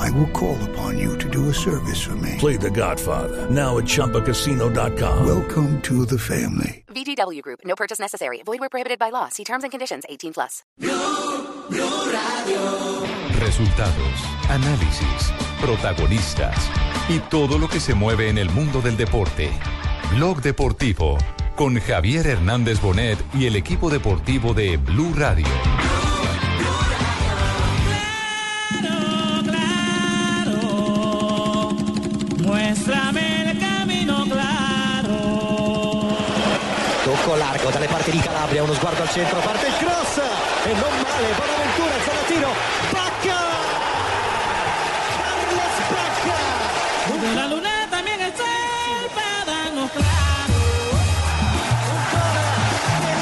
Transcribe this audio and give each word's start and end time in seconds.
I 0.00 0.10
will 0.10 0.28
call 0.28 0.56
upon 0.70 0.98
you 0.98 1.16
to 1.18 1.28
do 1.28 1.50
a 1.50 1.54
service 1.54 2.00
for 2.00 2.16
me. 2.16 2.36
Play 2.38 2.56
The 2.56 2.70
Godfather 2.70 3.50
now 3.50 3.78
at 3.78 3.84
ChumbaCasino.com. 3.84 5.26
Welcome 5.26 5.80
to 5.82 6.06
the 6.06 6.18
family. 6.18 6.84
VGW 6.88 7.42
Group. 7.42 7.60
No 7.64 7.74
purchase 7.76 8.00
necessary. 8.00 8.42
Void 8.44 8.60
where 8.60 8.68
prohibited 8.70 8.98
by 8.98 9.10
law. 9.10 9.28
See 9.28 9.44
terms 9.44 9.62
and 9.62 9.70
conditions. 9.70 10.04
18 10.08 10.32
plus. 10.32 10.64
Resultados, 13.38 14.24
análisis, 14.48 15.32
protagonistas 15.60 16.56
y 17.08 17.18
todo 17.30 17.58
lo 17.58 17.68
que 17.68 17.80
se 17.80 17.94
mueve 17.94 18.28
en 18.28 18.38
el 18.38 18.50
mundo 18.50 18.80
del 18.80 18.96
deporte. 18.96 19.50
Blog 20.14 20.40
Deportivo 20.40 21.18
con 21.56 21.78
Javier 21.78 22.26
Hernández 22.26 22.80
Bonet 22.80 23.18
y 23.34 23.44
el 23.44 23.54
equipo 23.54 23.90
deportivo 23.90 24.54
de 24.54 24.78
Blue 24.78 25.12
Radio. 25.14 25.46
Muéstrame 32.50 33.48
el 33.48 33.58
camino 33.58 34.26
claro. 34.26 35.14
Tocco 37.04 37.36
largo 37.36 37.70
dalle 37.70 37.86
parti 37.86 38.10
di 38.10 38.18
Calabria, 38.18 38.64
uno 38.64 38.74
sguardo 38.74 39.02
al 39.02 39.08
centro, 39.08 39.38
parte 39.38 39.68
il 39.68 39.76
cross 39.76 40.16
e 40.18 40.72
non 40.72 40.90
male, 41.00 41.28
Bonaventura, 41.38 41.94
zona 42.04 42.22
tiro, 42.26 42.50
Bacca! 42.90 43.40
Carlos 45.22 45.76
Bacca! 45.94 46.40
La 47.36 47.46
luna 47.46 47.86
también 47.88 48.20
es 48.20 48.34
el 48.34 49.10
padano 49.14 49.88
claro. 49.94 50.58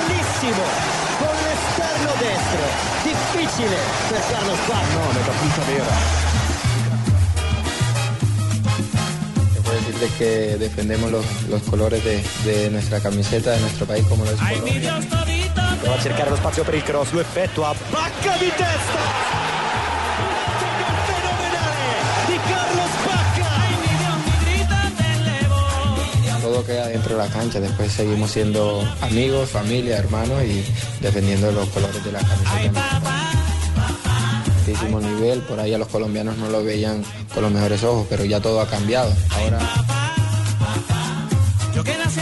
Bellissimo, 0.08 0.64
con 1.18 1.34
l'esterno 1.44 2.10
destro, 2.16 2.64
difficile 3.04 3.76
per 4.08 4.22
Carlos 4.30 4.58
Bacca. 4.66 4.94
No, 4.96 5.12
metafisa 5.12 5.62
vera. 5.68 6.47
Decirles 9.98 10.12
que 10.18 10.56
defendemos 10.58 11.10
los, 11.10 11.24
los 11.48 11.62
colores 11.62 12.02
de, 12.04 12.22
de, 12.44 12.70
nuestra 12.70 13.00
camiseta, 13.00 13.50
de 13.50 13.60
nuestro 13.60 13.86
país 13.86 14.04
como 14.06 14.24
lo 14.24 14.30
es 14.30 14.38
todito. 14.38 15.62
Prova 15.80 15.96
a 15.96 16.00
cercare 16.00 16.30
lo 16.30 16.36
spazio 16.36 16.64
per 16.64 16.74
il 16.74 16.82
cross, 16.82 17.12
lo 17.12 17.20
effettua, 17.20 17.74
Bacca 17.90 18.36
di 18.38 18.48
testa! 18.48 19.36
Todo 26.42 26.64
queda 26.64 26.86
dentro 26.86 27.16
de 27.16 27.22
la 27.24 27.28
cancha, 27.28 27.60
después 27.60 27.92
seguimos 27.92 28.30
siendo 28.30 28.82
amigos, 29.02 29.50
familia, 29.50 29.98
hermanos 29.98 30.42
y 30.44 30.64
defendiendo 31.00 31.52
los 31.52 31.68
colores 31.68 32.02
de 32.02 32.12
la 32.12 32.20
camiseta. 32.20 33.47
Altísimo 34.68 35.00
nivel, 35.00 35.40
por 35.40 35.58
ahí 35.58 35.72
a 35.72 35.78
los 35.78 35.88
colombianos 35.88 36.36
no 36.36 36.50
lo 36.50 36.62
veían 36.62 37.02
con 37.32 37.42
los 37.42 37.50
mejores 37.50 37.82
ojos, 37.84 38.06
pero 38.10 38.26
ya 38.26 38.38
todo 38.38 38.60
ha 38.60 38.66
cambiado. 38.66 39.10
Ahora 39.30 39.58
Yo 41.74 41.82
que 41.82 41.96
nací 41.96 42.20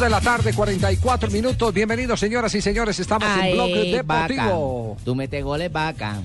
de 0.00 0.10
la 0.10 0.20
tarde, 0.20 0.52
44 0.52 1.28
minutos. 1.30 1.74
Bienvenidos, 1.74 2.20
señoras 2.20 2.54
y 2.54 2.60
señores. 2.60 3.00
Estamos 3.00 3.28
Ay, 3.28 3.50
en 3.50 3.56
Bloque 3.56 3.96
Deportivo. 3.96 4.96
Tú 5.04 5.14
metes 5.16 5.42
goles, 5.42 5.72
vaca. 5.72 6.18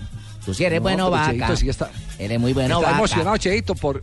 Tú 0.46 0.54
sí 0.54 0.64
eres 0.64 0.80
bueno, 0.80 1.10
vaca. 1.10 1.48
Cheito, 1.56 1.72
está, 1.72 1.90
eres 2.20 2.40
muy 2.40 2.54
bueno, 2.54 2.76
está 2.76 2.86
vaca. 2.86 2.98
emocionado, 2.98 3.38
Cheito, 3.38 3.74
por, 3.74 4.02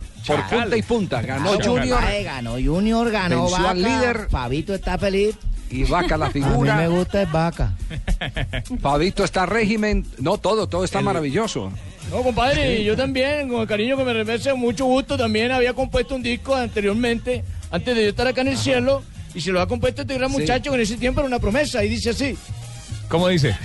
punta 0.49 0.75
y 0.75 0.81
punta. 0.81 1.21
Eh, 1.21 1.25
ganó 1.25 1.51
Junior. 1.61 2.01
Ganó 2.23 2.51
Junior, 2.53 3.11
ganó 3.11 3.49
Vaca. 3.49 3.73
líder. 3.73 4.27
Fabito 4.29 4.73
está 4.73 4.97
feliz. 4.97 5.35
Y 5.69 5.85
Vaca 5.85 6.17
la 6.17 6.29
figura. 6.29 6.73
A 6.77 6.81
mí 6.81 6.89
me 6.89 6.97
gusta 6.97 7.21
es 7.21 7.31
Vaca. 7.31 7.73
Fabito 8.81 9.23
está 9.23 9.45
régimen. 9.45 10.05
No, 10.17 10.37
todo, 10.37 10.67
todo 10.67 10.83
está 10.83 10.99
maravilloso. 10.99 11.71
No, 12.09 12.23
compadre, 12.23 12.83
yo 12.83 12.97
también, 12.97 13.47
con 13.47 13.61
el 13.61 13.67
cariño 13.67 13.95
que 13.95 14.03
me 14.03 14.13
merece, 14.13 14.53
mucho 14.53 14.83
gusto, 14.83 15.17
también 15.17 15.51
había 15.51 15.73
compuesto 15.73 16.13
un 16.15 16.23
disco 16.23 16.55
anteriormente, 16.55 17.45
antes 17.71 17.95
de 17.95 18.03
yo 18.03 18.09
estar 18.09 18.27
acá 18.27 18.41
en 18.41 18.49
el 18.49 18.57
cielo, 18.57 19.01
y 19.33 19.41
se 19.41 19.51
lo 19.51 19.61
ha 19.61 19.67
compuesto 19.67 20.01
este 20.01 20.15
gran 20.15 20.31
Sí. 20.31 20.39
muchacho 20.39 20.71
que 20.71 20.75
en 20.75 20.81
ese 20.83 20.97
tiempo 20.97 21.21
era 21.21 21.27
una 21.27 21.39
promesa, 21.39 21.83
y 21.83 21.89
dice 21.89 22.09
así. 22.11 22.37
¿Cómo 23.07 23.27
dice? 23.27 23.55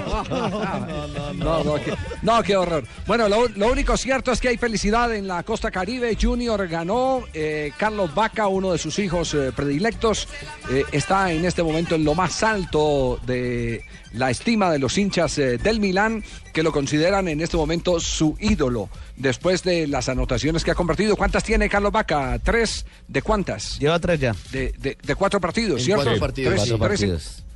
no, 1.34 1.74
qué, 1.84 1.94
no, 2.22 2.42
qué 2.42 2.56
horror. 2.56 2.84
Bueno, 3.06 3.28
lo, 3.28 3.48
lo 3.48 3.70
único 3.72 3.96
cierto 3.96 4.32
es 4.32 4.40
que 4.40 4.48
hay 4.48 4.56
felicidad 4.56 5.14
en 5.14 5.26
la 5.26 5.42
costa 5.42 5.70
caribe. 5.70 6.16
Junior 6.20 6.66
ganó. 6.68 7.22
eh, 7.32 7.72
Carlos 7.78 8.14
Vaca, 8.14 8.46
uno 8.48 8.72
de 8.72 8.78
sus 8.78 8.98
hijos 8.98 9.34
eh, 9.34 9.52
predilectos, 9.54 10.28
eh, 10.70 10.84
está 10.92 11.32
en 11.32 11.44
este 11.44 11.62
momento 11.62 11.94
en 11.94 12.04
lo 12.04 12.14
más 12.14 12.42
alto 12.42 13.18
de 13.26 13.82
la 14.12 14.30
estima 14.30 14.70
de 14.70 14.78
los 14.78 14.98
hinchas 14.98 15.38
eh, 15.38 15.58
del 15.58 15.78
Milán, 15.80 16.24
que 16.52 16.62
lo 16.62 16.72
consideran 16.72 17.28
en 17.28 17.40
este 17.40 17.56
momento 17.56 18.00
su 18.00 18.36
ídolo. 18.40 18.88
Después 19.16 19.62
de 19.62 19.86
las 19.86 20.08
anotaciones 20.08 20.64
que 20.64 20.70
ha 20.70 20.74
convertido. 20.74 21.16
¿Cuántas 21.16 21.44
tiene 21.44 21.68
Carlos 21.68 21.92
Vaca? 21.92 22.38
¿Tres? 22.42 22.86
¿De 23.06 23.22
cuántas? 23.22 23.78
Lleva 23.78 23.98
tres 23.98 24.18
ya. 24.20 24.34
De, 24.50 24.72
de- 24.78 24.96
de 25.02 25.14
cuatro 25.14 25.40
partidos, 25.40 25.80
En 25.80 25.84
¿cierto? 25.84 26.04
cuatro 26.04 26.20
partidos. 26.20 26.54
Tres, 26.54 26.68
Cuatro 26.70 26.88
tres 26.88 27.02
en- 27.02 27.08
partidos. 27.10 27.22
Tres 27.36 27.49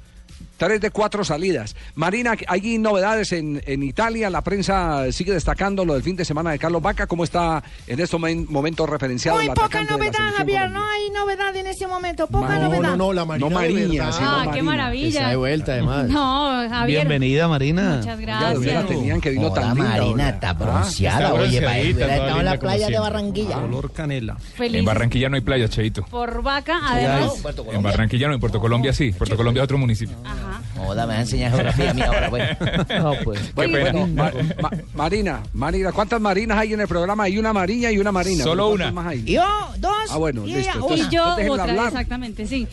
de 0.58 0.90
cuatro 0.90 1.24
salidas. 1.24 1.76
Marina, 1.94 2.32
hay 2.48 2.78
novedades 2.78 3.32
en, 3.32 3.60
en 3.66 3.82
Italia. 3.82 4.30
La 4.30 4.40
prensa 4.40 5.12
sigue 5.12 5.32
destacando 5.32 5.84
lo 5.84 5.92
del 5.92 6.02
fin 6.02 6.16
de 6.16 6.24
semana 6.24 6.52
de 6.52 6.58
Carlos 6.58 6.80
Vaca. 6.80 7.06
¿Cómo 7.06 7.22
está 7.22 7.62
en 7.86 8.00
este 8.00 8.16
momen- 8.16 8.48
momento 8.48 8.86
referenciado 8.86 9.36
Muy 9.38 9.48
poca 9.48 9.82
novedad, 9.82 10.12
Javier. 10.38 10.62
Colombia? 10.62 10.68
No 10.68 10.86
hay 10.86 11.10
novedad 11.10 11.54
en 11.54 11.66
este 11.66 11.86
momento. 11.86 12.26
Poca 12.28 12.58
novedad. 12.58 12.80
no, 12.82 12.96
no, 12.96 13.12
la 13.12 13.24
Marina 13.26 13.50
No, 13.50 14.12
sino 14.12 14.30
Ah, 14.30 14.40
qué 14.44 14.46
Marina. 14.46 14.62
maravilla. 14.62 15.08
Está 15.18 15.28
de 15.30 15.36
vuelta, 15.36 15.72
además. 15.72 16.08
No, 16.08 16.68
Javier. 16.70 16.86
Bienvenida, 17.06 17.46
Marina. 17.46 17.96
Muchas 17.98 18.18
Ya, 18.20 18.24
ya 18.26 18.40
la 18.40 18.50
gracias. 18.54 18.86
tenían 18.86 19.20
que 19.20 19.30
vino 19.30 19.48
Hola, 19.48 19.60
tan 19.60 19.74
linda. 19.74 19.90
Marina, 19.90 20.28
está 20.30 20.48
Ah, 20.50 20.52
bronceada. 20.54 21.18
está 21.28 21.34
Oye, 21.34 21.60
para 21.60 21.78
estado 21.78 22.38
en 22.38 22.44
la 22.46 22.58
playa 22.58 22.88
de. 22.88 22.98
Barranquilla. 22.98 23.58
Olor 23.58 23.92
canela. 23.92 24.36
Feliz 24.36 24.78
En 24.78 24.84
Barranquilla 24.86 25.28
no 25.28 25.34
hay 25.36 25.42
playa, 25.42 25.68
Cheito. 25.68 26.04
por 26.06 26.42
vaca, 26.42 26.80
además. 26.84 27.34
En 27.70 27.82
Barranquilla 27.82 28.28
no, 28.28 28.34
en 28.34 28.40
Puerto 28.40 28.60
Colombia 28.60 28.94
sí. 28.94 29.12
Puerto 29.12 29.36
Colombia 29.36 29.60
es 29.60 29.64
otro 29.64 29.76
municipio. 29.76 30.16
Ajá. 30.24 30.43
Joda, 30.76 31.06
me 31.06 31.12
va 31.14 31.18
a 31.18 31.22
enseñar 31.22 31.50
geografía 31.52 31.90
a 31.90 31.94
mí 31.94 32.02
ahora, 32.02 32.30
pues. 32.30 32.56
No, 33.00 33.12
pues. 33.24 33.54
Bueno, 33.54 33.78
bueno, 33.80 34.06
Ma- 34.08 34.32
Ma- 34.60 34.70
Marina, 34.94 35.42
Marina, 35.52 35.92
¿cuántas 35.92 36.20
marinas 36.20 36.58
hay 36.58 36.72
en 36.72 36.80
el 36.80 36.88
programa? 36.88 37.24
Hay 37.24 37.38
una 37.38 37.52
marina 37.52 37.90
y 37.90 37.98
una 37.98 38.12
marina. 38.12 38.44
Solo 38.44 38.68
¿Cuántas 38.68 38.90
una. 38.92 39.02
más 39.02 39.06
hay? 39.12 39.24
Yo, 39.24 39.44
dos. 39.78 39.92
Ah, 40.10 40.16
bueno, 40.18 40.46
y 40.46 40.54
listo. 40.54 40.72
Entonces. 40.74 41.06
Y 41.10 41.14
yo, 41.14 41.36
otra. 41.50 41.64
hablar. 41.64 41.86
Exactamente, 41.88 42.46
sí. 42.46 42.66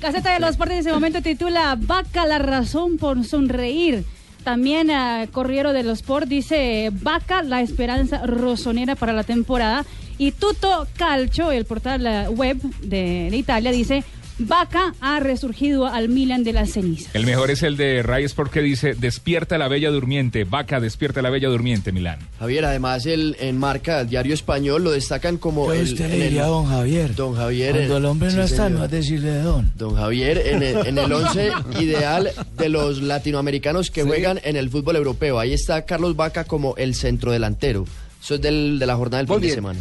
Gaceta 0.00 0.32
de 0.32 0.40
los 0.40 0.52
Deportes 0.52 0.74
en 0.74 0.80
ese 0.80 0.92
momento 0.92 1.20
titula 1.22 1.76
Vaca, 1.78 2.26
la 2.26 2.38
razón 2.38 2.96
por 2.98 3.24
sonreír. 3.24 4.04
También 4.44 4.88
eh, 4.90 5.28
Corriero 5.32 5.72
de 5.74 5.82
los 5.82 5.98
Sport 6.00 6.26
dice 6.26 6.90
Vaca, 6.92 7.42
la 7.42 7.60
esperanza 7.60 8.24
rosonera 8.24 8.96
para 8.96 9.12
la 9.12 9.22
temporada. 9.24 9.84
Y 10.16 10.32
Tuto 10.32 10.86
Calcio, 10.96 11.50
el 11.50 11.66
portal 11.66 12.06
eh, 12.06 12.28
web 12.28 12.56
de, 12.82 13.28
de 13.30 13.36
Italia, 13.36 13.70
dice 13.70 14.02
Vaca 14.40 14.94
ha 15.00 15.20
resurgido 15.20 15.86
al 15.86 16.08
Milan 16.08 16.44
de 16.44 16.52
las 16.52 16.70
cenizas. 16.72 17.14
El 17.14 17.26
mejor 17.26 17.50
es 17.50 17.62
el 17.62 17.76
de 17.76 18.02
Ray 18.02 18.24
Sport 18.24 18.50
que 18.50 18.62
dice, 18.62 18.94
despierta 18.94 19.58
la 19.58 19.68
bella 19.68 19.90
durmiente. 19.90 20.44
Vaca, 20.44 20.80
despierta 20.80 21.20
la 21.22 21.28
bella 21.30 21.48
durmiente, 21.48 21.92
Milán. 21.92 22.18
Javier, 22.38 22.64
además 22.64 23.04
el, 23.06 23.36
en 23.38 23.58
marca, 23.58 24.00
el 24.00 24.08
diario 24.08 24.32
español, 24.34 24.82
lo 24.82 24.90
destacan 24.92 25.36
como... 25.36 25.66
Pues 25.66 25.80
el, 25.80 25.92
usted 25.92 26.08
le 26.08 26.14
el- 26.16 26.22
diría 26.22 26.44
a 26.44 26.48
don 26.48 26.66
Javier. 26.66 27.14
Don 27.14 27.34
Javier. 27.36 27.72
Cuando 27.72 27.96
en- 27.96 28.02
el 28.02 28.04
hombre 28.06 28.28
no 28.32 28.46
sí, 28.46 28.52
está, 28.52 28.64
señor. 28.66 28.78
no 28.78 28.84
es 28.86 28.90
decirle 28.90 29.30
de 29.30 29.42
don. 29.42 29.72
Don 29.76 29.94
Javier, 29.96 30.38
en 30.46 30.62
el, 30.62 30.86
en 30.86 30.98
el 30.98 31.12
once 31.12 31.50
ideal 31.80 32.30
de 32.56 32.68
los 32.70 33.02
latinoamericanos 33.02 33.90
que 33.90 34.02
juegan 34.04 34.40
en 34.42 34.56
el 34.56 34.70
fútbol 34.70 34.96
europeo. 34.96 35.38
Ahí 35.38 35.52
está 35.52 35.84
Carlos 35.84 36.16
Vaca 36.16 36.44
como 36.44 36.76
el 36.76 36.94
centrodelantero. 36.94 37.84
Eso 38.22 38.36
es 38.36 38.40
del, 38.40 38.78
de 38.78 38.86
la 38.86 38.96
jornada 38.96 39.18
del 39.22 39.28
Muy 39.28 39.38
fin 39.40 39.48
de 39.48 39.54
semana. 39.54 39.80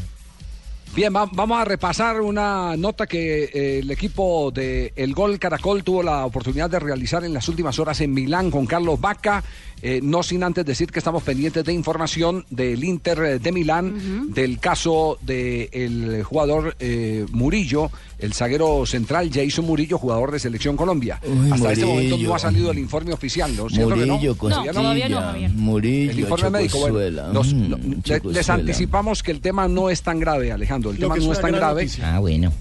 Bien, 1.00 1.16
va- 1.16 1.30
vamos 1.32 1.58
a 1.58 1.64
repasar 1.64 2.20
una 2.20 2.76
nota 2.76 3.08
que 3.08 3.46
eh, 3.46 3.80
el 3.80 3.90
equipo 3.90 4.52
de 4.52 4.92
El 4.98 5.14
Gol 5.14 5.40
Caracol 5.40 5.82
tuvo 5.82 6.04
la 6.04 6.26
oportunidad 6.26 6.70
de 6.70 6.78
realizar 6.78 7.24
en 7.24 7.34
las 7.34 7.48
últimas 7.48 7.80
horas 7.80 8.02
en 8.02 8.14
Milán 8.14 8.52
con 8.52 8.66
Carlos 8.66 9.00
Vaca. 9.00 9.42
Eh, 9.82 10.00
no 10.04 10.24
sin 10.24 10.44
antes 10.44 10.66
decir 10.66 10.92
que 10.92 11.00
estamos 11.00 11.24
pendientes 11.24 11.64
de 11.64 11.72
información 11.74 12.46
del 12.50 12.84
Inter 12.84 13.20
eh, 13.24 13.40
de 13.40 13.52
Milán, 13.52 14.34
del 14.34 14.60
caso 14.60 15.18
del 15.22 16.24
jugador 16.24 16.76
eh, 16.80 17.26
Murillo, 17.32 17.90
el 18.20 18.34
zaguero 18.34 18.86
central 18.86 19.30
Jason 19.34 19.66
Murillo, 19.66 19.98
jugador 19.98 20.32
de 20.32 20.40
Selección 20.40 20.76
Colombia. 20.76 21.22
Uy, 21.26 21.52
Hasta 21.52 21.72
este 21.72 21.86
momento 21.86 22.10
Murillo. 22.16 22.30
no 22.30 22.36
ha 22.36 22.40
salido 22.40 22.72
el 22.72 22.80
informe 22.80 23.14
oficial, 23.14 23.56
¿no? 23.56 23.70
¿Cierto 23.70 23.96
que 23.96 24.06
no? 24.06 24.14
Murillo, 24.16 24.36
Todavía 24.36 24.74
Costilla, 24.74 25.50
Murillo, 25.56 26.12
el 26.12 26.20
informe 26.20 26.50
médico. 26.50 26.80
Bueno, 26.80 27.34
los- 27.34 27.54
mm, 27.54 27.70
lo- 27.70 27.78
le- 27.78 28.34
les 28.34 28.50
anticipamos 28.50 29.24
que 29.24 29.32
el 29.32 29.40
tema 29.40 29.68
no 29.68 29.90
es 29.90 30.02
tan 30.02 30.20
grave, 30.20 30.52
Alejandro. 30.52 30.92
El 30.92 30.98
Lo 30.98 31.08
tema 31.08 31.16
no 31.26 31.32
es 31.32 31.40
tan 31.42 31.52
grave. 31.54 31.84
noticia. 31.84 32.16
Ah, 32.16 32.20
bueno. 32.20 32.52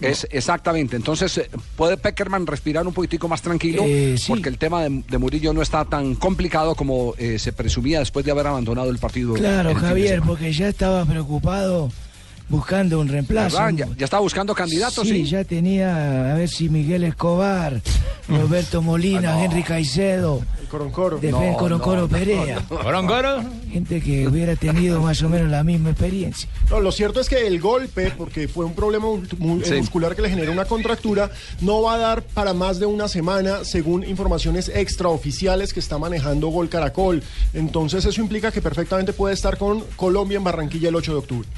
Es 0.00 0.26
exactamente. 0.30 0.96
Entonces, 0.96 1.38
eh, 1.38 1.48
puede 1.76 1.96
Peckerman 1.96 2.46
respirar 2.46 2.86
un 2.86 2.92
poquitico 2.92 3.28
más 3.28 3.40
tranquilo 3.42 3.82
Eh, 3.86 4.16
sí. 4.18 4.26
porque 4.28 4.48
el 4.48 4.58
tema 4.58 4.82
de, 4.82 5.02
de 5.08 5.18
Murillo 5.18 5.52
no 5.52 5.62
está 5.62 5.84
tan 5.84 6.14
complicado 6.16 6.74
como 6.74 7.14
eh, 7.18 7.38
se 7.38 7.52
presumía 7.52 8.00
después 8.00 8.24
de 8.24 8.30
haber 8.32 8.46
abandonado 8.46 8.90
el 8.90 8.98
partido. 8.98 9.34
Claro, 9.34 9.70
el 9.70 9.76
Javier, 9.76 10.22
porque 10.26 10.52
ya 10.52 10.68
estaba 10.68 11.04
preocupado 11.04 11.90
buscando 12.48 13.00
un 13.00 13.08
reemplazo. 13.08 13.56
¿Verdad? 13.58 13.72
Ya, 13.88 13.88
ya 13.96 14.04
estaba 14.04 14.20
buscando 14.20 14.54
candidatos, 14.54 15.06
sí. 15.06 15.24
Sí, 15.24 15.30
ya 15.30 15.44
tenía 15.44 16.32
a 16.32 16.34
ver 16.34 16.48
si 16.48 16.68
Miguel 16.68 17.04
Escobar, 17.04 17.80
Roberto 18.28 18.82
Molina, 18.82 19.42
Henry 19.44 19.62
Caicedo, 19.62 20.42
Coroncoro. 20.70 21.18
Defen 21.18 21.52
No, 21.52 21.56
Coroncoro 21.56 22.02
no, 22.02 22.08
Perea. 22.08 22.60
no. 22.70 22.78
Coroncoro. 22.78 23.42
Gente 23.70 24.00
que 24.00 24.26
hubiera 24.26 24.56
tenido 24.56 25.00
más 25.00 25.22
o 25.22 25.28
menos 25.28 25.48
la 25.50 25.62
misma 25.62 25.90
experiencia. 25.90 26.48
No, 26.70 26.80
lo 26.80 26.90
cierto 26.90 27.20
es 27.20 27.28
que 27.28 27.46
el 27.46 27.60
golpe, 27.60 28.12
porque 28.16 28.48
fue 28.48 28.64
un 28.64 28.74
problema 28.74 29.06
Sí. 29.64 29.74
muscular 29.74 30.16
que 30.16 30.22
le 30.22 30.30
generó 30.30 30.50
una 30.52 30.64
contractura, 30.64 31.30
no 31.60 31.82
va 31.82 31.94
a 31.94 31.98
dar 31.98 32.22
para 32.22 32.52
más 32.52 32.78
de 32.80 32.86
una 32.86 33.06
semana, 33.08 33.64
según 33.64 34.02
informaciones 34.04 34.68
extraoficiales 34.74 35.72
que 35.72 35.80
está 35.80 35.98
manejando 35.98 36.48
Gol 36.48 36.68
Caracol. 36.68 37.22
Entonces 37.54 38.04
eso 38.04 38.20
implica 38.20 38.50
que 38.50 38.60
perfectamente 38.62 39.12
puede 39.12 39.34
estar 39.34 39.58
con 39.58 39.82
Colombia 39.96 40.36
en 40.38 40.44
Barranquilla 40.44 40.88
el 40.88 40.96
8 40.96 41.12
de 41.12 41.18
octubre. 41.18 41.48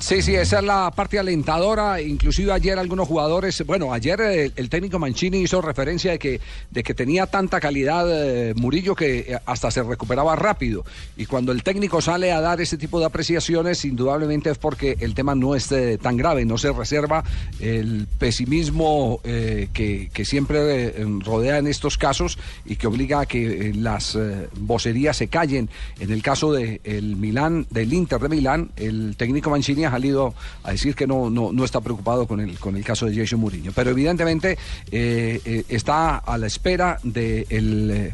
Sí, 0.00 0.22
sí, 0.22 0.36
esa 0.36 0.60
es 0.60 0.64
la 0.64 0.92
parte 0.92 1.18
alentadora. 1.18 2.00
Inclusive 2.00 2.52
ayer 2.52 2.78
algunos 2.78 3.08
jugadores, 3.08 3.60
bueno, 3.66 3.92
ayer 3.92 4.20
el, 4.20 4.52
el 4.54 4.70
técnico 4.70 5.00
Mancini 5.00 5.38
hizo 5.40 5.60
referencia 5.60 6.12
de 6.12 6.20
que, 6.20 6.40
de 6.70 6.84
que 6.84 6.94
tenía 6.94 7.26
tanta 7.26 7.58
calidad 7.58 8.06
eh, 8.08 8.54
Murillo 8.54 8.94
que 8.94 9.18
eh, 9.18 9.38
hasta 9.44 9.72
se 9.72 9.82
recuperaba 9.82 10.36
rápido. 10.36 10.84
Y 11.16 11.26
cuando 11.26 11.50
el 11.50 11.64
técnico 11.64 12.00
sale 12.00 12.30
a 12.30 12.40
dar 12.40 12.60
ese 12.60 12.78
tipo 12.78 13.00
de 13.00 13.06
apreciaciones, 13.06 13.84
indudablemente 13.84 14.50
es 14.50 14.58
porque 14.58 14.96
el 15.00 15.14
tema 15.14 15.34
no 15.34 15.56
es 15.56 15.70
eh, 15.72 15.98
tan 16.00 16.16
grave, 16.16 16.44
no 16.44 16.58
se 16.58 16.72
reserva 16.72 17.24
el 17.58 18.06
pesimismo 18.18 19.20
eh, 19.24 19.68
que, 19.72 20.10
que 20.12 20.24
siempre 20.24 20.58
eh, 20.86 21.06
rodea 21.24 21.58
en 21.58 21.66
estos 21.66 21.98
casos 21.98 22.38
y 22.64 22.76
que 22.76 22.86
obliga 22.86 23.20
a 23.20 23.26
que 23.26 23.70
eh, 23.70 23.74
las 23.74 24.14
eh, 24.14 24.48
vocerías 24.60 25.16
se 25.16 25.26
callen. 25.26 25.68
En 25.98 26.12
el 26.12 26.22
caso 26.22 26.52
del 26.52 27.16
Milán, 27.16 27.66
del 27.70 27.92
Inter 27.92 28.20
de 28.20 28.28
Milán, 28.28 28.70
el 28.76 29.16
técnico 29.16 29.50
Mancini 29.50 29.87
ha 29.88 29.92
salido 29.92 30.34
a 30.62 30.70
decir 30.72 30.94
que 30.94 31.06
no, 31.06 31.30
no, 31.30 31.52
no 31.52 31.64
está 31.64 31.80
preocupado 31.80 32.26
con 32.26 32.40
el, 32.40 32.58
con 32.58 32.76
el 32.76 32.84
caso 32.84 33.06
de 33.06 33.16
Jason 33.16 33.40
Mourinho. 33.40 33.72
Pero 33.74 33.90
evidentemente 33.90 34.58
eh, 34.90 35.40
eh, 35.44 35.64
está 35.68 36.16
a 36.16 36.38
la 36.38 36.46
espera 36.46 36.98
del 37.02 38.12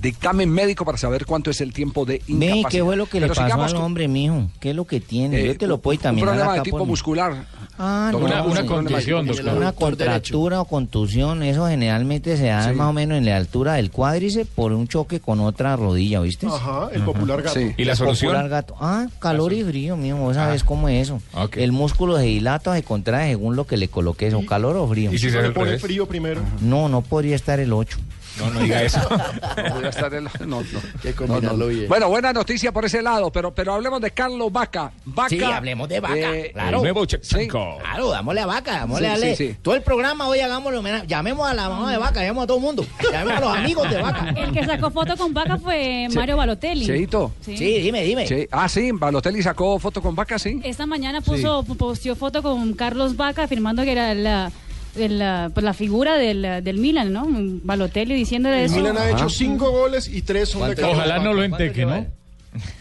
dictamen 0.00 0.50
médico 0.50 0.84
para 0.84 0.98
saber 0.98 1.24
cuánto 1.24 1.50
es 1.50 1.60
el 1.62 1.72
tiempo 1.72 2.04
de 2.04 2.18
Ve, 2.18 2.22
incapacidad. 2.28 2.68
¿qué 2.70 2.82
fue 2.84 2.96
lo 2.96 3.06
que 3.06 3.20
le 3.20 3.26
Pero 3.26 3.34
pasó 3.34 3.46
sigamos 3.46 3.72
al 3.72 3.78
hombre, 3.80 4.06
mijo? 4.08 4.50
¿Qué 4.60 4.70
es 4.70 4.76
lo 4.76 4.84
que 4.84 5.00
tiene? 5.00 5.40
eh, 5.40 5.46
Yo 5.46 5.56
te 5.56 5.66
lo 5.66 5.78
puedo 5.78 5.98
un 6.10 6.18
problema 6.20 6.54
de 6.56 6.60
tipo 6.62 6.84
muscular. 6.84 7.46
Ah, 7.78 8.10
no, 8.12 8.18
una 8.18 8.42
doctor. 8.42 8.78
Una 8.78 9.22
derecho. 9.22 9.74
contractura 9.74 10.60
o 10.60 10.64
contusión, 10.66 11.42
eso 11.42 11.66
generalmente 11.66 12.36
se 12.36 12.46
da 12.46 12.68
Sí. 12.68 12.74
más 12.74 12.88
o 12.88 12.92
menos 12.92 13.16
en 13.18 13.24
la 13.24 13.36
altura 13.36 13.74
del 13.74 13.90
cuádriceps 13.90 14.50
por 14.54 14.72
un 14.72 14.86
choque 14.88 15.20
con 15.20 15.40
otra 15.40 15.74
rodilla, 15.76 16.20
¿viste? 16.20 16.46
Ajá, 16.46 16.88
el 16.92 17.02
popular 17.02 17.42
gato. 17.42 17.58
Sí. 17.58 17.72
¿Y 17.76 17.84
la 17.84 17.92
El 17.92 17.98
solución? 17.98 18.32
popular 18.32 18.48
gato. 18.50 18.76
Ah, 18.80 19.06
calor 19.18 19.52
y 19.52 19.64
frío, 19.64 19.96
mijo, 19.96 20.18
vos 20.18 20.34
sabés 20.36 20.62
Ah. 20.62 20.66
cómo 20.66 20.88
es 20.88 21.08
eso. 21.08 21.20
El 21.56 21.72
músculo 21.72 22.16
se 22.18 22.24
dilata 22.24 22.70
o 22.70 22.74
se 22.74 22.82
contrae 22.82 23.30
según 23.30 23.56
lo 23.56 23.66
que 23.66 23.76
le 23.76 23.88
coloques, 23.88 24.34
o 24.34 24.44
calor 24.44 24.76
o 24.76 24.86
frío. 24.86 25.12
¿Y 25.12 25.18
si 25.18 25.30
se 25.30 25.40
Le 25.42 25.50
pone 25.50 25.78
frío 25.78 26.06
primero. 26.06 26.42
No, 26.60 26.88
no 26.88 27.00
podría 27.00 27.36
estar 27.36 27.58
el 27.58 27.72
8. 27.72 27.98
No, 28.46 28.50
no 28.54 28.60
diga 28.60 28.82
eso. 28.82 29.00
Podría 29.70 29.90
estar 29.90 30.12
el- 30.14 30.24
no, 30.24 30.62
no. 30.62 30.62
que 31.02 31.14
No, 31.26 31.40
no. 31.40 31.66
bien. 31.66 31.88
Bueno, 31.88 32.08
buena 32.08 32.32
noticia 32.32 32.72
por 32.72 32.84
ese 32.84 33.02
lado, 33.02 33.30
pero, 33.30 33.54
pero 33.54 33.74
hablemos 33.74 34.00
de 34.00 34.10
Carlos 34.10 34.50
Vaca. 34.52 34.92
Vaca 35.04 35.28
Sí, 35.28 35.42
hablemos 35.42 35.88
de 35.88 36.00
Vaca, 36.00 36.14
claro. 36.52 36.76
El 36.78 36.82
nuevo 36.82 37.06
sí. 37.22 37.48
Claro, 37.48 38.10
dámosle 38.10 38.40
a 38.40 38.46
vaca, 38.46 38.72
dámosle 38.78 39.06
Sí, 39.06 39.12
dale. 39.12 39.36
sí, 39.36 39.48
sí. 39.48 39.56
Todo 39.62 39.74
el 39.74 39.82
programa 39.82 40.28
hoy 40.28 40.40
hagámoslo. 40.40 40.82
Llamemos 41.06 41.48
a 41.50 41.54
la 41.54 41.68
mamá 41.68 41.90
de 41.92 41.98
vaca, 41.98 42.20
llamemos 42.20 42.44
a 42.44 42.46
todo 42.46 42.56
el 42.58 42.62
mundo. 42.62 42.86
Llamemos 43.12 43.32
a 43.36 43.40
los 43.40 43.56
amigos 43.56 43.90
de 43.90 44.02
vaca. 44.02 44.34
El 44.36 44.52
que 44.52 44.64
sacó 44.64 44.90
foto 44.90 45.16
con 45.16 45.32
Vaca 45.34 45.58
fue 45.58 46.08
Mario 46.14 46.36
Balotelli. 46.36 46.86
Cheito. 46.86 47.32
Sí. 47.40 47.56
Sí, 47.56 47.80
dime, 47.80 48.02
dime. 48.02 48.26
Sí. 48.26 48.46
Ah, 48.50 48.68
sí, 48.68 48.90
Balotelli 48.92 49.42
sacó 49.42 49.78
foto 49.78 50.00
con 50.02 50.14
Vaca, 50.14 50.38
sí. 50.38 50.60
Esta 50.64 50.86
mañana 50.86 51.20
puso, 51.20 51.62
posteó 51.64 52.14
foto 52.16 52.42
con 52.42 52.72
Carlos 52.74 53.16
Vaca 53.16 53.44
afirmando 53.44 53.82
que 53.84 53.92
era 53.92 54.14
la, 54.14 54.50
de 54.94 55.08
la, 55.08 55.50
pues, 55.54 55.64
la 55.64 55.74
figura 55.74 56.16
del, 56.16 56.42
del 56.62 56.78
Milan, 56.78 57.12
¿no? 57.12 57.26
Balotelli 57.28 58.14
diciéndole 58.14 58.60
El 58.60 58.64
eso. 58.66 58.76
Milan 58.76 58.98
ha 58.98 59.10
hecho 59.10 59.28
cinco 59.28 59.70
goles 59.70 60.08
y 60.08 60.22
tres 60.22 60.50
son 60.50 60.68
de 60.68 60.74
Carlos 60.76 60.96
Ojalá 60.98 61.18
no 61.18 61.32
lo 61.32 61.42
enteque, 61.42 61.84
¿no? 61.86 62.06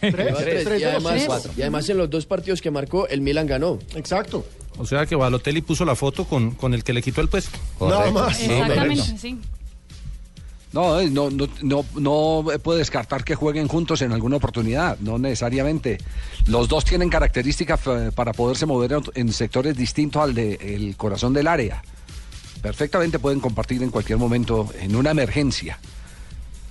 Tres, 0.01 0.13
Tres, 0.15 0.35
tres, 0.37 0.63
tres 0.65 0.81
y, 0.81 0.83
de 0.83 0.91
además, 0.91 1.23
cuatro. 1.25 1.51
y 1.55 1.61
además 1.61 1.87
en 1.89 1.97
los 1.97 2.09
dos 2.09 2.25
partidos 2.25 2.61
que 2.61 2.69
marcó, 2.71 3.07
el 3.07 3.21
Milan 3.21 3.47
ganó. 3.47 3.79
Exacto. 3.95 4.45
O 4.77 4.85
sea 4.85 5.05
que 5.05 5.15
Balotelli 5.15 5.61
puso 5.61 5.85
la 5.85 5.95
foto 5.95 6.25
con, 6.25 6.51
con 6.51 6.73
el 6.73 6.83
que 6.83 6.91
le 6.91 7.01
quitó 7.01 7.21
el 7.21 7.29
puesto. 7.29 7.57
Nada 7.79 8.11
más. 8.11 8.41
Exactamente, 8.41 9.17
sí. 9.17 9.37
No, 10.73 11.01
eh, 11.01 11.09
no, 11.09 11.29
no, 11.29 11.47
no, 11.61 11.85
no 11.95 12.45
puede 12.63 12.79
descartar 12.79 13.25
que 13.25 13.35
jueguen 13.35 13.67
juntos 13.67 14.01
en 14.01 14.13
alguna 14.13 14.37
oportunidad, 14.37 14.97
no 14.99 15.17
necesariamente. 15.17 15.97
Los 16.47 16.69
dos 16.69 16.85
tienen 16.85 17.09
características 17.09 17.81
eh, 17.87 18.11
para 18.15 18.31
poderse 18.31 18.65
mover 18.65 18.93
en- 18.93 19.03
en 19.15 19.33
sectores 19.33 19.75
distintos 19.75 20.21
al 20.23 20.33
del 20.33 20.95
corazón 20.95 21.33
del 21.33 21.47
área. 21.47 21.83
Perfectamente 22.61 23.19
pueden 23.19 23.39
compartir 23.39 23.81
en 23.83 23.89
cualquier 23.89 24.17
momento 24.17 24.69
en 24.79 24.95
una 24.95 25.11
emergencia. 25.11 25.79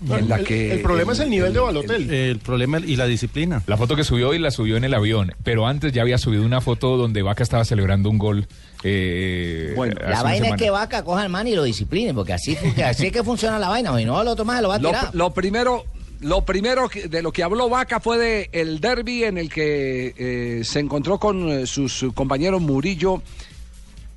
En 0.08 0.31
la 0.31 0.37
el, 0.37 0.44
que 0.46 0.72
el 0.72 0.81
problema 0.81 1.12
es 1.12 1.19
el 1.20 1.28
nivel 1.28 1.52
de 1.52 1.60
Balotelli. 1.60 2.08
El 2.16 2.38
problema 2.38 2.78
y 2.78 2.96
la 2.96 3.04
disciplina. 3.06 3.62
La 3.66 3.76
foto 3.76 3.96
que 3.96 4.04
subió 4.04 4.31
hoy 4.31 4.38
la 4.38 4.50
subió 4.50 4.78
en 4.78 4.84
el 4.84 4.94
avión, 4.94 5.34
pero 5.44 5.66
antes 5.66 5.92
ya 5.92 6.00
había 6.00 6.16
subido 6.16 6.42
una 6.42 6.62
foto 6.62 6.96
donde 6.96 7.20
Vaca 7.20 7.42
estaba 7.42 7.66
celebrando 7.66 8.08
un 8.08 8.16
gol. 8.16 8.46
eh, 8.82 9.75
Bueno, 9.76 9.96
La 10.08 10.22
vaina 10.22 10.48
es 10.48 10.56
que 10.56 10.70
vaca 10.70 11.04
coja 11.04 11.20
al 11.22 11.28
man 11.28 11.46
y 11.48 11.54
lo 11.54 11.64
disciplinen, 11.64 12.14
porque 12.14 12.32
así, 12.32 12.56
porque 12.62 12.82
así 12.82 13.06
es 13.08 13.12
que 13.12 13.22
funciona 13.22 13.58
la 13.58 13.69
vaina. 13.69 13.94
Si 13.98 14.06
no, 14.06 14.22
el 14.22 14.28
otro 14.28 14.46
más 14.46 14.62
lo 14.62 14.69
va 14.70 14.76
a 14.76 14.78
Lo, 14.78 14.88
tirar. 14.88 15.10
lo 15.14 15.34
primero, 15.34 15.84
lo 16.20 16.46
primero 16.46 16.88
que- 16.88 17.09
de 17.09 17.20
lo 17.20 17.30
que 17.30 17.42
habló 17.42 17.68
Vaca 17.68 18.00
fue 18.00 18.16
de 18.16 18.49
el 18.52 18.80
derby 18.80 19.25
en 19.25 19.37
el 19.37 19.50
que 19.50 20.14
eh, 20.16 20.64
se 20.64 20.78
encontró 20.80 21.18
con 21.18 21.47
eh, 21.50 21.66
sus 21.66 22.06
compañeros 22.14 22.62
Murillo 22.62 23.23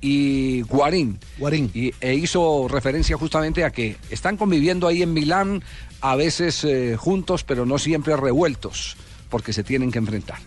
y 0.04 0.60
Guarín. 0.62 1.18
Guarín. 1.38 1.70
Y, 1.72 1.94
e 1.98 2.14
hizo 2.14 2.68
referencia 2.68 3.16
justamente 3.16 3.64
a 3.64 3.70
que 3.70 3.96
están 4.10 4.36
conviviendo 4.36 4.86
ahí 4.86 5.02
en 5.02 5.14
Milán, 5.14 5.62
a 6.02 6.14
veces 6.14 6.62
eh, 6.64 6.94
juntos, 6.98 7.42
pero 7.42 7.64
no 7.64 7.78
siempre 7.78 8.14
revueltos, 8.14 8.98
porque 9.30 9.54
se 9.54 9.64
tienen 9.64 9.90
que 9.90 9.98
enfrentar. 9.98 10.38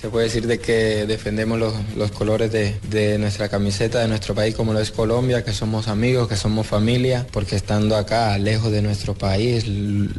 Se 0.00 0.10
puede 0.10 0.26
decir 0.26 0.46
de 0.46 0.58
que 0.58 1.06
defendemos 1.06 1.58
los, 1.58 1.72
los 1.96 2.10
colores 2.10 2.52
de, 2.52 2.76
de 2.90 3.16
nuestra 3.18 3.48
camiseta, 3.48 3.98
de 4.00 4.08
nuestro 4.08 4.34
país, 4.34 4.54
como 4.54 4.74
lo 4.74 4.78
es 4.80 4.90
Colombia, 4.90 5.42
que 5.42 5.54
somos 5.54 5.88
amigos, 5.88 6.28
que 6.28 6.36
somos 6.36 6.66
familia, 6.66 7.26
porque 7.32 7.56
estando 7.56 7.96
acá, 7.96 8.36
lejos 8.36 8.70
de 8.70 8.82
nuestro 8.82 9.14
país, 9.14 9.64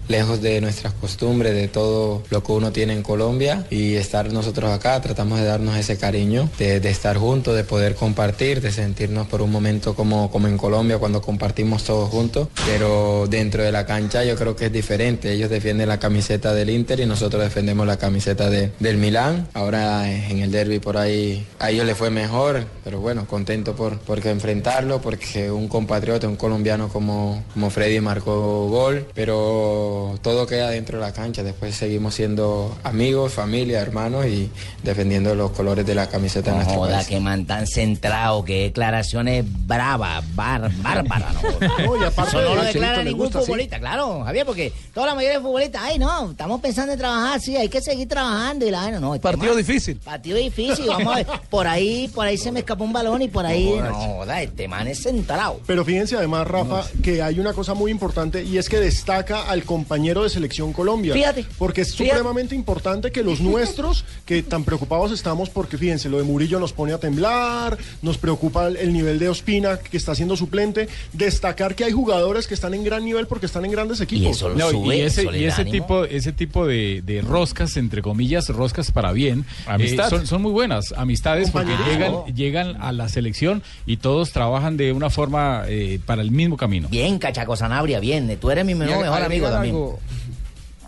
lejos 0.07 0.41
de 0.41 0.61
nuestras 0.61 0.93
costumbres, 0.93 1.53
de 1.53 1.67
todo 1.67 2.23
lo 2.31 2.43
que 2.43 2.51
uno 2.53 2.71
tiene 2.71 2.93
en 2.93 3.03
Colombia, 3.03 3.67
y 3.69 3.93
estar 3.93 4.33
nosotros 4.33 4.71
acá, 4.71 4.99
tratamos 4.99 5.39
de 5.39 5.45
darnos 5.45 5.77
ese 5.77 5.95
cariño, 5.95 6.49
de, 6.57 6.79
de 6.79 6.89
estar 6.89 7.15
juntos, 7.17 7.55
de 7.55 7.63
poder 7.63 7.93
compartir, 7.93 8.61
de 8.61 8.71
sentirnos 8.71 9.27
por 9.27 9.43
un 9.43 9.51
momento 9.51 9.93
como, 9.93 10.31
como 10.31 10.47
en 10.47 10.57
Colombia, 10.57 10.97
cuando 10.97 11.21
compartimos 11.21 11.83
todos 11.83 12.09
juntos, 12.09 12.47
pero 12.65 13.27
dentro 13.29 13.61
de 13.61 13.71
la 13.71 13.85
cancha 13.85 14.23
yo 14.25 14.35
creo 14.35 14.55
que 14.55 14.65
es 14.65 14.73
diferente. 14.73 15.31
Ellos 15.31 15.51
defienden 15.51 15.87
la 15.87 15.99
camiseta 15.99 16.51
del 16.55 16.71
Inter 16.71 16.99
y 16.99 17.05
nosotros 17.05 17.43
defendemos 17.43 17.85
la 17.85 17.97
camiseta 17.97 18.49
de- 18.49 18.71
del 18.79 18.97
Milán. 18.97 19.47
En 19.75 20.39
el 20.39 20.51
derby 20.51 20.79
por 20.79 20.97
ahí 20.97 21.45
a 21.59 21.69
ellos 21.71 21.85
les 21.85 21.97
fue 21.97 22.09
mejor, 22.09 22.65
pero 22.83 22.99
bueno, 22.99 23.25
contento 23.27 23.75
por 23.75 23.97
porque 23.99 24.29
enfrentarlo, 24.29 25.01
porque 25.01 25.51
un 25.51 25.67
compatriota, 25.67 26.27
un 26.27 26.35
colombiano 26.35 26.89
como, 26.89 27.43
como 27.53 27.69
Freddy 27.69 27.99
marcó 27.99 28.67
gol, 28.69 29.05
pero 29.13 30.17
todo 30.21 30.45
queda 30.47 30.69
dentro 30.69 30.99
de 30.99 31.05
la 31.05 31.13
cancha. 31.13 31.43
Después 31.43 31.75
seguimos 31.75 32.15
siendo 32.15 32.75
amigos, 32.83 33.33
familia, 33.33 33.79
hermanos 33.81 34.25
y 34.25 34.49
defendiendo 34.83 35.35
los 35.35 35.51
colores 35.51 35.85
de 35.85 35.95
la 35.95 36.07
camiseta 36.07 36.51
de 36.51 36.57
No 36.57 36.63
nuestro 36.63 36.79
joda, 36.81 36.95
país. 36.97 37.07
que 37.07 37.19
man 37.19 37.45
tan 37.45 37.67
centrado, 37.67 38.43
que 38.45 38.63
declaraciones 38.63 39.45
bravas, 39.67 40.23
bar, 40.35 40.71
bárbaras, 40.81 41.33
¿no? 41.33 41.41
No, 41.97 42.05
aparte 42.05 42.35
no 42.37 42.55
lo 42.55 42.61
de- 42.61 42.67
declara 42.67 43.03
ningún 43.03 43.31
futbolista, 43.31 43.79
claro, 43.79 44.23
Javier, 44.23 44.45
porque 44.45 44.71
toda 44.93 45.07
la 45.07 45.15
mayoría 45.15 45.37
de 45.37 45.43
futbolistas, 45.43 45.81
ay 45.83 45.99
no, 45.99 46.31
estamos 46.31 46.61
pensando 46.61 46.93
en 46.93 46.99
trabajar, 46.99 47.39
sí, 47.41 47.55
hay 47.57 47.69
que 47.69 47.81
seguir 47.81 48.07
trabajando 48.07 48.65
y 48.65 48.71
la 48.71 48.81
vaina, 48.81 48.99
no. 48.99 49.13
el 49.13 49.19
Partido 49.19 49.55
difícil. 49.57 49.97
Partido 49.97 50.37
difícil, 50.37 50.87
vamos 50.87 51.13
a 51.13 51.15
ver. 51.17 51.27
Por 51.49 51.67
ahí, 51.67 52.09
por 52.13 52.25
ahí 52.25 52.37
se 52.37 52.51
me 52.51 52.59
escapó 52.59 52.83
un 52.83 52.93
balón 52.93 53.21
y 53.21 53.27
por 53.27 53.45
ahí. 53.45 53.65
No, 53.77 53.83
No, 53.89 53.93
joda, 53.93 54.41
este 54.41 54.67
man 54.67 54.87
es 54.87 55.03
centrado. 55.03 55.59
Pero 55.65 55.83
fíjense 55.83 56.15
además, 56.15 56.47
Rafa, 56.47 56.85
que 57.03 57.21
hay 57.21 57.39
una 57.39 57.53
cosa 57.53 57.73
muy 57.73 57.91
importante 57.91 58.43
y 58.43 58.57
es 58.57 58.69
que 58.69 58.79
destaca 58.79 59.43
al 59.49 59.63
compañero 59.63 60.23
de 60.23 60.29
selección 60.29 60.73
Colombia. 60.73 61.13
Fíjate. 61.13 61.45
Porque 61.57 61.81
es 61.81 61.95
Fíjate. 61.95 62.09
supremamente 62.17 62.55
importante 62.55 63.11
que 63.11 63.23
los 63.23 63.39
nuestros, 63.41 64.05
que 64.25 64.43
tan 64.43 64.63
preocupados 64.63 65.11
estamos 65.11 65.49
porque 65.49 65.77
fíjense, 65.77 66.09
lo 66.09 66.17
de 66.17 66.23
Murillo 66.23 66.59
nos 66.59 66.73
pone 66.73 66.93
a 66.93 66.99
temblar, 66.99 67.77
nos 68.01 68.17
preocupa 68.17 68.67
el, 68.67 68.77
el 68.77 68.93
nivel 68.93 69.19
de 69.19 69.29
Ospina 69.29 69.77
que 69.77 69.97
está 69.97 70.15
siendo 70.15 70.35
suplente, 70.35 70.87
destacar 71.13 71.75
que 71.75 71.83
hay 71.83 71.91
jugadores 71.91 72.47
que 72.47 72.53
están 72.53 72.73
en 72.73 72.83
gran 72.83 73.03
nivel 73.03 73.27
porque 73.27 73.45
están 73.45 73.65
en 73.65 73.71
grandes 73.71 73.99
equipos. 74.01 74.43
No, 74.55 74.93
y 74.93 75.01
ese, 75.01 75.25
y 75.35 75.45
ese 75.45 75.65
tipo, 75.65 76.05
ese 76.05 76.31
tipo 76.31 76.65
de, 76.65 77.01
de 77.03 77.21
roscas, 77.21 77.77
entre 77.77 78.01
comillas, 78.01 78.47
roscas 78.49 78.91
para 78.91 79.11
bien. 79.11 79.45
Eh, 79.79 79.97
son, 80.09 80.27
son 80.27 80.41
muy 80.41 80.51
buenas 80.51 80.93
amistades 80.97 81.51
porque 81.51 81.73
llegan, 81.89 82.25
llegan 82.33 82.81
a 82.81 82.91
la 82.91 83.09
selección 83.09 83.63
y 83.85 83.97
todos 83.97 84.31
trabajan 84.31 84.77
de 84.77 84.91
una 84.93 85.09
forma 85.09 85.63
eh, 85.67 85.99
para 86.05 86.21
el 86.21 86.31
mismo 86.31 86.57
camino. 86.57 86.87
Bien, 86.89 87.19
Cachaco 87.19 87.55
Sanabria, 87.55 87.99
bien. 87.99 88.37
Tú 88.39 88.49
eres 88.51 88.65
mi 88.65 88.75
mejor, 88.75 89.05
amigo 89.05 89.13
agregar 89.47 89.51
también. 89.53 89.75
algo- 89.75 89.99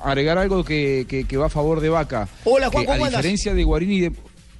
agregar 0.03 0.37
algo 0.37 0.63
que, 0.63 1.05
que- 1.09 1.25
que 1.25 1.37
va 1.37 1.47
a 1.47 1.49
favor 1.49 1.81
de 1.81 1.89
Vaca. 1.89 2.27
Hola, 2.45 2.67
Que 2.69 2.77
Juan, 2.77 2.85
¿cómo 2.85 3.03
A 3.03 3.07
andas? 3.07 3.19
diferencia 3.21 3.53
de 3.53 3.61
de... 4.01 4.11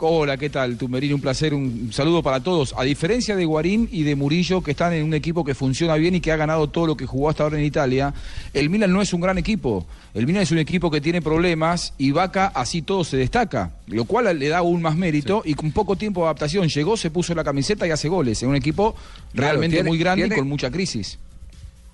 Hola, 0.01 0.38
¿qué 0.38 0.50
tal? 0.50 0.77
Tumerini, 0.77 1.12
un 1.12 1.20
placer, 1.20 1.53
un 1.53 1.89
saludo 1.91 2.24
para 2.24 2.39
todos. 2.41 2.74
A 2.77 2.84
diferencia 2.84 3.36
de 3.36 3.44
Guarín 3.44 3.89
y 3.91 4.03
de 4.03 4.15
Murillo, 4.15 4.62
que 4.63 4.72
están 4.72 4.94
en 4.94 5.03
un 5.03 5.13
equipo 5.13 5.44
que 5.44 5.53
funciona 5.53 5.96
bien 5.96 6.15
y 6.15 6.22
que 6.22 6.32
ha 6.32 6.38
ganado 6.38 6.70
todo 6.70 6.88
lo 6.88 6.96
que 6.96 7.06
jugó 7.06 7.29
hasta 7.29 7.44
ahora 7.44 7.60
en 7.60 7.65
Italia, 7.65 8.13
el 8.53 8.70
Milan 8.70 8.94
no 8.94 9.01
es 9.01 9.12
un 9.13 9.20
gran 9.20 9.38
equipo. 9.38 9.86
El 10.13 10.25
Milan 10.25 10.44
es 10.44 10.51
un 10.51 10.58
equipo 10.58 10.89
que 10.89 11.01
tiene 11.01 11.22
problemas 11.22 11.94
y 11.98 12.12
Vaca 12.12 12.48
así 12.56 12.82
todo 12.82 13.03
se 13.03 13.18
destaca, 13.18 13.74
lo 13.88 14.06
cual 14.06 14.39
le 14.39 14.48
da 14.48 14.60
aún 14.60 14.82
más 14.82 14.96
mérito 14.96 15.41
y 15.44 15.53
con 15.56 15.74
poco 15.74 15.98
tiempo 15.98 16.22
de 16.22 16.27
adaptación 16.27 16.70
llegó, 16.70 16.96
se 16.96 17.12
puso 17.12 17.36
la 17.36 17.44
camiseta 17.44 17.86
y 17.86 17.91
hace 17.91 18.08
goles 18.08 18.41
en 18.41 18.48
un 18.50 18.56
equipo 18.56 18.96
realmente 19.34 19.75
tiene- 19.77 19.89
muy 19.89 19.98
grande 19.98 20.27
y 20.27 20.29
con 20.29 20.48
mucha 20.48 20.72
crisis. 20.72 21.20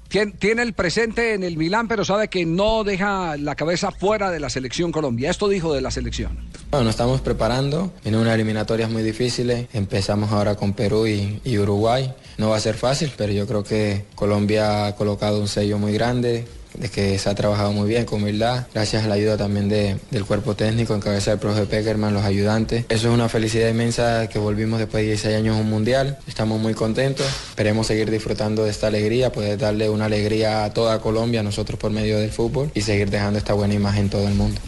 Tien- 0.10 0.34
Tiene 0.38 0.62
el 0.62 0.74
presente 0.74 1.34
en 1.34 1.44
el 1.44 1.58
Milán, 1.58 1.88
pero 1.88 2.06
sabe 2.06 2.28
que 2.28 2.46
no 2.46 2.84
deja 2.84 3.38
la 3.38 3.56
cabeza 3.56 3.92
fuera 3.92 4.32
de 4.32 4.40
la 4.40 4.50
selección 4.50 4.92
Colombia. 4.92 5.30
Esto 5.32 5.50
dijo 5.50 5.74
de 5.74 5.82
la 5.82 5.92
selección. 5.92 6.38
Bueno, 6.72 6.86
nos 6.86 6.92
estamos 6.94 7.22
preparando. 7.22 7.92
Vienen 8.04 8.22
unas 8.22 8.36
eliminatorias 8.36 8.90
muy 8.90 9.04
difíciles. 9.04 9.68
Empezamos 9.74 10.32
ahora 10.32 10.56
con 10.56 10.74
Perú 10.74 11.08
y 11.08 11.58
Uruguay. 11.58 12.14
No 12.38 12.50
va 12.50 12.58
a 12.58 12.60
ser 12.60 12.76
fácil, 12.76 13.12
pero 13.18 13.32
yo 13.34 13.48
creo 13.48 13.64
que 13.64 14.06
Colombia 14.16 14.88
ha 14.88 14.96
colocado 14.96 15.40
un 15.40 15.48
sello 15.48 15.78
muy 15.80 15.94
grande, 15.94 16.46
de 16.78 16.90
que 16.90 17.18
se 17.20 17.30
ha 17.30 17.36
trabajado 17.36 17.72
muy 17.72 17.88
bien, 17.90 18.06
con 18.06 18.22
humildad, 18.22 18.66
gracias 18.74 19.04
a 19.04 19.08
la 19.08 19.16
ayuda 19.16 19.38
también 19.38 19.70
de- 19.70 19.98
del 20.12 20.26
cuerpo 20.26 20.56
técnico, 20.56 20.94
en 20.94 21.02
cabeza 21.02 21.32
del 21.32 21.40
profe 21.40 21.66
Peckerman, 21.66 22.14
los 22.14 22.24
ayudantes. 22.24 22.86
Eso 22.90 23.08
es 23.10 23.14
una 23.14 23.30
felicidad 23.30 23.70
inmensa 23.70 24.28
que 24.28 24.40
volvimos 24.40 24.80
después 24.80 25.02
de 25.04 25.08
16 25.10 25.36
años 25.38 25.58
a 25.58 25.60
un 25.62 25.70
mundial. 25.70 26.18
Estamos 26.28 26.60
muy 26.60 26.74
contentos. 26.74 27.26
Esperemos 27.50 27.88
seguir 27.88 28.10
disfrutando 28.12 28.64
de 28.64 28.72
esta 28.72 28.88
alegría, 28.88 29.32
poder 29.32 29.58
darle 29.58 29.90
una 29.90 30.06
alegría 30.06 30.66
a 30.66 30.74
toda 30.74 31.00
Colombia, 31.00 31.40
a 31.40 31.44
nosotros 31.44 31.80
por 31.80 31.92
medio 31.92 32.18
del 32.20 32.32
fútbol, 32.32 32.72
y 32.74 32.82
seguir 32.82 33.10
dejando 33.10 33.40
esta 33.40 33.54
buena 33.54 33.74
imagen 33.74 34.04
en 34.06 34.10
todo 34.10 34.28
el 34.28 34.34
mundo. 34.36 34.60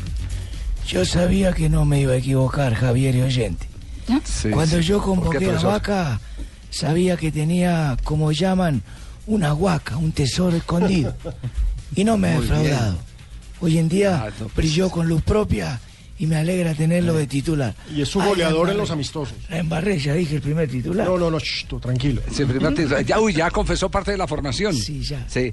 Yo 0.88 1.04
sabía 1.06 1.52
que 1.52 1.68
no 1.70 1.84
me 1.86 2.00
iba 2.02 2.14
a 2.14 2.18
equivocar, 2.18 2.74
Javier 2.74 3.16
y 3.16 3.22
oyente. 3.22 3.68
Cuando 4.54 4.80
yo 4.80 5.04
¿Por 5.04 5.16
qué, 5.38 5.46
convoqué 5.46 5.50
a? 5.50 5.62
Vaca, 5.62 6.22
sabía 6.70 7.18
que 7.18 7.30
tenía, 7.32 7.98
como 8.06 8.32
llaman, 8.32 8.82
una 9.26 9.54
huaca, 9.54 9.98
un 9.98 10.14
tesoro 10.14 10.56
escondido. 10.56 11.14
Y 11.96 12.04
no 12.04 12.18
me 12.18 12.28
ha 12.30 12.40
bien. 12.40 12.42
defraudado. 12.42 12.98
Hoy 13.60 13.78
en 13.78 13.90
día 13.90 14.24
Ah, 14.26 14.30
no, 14.40 14.46
pues. 14.48 14.56
brilló 14.56 14.90
con 14.90 15.08
luz 15.08 15.22
propia 15.24 15.80
y 16.20 16.26
me 16.28 16.36
alegra 16.36 16.74
tenerlo 16.74 17.14
de 17.14 17.28
titular. 17.28 17.76
Y 17.96 18.02
es 18.02 18.10
su 18.10 18.20
goleador 18.22 18.70
en 18.70 18.78
los 18.78 18.92
amistosos. 18.92 19.36
La 19.50 19.58
embarré, 19.60 19.98
ya 20.00 20.14
dije 20.14 20.36
el 20.36 20.42
primer 20.42 20.70
titular. 20.70 21.08
No, 21.08 21.18
no, 21.18 21.30
no, 21.32 21.40
shh, 21.40 21.66
tú, 21.68 21.80
tranquilo. 21.80 22.22
Sí, 22.32 22.46
primer 22.46 22.74
titular. 22.76 23.04
ya, 23.06 23.20
uy, 23.20 23.34
ya 23.34 23.50
confesó 23.52 23.90
parte 23.90 24.12
de 24.12 24.18
la 24.18 24.28
formación. 24.28 24.74
Sí, 24.76 25.02
ya. 25.04 25.26
Sí. 25.28 25.52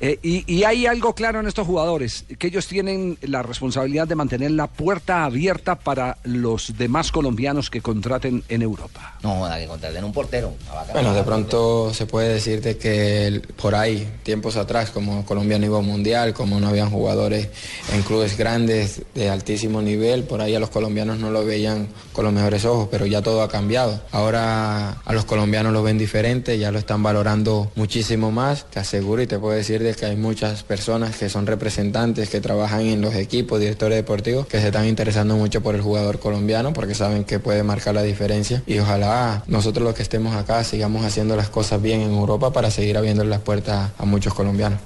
Eh, 0.00 0.18
y, 0.22 0.52
y 0.52 0.64
hay 0.64 0.86
algo 0.86 1.14
claro 1.14 1.40
en 1.40 1.46
estos 1.46 1.66
jugadores, 1.66 2.24
que 2.38 2.46
ellos 2.46 2.66
tienen 2.66 3.18
la 3.22 3.42
responsabilidad 3.42 4.06
de 4.06 4.14
mantener 4.14 4.52
la 4.52 4.66
puerta 4.66 5.24
abierta 5.24 5.76
para 5.76 6.18
los 6.24 6.76
demás 6.76 7.10
colombianos 7.10 7.70
que 7.70 7.80
contraten 7.80 8.44
en 8.48 8.62
Europa. 8.62 9.18
No, 9.22 9.48
que 9.56 9.66
contraten 9.66 10.04
un 10.04 10.12
portero. 10.12 10.54
Bueno, 10.92 11.10
no 11.10 11.14
de 11.14 11.22
pronto 11.22 11.92
se 11.92 12.06
puede 12.06 12.34
decir 12.34 12.60
de 12.62 12.76
que 12.76 13.42
por 13.56 13.74
ahí, 13.74 14.08
tiempos 14.22 14.56
atrás, 14.56 14.90
como 14.90 15.24
Colombia 15.24 15.58
no 15.58 15.66
iba 15.66 15.80
mundial, 15.80 16.32
como 16.32 16.60
no 16.60 16.68
habían 16.68 16.90
jugadores 16.90 17.48
en 17.92 18.02
clubes 18.02 18.36
grandes 18.36 19.02
de 19.14 19.30
altísimo 19.30 19.82
nivel, 19.82 20.24
por 20.24 20.40
ahí 20.40 20.54
a 20.54 20.60
los 20.60 20.70
colombianos 20.70 21.18
no 21.18 21.30
lo 21.30 21.44
veían 21.44 21.88
con 22.12 22.24
los 22.24 22.32
mejores 22.32 22.64
ojos, 22.64 22.88
pero 22.90 23.06
ya 23.06 23.22
todo 23.22 23.42
ha 23.42 23.48
cambiado. 23.48 24.00
Ahora 24.12 24.90
a 25.04 25.12
los 25.12 25.24
colombianos 25.24 25.72
lo 25.72 25.82
ven 25.82 25.98
diferente, 25.98 26.58
ya 26.58 26.70
lo 26.70 26.78
están 26.78 27.02
valorando 27.02 27.70
muchísimo 27.74 28.30
más. 28.30 28.66
Te 28.70 28.80
aseguro 28.80 29.22
y 29.22 29.26
te 29.26 29.38
puedo 29.38 29.54
decir 29.54 29.82
de 29.82 29.87
que 29.96 30.06
hay 30.06 30.16
muchas 30.16 30.62
personas 30.62 31.16
que 31.16 31.28
son 31.28 31.46
representantes, 31.46 32.28
que 32.28 32.40
trabajan 32.40 32.82
en 32.82 33.00
los 33.00 33.14
equipos, 33.14 33.60
directores 33.60 33.96
deportivos, 33.96 34.46
que 34.46 34.60
se 34.60 34.68
están 34.68 34.86
interesando 34.86 35.36
mucho 35.36 35.62
por 35.62 35.74
el 35.74 35.80
jugador 35.80 36.18
colombiano 36.18 36.72
porque 36.72 36.94
saben 36.94 37.24
que 37.24 37.38
puede 37.38 37.62
marcar 37.62 37.94
la 37.94 38.02
diferencia 38.02 38.62
y 38.66 38.78
ojalá 38.78 39.42
nosotros 39.46 39.84
los 39.84 39.94
que 39.94 40.02
estemos 40.02 40.34
acá 40.36 40.62
sigamos 40.64 41.04
haciendo 41.04 41.36
las 41.36 41.48
cosas 41.48 41.80
bien 41.80 42.00
en 42.00 42.12
Europa 42.12 42.52
para 42.52 42.70
seguir 42.70 42.96
abriendo 42.96 43.24
las 43.24 43.40
puertas 43.40 43.90
a 43.98 44.04
muchos 44.04 44.34
colombianos. 44.34 44.80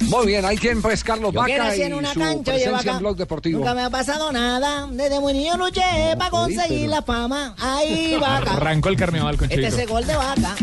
Muy 0.00 0.26
bien, 0.26 0.44
ahí 0.44 0.56
tienen 0.56 0.82
pues 0.82 1.04
Carlos 1.04 1.32
Yo 1.32 1.40
Vaca 1.40 1.76
y 1.76 1.82
en 1.82 1.94
una 1.94 2.12
su 2.12 2.20
cancha, 2.20 2.52
presencia 2.52 2.92
en 2.92 2.98
Blog 2.98 3.16
Deportivo. 3.16 3.58
Nunca 3.58 3.74
me 3.74 3.82
ha 3.82 3.90
pasado 3.90 4.32
nada. 4.32 4.88
Desde 4.90 5.20
muy 5.20 5.32
niño 5.32 5.56
luché 5.56 6.16
para 6.18 6.30
conseguir 6.30 6.88
la 6.88 7.02
fama. 7.02 7.54
Ahí, 7.58 8.16
vaca. 8.20 8.52
Arrancó 8.52 8.88
el 8.88 8.96
carnaval 8.96 9.36
con 9.36 9.50
Este 9.50 9.66
es 9.66 9.78
el 9.78 9.86
gol 9.86 10.06
de 10.06 10.16
vaca. 10.16 10.56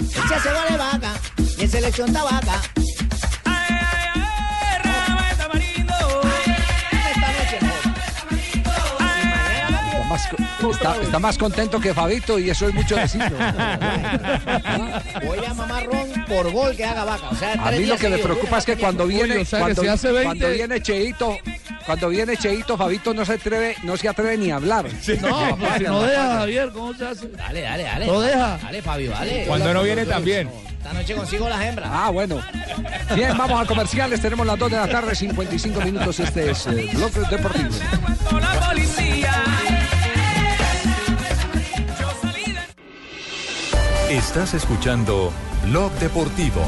Este 0.00 0.34
es 0.36 0.46
el 0.46 0.54
gol 0.54 0.68
de 0.70 0.76
vaca. 0.76 1.14
En 1.64 1.70
selección 1.70 2.08
está 2.08 2.24
vaca. 2.24 2.60
Está 10.14 10.70
está- 10.70 11.02
está 11.02 11.18
más 11.18 11.38
contento 11.38 11.80
que 11.80 11.92
Fabito 11.94 12.38
y 12.38 12.50
eso 12.50 12.68
es 12.68 12.74
mucho 12.74 12.96
decir. 12.96 13.20
Voy 15.24 15.38
a 15.46 15.54
mamar 15.54 15.86
ron 15.86 16.24
por 16.28 16.52
gol 16.52 16.76
que 16.76 16.84
haga 16.84 17.04
vaca. 17.04 17.30
O 17.30 17.34
sea, 17.34 17.54
A 17.54 17.70
mí 17.70 17.86
lo 17.86 17.96
que 17.96 18.10
me 18.10 18.18
preocupa 18.18 18.58
es 18.58 18.64
que 18.66 18.76
cuando 18.76 19.06
viene, 19.06 19.36
Uy, 19.36 19.42
o 19.42 19.44
sea, 19.46 19.58
que 19.60 19.62
cuando, 19.64 19.82
si 19.82 19.88
hace 19.88 20.12
20. 20.12 20.24
cuando 20.24 20.50
viene 20.50 20.82
Cheito, 20.82 21.38
cuando 21.86 22.08
viene 22.10 22.36
Cheito, 22.36 22.76
Fabito 22.76 23.14
no 23.14 23.24
se 23.24 23.32
atreve, 23.34 23.76
no 23.82 23.96
se 23.96 24.08
atreve 24.08 24.36
ni 24.36 24.50
a 24.50 24.56
hablar. 24.56 24.84
No, 24.84 25.56
pues 25.58 25.72
si 25.78 25.84
no 25.84 26.02
deja, 26.02 26.34
Javier, 26.36 26.70
¿cómo 26.72 26.92
se 26.94 27.06
hace? 27.06 27.28
Dale, 27.28 27.62
dale, 27.62 27.82
dale. 27.84 28.06
No 28.06 28.20
deja. 28.20 28.58
Dale, 28.62 28.82
Fabio, 28.82 29.10
dale. 29.12 29.44
Cuando 29.46 29.72
no 29.74 29.82
viene 29.82 30.04
también. 30.06 30.50
Esta 30.84 30.92
noche 30.92 31.14
consigo 31.14 31.48
las 31.48 31.64
hembras. 31.64 31.88
Ah, 31.90 32.10
bueno. 32.10 32.42
Bien, 33.14 33.34
vamos 33.38 33.58
a 33.58 33.64
comerciales. 33.64 34.20
Tenemos 34.20 34.46
las 34.46 34.58
2 34.58 34.70
de 34.70 34.76
la 34.76 34.86
tarde, 34.86 35.14
55 35.14 35.80
minutos. 35.80 36.20
Este 36.20 36.50
es 36.50 36.66
eh, 36.66 36.90
Blog 36.92 37.10
Deportivo. 37.30 37.70
la 38.38 38.68
policía. 38.68 39.32
Estás 44.10 44.52
escuchando 44.52 45.32
Blog 45.64 45.90
Deportivo. 45.92 46.60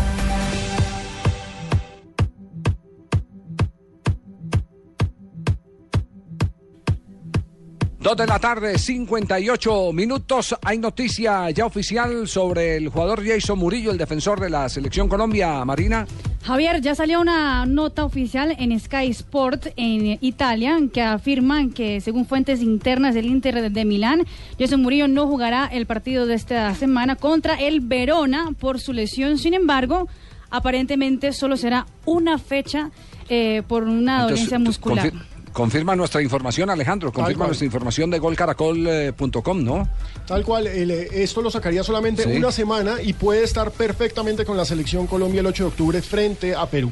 Dos 8.07 8.17
de 8.17 8.27
la 8.29 8.39
tarde, 8.39 8.79
58 8.79 9.93
minutos. 9.93 10.55
Hay 10.63 10.79
noticia 10.79 11.51
ya 11.51 11.67
oficial 11.67 12.29
sobre 12.29 12.77
el 12.77 12.89
jugador 12.89 13.27
Jason 13.27 13.59
Murillo, 13.59 13.91
el 13.91 13.99
defensor 13.99 14.39
de 14.39 14.49
la 14.49 14.69
selección 14.69 15.09
Colombia, 15.09 15.65
Marina. 15.65 16.07
Javier, 16.45 16.81
ya 16.81 16.95
salió 16.95 17.21
una 17.21 17.67
nota 17.67 18.05
oficial 18.05 18.55
en 18.61 18.79
Sky 18.79 19.09
Sport 19.09 19.73
en 19.75 20.19
Italia 20.21 20.79
que 20.95 21.03
afirman 21.03 21.71
que 21.71 22.01
según 22.01 22.27
fuentes 22.27 22.63
internas 22.63 23.17
del 23.17 23.27
Inter 23.27 23.73
de 23.73 23.85
Milán, 23.85 24.25
Jason 24.57 24.83
Murillo 24.83 25.09
no 25.09 25.27
jugará 25.27 25.67
el 25.67 25.87
partido 25.87 26.27
de 26.27 26.35
esta 26.35 26.73
semana 26.77 27.17
contra 27.17 27.57
el 27.57 27.81
Verona 27.81 28.51
por 28.57 28.79
su 28.79 28.93
lesión. 28.93 29.37
Sin 29.37 29.53
embargo, 29.53 30.07
aparentemente 30.49 31.33
solo 31.33 31.57
será 31.57 31.87
una 32.05 32.39
fecha 32.39 32.93
eh, 33.29 33.65
por 33.67 33.83
una 33.83 34.21
Entonces, 34.23 34.49
dolencia 34.49 34.59
muscular. 34.61 35.13
Confir- 35.57 35.77
confirma 35.77 35.97
nuestra 35.97 36.23
información, 36.23 36.71
Alejandro. 36.71 37.13
Confirma 37.13 37.47
nuestra 37.47 37.65
información 37.67 38.11
de 38.11 38.19
golcaracol.com, 38.19 39.65
¿no? 39.65 39.89
Tal 40.27 40.45
cual, 40.45 40.67
el, 40.67 40.91
eh, 40.91 41.09
esto 41.13 41.43
lo 41.43 41.51
sacaría 41.51 41.83
solamente 41.83 42.23
Sí. 42.25 42.31
una 42.37 42.51
semana 42.53 43.01
y 43.03 43.13
puede 43.13 43.43
estar 43.45 43.71
perfectamente 43.73 44.45
con 44.45 44.57
la 44.57 44.65
selección 44.65 45.07
Colombia 45.07 45.41
el 45.41 45.47
8 45.47 45.65
de 45.65 45.69
octubre 45.69 46.03
frente 46.03 46.55
a 46.55 46.67
Perú. 46.67 46.91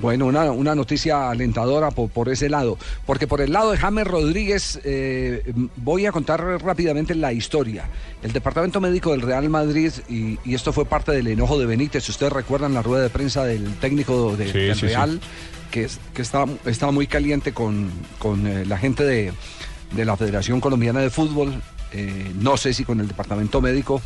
Bueno, 0.00 0.26
una, 0.26 0.52
una 0.52 0.74
noticia 0.74 1.30
alentadora 1.30 1.90
por, 1.90 2.08
por 2.10 2.28
ese 2.28 2.48
lado. 2.48 2.78
Porque 3.06 3.26
por 3.26 3.40
el 3.40 3.52
lado 3.52 3.72
de 3.72 3.76
James 3.78 4.06
Rodríguez, 4.06 4.80
eh, 4.84 5.52
voy 5.76 6.06
a 6.06 6.12
contar 6.12 6.40
rápidamente 6.62 7.14
la 7.14 7.32
historia. 7.32 7.86
El 8.22 8.32
departamento 8.32 8.80
médico 8.80 9.10
del 9.10 9.22
Real 9.22 9.48
Madrid, 9.48 9.92
y, 10.08 10.38
y 10.44 10.54
esto 10.54 10.72
fue 10.72 10.84
parte 10.84 11.10
del 11.12 11.26
enojo 11.26 11.58
de 11.58 11.66
Benítez, 11.66 12.04
si 12.04 12.12
ustedes 12.12 12.32
recuerdan 12.32 12.72
la 12.74 12.82
rueda 12.82 13.02
de 13.02 13.10
prensa 13.10 13.44
del 13.44 13.74
técnico 13.76 14.36
de- 14.36 14.52
Sí, 14.52 14.58
del 14.58 14.74
sí, 14.74 14.80
sí. 14.82 14.86
Real, 14.86 15.20
que, 15.72 15.88
que 16.14 16.22
estaba, 16.22 16.46
estaba 16.66 16.92
muy 16.92 17.06
caliente 17.06 17.52
con, 17.52 17.90
con, 18.18 18.46
eh, 18.46 18.64
la 18.66 18.78
gente 18.78 19.02
de, 19.04 19.32
de 19.92 20.04
la 20.04 20.16
Federación 20.16 20.60
Colombiana 20.60 21.00
de 21.00 21.10
Fútbol, 21.10 21.60
eh, 21.92 22.30
no 22.40 22.56
sé 22.56 22.74
si 22.74 22.84
con 22.84 23.00
el 23.00 23.08
departamento 23.08 23.60
médico, 23.60 24.00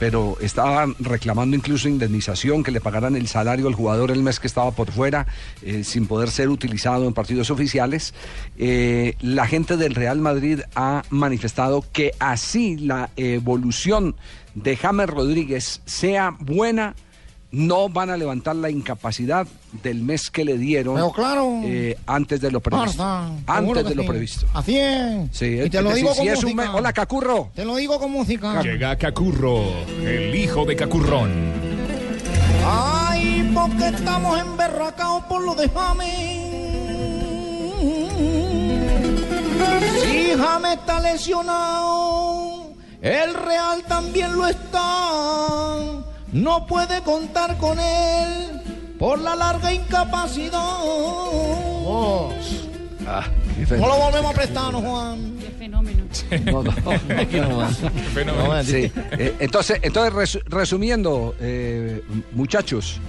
pero 0.00 0.38
estaban 0.40 0.96
reclamando 0.98 1.54
incluso 1.54 1.86
indemnización, 1.86 2.64
que 2.64 2.70
le 2.70 2.80
pagaran 2.80 3.16
el 3.16 3.28
salario 3.28 3.68
al 3.68 3.74
jugador 3.74 4.10
el 4.10 4.22
mes 4.22 4.40
que 4.40 4.46
estaba 4.46 4.70
por 4.70 4.90
fuera, 4.90 5.26
eh, 5.60 5.84
sin 5.84 6.06
poder 6.06 6.30
ser 6.30 6.48
utilizado 6.48 7.06
en 7.06 7.12
partidos 7.12 7.50
oficiales. 7.50 8.14
Eh, 8.56 9.14
la 9.20 9.46
gente 9.46 9.76
del 9.76 9.94
Real 9.94 10.18
Madrid 10.18 10.60
ha 10.74 11.02
manifestado 11.10 11.84
que 11.92 12.12
así 12.18 12.78
la 12.78 13.10
evolución 13.16 14.16
de 14.54 14.74
James 14.78 15.10
Rodríguez 15.10 15.82
sea 15.84 16.34
buena, 16.40 16.94
no 17.52 17.88
van 17.88 18.10
a 18.10 18.16
levantar 18.16 18.54
la 18.56 18.70
incapacidad 18.70 19.46
del 19.82 20.02
mes 20.02 20.30
que 20.30 20.44
le 20.44 20.56
dieron 20.56 20.94
Pero 20.94 21.10
claro. 21.12 21.60
eh, 21.64 21.96
antes 22.06 22.40
de 22.40 22.50
lo 22.50 22.60
previsto. 22.60 23.02
Marta, 23.02 23.32
Antes 23.46 23.84
de 23.84 23.94
lo 23.94 24.06
previsto. 24.06 24.46
Así 24.54 24.78
es. 24.78 25.28
Sí, 25.32 25.46
y 25.46 25.58
es 25.60 25.70
te 25.70 25.82
lo 25.82 25.92
digo 25.92 26.14
con 26.14 26.26
música. 26.28 26.72
Hola, 26.74 26.92
Cacurro. 26.92 27.50
Te 27.54 27.64
lo 27.64 27.76
digo 27.76 27.98
con 27.98 28.10
música. 28.12 28.62
Llega 28.62 28.96
Cacurro, 28.96 29.62
el 30.04 30.34
hijo 30.34 30.64
de 30.64 30.76
Cacurrón. 30.76 31.30
Ay, 32.64 33.50
porque 33.54 33.88
estamos 33.88 34.38
emberracados 34.38 35.24
por 35.24 35.42
lo 35.42 35.54
de 35.54 35.68
James. 35.68 36.40
Si 40.02 40.32
James 40.36 40.78
está 40.78 41.00
lesionado, 41.00 42.72
el 43.02 43.34
Real 43.34 43.82
también 43.88 44.36
lo 44.36 44.46
está. 44.46 45.76
No 46.32 46.66
puede 46.66 47.02
contar 47.02 47.56
con 47.58 47.78
él 47.78 48.60
por 48.98 49.18
la 49.18 49.34
larga 49.34 49.72
incapacidad. 49.72 50.60
Ah, 53.06 53.26
No 53.70 53.86
lo 53.88 53.96
volvemos 53.98 54.30
a 54.30 54.34
prestar, 54.34 54.72
¿no, 54.72 54.80
Juan? 54.80 55.36
Qué 55.40 55.50
fenómeno. 55.50 56.04
No, 56.46 56.62
no. 56.62 56.72
fenómeno. 58.14 58.62
Sí, 58.64 58.92
eh, 59.12 59.34
entonces, 59.40 59.80
entonces 59.82 60.12
resu- 60.14 60.42
resumiendo, 60.46 61.34
eh, 61.40 62.02
muchachos 62.32 63.00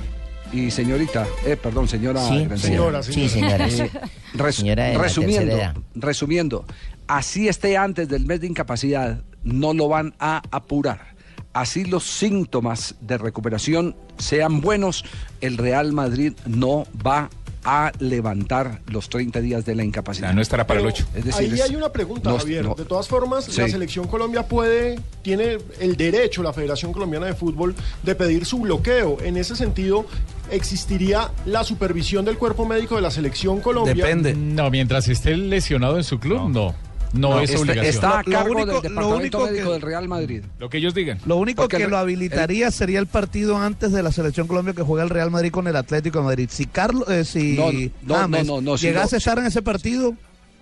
y 0.51 0.71
señorita, 0.71 1.27
eh, 1.45 1.55
perdón, 1.57 1.87
señora. 1.87 2.21
Sí, 2.27 2.45
Granciera. 2.45 2.57
señora, 2.57 3.03
Sí, 3.03 3.29
señora. 3.29 3.67
Eh, 3.67 3.91
res- 4.33 4.55
Señora 4.55 4.93
resumiendo, 4.97 5.57
resumiendo, 5.95 6.65
así 7.07 7.47
esté 7.47 7.77
antes 7.77 8.07
del 8.09 8.25
mes 8.25 8.41
de 8.41 8.47
incapacidad, 8.47 9.21
no 9.43 9.73
lo 9.73 9.87
van 9.87 10.13
a 10.19 10.41
apurar. 10.51 11.10
Así 11.53 11.83
los 11.85 12.03
síntomas 12.05 12.95
de 13.01 13.17
recuperación 13.17 13.95
sean 14.17 14.61
buenos, 14.61 15.03
el 15.41 15.57
Real 15.57 15.91
Madrid 15.91 16.33
no 16.45 16.85
va 17.05 17.29
a 17.63 17.91
levantar 17.99 18.81
los 18.87 19.07
30 19.09 19.39
días 19.39 19.65
de 19.65 19.75
la 19.75 19.83
incapacidad. 19.83 20.33
no 20.33 20.41
estará 20.41 20.65
para 20.65 20.79
el 20.79 20.85
Pero 20.87 20.95
8. 20.95 21.07
Es 21.13 21.25
decir, 21.25 21.51
Ahí 21.53 21.59
es- 21.59 21.69
hay 21.69 21.75
una 21.75 21.89
pregunta, 21.89 22.31
no- 22.31 22.39
Javier. 22.39 22.65
no- 22.65 22.73
de 22.73 22.85
todas 22.85 23.07
formas, 23.07 23.45
Sí. 23.45 23.61
la 23.61 23.67
selección 23.67 24.07
Colombia 24.07 24.47
puede, 24.47 24.99
tiene 25.21 25.57
el 25.79 25.95
derecho, 25.95 26.41
la 26.41 26.53
Federación 26.53 26.91
Colombiana 26.91 27.27
de 27.27 27.35
Fútbol, 27.35 27.75
de 28.01 28.15
pedir 28.15 28.45
su 28.45 28.59
bloqueo. 28.59 29.17
En 29.21 29.37
ese 29.37 29.55
sentido, 29.55 30.07
existiría 30.49 31.31
la 31.45 31.63
supervisión 31.63 32.25
del 32.25 32.37
cuerpo 32.37 32.65
médico 32.65 32.95
de 32.95 33.01
la 33.01 33.11
selección 33.11 33.61
Colombia. 33.61 34.05
No, 34.35 34.69
mientras 34.71 35.07
esté 35.07 35.37
lesionado 35.37 35.97
en 35.97 36.03
su 36.03 36.19
club, 36.19 36.49
no. 36.49 36.49
No, 36.49 36.75
No, 37.13 37.39
es 37.41 37.49
está- 37.49 37.61
obligación. 37.61 37.85
está 37.85 38.19
a 38.19 38.23
cargo 38.23 38.51
único- 38.53 38.65
del 38.65 38.67
lo 38.67 38.81
departamento 38.81 39.17
único 39.17 39.39
médico 39.45 39.65
que- 39.67 39.71
del 39.73 39.81
Real 39.81 40.07
Madrid. 40.07 40.43
Lo 40.59 40.69
que 40.69 40.77
ellos 40.77 40.93
digan. 40.93 41.19
Lo 41.25 41.35
único 41.37 41.63
Porque 41.63 41.77
que 41.77 41.83
el- 41.83 41.89
lo 41.89 41.97
habilitaría 41.97 42.71
sería 42.71 42.99
el 42.99 43.07
partido 43.07 43.57
antes 43.57 43.91
de 43.91 44.01
la 44.03 44.11
selección 44.11 44.47
Colombia 44.47 44.73
que 44.73 44.81
juega 44.83 45.03
el 45.03 45.09
Real 45.09 45.29
Madrid 45.31 45.51
con 45.51 45.67
el 45.67 45.75
Atlético 45.75 46.19
de 46.19 46.25
Madrid. 46.25 46.49
Si 46.51 46.65
Carlos, 46.65 47.07
eh, 47.09 47.25
si 47.25 47.53
No, 47.57 47.71
no, 48.03 48.15
James 48.21 48.45
no, 48.47 48.55
no, 48.55 48.61
no, 48.61 48.77
si 48.77 48.87
llegase 48.87 49.15
no- 49.15 49.15
a 49.15 49.19
estar 49.19 49.39
en 49.39 49.45
ese 49.45 49.61
partido, 49.61 50.13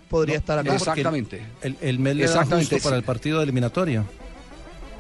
podría 0.10 0.38
estar 0.38 0.58
acá. 0.60 0.74
Exactamente. 0.74 1.41
El, 1.62 1.77
el 1.82 2.00
mes 2.00 2.15
le 2.15 2.24
da 2.24 2.29
Exactamente, 2.32 2.75
justo 2.75 2.84
para 2.89 2.98
el 2.98 3.03
partido 3.03 3.38
de 3.38 3.44
eliminatoria. 3.44 4.03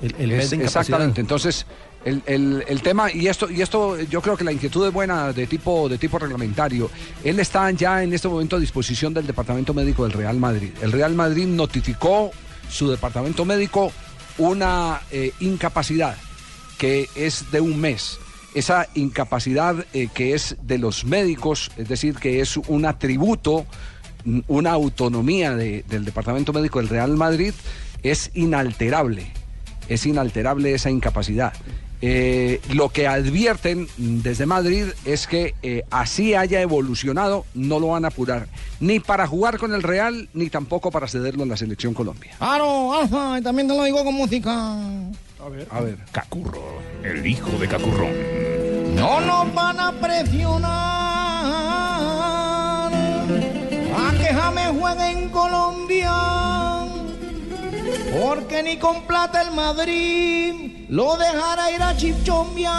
El, 0.01 0.15
el 0.19 0.27
mes 0.29 0.45
Es- 0.45 0.49
de 0.51 0.63
exactamente. 0.63 1.19
Entonces, 1.19 1.65
el, 2.05 2.21
el- 2.25 2.63
el 2.67 2.81
tema, 2.81 3.11
y 3.11 3.27
esto, 3.27 3.49
y 3.49 3.61
esto 3.61 3.99
yo 4.01 4.21
creo 4.21 4.37
que 4.37 4.43
la 4.43 4.51
inquietud 4.51 4.87
es 4.87 4.93
buena 4.93 5.33
de 5.33 5.47
tipo, 5.47 5.89
de 5.89 5.97
tipo 5.97 6.17
reglamentario. 6.19 6.89
Él 7.23 7.39
está 7.39 7.69
ya 7.71 8.03
en 8.03 8.13
este 8.13 8.27
momento 8.27 8.55
a 8.55 8.59
disposición 8.59 9.13
del 9.13 9.27
Departamento 9.27 9.73
Médico 9.73 10.03
del 10.03 10.13
Real 10.13 10.37
Madrid. 10.37 10.69
El 10.81 10.91
Real 10.91 11.13
Madrid 11.13 11.45
notificó 11.47 12.31
su 12.69 12.89
departamento 12.89 13.45
médico 13.45 13.91
una 14.37 15.01
eh, 15.11 15.33
incapacidad 15.39 16.15
que 16.77 17.09
es 17.15 17.51
de 17.51 17.59
un 17.59 17.79
mes. 17.81 18.17
Esa 18.55 18.87
incapacidad 18.95 19.85
eh, 19.93 20.07
que 20.13 20.33
es 20.33 20.55
de 20.63 20.77
los 20.77 21.03
médicos, 21.03 21.69
es 21.77 21.89
decir, 21.89 22.15
que 22.15 22.39
es 22.39 22.55
un 22.57 22.85
atributo, 22.85 23.65
una 24.47 24.71
autonomía 24.71 25.55
de- 25.55 25.83
del 25.89 26.05
Departamento 26.05 26.53
Médico 26.53 26.79
del 26.79 26.87
Real 26.89 27.11
Madrid, 27.17 27.53
es 28.01 28.31
inalterable. 28.33 29.31
Es 29.89 30.05
inalterable 30.05 30.73
esa 30.73 30.89
incapacidad. 30.89 31.51
Eh, 32.01 32.61
lo 32.71 32.89
que 32.89 33.07
advierten 33.07 33.87
desde 33.97 34.45
Madrid 34.45 34.85
es 35.03 35.27
que 35.27 35.53
eh, 35.61 35.83
así 35.91 36.33
haya 36.33 36.61
evolucionado, 36.61 37.45
no 37.53 37.79
lo 37.79 37.87
van 37.87 38.05
a 38.05 38.07
apurar, 38.07 38.47
ni 38.79 39.01
para 39.01 39.27
jugar 39.27 39.57
con 39.57 39.73
el 39.73 39.83
Real, 39.83 40.29
ni 40.33 40.49
tampoco 40.49 40.91
para 40.91 41.07
cederlo 41.07 41.43
en 41.43 41.49
la 41.49 41.57
selección 41.57 41.93
Colombia. 41.93 42.31
Claro, 42.37 42.93
Alfa, 42.93 43.39
y 43.39 43.41
también 43.41 43.67
te 43.67 43.75
lo 43.75 43.83
digo 43.83 44.03
con 44.05 44.13
música. 44.15 44.51
A 44.51 45.49
ver. 45.49 45.67
A 45.69 45.81
ver. 45.81 45.97
Cacurro, 46.11 46.79
el 47.03 47.25
hijo 47.25 47.51
de 47.57 47.67
Cacurrón. 47.67 48.11
No 48.95 49.19
nos 49.21 49.53
van 49.53 49.79
a 49.79 49.91
presionar 49.91 50.69
a 52.93 54.11
que 54.19 54.33
James 54.33 54.71
juegue 54.79 55.11
en 55.11 55.29
Colombia. 55.29 56.78
Porque 58.21 58.63
ni 58.63 58.77
con 58.77 59.03
plata 59.03 59.41
el 59.41 59.51
Madrid 59.51 60.85
lo 60.89 61.15
dejará 61.17 61.71
ir 61.71 61.81
a 61.81 61.95
Chipchombia. 61.95 62.73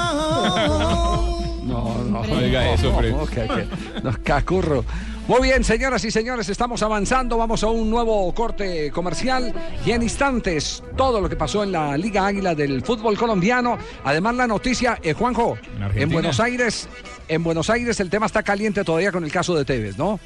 No, 1.64 2.04
no, 2.04 2.24
No 2.24 2.40
diga 2.40 2.72
eso, 2.72 2.90
hombre. 2.90 3.12
No, 3.12 3.26
que- 3.26 3.46
que- 3.46 3.68
no, 4.02 4.12
cacurro. 4.24 4.84
Muy 5.28 5.42
bien, 5.42 5.62
señoras 5.62 6.04
y 6.04 6.10
señores, 6.10 6.48
estamos 6.48 6.82
avanzando. 6.82 7.36
Vamos 7.36 7.62
a 7.62 7.68
un 7.68 7.88
nuevo 7.88 8.34
corte 8.34 8.90
comercial 8.90 9.54
y 9.86 9.92
en 9.92 10.02
instantes 10.02 10.82
todo 10.96 11.20
lo 11.20 11.28
que 11.28 11.36
pasó 11.36 11.62
en 11.62 11.70
la 11.70 11.96
Liga 11.96 12.26
Águila 12.26 12.56
del 12.56 12.82
fútbol 12.82 13.16
colombiano. 13.16 13.78
Además, 14.02 14.34
la 14.34 14.48
noticia, 14.48 14.98
eh, 15.02 15.12
Juanjo, 15.12 15.56
en 15.94 16.10
Buenos 16.10 16.40
Aires, 16.40 16.88
en 17.28 17.44
Buenos 17.44 17.70
Aires 17.70 18.00
el 18.00 18.10
tema 18.10 18.26
está 18.26 18.42
caliente 18.42 18.82
todavía 18.82 19.12
con 19.12 19.22
el 19.22 19.30
caso 19.30 19.54
de 19.54 19.64
Tevez, 19.64 19.96
¿no? 19.96 20.18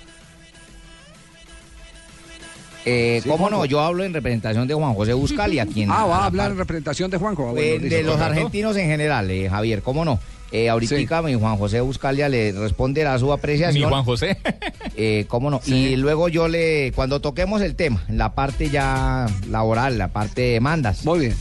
Eh, 2.85 3.21
Sí, 3.23 3.29
¿Cómo 3.29 3.45
Juanjo. 3.49 3.59
no? 3.61 3.65
Yo 3.67 3.81
hablo 3.81 4.05
en 4.05 4.13
representación 4.13 4.69
de 4.69 4.75
Juan 4.75 4.95
José 4.95 5.13
Buscalia, 5.15 5.67
quien... 5.67 5.91
Ah, 5.93 6.05
va 6.07 6.19
a 6.19 6.27
hablar 6.27 6.51
en 6.53 6.59
representación 6.59 7.11
de 7.11 7.17
Juanjo. 7.19 7.49
Ah, 7.49 7.53
bueno, 7.53 7.67
Eh, 7.67 7.79
listo, 7.81 7.97
de 7.97 8.03
los 8.03 8.21
argentinos 8.21 8.77
en 8.77 8.89
general, 8.89 9.31
eh, 9.31 9.49
Javier, 9.49 9.83
¿cómo 9.83 10.05
no? 10.05 10.19
Eh, 10.53 10.69
ahorita 10.69 11.21
mi 11.23 11.35
Juan 11.35 11.57
José 11.57 11.81
Buscalia 11.81 12.29
le 12.29 12.53
responderá 12.53 13.19
su 13.19 13.33
apreciación. 13.33 13.85
Mi 13.85 13.89
Juan 13.91 14.05
José. 14.05 14.37
Eh, 14.97 15.25
¿Cómo 15.27 15.51
no? 15.51 15.61
Y 15.67 15.97
luego 15.97 16.29
yo 16.29 16.47
le, 16.47 16.93
cuando 16.95 17.21
toquemos 17.21 17.61
el 17.63 17.75
tema, 17.75 18.05
la 18.09 18.33
parte 18.37 18.71
ya 18.71 19.27
laboral, 19.51 19.99
la 19.99 20.07
parte 20.13 20.43
de 20.43 20.49
demandas. 20.53 21.05
Muy 21.05 21.19
bien. 21.19 21.37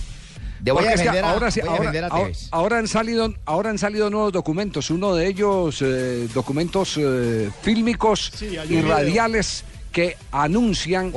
De 0.60 0.72
voy 0.72 0.86
a 0.86 0.92
defender 0.92 1.24
a, 1.24 1.32
ahora, 1.34 1.52
sí- 1.52 1.60
voy 1.60 1.70
a 1.70 1.72
ahora- 1.74 1.82
defender 1.84 2.04
a 2.06 2.08
ahora- 2.08 2.24
Tevez. 2.24 2.48
ahora 2.50 2.78
han 2.80 2.88
salido, 2.88 3.32
ahora 3.46 3.70
han 3.70 3.78
salido 3.78 4.10
nuevos 4.10 4.34
documentos. 4.34 4.90
Uno 4.90 5.14
de 5.14 5.28
ellos, 5.28 5.84
eh, 5.84 6.28
documentos 6.34 6.98
eh, 7.00 7.52
fílmicos 7.62 8.32
Sí, 8.34 8.46
y 8.48 8.68
video. 8.68 8.98
Que 9.94 10.18
anuncian 10.32 11.14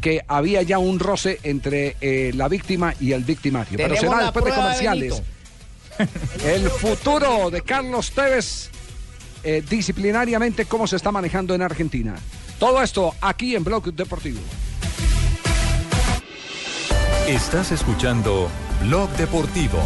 que 0.00 0.24
había 0.26 0.62
ya 0.62 0.78
un 0.78 0.98
roce 0.98 1.40
entre 1.42 1.96
eh, 2.00 2.30
la 2.34 2.48
víctima 2.48 2.94
y 2.98 3.12
el 3.12 3.24
victimario. 3.24 3.76
Pero 3.76 3.96
será 3.96 4.22
después 4.22 4.44
de 4.44 4.52
comerciales. 4.52 5.22
el 6.44 6.70
futuro 6.70 7.50
de 7.50 7.60
Carlos 7.62 8.12
Tevez, 8.12 8.70
eh, 9.42 9.62
disciplinariamente, 9.68 10.64
cómo 10.64 10.86
se 10.86 10.96
está 10.96 11.10
manejando 11.10 11.54
en 11.54 11.62
Argentina. 11.62 12.14
Todo 12.58 12.80
esto 12.82 13.14
aquí 13.20 13.56
en 13.56 13.64
Blog 13.64 13.92
Deportivo. 13.92 14.40
Estás 17.26 17.72
escuchando 17.72 18.48
Blog 18.82 19.10
Deportivo. 19.16 19.78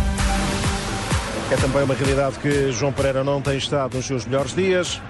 É 1.50 1.56
também 1.56 1.82
uma 1.82 1.94
realidade 1.94 2.38
que 2.38 2.72
João 2.72 2.92
Pereira 2.92 3.22
não 3.22 3.40
tem 3.40 3.56
estado 3.56 3.96
nos 3.96 4.06
seus 4.06 4.26
melhores 4.26 4.54
dias. 4.54 5.00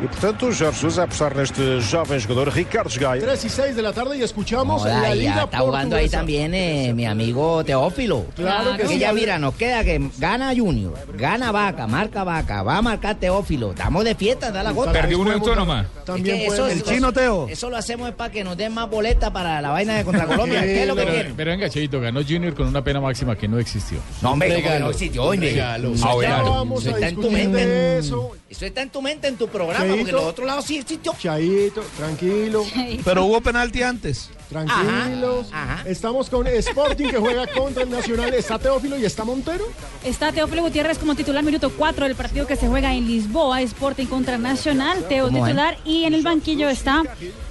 E, 0.00 0.06
portanto, 0.08 0.46
Jorge 0.46 0.64
Jesus 0.72 0.98
a 0.98 1.04
apostar 1.04 1.36
neste 1.36 1.80
jovem 1.80 2.20
jogador, 2.20 2.52
Ricardo 2.52 2.90
Gaio. 2.98 3.22
3 3.22 3.44
y 3.44 3.48
6 3.48 3.76
de 3.76 3.82
la 3.82 3.92
tarde 3.92 4.16
y 4.18 4.22
escuchamos 4.22 4.82
Joda, 4.82 5.00
la 5.00 5.14
Liga 5.14 5.44
está 5.44 5.58
jugando 5.60 5.94
ahí 5.96 6.08
también 6.08 6.54
eh, 6.54 6.92
mi 6.94 7.06
amigo 7.06 7.62
Teófilo. 7.64 8.26
Claro 8.34 8.76
que 8.76 8.88
sí. 8.88 8.98
ya 8.98 9.12
mira, 9.12 9.38
nos 9.38 9.54
queda 9.54 9.84
que 9.84 10.00
gana 10.18 10.52
Junior, 10.56 10.94
gana 11.16 11.52
Vaca, 11.52 11.86
marca 11.86 12.24
Vaca, 12.24 12.62
va 12.62 12.78
a 12.78 12.82
marcar 12.82 13.16
Teófilo. 13.16 13.70
Estamos 13.70 14.04
de 14.04 14.14
fiesta, 14.16 14.50
da 14.50 14.62
la 14.64 14.72
gota. 14.72 14.92
Perdió 14.92 15.20
una 15.20 15.34
autónoma. 15.34 15.86
También 16.04 16.34
Es 16.36 16.40
que 16.42 16.46
puede- 16.48 16.58
eso, 16.58 16.68
El 16.68 16.78
eso- 16.78 16.90
chino 16.90 17.12
Teo. 17.12 17.46
Eso 17.48 17.70
lo 17.70 17.76
hacemos 17.76 18.08
es 18.08 18.14
para 18.16 18.32
que 18.32 18.42
nos 18.42 18.56
den 18.56 18.74
más 18.74 18.90
boletas 18.90 19.30
para 19.30 19.60
la 19.62 19.70
vaina 19.70 19.94
de 19.94 20.04
contra 20.04 20.26
Colombia. 20.26 20.62
¿Qué 20.62 20.82
es 20.82 20.88
lo 20.88 20.96
que 20.96 21.02
pero, 21.02 21.12
quieren? 21.14 21.34
pero 21.36 21.50
venga, 21.52 21.68
Cheito, 21.70 22.00
ganó 22.00 22.22
Junior 22.24 22.54
con 22.54 22.66
una 22.66 22.82
pena 22.82 23.00
máxima 23.00 23.36
que 23.36 23.46
no 23.46 23.58
existió. 23.60 23.98
No, 24.20 24.32
hombre, 24.32 24.52
¿cómo 24.54 24.68
que 24.74 24.80
no 24.80 24.90
existió, 24.90 25.22
hombre? 25.24 25.50
Regalo. 25.50 25.92
Eso 25.94 26.22
está- 26.22 26.42
eso 26.42 26.90
está 26.90 27.08
en 27.08 27.14
tu 27.14 27.20
discutir 27.22 27.48
mente. 27.48 27.98
Eso 27.98 28.66
está 28.66 28.82
en 28.82 28.90
tu 28.90 29.00
mente, 29.00 29.28
en 29.28 29.36
tu 29.36 29.48
programa, 29.48 29.81
Cheito. 29.82 29.96
porque 29.96 30.10
en 30.10 30.16
los 30.16 30.24
otros 30.24 30.46
lados 30.46 30.64
sí 30.64 30.78
existió. 30.78 31.14
Chaito, 31.18 31.82
tranquilo. 31.96 32.64
Pero 33.04 33.24
hubo 33.24 33.40
penalti 33.40 33.82
antes. 33.82 34.30
Tranquilos. 34.48 35.46
Estamos 35.86 36.28
con 36.28 36.46
Sporting 36.46 37.08
que 37.08 37.16
juega 37.16 37.46
contra 37.46 37.82
el 37.84 37.90
Nacional. 37.90 38.34
Está 38.34 38.58
Teófilo 38.58 38.98
y 38.98 39.04
está 39.04 39.24
Montero. 39.24 39.64
Está 40.04 40.30
Teófilo 40.30 40.62
Gutiérrez 40.62 40.98
como 40.98 41.14
titular, 41.14 41.42
minuto 41.42 41.72
4 41.76 42.06
del 42.06 42.14
partido 42.14 42.46
que 42.46 42.56
se 42.56 42.68
juega 42.68 42.94
en 42.94 43.06
Lisboa, 43.06 43.62
Sporting 43.62 44.06
contra 44.06 44.36
Nacional, 44.36 45.06
Teo 45.08 45.26
¿Cómo 45.26 45.44
titular, 45.44 45.78
y 45.84 46.04
en 46.04 46.12
el 46.12 46.22
banquillo 46.22 46.68
está 46.68 47.02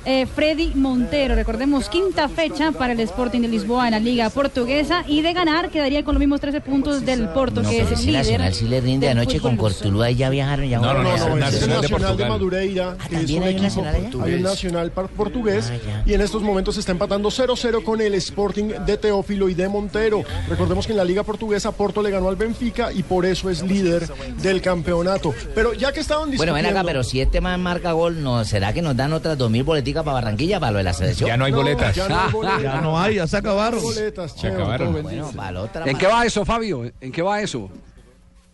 eh, 0.05 0.25
Freddy 0.25 0.71
Montero. 0.75 1.35
Recordemos, 1.35 1.89
quinta 1.89 2.27
fecha 2.29 2.71
para 2.71 2.93
el 2.93 2.99
Sporting 3.01 3.41
de 3.41 3.47
Lisboa 3.47 3.87
en 3.87 3.91
la 3.91 3.99
Liga 3.99 4.29
Portuguesa, 4.29 5.03
y 5.07 5.21
de 5.21 5.33
ganar 5.33 5.69
quedaría 5.69 6.03
con 6.03 6.15
los 6.15 6.19
mismos 6.19 6.39
13 6.41 6.61
puntos 6.61 7.05
del 7.05 7.29
Porto, 7.29 7.61
No, 7.61 7.69
que 7.69 7.81
es 7.81 7.91
el 7.91 7.99
líder. 8.05 8.13
Nacional 8.21 8.53
sí 8.53 8.67
le 8.67 8.81
rinde 8.81 9.09
anoche 9.09 9.39
con. 9.39 9.57
Cortuluá 9.57 10.09
y 10.11 10.15
ya 10.15 10.29
viajaron. 10.29 10.67
Ya 10.67 10.79
No, 10.79 10.93
no, 10.93 11.03
no, 11.03 11.03
No, 11.03 11.35
Nacional 11.35 11.53
es 11.53 11.61
el 11.61 11.61
de 11.61 11.67
Nacional 11.67 11.81
de, 11.81 11.89
Portugal. 12.07 12.29
Madureira, 12.29 12.97
que 12.97 13.03
es 13.15 13.19
¿también 13.21 13.41
un 13.43 13.47
hay 13.47 13.55
un 13.55 13.65
equipo 13.65 13.81
Nacional 13.83 13.95
allá? 13.95 14.23
hay 14.25 14.33
un 14.33 14.41
nacional 14.41 14.91
portugués 14.91 15.71
y 16.05 16.13
en 16.13 16.21
estos 16.21 16.41
momentos 16.41 16.75
se 16.75 16.79
está 16.79 16.91
empatando 16.93 17.29
0-0 17.29 17.83
con 17.83 18.01
el 18.01 18.13
Sporting 18.15 18.69
de 18.85 18.97
Teófilo 18.97 19.49
y 19.49 19.53
de 19.53 19.67
Montero. 19.69 20.23
Recordemos 20.49 20.85
que 20.87 20.93
en 20.93 20.97
la 20.97 21.03
Liga 21.03 21.23
Portuguesa 21.23 21.71
Porto 21.71 22.01
le 22.01 22.09
ganó 22.09 22.29
al 22.29 22.35
Benfica 22.35 22.91
y 22.91 23.03
por 23.03 23.25
eso 23.25 23.49
es 23.49 23.61
líder 23.61 24.07
del 24.41 24.61
campeonato. 24.61 25.33
Pero 25.53 25.73
ya 25.73 25.91
que 25.91 25.99
estaban 25.99 26.29
Bueno, 26.29 26.31
discutiendo... 26.31 26.69
ven 26.69 26.77
acá, 26.77 26.83
pero 26.85 27.03
si 27.03 27.21
este 27.21 27.41
man 27.41 27.61
marca 27.61 27.91
gol, 27.91 28.23
¿no 28.23 28.43
será 28.45 28.73
que 28.73 28.81
nos 28.81 28.95
dan 28.95 29.13
otras 29.13 29.37
dos 29.37 29.49
mil 29.51 29.63
para 29.99 30.13
Barranquilla 30.15 30.59
para 30.59 30.71
lo 30.71 30.77
de 30.79 30.83
la 30.85 30.93
selección? 30.93 31.27
Ya 31.27 31.37
no 31.37 31.45
hay 31.45 31.51
boletas. 31.51 31.95
ya 31.95 32.07
no 32.09 32.19
hay 32.19 32.31
boletas. 32.31 32.61
Ya 32.63 32.81
no 32.81 32.99
hay, 32.99 33.15
ya 33.15 33.27
se 33.27 33.37
acabaron. 33.37 33.81
boletas, 33.81 34.31
Se 34.31 34.37
Cheo, 34.39 34.53
acabaron. 34.55 35.01
Bueno, 35.03 35.31
para 35.35 35.51
la 35.51 35.61
otra. 35.61 35.85
¿En 35.89 35.97
qué 35.97 36.07
va 36.07 36.25
eso, 36.25 36.43
Fabio? 36.45 36.91
¿En 37.01 37.11
qué 37.11 37.21
va 37.21 37.41
eso? 37.41 37.69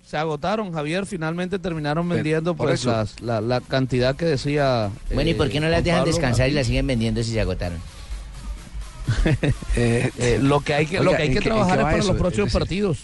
Se 0.06 0.18
agotaron, 0.18 0.72
Javier. 0.74 1.06
Finalmente 1.06 1.60
terminaron 1.60 2.08
vendiendo 2.08 2.56
pues 2.56 2.86
las- 2.86 3.20
la, 3.22 3.42
la 3.42 3.60
cantidad 3.62 4.16
que 4.16 4.26
decía. 4.26 4.90
Bueno, 5.14 5.30
¿y 5.30 5.34
por 5.34 5.50
qué 5.50 5.60
no 5.60 5.68
las 5.68 5.76
Juan 5.78 5.84
dejan 5.84 6.00
Pablo 6.00 6.12
descansar 6.14 6.50
y 6.50 6.54
las 6.54 6.68
siguen 6.68 6.88
vendiendo 6.88 7.22
si 7.24 7.32
se 7.32 7.42
agotaron? 7.42 7.78
Eh, 9.76 10.40
lo 10.42 10.60
que 10.62 10.74
hay 10.74 10.86
que, 10.86 11.00
lo 11.00 11.12
que, 11.12 11.18
hay 11.24 11.28
¿en 11.30 11.34
que 11.36 11.42
trabajar 11.42 11.78
es 11.80 11.84
para 11.86 11.98
eso? 11.98 12.08
los 12.10 12.18
próximos 12.18 12.52
partidos. 12.52 13.04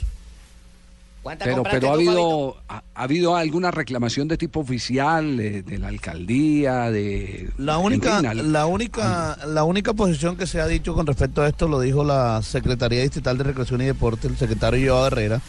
¿Cuántas 1.24 1.48
Pero, 1.48 1.64
pero 1.64 1.90
ha 1.90 1.94
habido 1.94 2.58
ha, 2.68 2.84
ha 2.94 3.04
habido 3.04 3.36
alguna 3.38 3.72
reclamación 3.72 4.28
de 4.28 4.38
tipo 4.38 4.60
oficial 4.60 5.38
de 5.38 5.78
la 5.80 5.88
alcaldía 5.88 6.92
de 6.92 7.50
La 7.58 7.78
única, 7.78 8.22
la 8.34 8.66
única, 8.66 9.38
la 9.48 9.64
única 9.64 9.94
posición 9.94 10.36
que 10.36 10.46
se 10.46 10.60
ha 10.60 10.68
dicho 10.68 10.94
con 10.94 11.08
respecto 11.08 11.42
a 11.42 11.48
esto 11.48 11.68
lo 11.70 11.80
dijo 11.80 12.04
la 12.04 12.42
Secretaría 12.42 13.02
Distrital 13.02 13.38
de 13.38 13.46
Recreación 13.46 13.82
y 13.82 13.86
Deporte, 13.86 14.28
el 14.28 14.36
secretario 14.38 14.94
Joao 14.94 15.08
Herrera, 15.08 15.42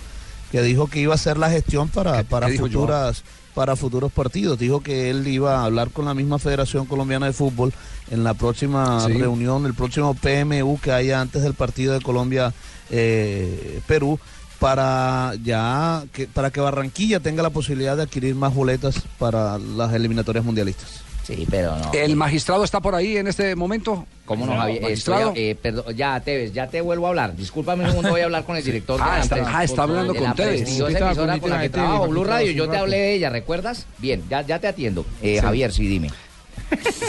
que 0.53 0.63
dijo 0.63 0.87
que 0.87 1.01
iba 1.01 1.13
a 1.13 1.17
hacer 1.17 1.37
la 1.39 1.51
gestión 1.51 1.89
para, 1.89 2.23
para 2.23 2.47
qué 2.47 2.57
futuras, 2.59 3.25
para 3.55 3.75
futuros 3.75 4.13
partidos. 4.13 4.57
Dijo 4.59 4.81
que 4.81 5.11
él 5.11 5.27
iba 5.27 5.57
a 5.59 5.65
hablar 5.65 5.91
con 5.91 6.05
la 6.05 6.15
misma 6.15 6.39
Federación 6.39 6.87
Colombiana 6.87 7.27
de 7.27 7.33
Fútbol 7.33 7.73
en 8.13 8.23
la 8.23 8.35
próxima 8.35 9.01
Sí. 9.01 9.15
reunión, 9.15 9.67
el 9.67 9.75
próximo 9.75 10.15
PMU 10.15 10.79
que 10.81 10.93
haya 10.93 11.21
antes 11.21 11.43
del 11.43 11.55
partido 11.55 11.95
de 11.95 12.01
Colombia 12.01 12.55
eh, 12.91 13.81
Perú 13.89 14.21
para 14.65 15.35
ya 15.45 16.05
que 16.15 16.27
para 16.27 16.51
que 16.51 16.59
Barranquilla 16.59 17.21
tenga 17.21 17.43
la 17.43 17.51
posibilidad 17.51 17.99
de 17.99 18.05
adquirir 18.05 18.35
más 18.35 18.55
boletas 18.55 19.03
para 19.19 19.59
las 19.59 19.93
eliminatorias 19.93 20.43
mundialistas. 20.43 21.03
Sí, 21.23 21.47
pero 21.51 21.77
no. 21.77 21.93
el 21.93 22.17
magistrado 22.17 22.65
está 22.65 22.81
por 22.81 22.95
ahí 22.95 23.19
en 23.19 23.27
este 23.27 23.55
momento 23.57 24.07
¿Cómo 24.25 24.47
no, 24.47 24.57
Javier? 24.57 24.81
magistrado 24.83 25.29
Estoy- 25.33 25.43
eh, 25.51 25.55
perdón, 25.55 25.95
ya, 25.95 26.19
Tevez, 26.21 26.53
ya 26.55 26.67
te 26.69 26.81
vuelvo 26.81 27.05
a 27.07 27.09
hablar. 27.11 27.37
Discúlpame 27.37 27.85
un 27.85 27.91
segundo, 27.91 28.09
voy 28.11 28.23
a 28.23 28.25
hablar 28.25 28.45
con 28.45 28.57
el 28.57 28.65
director 28.65 28.97
de 28.99 29.03
Ah, 29.03 29.17
la 29.19 29.23
está- 29.23 29.37
empresa. 29.39 29.59
ah, 29.59 29.65
está 29.65 29.83
hablando 29.83 30.13
de 30.15 30.19
con 30.19 30.29
la 30.29 30.35
Tevez. 30.35 30.61
Estaba 30.63 30.89
emisora 31.11 31.39
con 31.39 31.51
la 31.51 31.61
que 31.61 31.69
Tevez, 31.69 31.71
trabajo, 31.73 32.07
Blue 32.09 32.25
Radio. 32.25 32.53
Yo 32.53 32.69
te 32.71 32.77
hablé 32.79 32.97
de 32.97 33.15
ella, 33.15 33.29
¿recuerdas? 33.29 33.87
Bien, 33.99 34.23
ya, 34.31 34.41
ya 34.43 34.59
te 34.59 34.67
atiendo. 34.69 35.05
Eh, 35.21 35.35
Sí. 35.37 35.41
Javier, 35.43 35.73
sí, 35.75 35.87
dime. 35.87 36.11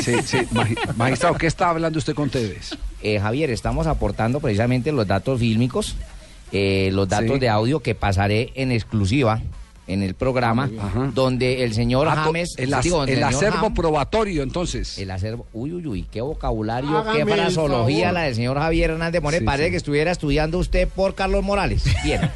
sí, 0.03 0.13
sí, 0.25 0.37
magi- 0.51 0.77
magistrado 0.97 1.35
qué 1.35 1.47
está 1.47 1.69
hablando 1.69 1.97
usted 1.99 2.13
con 2.15 2.29
Tevez 2.29 2.71
Eh, 3.01 3.19
Javier, 3.19 3.49
estamos 3.51 3.87
aportando 3.87 4.39
precisamente 4.41 4.91
los 4.91 5.07
datos 5.07 5.39
fílmicos, 5.39 5.95
eh, 6.55 6.91
los 6.91 7.07
datos 7.09 7.33
Sí. 7.33 7.39
de 7.39 7.49
audio 7.49 7.79
que 7.81 7.95
pasaré 7.95 8.51
en 8.55 8.71
exclusiva 8.71 9.41
en 9.87 10.01
el 10.01 10.15
programa, 10.15 10.69
Ajá. 10.81 11.11
donde 11.13 11.63
el 11.63 11.73
señor 11.73 12.07
Ah, 12.09 12.15
James... 12.25 12.55
el, 12.57 12.71
ac- 12.73 12.81
digo, 12.83 13.03
el 13.03 13.09
señor 13.15 13.23
acervo 13.33 13.67
Ham- 13.67 13.73
probatorio 13.75 14.41
entonces 14.43 14.97
El 14.97 15.11
acervo, 15.11 15.45
uy, 15.53 15.73
uy, 15.73 15.85
uy, 15.87 16.05
qué 16.11 16.21
vocabulario, 16.21 16.97
Hágame 16.97 17.19
qué 17.19 17.25
fraseología 17.25 18.11
la 18.11 18.21
del 18.23 18.35
señor 18.35 18.57
Javier 18.57 18.91
Hernández 18.91 19.21
Monet. 19.21 19.41
Sí, 19.41 19.45
Parece 19.45 19.65
sí. 19.65 19.71
que 19.71 19.77
estuviera 19.77 20.11
estudiando 20.11 20.57
usted 20.59 20.87
por 20.87 21.13
Carlos 21.15 21.43
Morales. 21.43 21.83
Bien. 22.03 22.21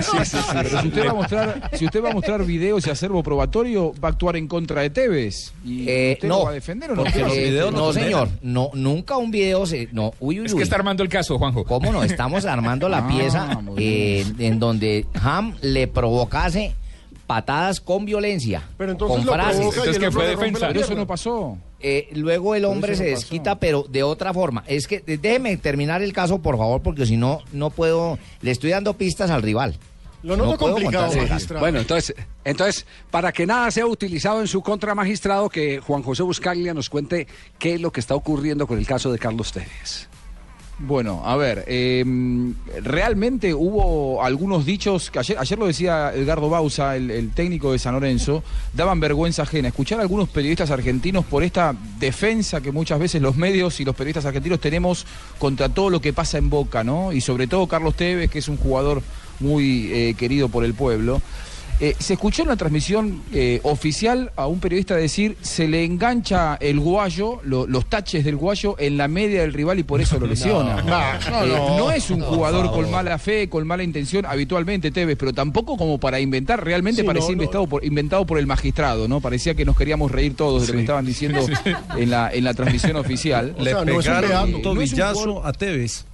Sí, 0.00 0.18
sí, 0.24 0.36
sí. 0.36 0.46
Pero 0.52 0.80
si 0.80 0.88
usted 0.88 1.06
va 1.06 1.10
a 1.10 1.14
mostrar, 1.14 1.70
si 1.74 1.84
usted 1.86 2.02
va 2.04 2.10
a 2.10 2.12
mostrar 2.12 2.44
videos 2.44 2.86
y 2.86 2.90
acervo 2.90 3.22
probatorio, 3.22 3.92
va 4.02 4.08
a 4.08 4.12
actuar 4.12 4.36
en 4.36 4.46
contra 4.48 4.82
de 4.82 4.90
Tevez. 4.90 5.52
¿Y 5.64 5.88
Eh, 5.88 6.12
usted 6.14 6.28
no, 6.28 6.38
lo 6.40 6.44
va 6.44 6.50
a 6.50 6.54
defender 6.54 6.90
o 6.90 6.96
no? 6.96 7.04
porque, 7.04 7.18
Los 7.20 7.32
eh, 7.36 7.44
videos 7.44 7.72
no, 7.72 7.92
señor, 7.92 8.28
no, 8.42 8.70
nunca 8.74 9.16
un 9.16 9.30
video 9.30 9.64
se, 9.66 9.88
no, 9.92 10.12
uy, 10.20 10.40
uy, 10.40 10.46
Es 10.46 10.52
uy. 10.52 10.58
que 10.58 10.64
está 10.64 10.76
armando 10.76 11.02
el 11.02 11.08
caso, 11.08 11.38
Juanjo. 11.38 11.64
¿Cómo 11.64 11.92
no? 11.92 12.02
Estamos 12.02 12.44
armando 12.44 12.88
la 12.88 12.98
Ah, 13.04 13.08
pieza 13.08 13.60
eh, 13.78 14.24
en 14.38 14.58
donde 14.58 15.06
Ham 15.20 15.54
le 15.62 15.86
provocase 15.88 16.73
patadas 17.26 17.80
con 17.80 18.04
violencia, 18.04 18.62
Pero 18.76 18.92
entonces 18.92 19.16
con 19.18 19.26
lo 19.26 19.32
frases. 19.32 19.56
provoca 19.56 19.76
y 19.76 19.78
Entonces, 19.80 19.94
el 19.96 20.00
¿qué 20.00 20.06
otro 20.08 20.20
fue 20.20 20.28
defensa? 20.28 20.68
Pero 20.68 20.80
eso 20.80 20.94
no 20.94 21.06
pasó. 21.06 21.58
Eh, 21.80 22.08
luego 22.12 22.54
el 22.54 22.64
hombre 22.64 22.94
se 22.96 23.04
no 23.04 23.10
pasó. 23.10 23.20
desquita, 23.20 23.58
pero 23.58 23.84
de 23.88 24.02
otra 24.02 24.32
forma. 24.32 24.64
Es 24.66 24.86
que 24.86 25.00
déjeme 25.00 25.56
terminar 25.56 26.02
el 26.02 26.12
caso, 26.12 26.38
por 26.40 26.56
favor, 26.58 26.80
porque 26.82 27.06
si 27.06 27.16
no, 27.16 27.40
no 27.52 27.70
puedo. 27.70 28.18
Le 28.42 28.50
estoy 28.50 28.70
dando 28.70 28.94
pistas 28.94 29.30
al 29.30 29.42
rival. 29.42 29.76
Lo 30.22 30.38
noto 30.38 30.52
No 30.52 30.72
complicado, 30.74 31.14
magistrado. 31.14 31.60
Bueno, 31.60 31.80
entonces, 31.80 32.16
entonces, 32.44 32.86
para 33.10 33.30
que 33.30 33.44
nada 33.46 33.70
sea 33.70 33.84
utilizado 33.86 34.40
en 34.40 34.46
su 34.48 34.62
contra 34.62 34.94
magistrado, 34.94 35.50
que 35.50 35.80
Juan 35.80 36.02
José 36.02 36.22
Buscaglia 36.22 36.72
nos 36.72 36.88
cuente 36.88 37.26
qué 37.58 37.74
es 37.74 37.80
lo 37.82 37.92
que 37.92 38.00
está 38.00 38.14
ocurriendo 38.14 38.66
con 38.66 38.78
el 38.78 38.86
caso 38.86 39.12
de 39.12 39.18
Carlos 39.18 39.52
Tevez. 39.52 40.08
Bueno, 40.78 41.22
a 41.24 41.36
ver, 41.36 41.64
eh, 41.68 42.04
realmente 42.82 43.54
hubo 43.54 44.24
algunos 44.24 44.66
dichos 44.66 45.08
que 45.08 45.20
ayer, 45.20 45.38
ayer 45.38 45.56
lo 45.56 45.68
decía 45.68 46.12
Edgardo 46.12 46.50
Bausa, 46.50 46.96
el, 46.96 47.12
el 47.12 47.30
técnico 47.30 47.70
de 47.70 47.78
San 47.78 47.94
Lorenzo, 47.94 48.42
daban 48.72 48.98
vergüenza 48.98 49.42
ajena. 49.42 49.68
Escuchar 49.68 50.00
a 50.00 50.02
algunos 50.02 50.28
periodistas 50.28 50.72
argentinos 50.72 51.24
por 51.24 51.44
esta 51.44 51.76
defensa 52.00 52.60
que 52.60 52.72
muchas 52.72 52.98
veces 52.98 53.22
los 53.22 53.36
medios 53.36 53.78
y 53.78 53.84
los 53.84 53.94
periodistas 53.94 54.26
argentinos 54.26 54.58
tenemos 54.58 55.06
contra 55.38 55.68
todo 55.68 55.90
lo 55.90 56.00
que 56.00 56.12
pasa 56.12 56.38
en 56.38 56.50
Boca, 56.50 56.82
¿no? 56.82 57.12
Y 57.12 57.20
sobre 57.20 57.46
todo 57.46 57.68
Carlos 57.68 57.94
Tevez, 57.94 58.28
que 58.28 58.40
es 58.40 58.48
un 58.48 58.56
jugador 58.56 59.00
muy 59.38 59.92
eh, 59.92 60.14
querido 60.18 60.48
por 60.48 60.64
el 60.64 60.74
pueblo. 60.74 61.22
Eh, 61.80 61.96
se 61.98 62.12
escuchó 62.14 62.42
en 62.42 62.48
la 62.48 62.56
transmisión 62.56 63.22
eh, 63.32 63.58
oficial 63.64 64.30
a 64.36 64.46
un 64.46 64.60
periodista 64.60 64.94
decir 64.94 65.36
se 65.42 65.66
le 65.66 65.84
engancha 65.84 66.54
el 66.60 66.78
guayo, 66.78 67.40
lo- 67.42 67.66
los 67.66 67.86
taches 67.86 68.24
del 68.24 68.36
guayo 68.36 68.76
en 68.78 68.96
la 68.96 69.08
media 69.08 69.40
del 69.40 69.52
rival 69.52 69.80
y 69.80 69.82
por 69.82 70.00
eso 70.00 70.18
lo 70.20 70.26
lesiona. 70.28 70.82
no, 70.82 70.98
Eh, 71.44 71.48
no. 71.48 71.76
no 71.76 71.90
es 71.90 72.10
un 72.10 72.20
jugador 72.20 72.70
con 72.70 72.90
mala 72.90 73.18
fe, 73.18 73.48
con 73.48 73.66
mala 73.66 73.82
intención 73.82 74.24
habitualmente 74.24 74.92
Tevez, 74.92 75.16
pero 75.18 75.32
tampoco 75.32 75.76
como 75.76 75.98
para 75.98 76.20
inventar, 76.20 76.64
realmente 76.64 77.00
Sí, 77.02 77.06
parecía 77.06 77.30
no, 77.30 77.36
no. 77.36 77.42
inventado, 77.42 77.66
por, 77.66 77.84
inventado 77.84 78.24
por 78.24 78.38
el 78.38 78.46
magistrado, 78.46 79.08
¿no? 79.08 79.20
Parecía 79.20 79.54
que 79.54 79.64
nos 79.64 79.76
queríamos 79.76 80.12
reír 80.12 80.36
todos 80.36 80.62
de 80.62 80.68
lo 80.68 80.74
que 80.74 80.80
estaban 80.80 81.04
diciendo 81.04 81.44
en 81.96 82.10
la, 82.10 82.32
en 82.32 82.44
la 82.44 82.54
transmisión 82.54 82.96
oficial. 82.96 83.54
O 83.64 83.64
sea, 83.64 83.84
no 83.84 84.00
es 84.00 84.54
un 84.54 84.62
tobillazo 84.62 85.44
a 85.44 85.52
Tevez. 85.52 86.04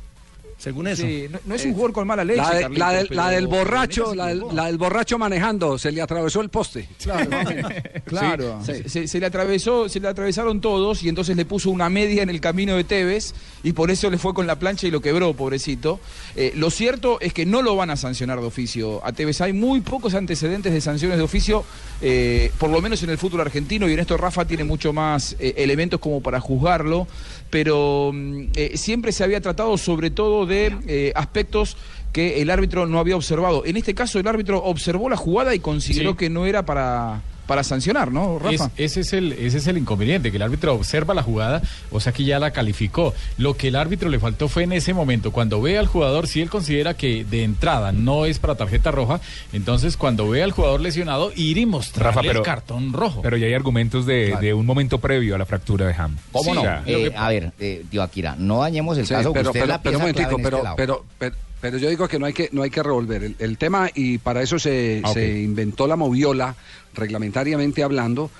Según 0.60 0.86
eso. 0.88 1.02
Sí, 1.02 1.26
no, 1.30 1.38
no 1.46 1.54
es 1.54 1.64
un 1.64 1.72
jugador 1.72 1.92
con 1.92 2.06
mala 2.06 2.22
leche. 2.22 2.40
La, 2.42 2.50
de- 2.54 2.60
Carlitos, 2.60 2.78
la 2.78 2.90
del- 2.92 3.08
pero- 3.08 3.20
la 3.22 3.30
del 3.30 3.48
pero 3.48 3.58
borracho, 3.64 4.14
la 4.14 4.26
del, 4.26 4.36
equivocó. 4.36 4.54
la 4.56 4.66
del 4.66 4.78
borracho 4.78 5.18
manejando, 5.18 5.78
se 5.78 5.90
le 5.90 6.02
atravesó 6.02 6.40
el 6.42 6.50
poste. 6.50 6.86
Claro, 7.02 7.30
Claro, 8.04 8.60
Sí. 8.64 8.72
Se, 8.86 9.08
se 9.08 9.20
le 9.20 9.26
atravesó, 9.26 9.88
se 9.88 10.00
le 10.00 10.08
atravesaron 10.08 10.60
todos 10.60 11.02
y 11.02 11.08
entonces 11.08 11.36
le 11.36 11.44
puso 11.44 11.70
una 11.70 11.88
media 11.88 12.22
en 12.22 12.28
el 12.30 12.40
camino 12.40 12.76
de 12.76 12.84
Tevez 12.84 13.34
y 13.62 13.72
por 13.72 13.90
eso 13.90 14.10
le 14.10 14.18
fue 14.18 14.34
con 14.34 14.46
la 14.46 14.58
plancha 14.58 14.86
y 14.86 14.90
lo 14.90 15.00
quebró, 15.00 15.32
pobrecito. 15.34 15.98
Eh, 16.36 16.52
lo 16.56 16.70
cierto 16.70 17.18
es 17.20 17.32
que 17.32 17.46
no 17.46 17.62
lo 17.62 17.74
van 17.76 17.90
a 17.90 17.96
sancionar 17.96 18.40
de 18.40 18.46
oficio 18.46 19.04
a 19.04 19.12
Tevez. 19.12 19.40
Hay 19.40 19.52
muy 19.52 19.80
pocos 19.80 20.14
antecedentes 20.14 20.72
de 20.72 20.80
sanciones 20.80 21.16
de 21.18 21.24
oficio, 21.24 21.64
eh, 22.02 22.52
por 22.58 22.70
lo 22.70 22.80
menos 22.80 23.02
en 23.02 23.10
el 23.10 23.18
fútbol 23.18 23.40
argentino 23.40 23.88
y 23.88 23.92
en 23.94 23.98
esto 24.00 24.16
Rafa 24.16 24.44
tiene 24.44 24.64
mucho 24.64 24.92
más 24.92 25.36
eh, 25.38 25.54
elementos 25.56 26.00
como 26.00 26.20
para 26.22 26.38
juzgarlo, 26.40 27.06
pero 27.50 28.10
mm, 28.14 28.42
eh, 28.54 28.72
siempre 28.76 29.12
se 29.12 29.24
había 29.24 29.40
tratado 29.40 29.76
sobre 29.76 30.10
todo 30.10 30.46
de 30.46 30.74
eh, 30.86 31.12
aspectos 31.14 31.76
que 32.12 32.40
el 32.42 32.50
árbitro 32.50 32.86
no 32.86 32.98
había 32.98 33.16
observado. 33.16 33.64
En 33.66 33.76
este 33.76 33.94
caso 33.94 34.18
el 34.18 34.26
árbitro 34.26 34.62
observó 34.62 35.08
la 35.08 35.16
jugada 35.16 35.54
y 35.54 35.60
consideró 35.60 36.12
Sí. 36.12 36.16
que 36.16 36.30
no 36.30 36.46
era 36.46 36.64
para, 36.64 37.22
para 37.50 37.64
sancionar, 37.64 38.12
¿no, 38.12 38.38
Rafa? 38.38 38.70
Es- 38.76 38.96
ese, 38.96 39.00
es 39.00 39.12
el, 39.12 39.32
ese 39.32 39.58
es 39.58 39.66
el 39.66 39.76
inconveniente, 39.76 40.30
que 40.30 40.36
el 40.36 40.42
árbitro 40.44 40.72
observa 40.72 41.14
la 41.14 41.24
jugada, 41.24 41.60
o 41.90 41.98
sea 41.98 42.12
que 42.12 42.22
ya 42.22 42.38
la 42.38 42.52
calificó. 42.52 43.12
Lo 43.38 43.56
que 43.56 43.66
el 43.68 43.74
árbitro 43.74 44.08
le 44.08 44.20
faltó 44.20 44.46
fue 44.46 44.62
en 44.62 44.70
ese 44.72 44.94
momento, 44.94 45.32
cuando 45.32 45.60
ve 45.60 45.76
al 45.76 45.88
jugador, 45.88 46.28
si 46.28 46.40
él 46.40 46.48
considera 46.48 46.94
que 46.94 47.24
de 47.24 47.42
entrada 47.42 47.90
no 47.90 48.24
es 48.24 48.38
para 48.38 48.54
tarjeta 48.54 48.92
roja, 48.92 49.20
entonces 49.52 49.96
cuando 49.96 50.28
ve 50.28 50.44
al 50.44 50.52
jugador 50.52 50.80
lesionado, 50.80 51.32
ir 51.34 51.58
y 51.58 51.66
mostrarle 51.66 52.10
Rafa, 52.10 52.20
pero- 52.20 52.38
el 52.38 52.44
cartón 52.46 52.92
rojo. 52.92 53.20
Pero 53.20 53.36
ya 53.36 53.48
hay 53.48 53.54
argumentos 53.54 54.06
de, 54.06 54.36
de 54.40 54.54
un 54.54 54.64
momento 54.64 54.98
previo 55.00 55.34
a 55.34 55.38
la 55.38 55.44
fractura 55.44 55.88
de 55.88 55.94
Ham. 55.94 56.16
¿Cómo 56.30 56.44
Sí, 56.44 56.50
no? 56.52 56.60
o 56.60 56.62
sea, 56.62 56.84
Eh, 56.86 57.12
a 57.16 57.28
ver, 57.30 57.52
eh, 57.58 57.84
tío 57.90 58.04
Akira, 58.04 58.36
no 58.38 58.60
dañemos 58.60 58.96
el 58.96 59.06
Sí, 59.06 59.14
caso, 59.14 59.32
pero, 59.32 59.50
que 59.52 59.58
usted 59.58 59.60
pero, 59.62 59.72
la 59.72 59.82
pero 59.82 59.96
un 59.96 60.02
momentico, 60.02 60.36
este 60.38 60.50
lado. 60.62 60.76
pero, 60.76 61.04
pero, 61.18 61.34
pero 61.60 61.78
yo 61.78 61.88
digo 61.88 62.08
que 62.08 62.18
no 62.18 62.26
hay 62.26 62.32
que, 62.32 62.48
no 62.52 62.62
hay 62.62 62.70
que 62.70 62.82
revolver 62.82 63.22
el, 63.22 63.36
el 63.38 63.58
tema 63.58 63.90
y 63.94 64.18
para 64.18 64.42
eso 64.42 64.58
se, 64.58 65.02
Ah, 65.04 65.12
se 65.12 65.40
inventó 65.40 65.86
la 65.86 65.96
moviola, 65.96 66.56
reglamentariamente 66.94 67.82
hablando, 67.82 68.30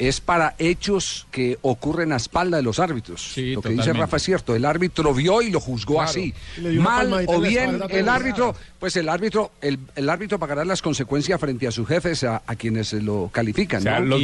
es 0.00 0.20
para 0.20 0.56
hechos 0.58 1.26
que 1.30 1.58
ocurren 1.62 2.12
a 2.12 2.16
espalda 2.16 2.56
de 2.56 2.62
los 2.64 2.78
árbitros. 2.80 3.32
lo 3.36 3.60
que 3.62 3.68
dice. 3.68 3.92
Rafa 3.92 4.16
es 4.16 4.22
cierto, 4.22 4.56
el 4.56 4.64
árbitro 4.64 5.14
vio 5.14 5.42
y 5.42 5.50
lo 5.50 5.60
juzgó 5.60 5.94
Claro. 5.94 6.08
así. 6.10 6.34
Mal 6.80 7.12
o 7.28 7.40
bien 7.40 7.80
el 7.90 8.08
árbitro, 8.08 8.54
pues 8.78 8.96
el 8.96 9.08
árbitro, 9.08 9.52
el, 9.60 9.78
el 9.94 10.08
árbitro 10.08 10.38
pagará 10.38 10.64
las 10.64 10.80
consecuencias 10.82 11.38
frente 11.38 11.66
a 11.68 11.70
sus 11.70 11.86
jefes, 11.86 12.24
a, 12.24 12.42
a 12.46 12.56
quienes 12.56 12.92
lo 12.94 13.28
califican. 13.32 13.84
¿no? 13.84 13.90
Y- 14.18 14.22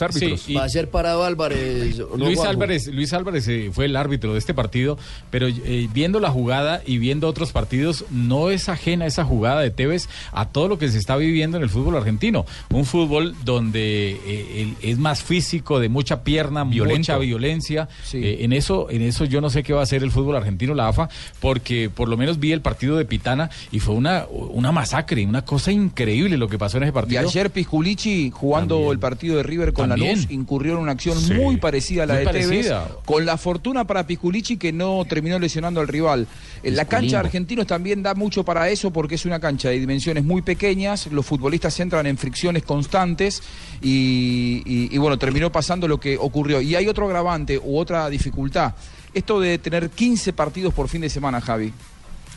árbitros. 0.00 0.46
Va 0.56 0.64
a 0.64 0.68
ser 0.68 0.90
parado 0.90 1.24
Álvarez. 1.24 1.98
¿o 2.00 2.16
no, 2.16 2.26
Luis? 2.26 2.38
Álvarez, 2.40 2.86
Luis 2.86 3.12
Álvarez 3.12 3.48
eh, 3.48 3.70
fue 3.72 3.86
el 3.86 3.96
árbitro 3.96 4.32
de 4.32 4.38
este 4.38 4.54
partido, 4.54 4.96
pero 5.30 5.48
eh, 5.48 5.88
viendo 5.92 6.20
la 6.20 6.30
jugada 6.30 6.82
y 6.86 6.98
viendo 6.98 7.26
otros 7.28 7.50
partidos, 7.50 8.04
no 8.10 8.50
es 8.50 8.68
ajena 8.68 9.06
esa 9.06 9.24
jugada 9.24 9.60
de 9.60 9.70
Tevez 9.70 10.08
a 10.32 10.46
todo 10.48 10.68
lo 10.68 10.78
que 10.78 10.88
se 10.88 10.98
está 10.98 11.16
viviendo 11.16 11.56
en 11.56 11.64
el 11.64 11.68
fútbol 11.68 11.96
argentino. 11.96 12.46
Un 12.70 12.84
fútbol 12.84 13.34
donde 13.44 14.12
eh, 14.12 14.62
el- 14.62 14.76
es 14.88 14.98
más 14.98 15.15
físico, 15.22 15.80
de 15.80 15.88
mucha 15.88 16.22
pierna, 16.24 16.64
Violento. 16.64 16.98
mucha 16.98 17.18
violencia. 17.18 17.88
Eh, 18.12 18.38
en 18.40 18.52
eso, 18.52 18.88
en 18.90 19.02
eso 19.02 19.24
yo 19.24 19.40
no 19.40 19.50
sé 19.50 19.62
qué 19.62 19.72
va 19.72 19.80
a 19.80 19.82
hacer 19.82 20.02
el 20.02 20.10
fútbol 20.10 20.36
argentino, 20.36 20.74
la 20.74 20.88
AFA, 20.88 21.08
porque 21.40 21.90
por 21.90 22.08
lo 22.08 22.16
menos 22.16 22.38
vi 22.40 22.52
el 22.52 22.60
partido 22.60 22.96
de 22.96 23.04
Pitana 23.04 23.50
y 23.72 23.80
fue 23.80 23.94
una, 23.94 24.26
una 24.30 24.72
masacre, 24.72 25.24
una 25.26 25.44
cosa 25.44 25.72
increíble 25.72 26.36
lo 26.36 26.48
que 26.48 26.58
pasó 26.58 26.76
en 26.78 26.84
ese 26.84 26.90
Y 26.90 26.92
partido. 26.92 27.20
ayer 27.20 27.50
Pisculici, 27.50 28.30
jugando 28.30 28.92
el 28.92 28.98
partido 28.98 29.36
de 29.36 29.42
River 29.42 29.72
con 29.72 29.88
También. 29.88 30.16
Lanús, 30.16 30.30
incurrió 30.30 30.72
en 30.74 30.78
una 30.78 30.92
acción 30.92 31.18
Sí. 31.20 31.34
muy 31.34 31.56
parecida 31.56 32.02
a 32.04 32.06
la 32.06 32.14
Muy 32.14 32.24
de 32.24 32.30
Tevez, 32.32 32.72
con 33.04 33.24
la 33.26 33.36
fortuna 33.36 33.84
para 33.86 34.06
Pisculici 34.06 34.56
que 34.56 34.72
no 34.72 35.04
terminó 35.08 35.38
lesionando 35.38 35.80
al 35.80 35.88
rival. 35.88 36.26
En 36.62 36.74
la 36.76 36.84
cancha 36.86 37.18
de. 37.20 37.26
Argentinos 37.26 37.66
también 37.66 38.02
da 38.02 38.14
mucho 38.14 38.44
para 38.44 38.68
eso 38.70 38.90
porque 38.92 39.14
es 39.16 39.24
una 39.26 39.38
cancha 39.40 39.68
de 39.68 39.78
dimensiones 39.78 40.24
muy 40.24 40.42
pequeñas, 40.42 41.06
los 41.08 41.24
futbolistas 41.26 41.78
entran 41.80 42.06
en 42.06 42.16
fricciones 42.18 42.62
constantes 42.64 43.42
y, 43.82 44.62
y- 44.66 44.88
y 44.94 44.98
bueno, 44.98 45.05
terminó 45.16 45.52
pasando 45.52 45.86
lo 45.86 46.00
que 46.00 46.18
ocurrió. 46.18 46.60
Y 46.60 46.74
hay 46.74 46.88
otro 46.88 47.06
agravante 47.06 47.58
u 47.58 47.78
otra 47.78 48.10
dificultad, 48.10 48.74
esto 49.14 49.38
de 49.40 49.58
tener 49.58 49.90
15 49.90 50.32
partidos 50.32 50.74
por 50.74 50.88
fin 50.88 51.02
de 51.02 51.08
semana, 51.08 51.40
Javi. 51.40 51.72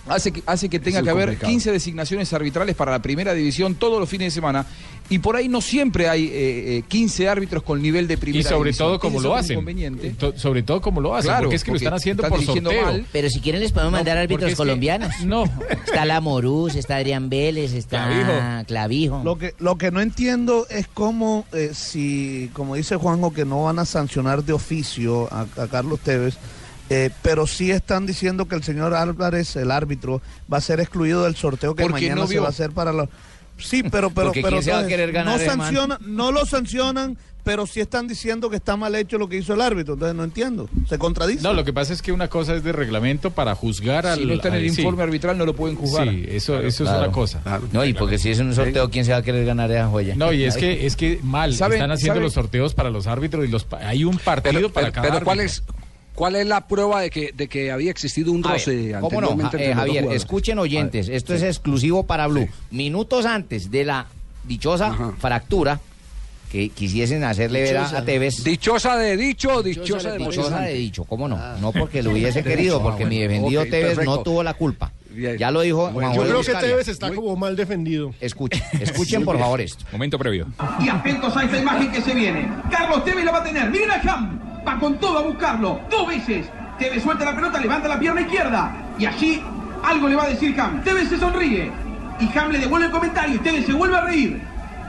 Hace 0.08 0.32
que, 0.32 0.42
hace 0.46 0.70
que 0.70 0.80
tenga 0.80 1.04
que 1.04 1.10
haber 1.10 1.26
complicado. 1.30 1.52
15 1.52 1.72
designaciones 1.72 2.34
arbitrales 2.34 2.76
para 2.76 2.92
la 2.92 3.00
primera 3.02 3.34
división 3.34 3.76
todos 3.76 4.00
los 4.00 4.10
fines 4.10 4.28
de 4.28 4.32
semana. 4.32 4.66
Y 5.12 5.20
por 5.20 5.36
ahí 5.36 5.48
no 5.50 5.60
siempre 5.62 6.08
hay 6.08 6.26
eh, 6.26 6.78
eh, 6.78 6.84
15 6.88 7.28
árbitros 7.30 7.64
con 7.64 7.82
nivel 7.82 8.08
de 8.08 8.18
primera 8.18 8.40
Y 8.40 8.44
sobre 8.44 8.70
división. 8.70 8.88
todo 8.90 9.00
como 9.00 9.20
lo 9.22 9.36
hacen. 9.36 9.54
inconveniente. 9.54 10.12
To- 10.12 10.38
Sobre 10.38 10.62
todo 10.64 10.82
como 10.82 11.02
lo 11.02 11.16
hacen, 11.16 11.30
Claro, 11.30 11.44
porque 11.46 11.56
es 11.58 11.64
que 11.64 11.72
lo 11.72 11.74
porque 11.76 11.86
están 11.86 11.98
haciendo 11.98 12.24
están 12.24 12.38
por 12.38 12.46
sorteo. 12.46 12.86
mal. 12.86 13.06
Pero 13.12 13.30
si 13.30 13.40
quieren 13.40 13.62
les 13.62 13.72
podemos 13.72 13.92
mandar 13.94 14.18
árbitros 14.18 14.52
que- 14.52 14.56
colombianos. 14.56 15.12
No. 15.26 15.44
Está 15.86 16.06
la 16.06 16.22
Morús, 16.22 16.76
está 16.76 16.98
Adrián 16.98 17.30
Vélez, 17.30 17.74
está 17.74 18.64
Clavijo. 18.68 19.22
Lo 19.24 19.38
que, 19.38 19.54
lo 19.60 19.78
que 19.78 19.92
no 19.92 20.00
entiendo 20.02 20.66
es 20.70 20.88
cómo, 20.94 21.46
eh, 21.54 21.72
si, 21.74 22.50
como 22.54 22.76
dice 22.76 22.96
Juanjo, 22.96 23.34
que 23.34 23.46
no 23.46 23.64
van 23.64 23.80
a 23.80 23.86
sancionar 23.86 24.44
de 24.44 24.54
oficio 24.54 25.28
a, 25.32 25.42
a 25.62 25.68
Carlos 25.68 26.00
Tevez, 26.00 26.36
eh, 26.90 27.10
pero 27.22 27.46
sí 27.48 27.72
están 27.72 28.06
diciendo 28.06 28.48
que 28.48 28.56
el 28.56 28.64
señor 28.64 28.94
Álvarez, 28.94 29.56
el 29.56 29.72
árbitro, 29.72 30.22
va 30.52 30.58
a 30.58 30.62
ser 30.62 30.80
excluido 30.80 31.24
del 31.24 31.36
sorteo 31.36 31.76
que 31.76 31.88
mañana 31.88 32.16
no 32.16 32.28
se 32.28 32.40
va 32.40 32.48
a 32.48 32.50
hacer 32.50 32.72
para 32.72 32.92
los... 32.94 33.10
Sí, 33.58 33.84
pero, 33.84 34.10
pero, 34.10 34.28
Porque 34.28 34.42
pero 34.42 34.54
¿quién 34.58 34.64
se 34.64 34.72
va 34.72 34.78
a 34.78 34.80
entonces, 34.82 34.98
querer 34.98 35.12
ganar, 35.12 35.38
no 35.38 35.46
sancionan, 35.46 35.98
no 36.06 36.32
lo 36.32 36.46
sancionan, 36.46 37.18
pero 37.44 37.68
sí 37.68 37.82
están 37.82 38.08
diciendo 38.08 38.50
que 38.50 38.56
está 38.56 38.78
mal 38.78 38.96
hecho 38.96 39.18
lo 39.18 39.28
que 39.28 39.36
hizo 39.36 39.54
el 39.54 39.60
árbitro. 39.60 39.96
Entonces 39.96 40.16
no 40.16 40.24
entiendo, 40.24 40.70
se 40.88 40.98
contradice. 40.98 41.44
No, 41.44 41.52
lo 41.52 41.66
que 41.66 41.74
pasa 41.74 41.92
es 41.92 42.02
que 42.02 42.14
una 42.14 42.30
cosa 42.30 42.56
es 42.56 42.64
de 42.64 42.72
reglamento 42.72 43.32
para 43.32 43.56
juzgar 43.56 44.08
al. 44.08 44.20
Si 44.20 44.26
no 44.26 44.34
está 44.36 44.48
en 44.48 44.54
el 44.54 44.64
al- 44.70 44.72
sí. 44.74 44.82
informe 44.82 45.04
arbitral 45.04 45.38
no 45.38 45.46
lo 45.46 45.54
pueden 45.58 45.76
juzgar. 45.76 46.08
Sí, 46.08 46.24
eso, 46.30 46.54
Claro, 46.54 46.68
eso 46.70 46.84
es 46.86 46.90
una 46.90 47.12
cosa. 47.12 47.42
No, 47.74 47.84
y 47.84 47.94
porque 47.94 48.18
si 48.18 48.30
es 48.32 48.40
un 48.40 48.56
sorteo, 48.56 48.90
¿quién 48.90 49.04
se 49.04 49.12
va 49.12 49.18
a 49.18 49.24
querer 49.24 49.46
ganar 49.46 49.70
esa 49.70 49.90
joya? 49.90 50.16
No, 50.16 50.32
y 50.32 50.46
es 50.46 50.56
que 50.56 50.86
es 50.86 50.96
que 50.96 51.20
mal, 51.22 51.54
¿Saben- 51.54 51.80
están 51.80 51.92
haciendo 51.92 52.14
saben- 52.16 52.24
los 52.24 52.34
sorteos 52.34 52.74
para 52.74 52.90
los 52.90 53.08
árbitros 53.08 53.44
y 53.44 53.50
los 53.50 53.66
pa- 53.66 53.80
hay 53.86 54.06
un 54.06 54.18
partido 54.20 54.54
Pero, 54.54 54.70
para 54.72 54.88
pero- 54.88 54.94
cada 55.02 55.14
pero 55.16 55.26
¿cuál 55.26 55.40
árbitro. 55.42 55.64
es 55.68 55.89
cuál 56.20 56.36
es 56.36 56.46
la 56.46 56.68
prueba 56.68 57.00
de 57.00 57.10
que 57.10 57.32
de 57.34 57.48
que 57.48 57.72
había 57.72 57.90
existido 57.92 58.34
un 58.34 58.46
A 58.46 58.50
ver, 58.52 58.60
roce 58.60 58.96
¿Cómo 59.00 59.22
no? 59.22 59.50
eh, 59.58 59.74
Javier, 59.74 60.06
escuchen 60.12 60.60
oyentes, 60.60 61.08
ver, 61.08 61.16
esto 61.16 61.32
sí. 61.32 61.38
es 61.38 61.44
exclusivo 61.44 62.04
para 62.04 62.28
Blue. 62.28 62.50
Minutos 62.72 63.26
antes 63.26 63.72
de 63.72 63.86
la 63.86 64.06
dichosa 64.44 65.14
fractura 65.18 65.80
que 66.52 66.70
quisiesen 66.70 67.24
hacerle 67.24 67.62
ver 67.62 67.78
a, 67.78 67.82
Dichosa. 67.84 67.98
a 68.00 68.06
Tevez. 68.06 68.44
Dichosa 68.44 68.98
de 68.98 69.16
dicho 69.16 69.50
o 69.56 69.64
dichosa 69.64 70.12
de 70.12 70.18
Dichosa 70.18 70.60
de 70.62 70.74
dicho, 70.74 71.06
¿cómo 71.06 71.28
no? 71.30 71.38
No 71.60 71.72
porque 71.72 72.04
lo 72.04 72.12
hubiese 72.14 72.44
querido, 72.44 72.80
Ah, 72.80 72.84
porque 72.84 73.06
mi 73.06 73.18
bueno. 73.20 73.32
defendido 73.32 73.66
Tevez 73.68 74.04
no 74.04 74.20
tuvo 74.20 74.44
la 74.44 74.56
culpa. 74.56 74.92
Ya 75.38 75.52
lo 75.52 75.62
dijo 75.62 75.90
Juan 75.92 76.14
Yo 76.14 76.24
creo 76.24 76.42
que. 76.42 76.54
Tevez 76.54 76.88
está 76.90 77.14
como 77.14 77.36
mal 77.38 77.56
defendido. 77.56 78.14
Escuchen, 78.20 78.62
escuchen 78.82 79.24
por 79.24 79.40
favor 79.40 79.62
esto. 79.62 79.86
Momento 79.94 80.20
previo. 80.20 80.48
Y 80.84 80.90
atentos 80.90 81.36
a 81.38 81.44
esta 81.46 81.58
imagen 81.58 81.92
que 81.94 82.02
se 82.02 82.14
viene. 82.14 82.50
Carlos 82.70 83.06
Tevez 83.06 83.24
la 83.24 83.32
va 83.32 83.38
a 83.40 83.44
tener. 83.44 83.70
Miren 83.70 83.90
a 83.92 83.96
Ham. 83.96 84.49
Va 84.70 84.80
con 84.80 85.00
todo 85.00 85.18
a 85.18 85.22
buscarlo. 85.24 85.82
Dos 85.90 86.08
veces. 86.08 86.46
Tevez 86.78 87.02
suelta 87.02 87.26
la 87.26 87.36
pelota, 87.36 87.60
levanta 87.60 87.88
la 87.88 87.98
pierna 87.98 88.22
izquierda. 88.22 88.72
Y 89.00 89.06
allí 89.08 89.42
algo 89.84 90.08
le 90.08 90.16
va 90.16 90.26
a 90.26 90.30
decir 90.30 90.60
Ham. 90.62 90.84
Tevez 90.84 91.10
se 91.10 91.18
sonríe. 91.18 91.72
Y 92.20 92.38
Ham 92.38 92.52
le 92.52 92.60
devuelve 92.60 92.86
el 92.86 92.92
comentario. 92.92 93.36
Y 93.36 93.40
Tevez 93.40 93.66
se 93.66 93.74
vuelve 93.74 93.98
a 93.98 94.02
reír. 94.02 94.40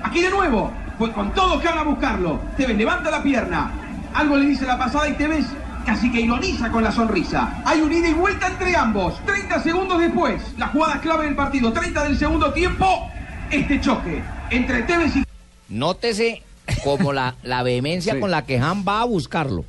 Aquí 0.03 0.21
de 0.21 0.29
nuevo. 0.29 0.71
Pues 0.99 1.13
con 1.13 1.33
todo 1.33 1.55
Ham 1.67 1.79
a 1.79 1.83
buscarlo. 1.83 2.41
Tevez 2.59 2.77
levanta 2.77 3.11
la 3.11 3.23
pierna. 3.23 3.71
Algo 4.13 4.37
le 4.37 4.49
dice 4.49 4.67
la 4.67 4.77
pasada 4.77 5.09
y 5.09 5.15
Tevez 5.15 5.47
casi 5.87 6.13
que 6.13 6.21
ironiza 6.21 6.71
con 6.71 6.85
la 6.85 6.93
sonrisa. 6.93 7.63
Hay 7.65 7.81
un 7.81 7.91
ida 7.91 8.09
y 8.09 8.13
vuelta 8.13 8.49
entre 8.49 8.77
ambos. 8.77 9.19
30 9.25 9.63
segundos 9.63 9.99
después. 9.99 10.43
La 10.59 10.67
jugada 10.67 11.01
clave 11.01 11.25
del 11.25 11.37
partido. 11.37 11.73
30 11.73 12.05
del 12.05 12.19
segundo 12.19 12.53
tiempo. 12.53 13.11
Este 13.51 13.81
choque 13.81 14.23
entre 14.51 14.83
Tevez 14.83 15.17
y 15.17 15.25
Nótese 15.71 16.43
como 16.85 17.15
la, 17.15 17.35
la 17.43 17.63
vehemencia 17.63 18.21
con 18.21 18.31
la 18.31 18.45
que 18.45 18.59
Ham 18.59 18.85
va 18.87 19.01
a 19.01 19.05
buscarlo. 19.05 19.65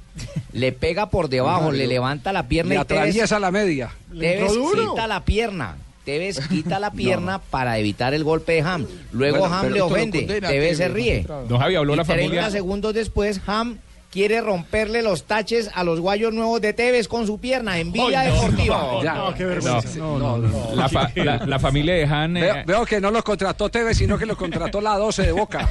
Le 0.54 0.72
pega 0.72 1.10
por 1.10 1.30
debajo, 1.30 1.72
le 1.72 1.88
levanta 1.88 2.34
la 2.34 2.48
pierna 2.48 2.70
Le 2.70 2.76
y 2.76 2.78
atraviesa 2.80 3.40
la 3.40 3.52
media. 3.52 3.92
Tevez, 4.18 4.52
quita 4.52 5.08
la 5.08 5.24
pierna. 5.24 5.76
Tevez 6.06 6.40
quita 6.48 6.80
la 6.80 6.92
pierna 6.94 7.40
para 7.40 7.78
evitar 7.78 8.14
el 8.14 8.24
golpe 8.24 8.54
de 8.54 8.62
Ham. 8.62 8.86
Luego 9.12 9.40
Bueno, 9.40 9.56
Ham 9.56 9.70
le 9.72 9.82
ofende. 9.82 10.24
Tevez 10.24 10.78
se 10.78 10.90
ríe. 10.90 11.26
Don 11.48 11.60
Javi, 11.60 11.76
habló 11.76 11.94
Y 11.94 11.98
la 11.98 12.04
30 12.04 12.24
familia- 12.24 12.50
segundos 12.52 12.94
después, 12.94 13.40
Ham 13.48 13.78
quiere 14.12 14.42
romperle 14.42 15.04
los 15.04 15.24
taches 15.24 15.70
a 15.74 15.86
los 15.86 16.02
guayos 16.02 16.34
nuevos 16.34 16.60
de 16.60 16.74
Tevez 16.74 17.08
con 17.08 17.26
su 17.26 17.40
pierna. 17.40 17.80
Envidia 17.80 18.22
deportiva. 18.24 19.00
Ya. 19.02 19.34
qué 19.38 19.46
vergüenza. 19.46 19.90
No, 19.98 20.20
no, 20.20 20.38
no. 20.38 20.76
La, 20.76 20.90
fa- 20.90 21.10
la- 21.16 21.38
la 21.46 21.60
familia 21.60 21.94
de 21.94 22.04
Han. 22.04 22.36
eh, 22.36 22.42
Veo, 22.42 22.56
veo 22.66 22.86
que 22.86 23.00
no 23.00 23.10
lo 23.12 23.24
contrató 23.24 23.70
Tevez, 23.70 23.98
sino 23.98 24.18
que 24.18 24.26
lo 24.26 24.36
contrató 24.36 24.82
la 24.82 24.98
12 24.98 25.22
de 25.24 25.32
Boca. 25.32 25.70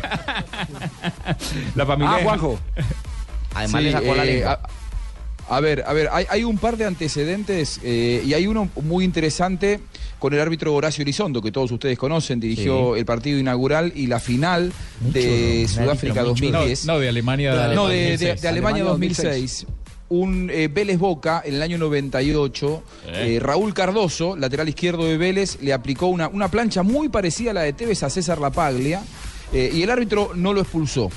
la 1.74 1.84
familia 1.84 2.14
Ah, 2.14 2.18
de- 2.18 2.24
Juanjo. 2.24 2.58
Además 3.54 3.80
Sí, 3.80 3.84
le 3.86 3.92
sacó 3.92 4.14
la 4.14 4.24
eh, 4.24 4.32
lengua. 4.34 4.60
A, 5.48 5.56
a 5.56 5.60
ver, 5.60 5.82
a 5.86 5.92
ver, 5.92 6.08
hay, 6.12 6.26
hay 6.30 6.44
un 6.44 6.58
par 6.58 6.76
de 6.76 6.84
antecedentes 6.84 7.80
eh, 7.82 8.22
y 8.24 8.34
hay 8.34 8.46
uno 8.46 8.68
muy 8.82 9.04
interesante 9.04 9.80
con 10.20 10.32
el 10.32 10.40
árbitro 10.40 10.74
Horacio 10.74 11.02
Elizondo, 11.02 11.42
que 11.42 11.50
todos 11.50 11.72
ustedes 11.72 11.98
conocen, 11.98 12.38
dirigió 12.38 12.92
Sí. 12.94 13.00
el 13.00 13.04
partido 13.06 13.38
inaugural 13.38 13.92
y 13.96 14.06
la 14.06 14.20
final 14.20 14.72
Mucho, 15.00 15.18
de 15.18 15.62
¿no? 15.62 15.68
Sudáfrica 15.68 16.20
Mucho. 16.20 16.26
2010. 16.28 16.84
No, 16.86 16.92
no, 16.94 16.98
de 17.00 17.08
Alemania- 17.08 17.54
No, 17.74 17.88
de, 17.88 17.96
de- 17.96 18.10
2006. 18.12 18.42
de 18.42 18.48
Alemania 18.48 18.82
Alemania 18.84 18.84
2006. 18.84 19.66
Un 20.10 20.50
eh, 20.52 20.68
Vélez 20.72 20.98
Boca 20.98 21.42
en 21.44 21.54
el 21.54 21.62
año 21.62 21.78
98. 21.78 22.82
Eh. 23.06 23.36
eh, 23.36 23.40
Raúl 23.40 23.72
Cardoso, 23.74 24.36
lateral 24.36 24.68
izquierdo 24.68 25.04
de 25.04 25.16
Vélez, 25.16 25.58
le 25.62 25.72
aplicó 25.72 26.06
una, 26.06 26.28
una 26.28 26.48
plancha 26.48 26.82
muy 26.82 27.08
parecida 27.08 27.52
a 27.52 27.54
la 27.54 27.62
de 27.62 27.72
Tevez 27.72 28.02
a 28.02 28.10
César 28.10 28.38
Lapaglia 28.40 29.02
eh, 29.52 29.70
y 29.72 29.82
el 29.82 29.90
árbitro 29.90 30.32
no 30.34 30.52
lo 30.52 30.60
expulsó. 30.60 31.10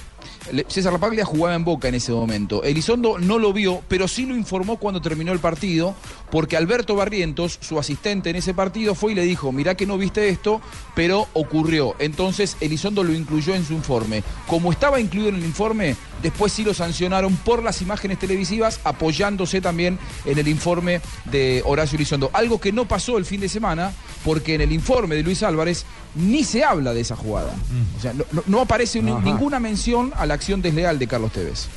César 0.68 0.94
Lapaglia 0.94 1.26
jugaba 1.26 1.56
en 1.56 1.64
Boca 1.64 1.88
en 1.88 1.96
ese 1.96 2.12
momento. 2.12 2.64
Elizondo 2.64 3.18
no 3.18 3.40
lo 3.40 3.54
vio, 3.54 3.82
pero 3.88 4.08
sí 4.08 4.26
lo 4.26 4.36
informó 4.36 4.78
cuando 4.78 5.02
terminó 5.02 5.32
el 5.32 5.40
partido, 5.40 5.96
porque 6.34 6.58
Alberto 6.58 6.96
Barrientos, 6.96 7.60
su 7.62 7.78
asistente 7.78 8.32
en 8.32 8.36
ese 8.36 8.56
partido, 8.56 8.96
fue 8.96 9.12
y 9.12 9.16
le 9.16 9.22
dijo, 9.22 9.52
mirá 9.52 9.76
que 9.76 9.86
no 9.86 10.00
viste 10.00 10.30
esto, 10.30 10.62
pero 10.96 11.28
ocurrió. 11.34 11.96
Entonces 12.00 12.58
Elizondo 12.60 13.04
lo 13.04 13.14
incluyó 13.14 13.54
en 13.54 13.64
su 13.64 13.74
informe. 13.74 14.24
Como 14.48 14.72
estaba 14.72 15.00
incluido 15.00 15.30
en 15.30 15.36
el 15.36 15.46
informe, 15.46 15.96
después 16.24 16.52
sí 16.52 16.64
lo 16.64 16.74
sancionaron 16.74 17.36
por 17.36 17.62
las 17.62 17.84
imágenes 17.84 18.18
televisivas, 18.18 18.80
apoyándose 18.84 19.62
también 19.62 20.00
en 20.26 20.40
el 20.40 20.48
informe 20.48 21.02
de 21.26 21.62
Horacio 21.68 21.98
Elizondo. 21.98 22.32
Algo 22.34 22.60
que 22.60 22.72
no 22.72 22.88
pasó 22.88 23.20
el 23.20 23.26
fin 23.26 23.40
de 23.40 23.48
semana, 23.48 23.94
porque 24.26 24.56
en 24.56 24.62
el 24.62 24.72
informe 24.72 25.14
de 25.14 25.22
Luis 25.22 25.44
Álvarez 25.44 25.86
ni 26.16 26.44
se 26.44 26.64
habla 26.64 26.96
de 26.96 27.02
esa 27.02 27.16
jugada. 27.16 27.54
O 27.96 28.02
sea, 28.02 28.12
no, 28.48 28.60
aparece 28.60 29.02
Ajá. 29.02 29.20
ninguna 29.24 29.60
mención 29.60 30.12
a 30.18 30.26
la 30.26 30.34
acción 30.34 30.64
desleal 30.64 30.98
de 30.98 31.06
Carlos 31.06 31.32
Tevez. 31.32 31.68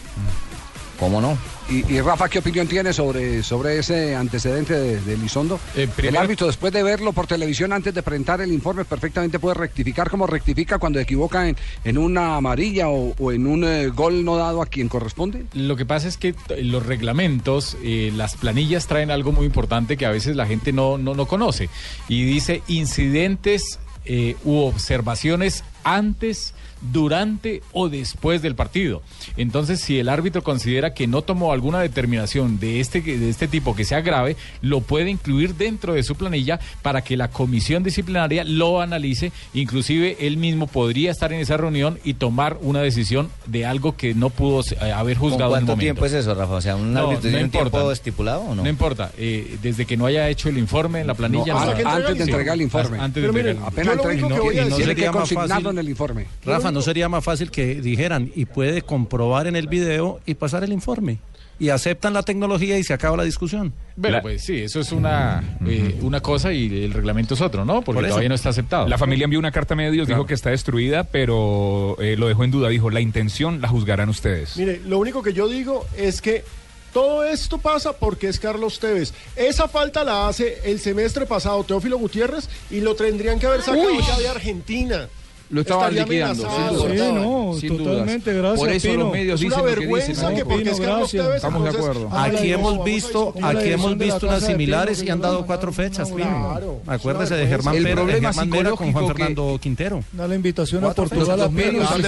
¿Cómo 0.99 1.21
no? 1.21 1.37
Y, 1.69 1.93
y 1.93 2.01
Rafa, 2.01 2.29
¿qué 2.29 2.39
opinión 2.39 2.67
tiene 2.69 2.93
sobre, 2.93 3.43
sobre 3.43 3.79
ese 3.79 4.15
antecedente 4.15 4.73
de, 4.73 5.01
de 5.01 5.15
Elizondo? 5.15 5.61
el 5.75 5.89
primero- 5.89 6.21
árbitro, 6.21 6.47
después 6.47 6.73
de 6.73 6.83
verlo 6.83 7.13
por 7.13 7.27
televisión, 7.27 7.73
antes 7.73 7.93
de 7.93 8.03
presentar 8.03 8.41
el 8.41 8.51
informe, 8.53 8.85
perfectamente 8.85 9.39
puede 9.39 9.57
rectificar 9.57 10.09
como 10.09 10.27
rectifica 10.27 10.79
cuando 10.79 10.99
equivoca 11.01 11.49
en, 11.49 11.57
en 11.85 11.99
una 11.99 12.37
amarilla 12.37 12.89
o, 12.89 13.15
o 13.19 13.33
en 13.33 13.47
un 13.47 13.65
eh, 13.65 13.89
gol 13.89 14.25
no 14.25 14.37
dado 14.37 14.63
a 14.63 14.67
quien 14.67 14.89
corresponde. 14.89 15.45
Lo 15.53 15.77
que 15.77 15.85
pasa 15.85 16.09
es 16.09 16.17
que 16.17 16.35
los 16.63 16.87
reglamentos, 16.87 17.77
eh, 17.83 18.11
las 18.17 18.37
planillas 18.37 18.87
traen 18.87 19.11
algo 19.11 19.33
muy 19.33 19.45
importante 19.47 19.97
que 19.97 20.07
a 20.07 20.11
veces 20.11 20.35
la 20.37 20.47
gente 20.47 20.73
no, 20.73 20.97
no, 20.99 21.15
no 21.15 21.27
conoce. 21.27 21.69
Y 22.09 22.25
dice 22.25 22.63
incidentes 22.69 23.79
eh, 24.07 24.37
u 24.45 24.59
observaciones 24.61 25.65
antes, 25.85 26.55
durante 26.81 27.63
o 27.73 27.89
después 27.89 28.43
del 28.43 28.55
partido. 28.55 29.03
Entonces, 29.37 29.81
si 29.81 29.99
el 29.99 30.09
árbitro 30.09 30.43
considera 30.43 30.95
que 30.95 31.07
no 31.07 31.23
tomó 31.23 31.53
alguna 31.53 31.81
determinación 31.81 32.59
de 32.59 32.81
este, 32.81 33.01
de 33.01 33.29
este 33.29 33.49
tipo 33.49 33.75
que 33.75 33.85
sea 33.85 34.01
grave, 34.01 34.37
lo 34.63 34.81
puede 34.81 35.11
incluir 35.11 35.55
dentro 35.55 35.95
de 35.95 36.03
su 36.03 36.15
planilla 36.15 36.61
para 36.83 37.03
que 37.03 37.17
la 37.17 37.29
comisión 37.29 37.83
disciplinaria 37.83 38.45
lo 38.45 38.81
analice. 38.81 39.33
Inclusive 39.55 40.17
él 40.21 40.37
mismo 40.37 40.67
podría 40.67 41.11
estar 41.11 41.33
en 41.33 41.41
esa 41.41 41.57
reunión 41.57 41.99
y 42.05 42.15
tomar 42.15 42.59
una 42.61 42.81
decisión 42.81 43.29
de 43.47 43.67
algo 43.67 43.97
que 43.97 44.15
no 44.15 44.31
pudo 44.31 44.63
eh, 44.81 44.93
haber 44.93 45.17
¿Con 45.19 45.31
juzgado 45.31 45.53
en 45.57 45.61
el 45.63 45.67
cuánto 45.67 45.73
momento. 45.73 45.81
tiempo 45.81 46.07
es 46.07 46.13
eso, 46.13 46.35
Rafa? 46.35 46.55
O 46.55 46.61
sea, 46.61 46.77
¿un 46.77 46.93
No, 46.93 47.01
árbitro 47.01 47.17
no 47.17 47.21
tiene 47.23 47.39
un 47.39 47.45
importa. 47.47 47.71
tiempo 47.71 47.93
estipulado 47.93 48.41
o 48.43 48.55
no? 48.55 48.63
No 48.63 48.69
importa, 48.69 49.11
eh, 49.19 49.59
desde 49.63 49.87
que 49.87 49.97
no 49.97 50.07
haya 50.07 50.29
hecho 50.29 50.49
el 50.49 50.59
informe 50.59 51.01
en 51.01 51.07
la 51.07 51.15
planilla. 51.15 51.55
No, 51.55 51.65
no. 51.65 51.71
antes- 51.73 51.87
antes 51.87 52.19
de 52.19 52.25
entregar 52.25 52.55
el 52.55 52.63
informe. 52.63 52.99
Antes 52.99 53.23
de 53.23 53.29
Pero 53.29 53.33
miren, 53.33 53.59
apenas 53.65 53.95
informe. 53.97 54.15
entregue- 54.15 54.17
Y 54.17 54.21
no- 54.21 54.27
y 54.27 54.71
no 54.71 54.77
tiene 54.77 54.77
sería 54.77 54.95
que 55.07 55.11
consignarlo 55.13 55.55
fácil- 55.55 55.71
en 55.71 55.79
el 55.79 55.89
informe. 55.89 56.27
Rafa, 56.45 56.66
¿no 56.73 56.83
sería 56.83 57.09
más 57.09 57.25
fácil 57.25 57.51
que 57.51 57.77
dijeran 57.77 58.31
y 58.35 58.45
puede 58.47 58.83
comprobar 58.83 59.47
en 59.47 59.57
el 59.57 59.67
video 59.69 60.21
y 60.27 60.35
pasar 60.35 60.65
el 60.65 60.73
informe? 60.73 61.19
Y 61.59 61.71
aceptan 61.71 62.13
la 62.13 62.23
tecnología 62.23 62.79
y 62.79 62.85
se 62.85 62.93
acaba 62.93 63.17
la 63.17 63.23
discusión. 63.23 63.73
Bueno, 63.97 64.19
pues 64.21 64.45
sí, 64.45 64.59
eso 64.61 64.79
es 64.81 64.93
una, 64.93 65.57
eh, 65.67 65.99
una 66.03 66.21
cosa 66.21 66.53
y 66.53 66.85
el 66.85 66.93
reglamento 66.93 67.33
es 67.33 67.41
otro, 67.41 67.65
¿no? 67.65 67.81
Porque 67.81 68.03
Por 68.03 68.09
todavía 68.09 68.29
no 68.29 68.35
está 68.35 68.51
aceptado. 68.51 68.87
La 68.89 68.99
familia 68.99 69.25
envió 69.25 69.39
una 69.39 69.51
carta 69.53 69.73
a 69.73 69.77
medios, 69.79 70.07
Claro. 70.07 70.21
dijo 70.21 70.27
que 70.27 70.35
está 70.35 70.51
destruida, 70.51 71.05
pero 71.05 71.97
eh, 71.99 72.15
lo 72.19 72.29
dejó 72.29 72.45
en 72.45 72.51
duda. 72.51 72.69
Dijo, 72.69 72.91
la 72.91 73.01
intención 73.01 73.63
la 73.63 73.69
juzgarán 73.69 74.11
ustedes. 74.11 74.55
Mire, 74.59 74.83
lo 74.85 74.99
único 74.99 75.23
que 75.23 75.33
yo 75.33 75.49
digo 75.49 75.87
es 75.97 76.21
que 76.21 76.45
todo 76.93 77.25
esto 77.25 77.57
pasa 77.57 77.95
porque 77.95 78.29
es 78.29 78.39
Carlos 78.39 78.79
Tevez. 78.79 79.15
Esa 79.35 79.67
falta 79.67 80.05
la 80.05 80.29
hace 80.29 80.59
el 80.65 80.79
semestre 80.79 81.25
pasado 81.25 81.65
Teófilo 81.65 81.97
Gutiérrez 81.97 82.51
y 82.71 82.81
lo 82.83 82.95
tendrían 82.97 83.39
que 83.39 83.47
haber 83.47 83.63
sacado 83.63 83.83
Uy. 83.95 84.03
ya 84.07 84.19
de 84.19 84.29
Argentina. 84.29 85.09
Lo 85.49 85.61
estaban 85.61 85.95
liquidando, 85.95 86.43
sin 86.51 86.77
duda. 86.77 86.93
estaban. 86.95 87.15
no, 87.23 87.55
Sin 87.61 87.77
totalmente, 87.79 88.33
dudas. 88.33 88.43
gracias, 88.43 88.59
Por 88.61 88.69
eso 88.71 88.89
Pino. 88.89 89.03
los 89.05 89.13
medios 89.13 89.41
dicen 89.41 89.53
una 89.61 89.63
lo 89.63 89.75
que 89.75 89.81
vergüenza 89.81 90.09
dicen. 90.11 90.35
que 90.35 90.41
¿no? 90.43 90.49
porque 90.49 90.63
es 90.71 90.81
Carlos 90.81 90.99
gracias. 90.99 91.23
Tevez. 91.25 91.37
Estamos 91.37 91.63
de 91.65 91.71
acuerdo. 91.71 92.09
Aquí 92.13 92.53
hemos 92.53 92.85
visto, 92.85 93.35
aquí 93.43 93.69
hemos 93.71 93.99
visto 93.99 94.27
unas 94.27 94.43
similares 94.45 94.99
Pino, 94.99 95.07
y 95.09 95.11
han 95.13 95.19
que 95.19 95.23
dado 95.23 95.47
cuatro 95.47 95.73
fechas, 95.73 96.11
no, 96.11 96.17
Pino. 96.17 96.49
claro. 96.51 96.81
Acuérdese 96.87 97.35
Es 97.35 97.41
de 97.41 97.47
Germán 97.47 97.75
Pérez, 97.75 98.21
Germán 98.21 98.49
Mera 98.51 98.71
con 98.73 98.93
Juan 98.93 99.07
que- 99.07 99.13
Fernando 99.15 99.59
Quintero. 99.63 100.03
Da 100.13 100.27
la 100.27 100.35
invitación 100.35 100.85
a 100.85 100.93
Portugal 100.93 101.41
a. 101.41 101.49
Pino, 101.49 101.79
Los 101.81 101.91
sí, 101.95 102.03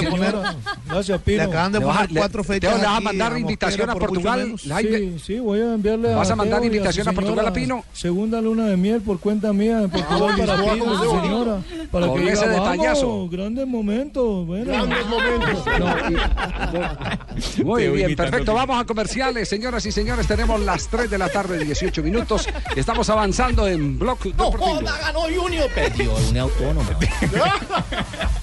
medios, 0.88 1.06
señora. 1.06 1.18
Gracias, 1.18 1.20
Le 1.26 1.42
acaban 1.42 1.72
de 1.72 1.80
poner 1.80 2.08
cuatro 2.16 2.42
Teo, 2.42 2.54
fechas. 2.54 2.80
¿le 2.80 2.86
vas 2.86 2.96
a 2.96 3.00
mandar 3.00 3.32
a 3.32 3.38
invitación 3.38 3.90
a 3.90 3.94
Portugal? 3.94 4.54
Sí, 4.58 5.16
sí, 5.24 5.38
voy 5.38 5.60
a 5.60 5.74
enviarle 5.74 6.12
a 6.12 6.16
¿Vas 6.16 6.30
a 6.30 6.36
mandar 6.36 6.64
invitación 6.64 7.08
a 7.08 7.12
Portugal 7.12 7.46
a 7.46 7.52
Pino? 7.52 7.84
Segunda 7.92 8.40
luna 8.40 8.66
de 8.66 8.76
miel 8.76 9.00
por 9.00 9.20
cuenta 9.20 9.52
mía 9.52 9.82
en 9.82 9.90
Portugal 9.90 10.34
para 10.38 10.56
Lisboa, 10.56 10.74
Pino, 10.74 11.22
señora. 11.22 11.62
Para 11.90 12.06
Con 12.08 12.20
que 12.24 12.32
ese 12.32 12.48
detallazo. 12.48 13.06
vamos, 13.08 13.30
grandes 13.30 13.66
momentos. 13.66 14.46
Bueno. 14.46 14.64
Grandes 14.66 15.06
momentos. 15.06 15.64
Muy 17.64 17.82
Teo 17.82 17.92
bien, 17.92 18.16
perfecto. 18.16 18.54
Vamos 18.54 18.80
a 18.80 18.84
comerciales, 18.84 19.48
señoras 19.48 19.84
y 19.86 19.92
señores. 19.92 20.26
Tenemos 20.26 20.60
las 20.60 20.88
3 20.88 21.10
de 21.10 21.18
la 21.18 21.28
tarde, 21.28 21.64
18 21.64 22.02
minutos. 22.02 22.48
Estamos 22.76 23.08
avanzando 23.10 23.66
en 23.68 23.98
Block 23.98 24.22
Deportivo. 24.24 24.80
ganó 24.82 25.20
Junior. 25.22 25.70
Perdió 25.74 26.14
un 26.30 26.38
autónomo. 26.38 26.88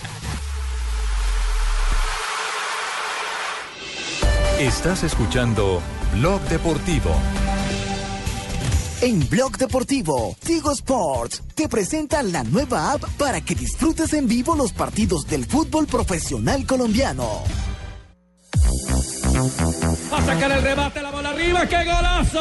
Estás 4.60 5.04
escuchando 5.04 5.82
Blog 6.14 6.40
Deportivo. 6.44 7.12
En 9.02 9.28
Blog 9.28 9.58
Deportivo, 9.58 10.38
Tigo 10.40 10.72
Sports 10.72 11.44
te 11.54 11.68
presenta 11.68 12.24
la 12.24 12.42
nueva 12.46 12.94
app 12.94 13.04
para 13.18 13.42
que 13.42 13.54
disfrutes 13.54 14.14
en 14.14 14.30
vivo 14.30 14.56
los 14.56 14.72
partidos 14.72 15.28
del 15.28 15.46
fútbol 15.46 15.88
profesional 15.88 16.66
colombiano. 16.66 17.44
Va 20.14 20.20
a 20.20 20.26
sacar 20.26 20.50
el 20.54 20.64
remate, 20.64 21.02
la 21.02 21.12
bola 21.12 21.32
arriba, 21.32 21.68
¡qué 21.68 21.84
golazo! 21.84 22.40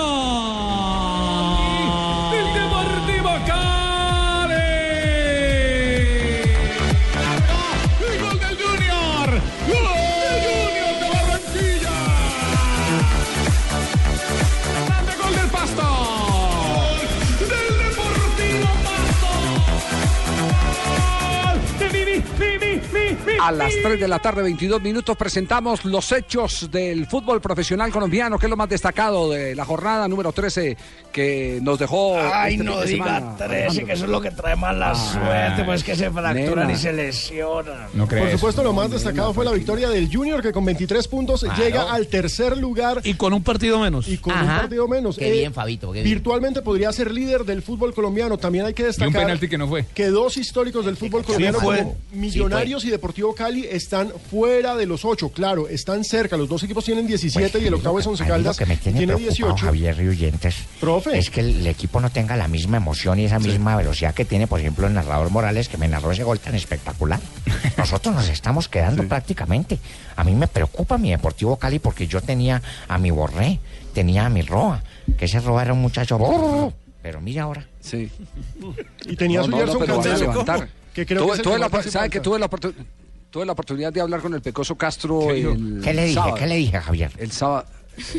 A 23.47 23.53
las 23.53 23.75
mi. 23.75 23.83
3 23.83 24.01
de 24.01 24.09
la 24.09 24.19
tarde, 24.21 24.43
22 24.43 24.81
minutos, 24.81 25.17
presentamos 25.17 25.85
los 25.85 26.11
hechos 26.13 26.71
del 26.71 27.07
fútbol 27.07 27.41
profesional 27.41 27.91
colombiano, 27.93 28.39
que 28.39 28.47
es 28.47 28.51
lo 28.51 28.57
más 28.57 28.69
destacado 28.69 29.31
de 29.31 29.55
la 29.55 29.65
jornada 29.65 30.09
número 30.09 30.33
13 30.33 30.77
que 31.13 31.59
nos 31.63 31.79
dejó. 31.79 32.17
Ay, 32.19 32.55
este 32.55 32.65
no 32.65 32.81
de 32.81 32.87
diga 32.87 33.05
semana, 33.05 33.37
13, 33.37 33.55
Alejandro. 33.55 33.87
que 33.87 33.93
eso 33.93 34.05
es 34.05 34.11
lo 34.11 34.21
que 34.21 34.31
trae 34.31 34.57
más 34.57 34.75
la 34.77 34.91
Ah, 34.93 34.95
suerte, 34.95 35.65
pues 35.65 35.85
que 35.85 35.95
se 35.95 36.11
fracturan 36.11 36.67
nena. 36.67 36.73
y 36.73 36.77
se 36.77 36.93
lesionan. 36.93 37.89
No 37.93 38.07
Por 38.09 38.31
supuesto, 38.31 38.63
lo 38.63 38.73
más 38.73 38.91
destacado 38.91 39.33
fue 39.35 39.45
la 39.45 39.53
victoria 39.53 39.89
del 39.91 40.09
Junior, 40.15 40.41
que 40.43 40.53
con 40.53 40.65
23 40.65 41.07
puntos 41.09 41.45
llega 41.59 41.93
al 41.93 42.07
tercer 42.09 42.57
lugar 42.57 43.01
Y 43.05 43.15
con 43.15 43.33
un 43.33 43.43
partido 43.43 43.79
menos. 43.79 44.09
y 44.09 44.19
con 44.19 44.33
un 44.39 44.47
partido 44.47 44.89
menos. 44.89 45.17
Qué 45.19 45.29
Eh, 45.29 45.33
bien, 45.33 45.53
Fabito, 45.55 45.93
qué 45.93 46.03
bien. 46.03 46.15
Virtualmente 46.15 46.63
podría 46.63 46.93
ser 46.93 47.11
líder 47.13 47.45
del 47.45 47.63
fútbol 47.63 47.93
colombiano. 47.95 48.39
También 48.39 48.65
hay 48.67 48.73
que 48.75 48.83
Y 48.83 48.87
un 48.87 48.89
destacar 48.91 49.13
penalti 49.13 49.49
que 49.49 49.59
no 49.59 49.69
fue. 49.69 49.85
que 49.95 50.07
dos 50.07 50.37
históricos 50.39 50.85
del 50.87 50.97
fútbol 50.97 51.25
colombiano, 51.25 51.61
fue. 51.61 51.79
como 51.79 51.97
Millonarios 52.13 52.85
y 52.85 52.91
Deportivo 52.91 53.34
Cali, 53.35 53.65
están 53.71 54.13
fuera 54.31 54.75
de 54.77 54.87
los 54.87 55.05
ocho. 55.05 55.29
Claro, 55.31 55.69
están 55.69 56.05
cerca. 56.05 56.37
Los 56.37 56.49
dos 56.49 56.63
equipos 56.63 56.85
tienen 56.85 57.07
17 57.07 57.59
y 57.59 57.67
el 57.67 57.75
octavo 57.75 57.99
es 57.99 58.07
Once 58.07 58.25
Caldas, 58.25 58.57
que 58.57 58.67
me 58.67 58.77
tiene, 58.77 58.99
tiene 58.99 59.15
preocupado, 59.15 59.55
18. 59.55 59.67
Javier 59.67 60.01
y 60.03 60.09
oyentes, 60.09 60.57
Profe. 60.81 61.19
es 61.19 61.31
que 61.31 61.41
el 61.41 61.67
equipo 61.67 62.01
no 62.01 62.11
tenga 62.11 62.37
la 62.37 62.49
misma 62.49 62.77
emoción 62.77 63.19
y 63.19 63.25
esa 63.25 63.39
misma 63.39 63.77
velocidad 63.77 64.15
que 64.15 64.25
tiene, 64.25 64.47
por 64.47 64.61
ejemplo, 64.61 64.87
el 64.87 64.95
narrador 64.95 65.31
Morales, 65.31 65.69
que 65.69 65.77
me 65.77 65.89
narró 65.89 66.13
ese 66.13 66.25
gol 66.25 66.39
tan 66.41 66.55
espectacular. 66.55 67.21
Nosotros 67.77 68.15
nos 68.15 68.29
estamos 68.29 68.69
quedando 68.69 69.07
prácticamente. 69.09 69.79
A 70.17 70.25
mí 70.25 70.33
me 70.35 70.47
preocupa 70.49 70.97
mi 70.99 71.11
Deportivo 71.11 71.57
Cali 71.57 71.79
porque 71.79 72.07
yo 72.07 72.21
tenía 72.21 72.63
a 72.89 72.99
mi 72.99 73.11
Borré, 73.11 73.59
tenía 73.93 74.27
a 74.27 74.29
mi 74.29 74.43
Roa, 74.43 74.83
que 75.19 75.25
ese 75.27 75.41
Roa 75.41 75.63
era 75.63 75.73
un 75.73 75.81
muchacho... 75.81 76.19
Pero 77.03 77.21
mira 77.21 77.43
ahora. 77.43 77.67
Sí. 77.81 78.11
Y 79.05 79.15
tenía 79.17 79.41
No, 79.41 79.45
su 79.45 79.51
no, 79.51 79.67
no, 79.67 79.79
pero 79.79 80.01
a 80.01 80.17
levantar. 80.17 80.69
que 80.95 81.05
creo 81.05 81.27
Tuve- 81.27 81.37
que 81.37 81.43
tuve 81.43 81.59
la 81.59 81.83
¿Sabe 81.83 82.09
que 82.09 82.21
tuve 82.21 82.39
la, 82.39 82.49
oportu- 82.49 82.73
tuve 83.35 83.45
la 83.47 83.53
oportunidad 83.53 83.93
de 83.93 84.01
hablar 84.01 84.21
con 84.21 84.33
el 84.33 84.43
Pecoso 84.43 84.77
Castro 84.77 85.27
¿Qué 85.27 85.41
el 85.41 85.81
¿Qué 85.83 85.93
le 85.93 86.03
dije? 86.03 86.15
sábado. 86.15 86.37
¿Qué 86.37 86.47
le 86.47 86.55
dije, 86.55 86.79
Javier? 86.79 87.11
El 87.19 87.33
sábado. 87.33 87.67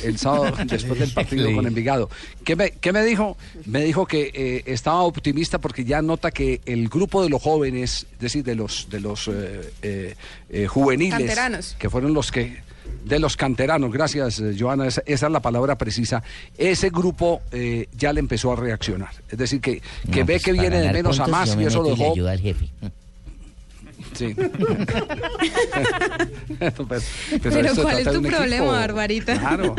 El 0.03 0.17
sábado 0.17 0.51
después 0.65 0.99
del 0.99 1.13
partido 1.13 1.53
con 1.55 1.65
Envigado. 1.65 2.09
¿Qué 2.43 2.57
me, 2.57 2.71
qué 2.71 2.91
me 2.91 3.01
dijo? 3.05 3.37
Me 3.65 3.85
dijo 3.85 4.05
que 4.05 4.29
eh, 4.33 4.63
estaba 4.65 5.03
optimista 5.03 5.59
porque 5.59 5.85
ya 5.85 6.01
nota 6.01 6.31
que 6.31 6.59
el 6.65 6.89
grupo 6.89 7.23
de 7.23 7.29
los 7.29 7.41
jóvenes, 7.41 8.07
es 8.11 8.19
decir, 8.19 8.43
de 8.43 8.55
los 8.55 8.89
de 8.89 8.99
los 8.99 9.29
eh, 9.29 9.71
eh, 9.81 10.15
eh, 10.49 10.67
juveniles, 10.67 11.17
Canteranos. 11.17 11.75
que 11.79 11.89
fueron 11.89 12.13
los 12.13 12.29
que 12.29 12.61
de 13.05 13.17
los 13.17 13.37
canteranos, 13.37 13.93
gracias 13.93 14.43
Joana, 14.59 14.85
esa, 14.85 15.01
esa 15.05 15.27
es 15.27 15.31
la 15.31 15.39
palabra 15.41 15.77
precisa. 15.77 16.23
Ese 16.57 16.89
grupo 16.89 17.41
eh, 17.53 17.87
ya 17.93 18.11
le 18.11 18.19
empezó 18.19 18.51
a 18.51 18.57
reaccionar, 18.57 19.11
es 19.29 19.37
decir, 19.37 19.61
que, 19.61 19.81
que 20.11 20.19
No, 20.19 20.25
ve 20.25 20.33
pues, 20.33 20.43
que 20.43 20.51
viene 20.51 20.81
de 20.81 20.91
menos 20.91 21.21
a 21.21 21.27
más 21.27 21.53
y 21.53 21.57
me 21.57 21.65
eso 21.67 21.81
lo 21.81 21.87
y 21.87 21.91
le 21.91 21.97
dejó 21.99 22.13
ayuda 22.13 22.31
al 22.31 22.39
jefe. 22.41 22.69
Sí. 24.15 24.33
pero, 26.59 26.73
Pero, 27.41 27.59
esto 27.67 27.83
¿cuál 27.83 27.99
es 27.99 28.05
tu 28.05 28.21
problema, 28.21 28.45
equipo. 28.45 28.65
Barbarita? 28.71 29.37
Claro. 29.39 29.75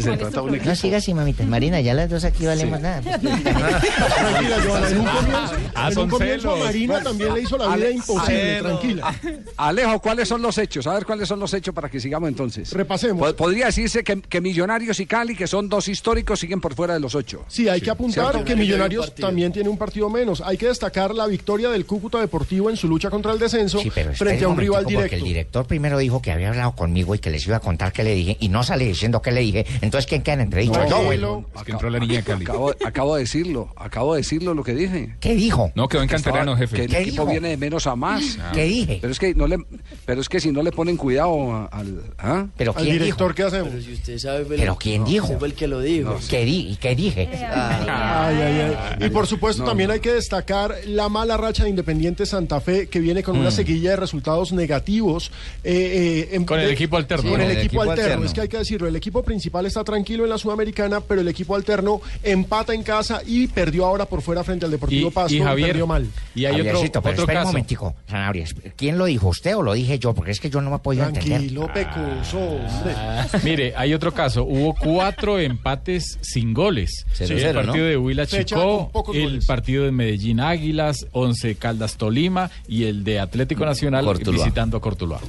Se 0.00 0.16
trata 0.16 0.30
de 0.30 0.40
un 0.40 0.54
equipo. 0.54 0.70
No 0.70 0.76
siga 0.76 0.98
así, 0.98 1.14
mamita. 1.14 1.44
Marina, 1.44 1.80
ya 1.80 1.94
las 1.94 2.10
dos 2.10 2.24
aquí 2.24 2.46
valemos 2.46 2.80
nada. 2.80 3.00
Tranquila, 3.20 4.56
Joana, 4.66 4.88
en 4.88 4.98
un 5.00 5.06
comienzo, 5.06 5.56
Ah, 5.74 5.88
en 5.90 5.98
un 5.98 6.08
comienzo 6.10 6.50
celos. 6.52 6.64
Marina 6.66 7.02
también 7.02 7.34
le 7.34 7.40
hizo 7.42 7.56
la 7.56 7.64
vida 7.66 7.74
Ale- 7.74 7.90
imposible, 7.92 8.58
tranquila. 8.62 9.14
Alejo, 9.56 10.00
¿cuáles 10.00 10.28
son 10.28 10.42
los 10.42 10.58
hechos? 10.58 10.86
A 10.86 10.94
ver 10.94 11.04
cuáles 11.06 11.28
son 11.28 11.40
los 11.40 11.52
hechos 11.54 11.74
para 11.74 11.88
que 11.88 12.00
sigamos 12.00 12.28
entonces. 12.28 12.72
Repasemos. 12.72 13.26
Po- 13.30 13.36
Podría 13.36 13.66
decirse 13.66 14.04
que, 14.04 14.20
que 14.20 14.40
Millonarios 14.40 15.00
y 15.00 15.06
Cali, 15.06 15.34
que 15.36 15.46
son 15.46 15.68
dos 15.68 15.88
históricos, 15.88 16.38
siguen 16.40 16.60
por 16.60 16.74
fuera 16.74 16.94
de 16.94 17.00
los 17.00 17.14
ocho. 17.14 17.44
Sí, 17.48 17.68
hay 17.68 17.80
que 17.80 17.90
apuntar 17.90 18.30
¿Cierto? 18.32 18.44
que 18.44 18.56
Millonarios 18.56 19.14
también 19.14 19.52
tiene 19.52 19.68
un 19.68 19.78
partido 19.78 20.08
menos. 20.10 20.40
Hay 20.44 20.56
que 20.56 20.66
destacar 20.68 21.14
la 21.14 21.26
victoria 21.26 21.70
del 21.70 21.86
Cúcuta 21.86 22.18
Deportivo 22.20 22.70
en 22.70 22.76
su 22.76 22.88
lucha 22.88 23.10
contra 23.10 23.21
el 23.30 23.38
descenso 23.38 23.78
Sí, 23.78 23.90
pero 23.94 24.10
espere 24.10 24.30
frente 24.30 24.44
a 24.44 24.48
un 24.48 24.56
rival 24.56 24.82
momentico, 24.82 25.00
Porque 25.02 25.16
directo. 25.16 25.26
el 25.26 25.32
director 25.32 25.66
primero 25.66 25.98
dijo 25.98 26.20
que 26.20 26.32
había 26.32 26.48
hablado 26.48 26.74
conmigo 26.74 27.14
y 27.14 27.18
que 27.20 27.30
les 27.30 27.46
iba 27.46 27.58
a 27.58 27.60
contar 27.60 27.92
qué 27.92 28.02
le 28.02 28.14
dije 28.14 28.36
y 28.40 28.48
no 28.48 28.64
sale 28.64 28.84
diciendo 28.86 29.22
qué 29.22 29.30
le 29.30 29.40
dije. 29.42 29.64
Entonces, 29.82 30.06
¿quién 30.08 30.22
queda 30.22 30.42
entre 30.42 30.62
dicho? 30.62 30.84
Yo, 30.88 31.04
güey. 31.04 31.20
Es 31.56 31.62
que 31.62 31.72
entró 31.72 31.90
la 31.90 31.98
niña 32.00 32.22
Cali. 32.22 32.44
Acabo, 32.44 32.74
acabo 32.84 33.14
de 33.14 33.20
decirlo, 33.20 33.72
acabo 33.76 34.14
de 34.14 34.20
decirlo 34.22 34.54
lo 34.54 34.64
que 34.64 34.74
dije. 34.74 35.14
¿Qué 35.20 35.34
dijo? 35.34 35.70
No, 35.74 35.86
quedó 35.88 36.02
en 36.02 36.08
canterano, 36.08 36.56
jefe. 36.56 36.76
Que 36.76 36.84
el 36.84 36.90
¿Qué 36.90 36.98
equipo 37.02 37.22
dijo? 37.22 37.30
viene 37.30 37.48
de 37.50 37.56
menos 37.56 37.86
a 37.86 37.94
más. 37.94 38.38
Ah. 38.40 38.50
¿Qué 38.54 38.64
dije? 38.64 38.98
Pero 39.00 39.12
es 39.12 39.18
que 39.18 39.34
no 39.34 39.46
le, 39.46 39.58
pero 40.06 40.20
es 40.20 40.28
que 40.28 40.40
si 40.40 40.50
no 40.50 40.62
le 40.62 40.72
ponen 40.72 40.96
cuidado 40.96 41.52
a- 41.52 41.66
al, 41.66 42.02
¿ah? 42.18 42.46
¿Pero 42.56 42.74
Al 42.76 42.82
quién 42.84 42.98
director, 42.98 43.34
¿qué 43.34 43.42
hacemos? 43.44 43.68
Pero 43.70 43.82
si 43.82 43.92
usted 43.92 44.18
sabe, 44.18 44.44
fue 44.44 44.56
¿Pero 44.56 44.72
el- 44.72 44.78
quién 44.78 45.04
dijo? 45.04 45.38
fue 45.38 45.48
el 45.48 45.54
que 45.54 45.66
lo 45.68 45.80
dijo. 45.80 46.18
¿Qué, 46.28 46.44
di 46.44 46.76
¿Qué 46.80 46.94
dije? 46.96 47.28
Ay, 47.32 48.36
ay, 48.40 48.74
ay. 49.00 49.06
Y 49.06 49.10
por 49.10 49.26
supuesto 49.26 49.64
también 49.64 49.90
hay 49.90 50.00
que 50.00 50.12
destacar 50.12 50.74
la 50.86 51.08
mala 51.08 51.36
racha 51.36 51.64
de 51.64 51.70
Independiente 51.70 52.26
Santa 52.26 52.60
Fe 52.60 52.88
que 52.88 53.00
viene 53.00 53.11
con 53.22 53.36
una 53.36 53.50
Mm. 53.50 53.52
seguilla 53.52 53.90
de 53.90 53.96
resultados 53.96 54.52
negativos. 54.52 55.30
eh, 55.64 56.28
eh, 56.30 56.36
en- 56.36 56.44
Con 56.44 56.60
el 56.60 56.68
de- 56.68 56.72
equipo 56.72 56.96
alterno. 56.96 57.22
Con 57.30 57.38
Sí, 57.40 57.44
el 57.44 57.50
el 57.50 57.56
equipo, 57.58 57.66
equipo 57.66 57.82
alterno. 57.82 58.02
alterno. 58.04 58.26
Es 58.26 58.32
que 58.32 58.40
hay 58.42 58.48
que 58.48 58.58
decirlo, 58.58 58.88
el 58.88 58.96
equipo 58.96 59.22
principal 59.22 59.66
está 59.66 59.84
tranquilo 59.84 60.24
en 60.24 60.30
la 60.30 60.38
Sudamericana, 60.38 61.00
pero 61.00 61.20
el 61.20 61.28
equipo 61.28 61.54
alterno 61.56 62.00
empata 62.22 62.72
en 62.74 62.82
casa 62.82 63.20
y 63.26 63.46
perdió 63.48 63.84
ahora 63.86 64.06
por 64.06 64.22
fuera 64.22 64.42
frente 64.44 64.64
al 64.64 64.70
Deportivo 64.70 65.08
Y- 65.08 65.10
Pasto. 65.10 65.34
y 65.34 65.40
Javier, 65.40 65.68
perdió 65.70 65.86
mal. 65.86 66.06
Y 66.34 66.44
hay 66.44 66.60
otro, 66.60 66.64
pero 66.64 66.78
otro 66.78 67.10
espera 67.10 67.22
un 67.22 67.26
caso. 67.26 67.46
momentico, 67.48 67.94
Sanabria. 68.08 68.46
¿Quién 68.76 68.96
lo 68.98 69.04
dijo? 69.06 69.28
¿Usted 69.28 69.56
o 69.56 69.62
lo 69.62 69.72
dije 69.74 69.98
yo? 69.98 70.14
Porque 70.14 70.30
es 70.30 70.40
que 70.40 70.48
yo 70.50 70.60
no 70.60 70.70
me 70.70 70.76
he 70.76 70.78
podido 70.78 71.04
entender. 71.06 71.30
Tranquilo, 71.38 71.68
pecoso, 71.72 72.38
hombre. 72.38 72.94
Mire, 73.42 73.74
hay 73.76 73.94
otro 73.94 74.12
caso. 74.12 74.44
Hubo 74.44 74.74
cuatro 74.74 75.38
empates 75.38 76.18
sin 76.20 76.54
goles. 76.54 77.04
Cero, 77.12 77.34
el 77.34 77.40
cero, 77.40 77.60
partido 77.64 77.84
¿no? 77.84 77.90
de 77.90 77.96
Huila 77.96 78.26
Chicó, 78.26 78.90
el 79.14 79.22
goles. 79.22 79.46
partido 79.46 79.84
de 79.84 79.92
Medellín 79.92 80.40
Águilas, 80.40 81.06
Once 81.12 81.54
Caldas 81.56 81.96
Tolima 81.96 82.50
y 82.68 82.84
el 82.84 82.91
de 83.02 83.18
Atlético 83.20 83.64
Nacional 83.64 84.04
Cortuluá. 84.04 84.44
visitando 84.44 84.76
a 84.76 84.80
Cortuluá. 84.80 85.20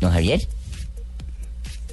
¿Don 0.00 0.12
Javier? 0.12 0.40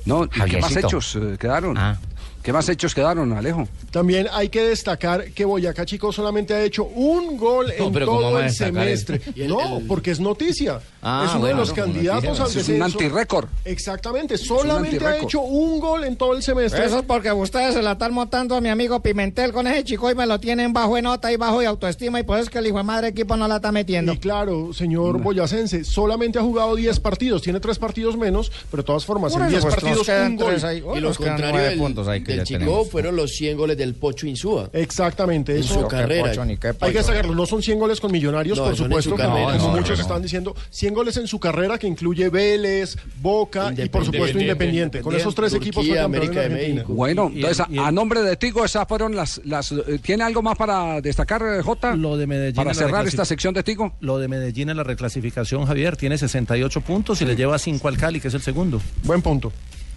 No, 0.05 0.25
¿y 0.25 0.49
¿qué 0.49 0.57
más 0.59 0.75
hechos 0.75 1.15
eh, 1.15 1.37
quedaron? 1.39 1.77
Ah. 1.77 1.97
¿Qué 2.43 2.53
más 2.53 2.69
hechos 2.69 2.93
quedaron, 2.93 3.33
Alejo? 3.33 3.67
También 3.89 4.27
hay 4.31 4.49
que 4.49 4.61
destacar 4.61 5.31
que 5.31 5.45
Boyacá 5.45 5.83
Chico 5.83 6.11
solamente 6.11 6.53
ha 6.53 6.61
hecho 6.63 6.83
un 6.83 7.37
gol 7.37 7.73
No, 7.79 7.87
en 7.87 7.93
pero 7.93 8.05
¿cómo 8.05 8.19
todo 8.21 8.39
el 8.39 8.51
semestre. 8.51 9.19
el- 9.35 9.47
no, 9.47 9.79
el- 9.79 9.87
porque 9.87 10.11
es 10.11 10.19
noticia. 10.19 10.79
Ah, 11.07 11.23
es 11.25 11.31
uno 11.31 11.41
bueno, 11.41 11.55
de 11.57 11.61
los 11.61 11.71
candidatos 11.73 12.23
al 12.25 12.33
eso 12.33 12.43
Es 12.45 12.49
un 12.49 12.57
descenso. 12.79 12.85
antirrécord. 12.85 13.47
Exactamente, 13.63 14.37
solamente 14.39 15.05
ha 15.05 15.17
hecho 15.19 15.41
un 15.41 15.79
gol 15.79 16.03
en 16.03 16.15
todo 16.15 16.33
el 16.35 16.41
semestre. 16.41 16.83
Eso 16.85 16.99
es 16.99 17.05
porque 17.05 17.31
ustedes 17.31 17.75
se 17.75 17.83
la 17.83 17.91
están 17.91 18.11
montando 18.13 18.55
a 18.55 18.61
mi 18.61 18.69
amigo 18.69 18.99
Pimentel 19.01 19.51
con 19.51 19.67
ese 19.67 19.83
chico 19.83 20.09
y 20.09 20.15
me 20.15 20.25
lo 20.25 20.39
tienen 20.39 20.73
bajo 20.73 20.97
en 20.97 21.03
nota 21.03 21.31
y 21.31 21.35
bajo 21.37 21.59
de 21.59 21.67
autoestima 21.67 22.19
y 22.19 22.23
por 22.23 22.37
eso 22.37 22.45
es 22.45 22.49
que 22.49 22.57
el 22.57 22.67
hijo 22.67 22.77
de 22.77 22.83
madre 22.83 23.09
equipo 23.09 23.37
no 23.37 23.47
la 23.47 23.57
está 23.57 23.71
metiendo. 23.71 24.13
Y 24.13 24.17
claro, 24.17 24.73
señor 24.73 25.21
Boyacense, 25.21 25.83
solamente 25.83 26.39
ha 26.39 26.41
jugado 26.41 26.75
10 26.75 26.99
partidos, 27.01 27.41
tiene 27.43 27.59
3 27.59 27.77
partidos 27.77 28.17
menos, 28.17 28.51
pero 28.71 28.81
de 28.81 28.87
todas 28.87 29.05
formas, 29.05 29.33
en 29.35 29.41
eso, 29.43 29.49
10 29.51 29.61
pues, 29.61 29.75
partidos 29.75 30.07
un 30.07 30.35
gol. 30.37 30.47
tres 30.49 30.63
ahí. 30.63 30.77
Y 30.79 30.81
Oh, 30.81 30.95
lo 30.95 31.01
nos 31.09 31.17
quedan 31.17 31.31
contrario 31.33 31.53
nueve 31.55 31.69
del, 31.69 31.79
puntos 31.79 32.07
ahí 32.07 32.21
que 32.23 32.31
del 32.31 32.37
ya 32.39 32.43
Chico 32.45 32.59
tenemos. 32.59 32.89
fueron 32.89 33.15
los 33.15 33.31
100 33.35 33.57
goles 33.57 33.77
del 33.77 33.93
Pocho 33.95 34.25
Insúa. 34.25 34.69
Exactamente, 34.73 35.53
En 35.53 35.59
eso 35.59 35.81
su 35.81 35.87
carrera. 35.87 36.29
Pocho, 36.29 36.45
ni 36.45 36.57
qué 36.57 36.73
Hay 36.79 36.93
que 36.93 37.03
sacarlo, 37.03 37.35
no 37.35 37.45
son 37.45 37.61
100 37.61 37.79
goles 37.79 37.99
con 38.01 38.11
Millonarios, 38.11 38.57
No, 38.57 38.63
por 38.65 38.75
supuesto, 38.75 39.11
como, 39.15 39.51
No, 39.51 39.67
muchos 39.69 39.99
están 39.99 40.21
diciendo, 40.21 40.55
100 40.71 40.93
goles 40.95 41.17
en 41.17 41.27
su 41.27 41.39
carrera 41.39 41.77
que 41.77 41.85
incluye 41.85 42.29
Vélez, 42.29 42.97
Boca 43.21 43.71
y 43.77 43.87
por 43.89 44.03
supuesto 44.03 44.39
Independiente. 44.39 45.01
Con 45.01 45.15
esos 45.15 45.35
tres 45.35 45.53
equipos 45.53 45.85
fue 45.85 45.99
América 45.99 46.41
de. 46.41 46.49
México. 46.49 46.93
Bueno, 46.93 47.31
entonces, 47.33 47.65
a, 47.77 47.91
nombre 47.91 48.21
de 48.21 48.35
Tigo, 48.37 48.65
esas 48.65 48.87
fueron 48.87 49.15
las... 49.15 49.41
las 49.45 49.71
eh, 49.71 49.99
¿Tiene 50.01 50.23
algo 50.23 50.41
más 50.41 50.57
para 50.57 51.01
destacar, 51.01 51.43
eh, 51.43 51.61
Jota? 51.61 51.95
Lo 51.95 52.17
de 52.17 52.25
Medellín 52.25 52.55
Para 52.55 52.73
cerrar 52.73 53.07
esta 53.07 53.25
sección 53.25 53.53
de 53.53 53.61
Tigo. 53.61 53.93
Lo 53.99 54.17
de 54.17 54.27
Medellín 54.27 54.69
en 54.69 54.77
la 54.77 54.83
reclasificación, 54.83 55.65
Javier, 55.65 55.97
tiene 55.97 56.17
68 56.17 56.81
puntos 56.81 57.21
y 57.21 57.25
le 57.25 57.35
lleva 57.35 57.59
5 57.59 57.87
al 57.87 57.97
Cali, 57.97 58.19
que 58.19 58.29
es 58.29 58.33
el 58.33 58.41
segundo. 58.41 58.81
Buen 59.03 59.21
punto. 59.21 59.51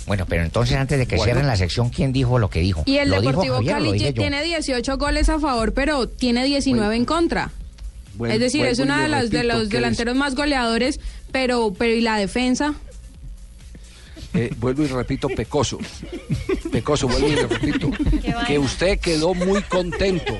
Bueno, 0.09 0.25
pero 0.27 0.43
entonces 0.43 0.77
antes 0.77 0.99
de 0.99 1.07
que 1.07 1.19
cierren 1.19 1.47
la 1.47 1.57
sección, 1.57 1.91
¿quién 1.91 2.15
dijo 2.15 2.39
lo 2.39 2.49
que 2.49 2.61
dijo? 2.61 2.83
Y 2.87 2.97
el 2.97 3.11
¿Lo 3.11 3.21
dijo 3.21 3.33
Deportivo 3.33 3.57
Javier 3.57 3.75
o 3.75 3.79
lo 3.79 3.85
Cali 3.85 3.99
dije 3.99 4.15
yo? 4.15 4.23
tiene 4.23 4.43
18 4.43 4.97
goles 4.97 5.29
a 5.29 5.39
favor, 5.39 5.75
pero 5.75 6.09
tiene 6.09 6.45
19 6.45 6.97
en 6.97 7.05
contra. 7.05 7.53
Buen- 8.19 8.33
es 8.33 8.41
decir, 8.41 8.67
es 8.67 8.79
uno 8.81 8.99
de 8.99 9.09
los, 9.09 9.31
de 9.31 9.45
delanteros 9.69 10.15
más 10.17 10.35
goleadores, 10.35 11.01
pero, 11.33 11.73
pero 11.73 11.95
¿y 11.95 12.01
la 12.03 12.19
defensa? 12.19 12.75
Eh, 14.35 14.53
vuelvo 14.59 14.83
y 14.83 14.89
repito, 14.89 15.29
pecoso. 15.29 15.79
Pecoso, 16.73 17.09
vuelvo 17.09 17.29
y 17.29 17.35
repito. 17.37 17.91
Que 18.47 18.59
usted 18.59 18.99
quedó 19.01 19.33
muy 19.33 19.63
contento 19.63 20.37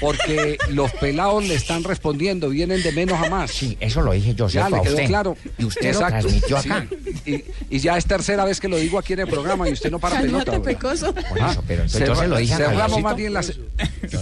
porque 0.00 0.58
los 0.70 0.90
pelados 0.92 1.46
le 1.46 1.54
están 1.54 1.84
respondiendo, 1.84 2.48
vienen 2.48 2.82
de 2.82 2.92
menos 2.92 3.20
a 3.20 3.28
más. 3.30 3.50
Sí, 3.50 3.76
eso 3.80 4.02
lo 4.02 4.12
dije 4.12 4.34
yo, 4.34 4.48
Ya 4.48 4.68
le 4.68 4.80
quedó 4.82 4.92
usted. 4.94 5.06
claro. 5.06 5.36
Y 5.58 5.64
usted 5.64 5.92
lo 5.94 5.98
transmitió 6.00 6.58
acá. 6.58 6.86
Sí, 7.24 7.44
Y, 7.70 7.76
y 7.76 7.78
ya 7.80 7.96
es 7.96 8.06
tercera 8.06 8.44
vez 8.44 8.58
que 8.60 8.68
lo 8.68 8.76
digo 8.76 8.98
aquí 8.98 9.12
en 9.12 9.20
el 9.20 9.28
programa 9.28 9.68
y 9.68 9.72
usted 9.72 9.90
no 9.90 9.98
para 9.98 10.20
pelota. 10.20 10.60
Pecoso. 10.62 11.14
Por 11.14 11.38
eso, 11.38 11.64
pero 11.66 11.82
entonces 11.82 12.08
yo 12.08 12.14
se 12.14 12.26
lo 12.28 12.36
dije 12.38 12.54
a 12.54 12.56
cerramos 12.56 13.02
más 13.02 13.16
bien 13.16 13.32
la 13.32 13.42
se- 13.42 13.56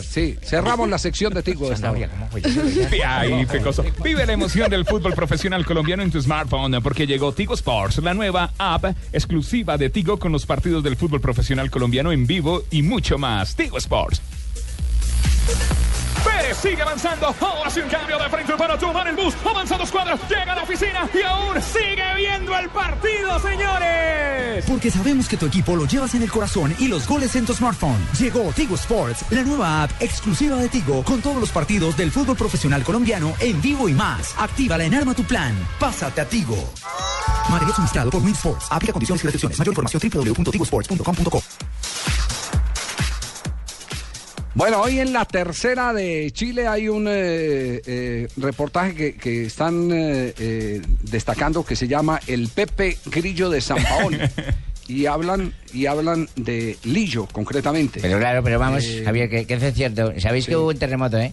sí, 0.02 0.36
cerramos 0.42 0.88
la 0.88 0.98
sección 0.98 1.32
de 1.34 1.42
Tigo 1.42 1.68
de 1.68 1.74
esta. 1.74 1.92
Ay, 3.06 3.46
pecoso. 3.46 3.84
Vive 4.02 4.26
la 4.26 4.32
emoción 4.32 4.70
del 4.70 4.84
fútbol 4.84 5.14
profesional 5.14 5.64
colombiano 5.64 6.02
en 6.02 6.10
tu 6.10 6.20
smartphone 6.20 6.80
porque 6.82 7.06
llegó 7.06 7.32
Tigo 7.32 7.54
Sports, 7.54 7.98
la 7.98 8.14
nueva 8.14 8.52
app 8.58 8.84
exclusiva 9.12 9.76
de 9.78 9.90
Tigo 9.90 10.18
con 10.18 10.32
los 10.32 10.46
partidos 10.46 10.82
del 10.82 10.96
fútbol 10.96 11.20
profesional 11.20 11.70
colombiano 11.70 12.12
en 12.12 12.26
vivo 12.26 12.62
y 12.70 12.82
mucho 12.82 13.18
más. 13.18 13.54
Tigo 13.56 13.78
Sports. 13.78 14.20
Pérez 16.24 16.56
sigue 16.58 16.82
avanzando. 16.82 17.34
Ahora 17.40 17.70
un 17.76 17.88
cambio 17.88 18.18
de 18.18 18.28
frente 18.28 18.52
para 18.56 18.78
tomar 18.78 19.08
el 19.08 19.16
bus. 19.16 19.34
Avanza 19.44 19.76
dos 19.76 19.90
cuadras. 19.90 20.20
Llega 20.28 20.52
a 20.52 20.56
la 20.56 20.62
oficina 20.62 21.08
y 21.14 21.22
aún 21.22 21.60
sigue 21.62 22.14
viendo 22.16 22.56
el 22.56 22.68
partido, 22.70 23.38
señores. 23.40 24.64
Porque 24.66 24.90
sabemos 24.90 25.28
que 25.28 25.36
tu 25.36 25.46
equipo 25.46 25.76
lo 25.76 25.86
llevas 25.86 26.14
en 26.14 26.22
el 26.22 26.30
corazón 26.30 26.74
y 26.78 26.88
los 26.88 27.06
goles 27.06 27.34
en 27.36 27.46
tu 27.46 27.54
smartphone. 27.54 27.98
Llegó 28.18 28.52
Tigo 28.52 28.74
Sports, 28.74 29.24
la 29.30 29.42
nueva 29.42 29.82
app 29.84 29.90
exclusiva 30.00 30.56
de 30.56 30.68
Tigo 30.68 31.02
con 31.04 31.20
todos 31.22 31.40
los 31.40 31.50
partidos 31.50 31.96
del 31.96 32.10
fútbol 32.10 32.36
profesional 32.36 32.82
colombiano 32.82 33.34
en 33.40 33.60
vivo 33.62 33.88
y 33.88 33.94
más. 33.94 34.34
Actívala 34.38 34.84
en 34.84 34.94
Arma 34.94 35.14
tu 35.14 35.24
Plan. 35.24 35.54
Pásate 35.78 36.20
a 36.20 36.28
Tigo. 36.28 36.72
Material 37.48 37.74
suministrado 37.74 38.10
por 38.10 38.22
Win 38.22 38.34
Sports. 38.34 38.66
Aplica 38.70 38.92
condiciones 38.92 39.22
y 39.22 39.26
restricciones. 39.26 39.58
Mayor 39.58 39.72
información 39.72 40.02
www.tigosports.com.co. 40.02 41.42
Bueno, 44.54 44.82
hoy 44.82 44.98
en 44.98 45.12
la 45.12 45.24
tercera 45.24 45.92
de 45.92 46.30
Chile 46.32 46.66
hay 46.66 46.88
un 46.88 47.06
eh, 47.06 47.80
eh, 47.86 48.28
reportaje 48.36 48.94
que, 48.94 49.14
que 49.14 49.46
están 49.46 49.90
eh, 49.92 50.82
destacando 51.02 51.64
que 51.64 51.76
se 51.76 51.86
llama 51.86 52.20
El 52.26 52.48
Pepe 52.48 52.98
Grillo 53.06 53.48
de 53.48 53.60
San 53.60 53.82
Paolo. 53.82 54.18
y 54.88 55.06
hablan 55.06 55.54
y 55.72 55.86
hablan 55.86 56.28
de 56.34 56.76
Lillo, 56.82 57.26
concretamente. 57.26 58.00
Pero 58.00 58.18
claro, 58.18 58.42
pero 58.42 58.58
vamos, 58.58 58.84
Javier, 59.04 59.30
que, 59.30 59.46
que 59.46 59.54
es 59.54 59.74
cierto. 59.74 60.12
¿Sabéis 60.18 60.46
sí. 60.46 60.50
que 60.50 60.56
hubo 60.56 60.68
un 60.68 60.78
terremoto, 60.78 61.16
eh? 61.18 61.32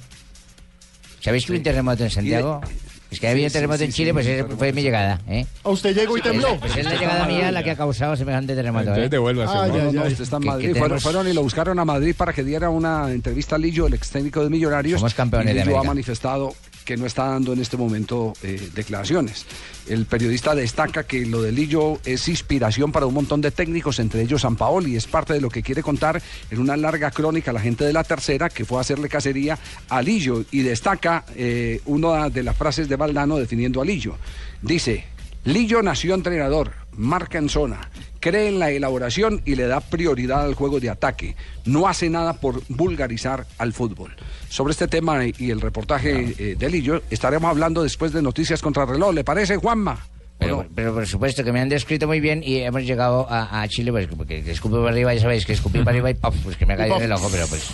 ¿Sabéis 1.20 1.46
que 1.46 1.54
hubo 1.54 1.58
un 1.58 1.64
terremoto 1.64 2.04
en 2.04 2.12
Santiago? 2.12 2.62
Es 3.10 3.20
que 3.22 3.28
había 3.30 3.46
un 3.46 3.50
sí, 3.50 3.54
terremoto 3.54 3.78
sí, 3.80 3.86
en 3.86 3.92
sí, 3.92 3.98
Chile, 3.98 4.14
pues 4.14 4.26
sí, 4.26 4.32
esa 4.32 4.38
terremoto. 4.40 4.58
fue 4.60 4.74
mi 4.74 4.82
llegada, 4.82 5.22
¿eh? 5.30 5.46
A 5.64 5.70
usted 5.70 5.96
llegó 5.96 6.18
y 6.18 6.22
tembló. 6.22 6.58
Pues 6.60 6.76
es 6.76 6.84
la 6.86 6.96
llegada 6.96 7.26
mía 7.26 7.52
la 7.52 7.64
que 7.64 7.72
ha 7.72 7.76
causado 7.78 8.16
semejante 8.18 8.54
terremoto, 8.54 8.82
Entonces 8.84 9.06
¿eh? 9.06 9.10
devuélvase. 9.10 9.54
Ah, 9.58 9.68
¿no? 9.68 9.78
ya, 9.78 9.84
No, 9.86 9.92
ya. 9.94 10.00
no, 10.02 10.08
usted 10.08 10.24
está 10.24 10.36
en 10.36 10.42
Que- 10.42 10.48
Madrid. 10.50 10.76
Fueron, 10.78 11.00
fueron 11.00 11.28
y 11.30 11.34
lo 11.34 11.42
buscaron 11.44 11.80
a 11.80 11.86
Madrid 11.86 12.14
para 12.18 12.34
que 12.34 12.44
diera 12.44 12.70
una 12.70 13.10
entrevista 13.12 13.56
a 13.56 13.60
Lillo, 13.60 13.88
el 13.88 13.94
ex 13.94 14.10
técnico 14.10 14.44
de 14.44 14.50
Millonarios. 14.50 15.00
Somos 15.00 15.14
campeones 15.14 15.54
y 15.54 15.58
de 15.58 15.64
Lillo 15.64 15.76
ha 15.78 15.80
América. 15.80 15.94
manifestado 15.94 16.54
que 16.88 16.96
no 16.96 17.06
está 17.06 17.26
dando 17.26 17.52
en 17.52 17.60
este 17.60 17.76
momento 17.76 18.34
eh, 18.44 18.70
declaraciones. 18.74 19.46
El 19.88 20.06
periodista 20.06 20.56
destaca 20.56 21.04
que 21.04 21.26
lo 21.26 21.42
de 21.42 21.52
Lillo 21.52 22.00
es 22.06 22.30
inspiración 22.30 22.94
para 22.94 23.06
un 23.06 23.14
montón 23.14 23.42
de 23.42 23.52
técnicos, 23.52 24.00
entre 24.00 24.22
ellos 24.22 24.44
San 24.44 24.56
Paoli, 24.56 24.94
y 24.94 24.96
es 24.96 25.06
parte 25.06 25.34
de 25.34 25.42
lo 25.42 25.50
que 25.50 25.62
quiere 25.62 25.84
contar 25.84 26.22
en 26.50 26.60
una 26.60 26.78
larga 26.78 27.12
crónica 27.12 27.52
la 27.52 27.60
gente 27.60 27.84
de 27.84 27.92
la 27.92 28.06
tercera 28.06 28.48
que 28.48 28.64
fue 28.64 28.78
a 28.78 28.82
hacerle 28.82 29.10
cacería 29.10 29.60
a 29.90 30.02
Lillo 30.02 30.46
y 30.50 30.62
destaca 30.62 31.26
eh, 31.36 31.82
una 31.86 32.30
de 32.30 32.44
las 32.44 32.56
frases 32.56 32.88
de 32.88 32.96
Valdano 32.96 33.36
definiendo 33.36 33.82
a 33.82 33.86
Lillo. 33.86 34.16
Dice, 34.62 35.04
Lillo 35.48 35.82
nació 35.82 36.14
entrenador, 36.14 36.74
marca 36.92 37.38
en 37.38 37.48
zona, 37.48 37.90
cree 38.20 38.50
en 38.50 38.60
la 38.60 38.70
elaboración 38.70 39.42
y 39.46 39.56
le 39.56 39.66
da 39.66 39.80
prioridad 39.80 40.44
al 40.44 40.56
juego 40.56 40.82
de 40.82 40.90
ataque. 40.90 41.38
No 41.64 41.88
hace 41.88 42.10
nada 42.10 42.34
por 42.34 42.62
vulgarizar 42.68 43.48
al 43.58 43.72
fútbol. 43.72 44.14
Sobre 44.50 44.72
este 44.72 44.90
tema 44.90 45.26
y 45.26 45.50
el 45.50 45.62
reportaje 45.62 46.36
eh, 46.38 46.56
de 46.60 46.70
Lillo 46.70 47.02
estaremos 47.10 47.50
hablando 47.50 47.82
después 47.82 48.12
de 48.12 48.22
Noticias 48.22 48.62
contra 48.62 48.86
Reloj. 48.86 49.14
¿Le 49.14 49.24
parece, 49.24 49.56
Juanma? 49.56 50.06
Pero, 50.40 50.68
pero 50.76 50.94
por 50.94 51.08
supuesto 51.08 51.44
que 51.44 51.52
me 51.52 51.60
han 51.60 51.68
descrito 51.70 52.06
muy 52.06 52.20
bien 52.20 52.44
y 52.46 52.58
hemos 52.58 52.84
llegado 52.84 53.26
a, 53.28 53.62
a 53.62 53.68
Chile, 53.68 53.92
pues 53.92 54.08
porque 54.08 54.44
que 54.44 54.52
escupe 54.52 54.78
para 54.78 54.90
arriba, 54.92 55.12
ya 55.14 55.22
sabéis 55.22 55.46
que 55.48 55.54
escupí 55.54 55.80
para 55.80 55.92
arriba 55.92 56.12
y 56.12 56.14
¡paf! 56.14 56.36
pues 56.44 56.56
que 56.58 56.66
me 56.68 56.74
ha 56.76 56.78
caído 56.78 56.98
en 56.98 57.04
el 57.04 57.12
ojo, 57.12 57.28
pero 57.32 57.48
pues 57.48 57.68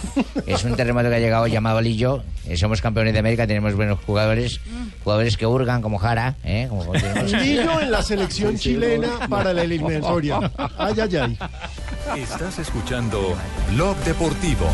es 0.47 0.63
un 0.63 0.73
terremoto 0.77 1.09
que 1.09 1.15
ha 1.15 1.19
llegado 1.19 1.45
llamado 1.47 1.81
Lillo, 1.81 2.23
eh, 2.47 2.55
somos 2.55 2.81
campeones 2.81 3.11
de 3.11 3.19
América, 3.19 3.45
tenemos 3.47 3.75
buenos 3.75 3.99
jugadores, 4.05 4.61
jugadores 5.03 5.35
que 5.35 5.45
hurgan 5.45 5.81
como 5.81 5.97
Jara, 5.97 6.35
¿eh? 6.45 6.67
Como 6.69 6.89
tenemos- 6.93 7.31
Lillo 7.33 7.81
en 7.81 7.91
la 7.91 8.01
selección 8.01 8.57
chilena 8.57 9.27
para 9.29 9.51
la 9.51 9.63
eliminatoria. 9.63 10.39
Ay, 10.77 10.93
ay, 11.01 11.15
ay. 11.17 11.37
Estás 12.21 12.59
escuchando 12.59 13.35
Blog 13.73 13.97
Deportivo. 14.05 14.67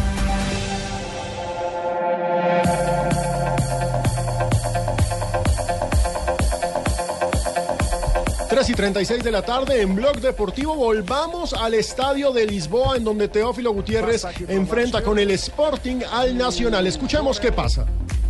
Tres 8.60 8.72
y 8.72 8.74
36 8.74 9.24
de 9.24 9.32
la 9.32 9.42
tarde 9.42 9.82
en 9.82 9.96
Blog 9.96 10.20
Deportivo. 10.20 10.76
Volvamos 10.76 11.54
al 11.54 11.76
estadio 11.76 12.34
de 12.34 12.46
Lisboa, 12.46 12.98
en 12.98 13.06
donde 13.06 13.30
Teófilo 13.30 13.72
Gutiérrez 13.72 14.26
enfrenta 14.50 15.02
con 15.02 15.18
el 15.18 15.32
Sporting 15.32 16.02
al 16.12 16.38
Nacional. 16.38 16.86
Escuchemos 16.86 17.40
qué 17.40 17.54
pasa. 17.54 17.86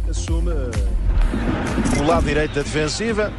Assume 0.08 0.54
o 2.00 2.04
lado 2.04 2.22
direito 2.28 2.54
da 2.54 2.62
defensiva. 2.62 3.32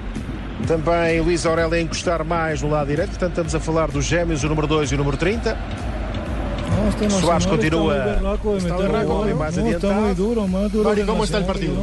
Também 0.66 1.20
Luís 1.20 1.46
Aurélio 1.46 1.74
a 1.74 1.80
encostar 1.80 2.24
mais 2.24 2.60
no 2.60 2.68
lado 2.68 2.88
direito. 2.88 3.10
Portanto, 3.10 3.30
estamos 3.30 3.54
a 3.54 3.60
falar 3.60 3.92
dos 3.92 4.04
gêmeos, 4.04 4.42
o 4.42 4.48
número 4.48 4.66
2 4.66 4.90
e 4.90 4.94
o 4.96 4.98
número 4.98 5.16
30. 5.16 5.56
Soares 7.20 7.46
Nacional 7.46 8.38
continua. 8.38 9.68
Está 9.68 9.92
muy 9.92 10.14
duro, 10.14 10.46
más 10.46 10.72
duro. 10.72 10.88
Mari, 10.88 11.02
¿cómo 11.02 11.24
está 11.24 11.38
el 11.38 11.44
partido? 11.44 11.74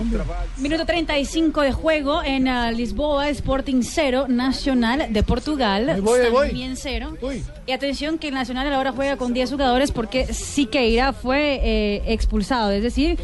Minuto 0.57 0.85
35 0.85 1.61
de 1.61 1.71
juego 1.71 2.23
en 2.23 2.47
ah, 2.47 2.71
Lisboa, 2.71 3.29
Sporting 3.29 3.81
0, 3.81 4.25
Nacional 4.27 5.11
de 5.11 5.23
Portugal 5.23 6.01
voy, 6.01 6.19
ahí 6.19 6.31
voy. 6.31 6.47
también 6.47 6.75
0. 6.75 7.17
Y 7.65 7.71
atención 7.71 8.17
que 8.17 8.29
el 8.29 8.33
Nacional 8.33 8.71
ahora 8.73 8.91
juega 8.91 9.17
con 9.17 9.33
10 9.33 9.51
jugadores 9.51 9.91
porque 9.91 10.33
Siqueira 10.33 11.13
fue 11.13 11.59
eh, 11.63 12.03
expulsado, 12.13 12.71
es 12.71 12.83
decir, 12.83 13.17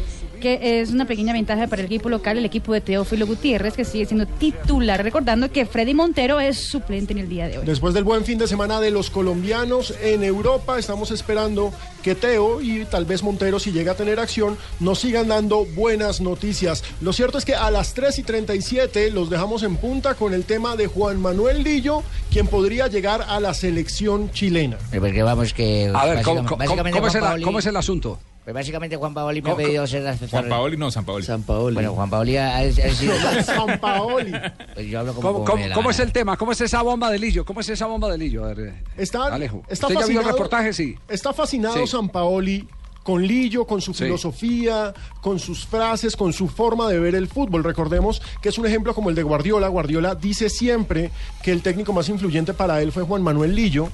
que 0.44 0.80
es 0.82 0.90
una 0.90 1.06
pequeña 1.06 1.32
ventaja 1.32 1.66
para 1.68 1.80
el 1.80 1.86
equipo 1.86 2.10
local, 2.10 2.36
el 2.36 2.44
equipo 2.44 2.74
de 2.74 2.82
Teófilo 2.82 3.26
Gutiérrez, 3.26 3.72
que 3.72 3.86
sigue 3.86 4.04
siendo 4.04 4.26
titular, 4.26 5.02
recordando 5.02 5.50
que 5.50 5.64
Freddy 5.64 5.94
Montero 5.94 6.38
es 6.38 6.68
suplente 6.68 7.14
en 7.14 7.20
el 7.20 7.30
día 7.30 7.48
de 7.48 7.56
hoy. 7.58 7.64
Después 7.64 7.94
del 7.94 8.04
buen 8.04 8.26
fin 8.26 8.36
de 8.36 8.46
semana 8.46 8.78
de 8.78 8.90
los 8.90 9.08
colombianos 9.08 9.94
en 10.02 10.22
Europa, 10.22 10.78
estamos 10.78 11.10
esperando 11.12 11.72
que 12.02 12.14
Teo 12.14 12.60
y 12.60 12.84
tal 12.84 13.06
vez 13.06 13.22
Montero, 13.22 13.58
si 13.58 13.72
llega 13.72 13.92
a 13.92 13.94
tener 13.94 14.20
acción, 14.20 14.58
nos 14.80 14.98
sigan 14.98 15.28
dando 15.28 15.64
buenas 15.64 16.20
noticias. 16.20 16.84
Lo 17.00 17.14
cierto 17.14 17.38
es 17.38 17.46
que 17.46 17.54
a 17.54 17.70
las 17.70 17.94
3 17.94 18.18
y 18.18 18.22
37 18.24 19.10
los 19.12 19.30
dejamos 19.30 19.62
en 19.62 19.76
punta 19.78 20.14
con 20.14 20.34
el 20.34 20.44
tema 20.44 20.76
de 20.76 20.88
Juan 20.88 21.22
Manuel 21.22 21.62
Lillo, 21.64 22.02
quien 22.30 22.48
podría 22.48 22.86
llegar 22.88 23.24
a 23.26 23.40
la 23.40 23.54
selección 23.54 24.30
chilena. 24.30 24.76
Eh, 24.92 25.00
Porque 25.00 25.22
vamos 25.22 25.54
que... 25.54 25.90
A 25.94 26.04
ver, 26.04 26.22
¿cómo, 26.22 26.42
básicamente- 26.42 26.48
cómo- 26.48 26.58
básicamente 26.58 26.98
cómo 26.98 27.06
es, 27.06 27.12
Juan 27.12 27.22
el, 27.24 27.30
Paoli- 27.30 27.44
cómo 27.44 27.58
es 27.60 27.66
el 27.66 27.76
asunto? 27.78 28.18
Pues 28.44 28.52
básicamente 28.52 28.96
Juan 28.96 29.14
Paoli 29.14 29.40
me 29.40 29.48
ha 29.48 29.52
¿Cómo- 29.54 29.64
pedido 29.66 29.86
ser 29.86 30.06
asesor. 30.06 30.28
Juan 30.40 30.48
Paoli 30.50 30.76
no, 30.76 30.90
San 30.90 31.04
Paoli. 31.06 31.24
San 31.24 31.42
Paoli. 31.44 31.74
Bueno, 31.74 31.94
Juan 31.94 32.10
Paoli 32.10 32.36
ha, 32.36 32.58
ha 32.58 32.70
sido... 32.70 33.14
San 33.42 33.80
Paoli. 33.80 34.32
Pues 34.74 34.86
yo 34.86 35.00
hablo 35.00 35.14
como, 35.14 35.28
¿Cómo, 35.32 35.44
como 35.46 35.62
cómo- 35.62 35.74
cómo 35.74 35.90
es 35.90 35.98
el 36.00 36.12
tema? 36.12 36.36
¿Cómo 36.36 36.52
es 36.52 36.60
esa 36.60 36.82
bomba 36.82 37.10
de 37.10 37.18
Lillo? 37.18 37.44
¿Cómo 37.46 37.60
es 37.60 37.68
esa 37.70 37.86
bomba 37.86 38.10
de 38.10 38.18
Lillo? 38.18 38.44
A 38.44 38.52
ver, 38.52 38.74
Está, 38.98 39.26
Alejo. 39.34 39.62
está 39.68 39.86
¿Usted 39.86 40.00
ya 40.00 40.06
vio 40.06 40.18
el 40.20 40.24
fascinado- 40.26 40.32
reportaje? 40.32 40.72
Sí. 40.74 40.94
Está 41.08 41.32
fascinado 41.32 41.76
Sí. 41.78 41.86
San 41.86 42.10
Paoli 42.10 42.68
con 43.02 43.22
Lillo, 43.26 43.66
con 43.66 43.80
su 43.80 43.92
Sí. 43.94 44.04
filosofía, 44.04 44.92
con 45.22 45.38
sus 45.38 45.66
frases, 45.66 46.14
con 46.16 46.32
su 46.34 46.48
forma 46.48 46.88
de 46.88 46.98
ver 47.00 47.14
el 47.14 47.28
fútbol. 47.28 47.64
Recordemos 47.64 48.20
que 48.42 48.50
es 48.50 48.58
un 48.58 48.66
ejemplo 48.66 48.94
como 48.94 49.08
el 49.10 49.14
de 49.14 49.22
Guardiola. 49.22 49.68
Guardiola 49.68 50.14
dice 50.14 50.50
siempre 50.50 51.10
que 51.42 51.50
el 51.50 51.62
técnico 51.62 51.92
más 51.94 52.08
influyente 52.10 52.52
para 52.52 52.80
él 52.82 52.92
fue 52.92 53.02
Juan 53.04 53.22
Manuel 53.22 53.54
Lillo. 53.54 53.88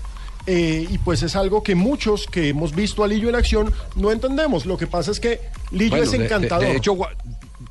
Eh, 0.47 0.87
y 0.89 0.99
pues 0.99 1.23
es 1.23 1.37
algo 1.37 1.63
que 1.63 1.75
muchos 1.75 2.27
que 2.27 2.49
hemos 2.49 2.75
visto 2.75 3.05
a 3.05 3.09
Lillo 3.09 3.29
en 3.29 3.35
acción 3.35 3.73
no 3.97 4.11
entendemos. 4.11 4.67
Lo 4.67 4.77
que 4.77 4.87
pasa 4.87 5.11
es 5.11 5.21
que 5.21 5.41
Lillo 5.71 5.91
Bueno, 5.91 6.05
es 6.05 6.11
de- 6.13 6.19
de- 6.19 6.25
encantador. 6.25 6.67
De, 6.67 6.77
hecho, 6.77 6.97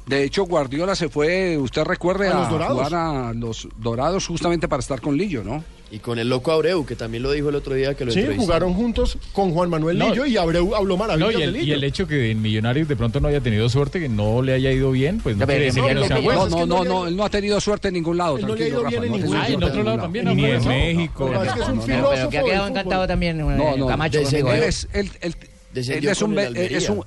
de 0.07 0.23
hecho, 0.23 0.43
Guardiola 0.45 0.95
se 0.95 1.09
fue, 1.09 1.57
usted 1.57 1.83
recuerde, 1.83 2.27
A 2.29 2.31
a, 2.37 2.39
los 2.41 2.49
Dorados. 2.49 2.77
jugar 2.77 2.93
a 2.95 3.33
los 3.33 3.67
Dorados 3.77 4.27
justamente 4.27 4.67
para 4.67 4.79
estar 4.81 5.01
con 5.01 5.15
Lillo, 5.17 5.43
¿no? 5.43 5.63
Y 5.91 5.97
con 5.99 6.19
el 6.19 6.29
loco 6.29 6.51
Abreu, 6.51 6.85
que 6.85 6.95
también 6.95 7.23
lo 7.23 7.31
dijo 7.31 7.49
el 7.49 7.55
otro 7.55 7.73
día 7.73 7.95
que 7.95 8.05
lo 8.05 8.11
sí, 8.11 8.23
jugaron 8.37 8.75
juntos 8.75 9.17
con 9.33 9.51
Juan 9.53 9.71
Manuel 9.71 9.97
No. 9.97 10.09
Lillo 10.09 10.25
y 10.27 10.37
Abreu 10.37 10.75
habló 10.75 10.93
No, 10.95 10.97
maravillas 10.97 11.39
y, 11.39 11.41
el, 11.41 11.53
de 11.53 11.57
y 11.57 11.61
Lillo. 11.63 11.75
el 11.75 11.83
hecho 11.83 12.07
que 12.07 12.29
en 12.29 12.41
Millonarios 12.43 12.87
de 12.87 12.95
pronto 12.95 13.19
no 13.19 13.27
haya 13.27 13.41
tenido 13.41 13.67
suerte, 13.69 13.99
que 13.99 14.07
no 14.07 14.43
le 14.43 14.53
haya 14.53 14.71
ido 14.71 14.91
bien, 14.91 15.19
pues 15.19 15.35
no, 15.35 15.41
No, 15.41 15.47
quiere 15.47 15.65
decir 15.65 15.83
que 15.83 15.95
no 15.95 16.05
sea 16.05 16.19
bueno. 16.19 16.47
no, 16.47 16.65
no, 16.65 16.65
no 16.65 16.83
no, 16.83 17.07
él 17.07 17.15
no 17.15 17.23
ha 17.25 17.29
tenido 17.29 17.59
suerte 17.59 17.87
en 17.87 17.95
ningún 17.95 18.17
lado. 18.17 18.37
Él 18.37 18.45
no 18.45 18.53
le 18.55 18.65
ha 18.65 18.67
ido 18.67 18.83
bien 18.85 19.03
en 19.03 19.09
no 19.09 19.15
ha 19.15 19.17
ningún 19.17 19.35
Ah, 19.37 19.47
en 19.47 19.63
otro 19.63 19.83
lado 19.83 19.97
también. 19.99 20.27
En 20.27 20.37
no, 20.37 20.41
Ni 20.43 20.51
en. 20.51 20.67
México. 20.67 21.25
Pero 21.27 21.43
es 21.43 21.53
que 21.53 21.59
es 21.61 21.67
un 21.69 21.75
No, 21.77 21.81
pero 21.85 21.89
que 21.89 22.15
ha 22.15 22.19
filósofo 22.19 22.45
quedado 22.45 22.67
encantado 22.67 23.07
también 23.07 23.39
eh, 23.39 23.43
No, 23.57 23.77
no, 23.77 23.87
Camacho. 23.87 24.19
Él 24.19 24.25
¿eh? 24.47 24.67
es, 24.67 26.21
un, 26.21 26.37
él 26.37 26.55
es 26.75 26.89
un- 26.89 27.03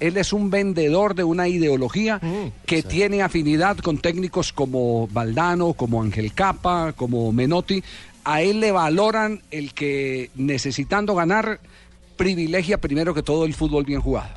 él 0.00 0.16
es- 0.16 0.32
un 0.32 0.50
vendedor 0.50 1.14
de 1.14 1.24
una 1.24 1.48
ideología 1.48 2.20
que 2.66 2.82
tiene 2.82 3.22
afinidad 3.22 3.78
con 3.78 3.98
técnicos 3.98 4.52
como 4.52 5.08
Valdano, 5.08 5.72
como 5.72 6.02
Ángel 6.02 6.32
Capa, 6.32 6.92
como 6.94 7.32
Menotti. 7.32 7.82
A 8.24 8.42
él 8.42 8.60
le 8.60 8.72
valoran 8.72 9.40
el 9.50 9.72
que 9.72 10.30
necesitando 10.34 11.14
ganar 11.14 11.60
privilegia 12.16 12.78
primero 12.78 13.14
que 13.14 13.22
todo 13.22 13.44
el 13.44 13.54
fútbol 13.54 13.84
bien 13.84 14.00
jugado. 14.00 14.36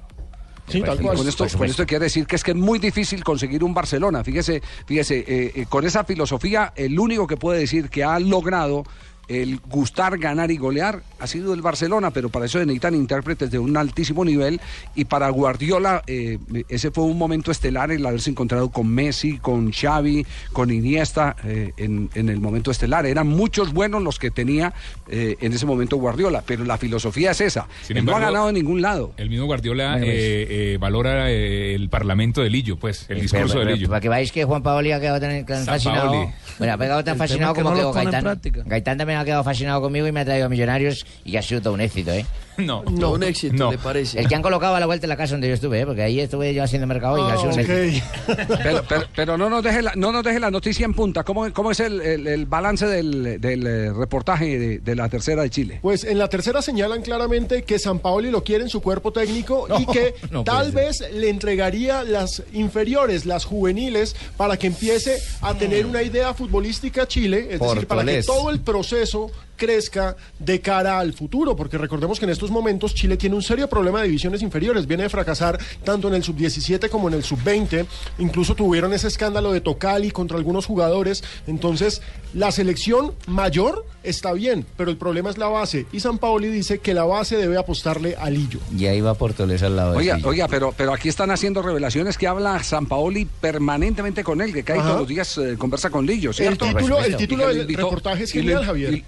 Sí, 0.68 0.82
tal 0.82 1.00
Y 1.00 1.04
cual. 1.04 1.18
con 1.18 1.28
esto, 1.28 1.46
con 1.58 1.68
esto 1.68 1.86
quiere 1.86 2.06
decir 2.06 2.26
que 2.26 2.38
es 2.38 2.44
que 2.44 2.52
es 2.52 2.58
muy 2.58 2.80
difícil 2.80 3.24
conseguir 3.24 3.62
un 3.64 3.74
Barcelona. 3.74 4.24
Fíjese, 4.24 4.62
fíjese, 4.86 5.20
eh, 5.28 5.52
eh, 5.56 5.66
con 5.68 5.86
esa 5.86 6.06
filosofía, 6.06 6.72
el 6.78 6.98
único 6.98 7.28
que 7.28 7.36
puede 7.36 7.60
decir 7.60 7.90
que 7.90 8.04
ha 8.06 8.18
logrado 8.20 8.84
el 9.32 9.60
gustar, 9.60 10.18
ganar 10.18 10.52
y 10.52 10.58
golear 10.58 11.04
ha 11.20 11.28
sido 11.28 11.54
el 11.54 11.62
Barcelona, 11.62 12.12
pero 12.12 12.30
para 12.30 12.46
eso 12.46 12.60
necesitan 12.60 12.96
intérpretes 12.96 13.52
de 13.52 13.60
un 13.60 13.78
altísimo 13.78 14.26
nivel 14.26 14.60
y 14.96 15.06
para 15.06 15.30
Guardiola 15.30 16.02
eh, 16.08 16.40
ese 16.68 16.92
fue 16.92 17.04
un 17.04 17.18
momento 17.18 17.52
estelar 17.52 17.92
el 17.92 18.06
haberse 18.06 18.30
encontrado 18.30 18.70
con 18.70 18.88
Messi, 18.88 19.38
con 19.38 19.72
Xavi, 19.72 20.26
con 20.52 20.72
Iniesta 20.72 21.36
eh, 21.44 21.72
en, 21.78 22.10
en 22.16 22.30
el 22.30 22.40
momento 22.40 22.72
estelar. 22.72 23.06
Eran 23.06 23.28
muchos 23.28 23.74
buenos 23.74 24.02
los 24.02 24.20
que 24.20 24.32
tenía 24.32 24.74
eh, 25.08 25.36
en 25.42 25.54
ese 25.54 25.66
momento 25.66 25.98
Guardiola, 25.98 26.44
pero 26.46 26.64
la 26.64 26.78
filosofía 26.78 27.32
es 27.32 27.42
esa. 27.42 27.68
Sin 27.84 28.04
no 28.06 28.16
ha 28.16 28.20
ganado 28.20 28.50
en 28.50 28.56
ningún 28.56 28.82
lado. 28.82 29.14
El 29.18 29.30
mismo 29.30 29.46
Guardiola 29.46 29.98
pues. 30.00 30.10
eh, 30.10 30.48
eh, 30.74 30.78
valora 30.80 31.30
el 31.30 31.90
parlamento 31.90 32.42
de 32.42 32.50
Lillo, 32.50 32.78
pues, 32.78 33.06
el 33.10 33.22
discurso 33.22 33.56
Pero, 33.56 33.66
de 33.66 33.74
Lillo. 33.76 33.88
Para 33.90 34.02
que 34.02 34.10
veáis 34.10 34.32
que 34.32 34.44
Juan 34.44 34.64
Paoli 34.64 34.92
ha 34.92 35.00
quedado 35.00 35.20
tan, 35.20 35.66
fascinado. 35.66 36.12
Paoli. 36.12 36.32
Bueno, 36.58 36.74
ha 36.74 36.78
pegado 36.78 37.04
tan 37.04 37.14
El 37.14 37.20
fascinado 37.20 37.54
que 37.54 37.62
como 37.62 37.76
no 37.76 37.94
que 37.94 38.00
en 38.00 38.12
Gaitán. 38.12 38.42
Gaitán 38.66 38.98
también 38.98 39.20
ha 39.22 39.26
quedado 39.26 39.44
fascinado 39.44 39.82
conmigo 39.82 40.08
y 40.08 40.12
me 40.12 40.20
ha 40.22 40.26
traído 40.26 40.46
a 40.46 40.50
Millonarios 40.50 41.06
y 41.26 41.38
ha 41.38 41.42
sido 41.42 41.62
todo 41.62 41.74
un 41.74 41.82
éxito, 41.82 42.12
¿eh? 42.12 42.26
No, 42.58 42.84
No, 42.84 43.14
un 43.14 43.24
éxito, 43.24 43.56
No. 43.56 43.72
¿le 43.72 43.78
parece? 43.78 44.20
El 44.20 44.28
que 44.28 44.36
han 44.36 44.42
colocado 44.42 44.76
a 44.76 44.80
la 44.80 44.86
vuelta 44.86 45.04
de 45.04 45.08
la 45.08 45.16
casa 45.18 45.32
donde 45.34 45.48
yo 45.48 45.54
estuve, 45.56 45.80
¿eh? 45.80 45.86
Porque 45.86 46.04
ahí 46.04 46.20
estuve 46.20 46.54
yo 46.54 46.62
haciendo 46.64 46.86
mercado 46.86 47.18
y 47.18 47.32
ha 47.32 47.38
sido 47.38 47.54
un 47.54 47.60
éxito. 47.60 48.04
ok. 48.34 48.38
Pero, 48.62 48.84
pero, 48.88 49.04
pero 49.16 49.38
no, 49.38 49.50
nos 49.50 49.64
deje 49.64 49.82
la, 49.82 49.94
no 49.96 50.12
nos 50.12 50.24
deje 50.24 50.40
la 50.40 50.52
noticia 50.52 50.86
en 50.86 50.94
punta. 50.94 51.24
¿Cómo, 51.24 51.52
cómo 51.54 51.72
es 51.72 51.80
el, 51.80 52.00
el- 52.02 52.28
el 52.28 52.46
balance 52.46 52.86
del, 52.86 53.40
del, 53.42 53.66
eh, 53.66 53.94
reportaje 53.94 54.60
de, 54.60 54.80
de 54.80 54.96
la 54.96 55.10
tercera 55.10 55.42
de 55.42 55.50
Chile? 55.50 55.80
Pues 55.82 56.04
en 56.04 56.18
la 56.20 56.28
tercera 56.28 56.62
señalan 56.62 57.02
claramente 57.02 57.64
que 57.64 57.80
San 57.80 58.00
Paoli 58.00 58.30
lo 58.30 58.44
quiere 58.44 58.64
en 58.66 58.70
su 58.70 58.82
cuerpo 58.82 59.12
técnico 59.12 59.66
y 59.80 59.86
No, 59.86 59.92
que 59.92 60.14
no 60.32 60.44
tal 60.44 60.72
vez 60.72 61.04
le 61.14 61.30
entregaría 61.30 62.04
las 62.04 62.44
inferiores, 62.54 63.26
las 63.26 63.46
juveniles, 63.46 64.16
para 64.38 64.58
que 64.58 64.68
empiece 64.68 65.18
a 65.42 65.54
tener 65.56 65.86
una 65.86 66.04
idea 66.04 66.34
futbolística 66.34 67.08
Chile, 67.08 67.48
es 67.52 67.60
decir, 67.60 67.88
para 67.88 68.04
que 68.06 68.22
todo 68.24 68.50
el 68.52 68.60
proceso 68.60 69.01
eso 69.02 69.32
crezca 69.66 70.16
de 70.40 70.60
cara 70.60 70.98
al 70.98 71.14
futuro, 71.14 71.56
porque 71.56 71.78
recordemos 71.78 72.18
que 72.18 72.26
en 72.26 72.32
estos 72.32 72.50
momentos 72.50 72.96
Chile 72.96 73.16
tiene 73.16 73.36
un 73.36 73.44
serio 73.44 73.70
problema 73.70 74.00
de 74.02 74.08
divisiones 74.08 74.42
inferiores, 74.42 74.88
viene 74.88 75.04
de 75.04 75.10
fracasar 75.10 75.60
tanto 75.84 76.08
en 76.08 76.16
el 76.16 76.24
sub-17 76.24 76.90
como 76.90 77.10
en 77.10 77.14
el 77.14 77.24
sub-20, 77.24 77.86
incluso 78.18 78.56
tuvieron 78.56 78.92
ese 78.92 79.08
escándalo 79.08 79.52
de 79.52 79.62
Tocali 79.62 80.10
contra 80.10 80.36
algunos 80.38 80.66
jugadores, 80.66 81.24
entonces 81.46 82.02
la 82.34 82.52
selección 82.52 83.14
mayor 83.28 83.86
está 84.02 84.34
bien, 84.34 84.66
pero 84.78 84.90
el 84.90 84.98
problema 84.98 85.30
es 85.30 85.38
la 85.38 85.48
base, 85.48 85.86
y 85.92 86.00
San 86.00 86.18
Paoli 86.18 86.48
dice 86.48 86.80
que 86.80 86.96
la 86.96 87.04
base 87.04 87.38
debe 87.38 87.58
apostarle 87.58 88.16
a 88.20 88.32
Lillo. 88.32 88.60
Y 88.76 88.88
ahí 88.88 89.00
va 89.00 89.14
Portoles 89.14 89.62
al 89.62 89.76
lado. 89.76 89.92
de 89.92 89.98
Oiga, 90.00 90.16
sí. 90.18 90.24
oiga, 90.26 90.48
pero, 90.48 90.74
pero 90.76 90.92
aquí 90.92 91.08
están 91.08 91.30
haciendo 91.30 91.62
revelaciones 91.62 92.18
que 92.18 92.26
habla 92.26 92.64
San 92.64 92.88
Paoli 92.88 93.28
permanentemente 93.42 94.24
con 94.24 94.42
él, 94.42 94.54
que 94.54 94.64
cae 94.64 94.80
Ajá. 94.80 94.88
todos 94.88 95.00
los 95.02 95.08
días 95.10 95.38
eh, 95.38 95.56
conversa 95.56 95.92
con 95.92 96.08
Lillo, 96.08 96.32
El 96.32 96.36
¿cierto? 96.36 96.66
título, 96.66 97.00
el 97.00 97.16
título 97.16 97.44
lo 97.44 97.50
del 97.50 97.62
invitó- 97.62 97.84
reportaje 97.84 98.24
es 98.24 98.32
genial, 98.32 98.64
y- 98.64 98.66
Javier. 98.66 99.04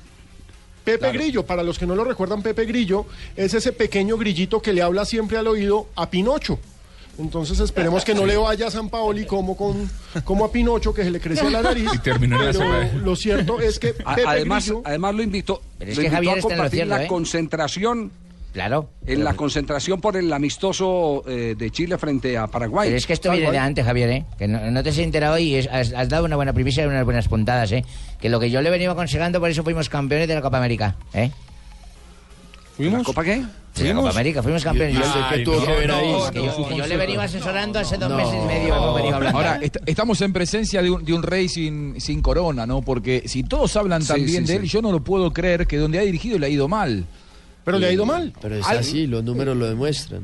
Pepe 0.83 0.99
Claro. 0.99 1.13
Grillo, 1.19 1.45
para 1.45 1.63
los 1.63 1.79
que 1.79 1.85
no 1.85 1.95
lo 1.95 2.03
recuerdan, 2.03 2.41
Pepe 2.41 2.65
Grillo 2.65 3.05
es 3.35 3.53
ese 3.53 3.71
pequeño 3.71 4.17
grillito 4.17 4.61
que 4.61 4.73
le 4.73 4.81
habla 4.81 5.05
siempre 5.05 5.37
al 5.37 5.47
oído 5.47 5.87
a 5.95 6.09
Pinocho. 6.09 6.59
Entonces 7.19 7.59
esperemos 7.59 8.03
que 8.03 8.15
no 8.15 8.25
le 8.25 8.35
vaya 8.37 8.67
a 8.67 8.71
San 8.71 8.89
Paoli 8.89 9.25
como, 9.25 9.55
con, 9.55 9.87
como 10.23 10.45
a 10.45 10.51
Pinocho, 10.51 10.93
que 10.95 11.03
se 11.03 11.11
le 11.11 11.19
crecía 11.19 11.47
la 11.49 11.61
nariz. 11.61 11.87
Y 11.93 11.99
terminó 11.99 12.37
en 12.39 12.47
la 12.47 12.51
Pero 12.51 12.65
sopa. 12.65 12.97
lo 13.05 13.15
cierto 13.15 13.59
es 13.61 13.77
que 13.77 13.93
Pepe 13.93 14.23
además, 14.25 14.65
Grillo- 14.67 14.81
además 14.83 15.15
lo 15.15 15.21
invitó, 15.23 15.61
Pero 15.77 15.91
es 15.91 15.97
lo 15.97 16.01
que 16.01 16.07
invitó 16.07 16.15
Javier 16.15 16.33
a 16.33 16.37
está 16.39 16.47
en 16.47 16.51
lo 16.51 16.57
compartir 16.57 16.77
cierto, 16.79 16.95
la 16.95 17.03
¿eh? 17.03 17.07
concentración. 17.07 18.11
Claro. 18.53 18.87
En 19.07 19.23
la 19.23 19.33
concentración 19.33 19.99
por 19.99 20.15
el 20.15 20.31
amistoso 20.31 21.23
eh, 21.27 21.55
de 21.57 21.71
Chile 21.71 21.97
frente 21.97 22.37
a 22.37 22.45
Paraguay. 22.47 22.87
Pero 22.89 22.97
es 22.97 23.07
que 23.07 23.13
esto 23.13 23.31
viene 23.31 23.51
de 23.51 23.57
antes, 23.57 23.83
Javier, 23.83 24.09
¿eh? 24.11 24.25
Que 24.37 24.47
no, 24.47 24.69
no 24.71 24.83
te 24.83 24.89
has 24.89 24.97
enterado 24.99 25.39
y 25.39 25.55
es- 25.55 25.67
has, 25.67 25.91
has 25.91 26.07
dado 26.07 26.25
una 26.25 26.35
buena 26.35 26.53
primicia 26.53 26.83
y 26.83 26.87
unas 26.87 27.03
buenas 27.03 27.27
puntadas, 27.27 27.71
¿eh? 27.71 27.83
Que 28.21 28.29
lo 28.29 28.39
que 28.39 28.51
yo 28.51 28.61
le 28.61 28.69
venía 28.69 28.91
aconsejando, 28.91 29.39
por 29.39 29.49
eso 29.49 29.63
fuimos 29.63 29.89
campeones 29.89 30.27
de 30.27 30.35
la 30.35 30.41
Copa 30.43 30.57
América, 30.59 30.95
¿eh? 31.15 31.31
¿Fuimos? 32.77 32.99
¿La 32.99 33.05
Copa 33.05 33.23
qué? 33.23 33.43
De 33.75 33.89
la 33.89 33.95
Copa 33.95 34.09
América, 34.11 34.43
fuimos 34.43 34.63
campeones. 34.63 34.95
¿Y 34.95 34.99
usted 34.99 35.19
qué 35.29 35.35
Ay, 35.35 35.43
tuvo 35.43 35.55
no, 35.57 35.87
no, 35.87 36.31
no, 36.31 36.75
yo, 36.77 36.85
le 36.87 36.97
venía 36.97 37.21
asesorando 37.23 37.79
hace 37.79 37.97
dos 37.97 38.09
No. 38.09 38.17
meses 38.17 38.35
y 38.35 38.45
medio, 38.45 38.75
hemos 38.75 38.95
venido 38.95 39.15
hablando. 39.15 39.37
Ahora, 39.39 39.59
est- 39.63 39.77
estamos 39.87 40.21
en 40.21 40.31
presencia 40.31 40.81
de 40.83 40.91
un, 40.91 41.03
de 41.03 41.13
un 41.13 41.23
rey 41.23 41.49
sin, 41.49 41.99
sin 41.99 42.21
corona, 42.21 42.67
¿no? 42.67 42.81
Porque 42.83 43.23
si 43.25 43.41
todos 43.43 43.75
hablan 43.77 44.03
Sí, 44.03 44.07
tan 44.09 44.25
bien 44.25 44.45
sí, 44.45 44.53
de 44.53 44.59
él, 44.59 44.61
sí. 44.63 44.69
yo 44.69 44.81
no 44.83 44.91
lo 44.91 45.03
puedo 45.03 45.33
creer 45.33 45.65
que 45.65 45.77
donde 45.77 45.97
ha 45.97 46.03
dirigido 46.03 46.37
le 46.37 46.45
ha 46.45 46.49
ido 46.49 46.67
mal. 46.67 47.05
Pero 47.63 47.79
le 47.79 47.87
ha 47.87 47.91
ido 47.91 48.05
mal. 48.05 48.33
Pero 48.41 48.55
es 48.55 48.65
Al- 48.67 48.79
así, 48.79 49.07
los 49.07 49.23
números 49.23 49.55
lo 49.57 49.67
demuestran. 49.67 50.21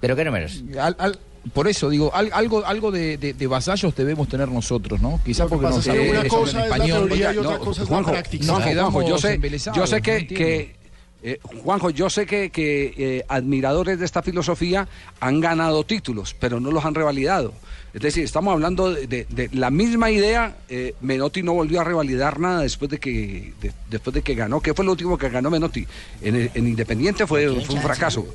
¿Pero 0.00 0.16
qué 0.16 0.24
números? 0.24 0.62
Al- 0.80 0.96
al- 0.98 1.18
por 1.52 1.66
eso 1.66 1.90
digo, 1.90 2.14
al- 2.14 2.30
algo, 2.32 2.64
algo 2.64 2.90
de, 2.92 3.16
de- 3.18 3.34
de 3.34 3.46
vasallos 3.48 3.94
debemos 3.96 4.28
tener 4.28 4.48
nosotros, 4.48 5.00
¿no? 5.00 5.20
Quizás 5.24 5.48
porque 5.48 5.64
pasa 5.66 5.76
nos 5.76 5.86
que 5.86 6.10
una 6.10 6.24
cosa 6.28 6.48
es 6.48 6.54
la 6.54 6.62
español. 6.76 7.08
teoría 7.08 7.32
y 7.34 7.36
Oiga, 7.38 7.40
otra 7.40 7.58
no, 7.58 7.64
cosa 7.64 7.82
es 7.82 7.88
Juanjo, 7.88 8.10
la 8.10 8.18
práctica. 8.18 8.46
no, 8.46 8.60
Juanjo, 8.60 9.08
yo 9.08 9.18
sé, 9.18 9.40
yo 9.74 9.86
sé 9.86 10.02
que, 10.02 10.26
que, 10.28 10.76
eh, 11.24 11.38
Juanjo, 11.64 11.90
yo 11.90 12.08
sé 12.10 12.26
que, 12.26 12.50
que, 12.50 12.94
eh, 12.96 13.24
admiradores 13.28 13.98
de 13.98 14.04
esta 14.04 14.22
filosofía 14.22 14.86
han 15.20 15.40
ganado 15.40 15.82
títulos, 15.84 16.34
pero 16.38 16.60
no 16.60 16.70
los 16.70 16.84
han 16.84 16.94
revalidado. 16.94 17.52
Es 17.94 18.00
decir, 18.00 18.24
estamos 18.24 18.52
hablando 18.54 18.90
de, 18.92 19.06
de- 19.06 19.26
de 19.28 19.50
la 19.52 19.70
misma 19.70 20.10
idea. 20.10 20.56
eh, 20.68 20.94
Menotti 21.02 21.42
no 21.42 21.52
volvió 21.52 21.80
a 21.80 21.84
revalidar 21.84 22.40
nada 22.40 22.62
después 22.62 22.90
de 22.90 22.98
que 22.98 23.52
de- 23.60 23.72
después 23.90 24.14
de 24.14 24.22
que 24.22 24.34
ganó. 24.34 24.60
¿Qué 24.60 24.72
fue 24.72 24.84
lo 24.84 24.92
último 24.92 25.18
que 25.18 25.28
ganó 25.28 25.50
Menotti? 25.50 25.86
En, 26.22 26.34
el- 26.36 26.50
en 26.54 26.66
Independiente 26.68 27.26
fue, 27.26 27.46
fue 27.60 27.74
un 27.76 27.82
fracaso. 27.82 28.26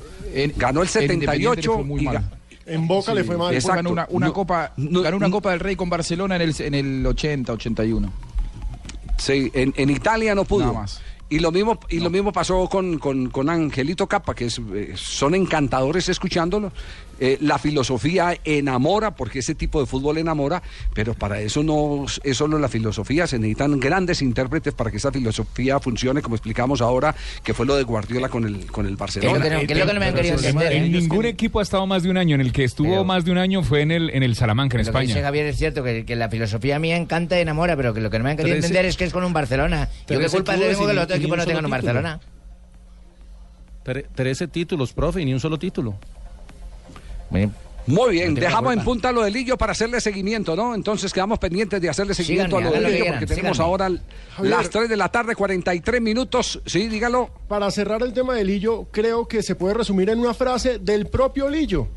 ganó 0.56 0.82
el 0.82 0.88
en 0.94 1.02
Independiente 1.12 1.26
le 1.26 1.62
78 1.62 1.74
fue 1.74 1.84
muy 1.84 2.00
y 2.02 2.04
mal. 2.04 2.16
ga- 2.18 2.30
En 2.66 2.86
Boca 2.86 3.12
le 3.14 3.24
fue 3.24 3.36
mal. 3.36 3.52
Exacto. 3.54 3.76
Ganó 3.76 3.90
una, 3.90 4.06
una 4.10 4.26
No, 4.28 4.32
copa, 4.32 4.72
no, 4.76 5.02
ganó 5.02 5.16
una 5.16 5.26
no. 5.28 5.32
Copa 5.32 5.50
del 5.50 5.60
Rey 5.60 5.74
con 5.74 5.88
Barcelona 5.90 6.36
en 6.36 6.42
el, 6.42 6.54
en 6.60 6.74
el 6.74 7.06
80, 7.06 7.52
81. 7.54 8.12
Sí, 9.18 9.50
en, 9.54 9.74
en 9.76 9.90
Italia 9.90 10.34
no 10.34 10.44
pudo. 10.44 10.66
Nada 10.66 10.72
más. 10.80 11.00
Y 11.30 11.40
lo 11.40 11.50
mismo, 11.52 11.78
y 11.90 11.98
lo 12.00 12.08
mismo 12.08 12.32
pasó 12.32 12.66
con, 12.68 12.98
con, 12.98 13.28
con 13.28 13.50
Angelito 13.50 14.06
Capa, 14.06 14.34
que 14.34 14.46
es, 14.46 14.58
eh, 14.74 14.92
son 14.96 15.34
encantadores 15.34 16.08
escuchándolo. 16.08 16.72
Eh, 17.20 17.36
la 17.40 17.58
filosofía 17.58 18.36
enamora, 18.44 19.14
porque 19.16 19.40
ese 19.40 19.54
tipo 19.54 19.80
de 19.80 19.86
fútbol 19.86 20.18
enamora, 20.18 20.62
pero 20.94 21.14
para 21.14 21.40
eso 21.40 21.62
no 21.62 22.06
es 22.22 22.36
solo 22.36 22.58
la 22.58 22.68
filosofía, 22.68 23.26
se 23.26 23.38
necesitan 23.38 23.80
grandes 23.80 24.22
intérpretes 24.22 24.72
para 24.74 24.90
que 24.90 24.98
esa 24.98 25.10
filosofía 25.10 25.80
funcione, 25.80 26.22
como 26.22 26.36
explicamos 26.36 26.80
ahora, 26.80 27.14
que 27.42 27.54
fue 27.54 27.66
lo 27.66 27.74
de 27.76 27.82
Guardiola 27.82 28.28
con 28.28 28.44
el, 28.44 28.66
con 28.66 28.86
el 28.86 28.96
Barcelona. 28.96 29.40
¿Qué 29.66 29.72
es 29.72 29.78
lo 29.78 29.86
que 29.86 29.94
no 29.94 30.00
me 30.00 30.06
han 30.06 30.14
querido 30.14 30.36
entender? 30.36 30.72
En 30.72 30.84
eh? 30.84 30.88
ningún 30.88 31.24
equipo 31.26 31.58
ha 31.58 31.62
estado 31.62 31.86
más 31.86 32.02
de 32.02 32.10
un 32.10 32.16
año. 32.18 32.36
En 32.36 32.40
el 32.40 32.52
que 32.52 32.64
estuvo 32.64 32.88
Pero- 32.90 33.04
más 33.04 33.24
de 33.24 33.32
un 33.32 33.38
año 33.38 33.62
fue 33.62 33.82
en 33.82 33.90
el, 33.90 34.10
en 34.10 34.22
el 34.22 34.36
Salamanca, 34.36 34.76
en 34.78 34.86
Lo 34.86 34.92
que 34.92 34.98
dice 35.00 35.10
España. 35.12 35.26
Javier 35.26 35.46
es 35.46 35.56
cierto, 35.56 35.82
que, 35.82 36.04
que 36.04 36.14
la 36.16 36.28
filosofía 36.28 36.78
mía 36.78 36.96
encanta 36.96 37.36
y 37.38 37.42
enamora, 37.42 37.76
pero 37.76 37.92
que 37.94 38.00
lo 38.00 38.10
que 38.10 38.18
no 38.18 38.24
me 38.24 38.30
han 38.30 38.36
querido 38.36 38.54
Trece- 38.56 38.66
entender 38.66 38.84
es 38.86 38.96
que 38.96 39.04
es 39.04 39.12
con 39.12 39.24
un 39.24 39.32
Barcelona. 39.32 39.88
Yo 40.08 40.20
qué 40.20 40.28
culpa 40.28 40.54
tengo 40.56 40.86
que 40.86 40.94
los 40.94 41.04
otros 41.04 41.18
equipos 41.18 41.36
no 41.38 41.44
tengan 41.46 41.64
un. 41.64 41.70
Barcelona. 41.70 42.20
Tre- 43.84 44.06
Trece 44.14 44.48
títulos, 44.48 44.92
profe, 44.92 45.22
y 45.22 45.24
ni 45.24 45.32
un 45.32 45.40
solo 45.40 45.58
título. 45.58 45.98
Muy 47.30 48.12
bien, 48.12 48.34
No 48.34 48.40
dejamos 48.40 48.74
en 48.74 48.84
punta 48.84 49.12
lo 49.12 49.22
de 49.22 49.30
Lillo 49.30 49.56
para 49.56 49.72
hacerle 49.72 49.98
seguimiento, 50.02 50.54
¿no? 50.54 50.74
Entonces 50.74 51.10
quedamos 51.10 51.38
pendientes 51.38 51.80
de 51.80 51.88
hacerle 51.88 52.12
seguimiento 52.12 52.58
Síganme, 52.58 52.76
a 52.76 52.80
lo 52.80 52.86
de 52.86 52.92
Lillo 52.92 53.06
porque 53.12 53.26
tenemos 53.26 53.56
síganme. 53.56 53.72
ahora 53.72 53.90
las 54.42 54.68
3 54.68 54.90
de 54.90 54.96
la 54.96 55.08
tarde, 55.08 55.34
43 55.34 56.02
minutos. 56.02 56.60
Sí, 56.66 56.88
dígalo. 56.88 57.30
Para 57.48 57.70
cerrar 57.70 58.02
el 58.02 58.12
tema 58.12 58.34
de 58.34 58.44
Lillo, 58.44 58.88
creo 58.90 59.26
que 59.26 59.42
se 59.42 59.54
puede 59.54 59.72
resumir 59.72 60.10
en 60.10 60.18
una 60.18 60.34
frase 60.34 60.78
del 60.78 61.06
propio 61.06 61.48
Lillo. 61.48 61.88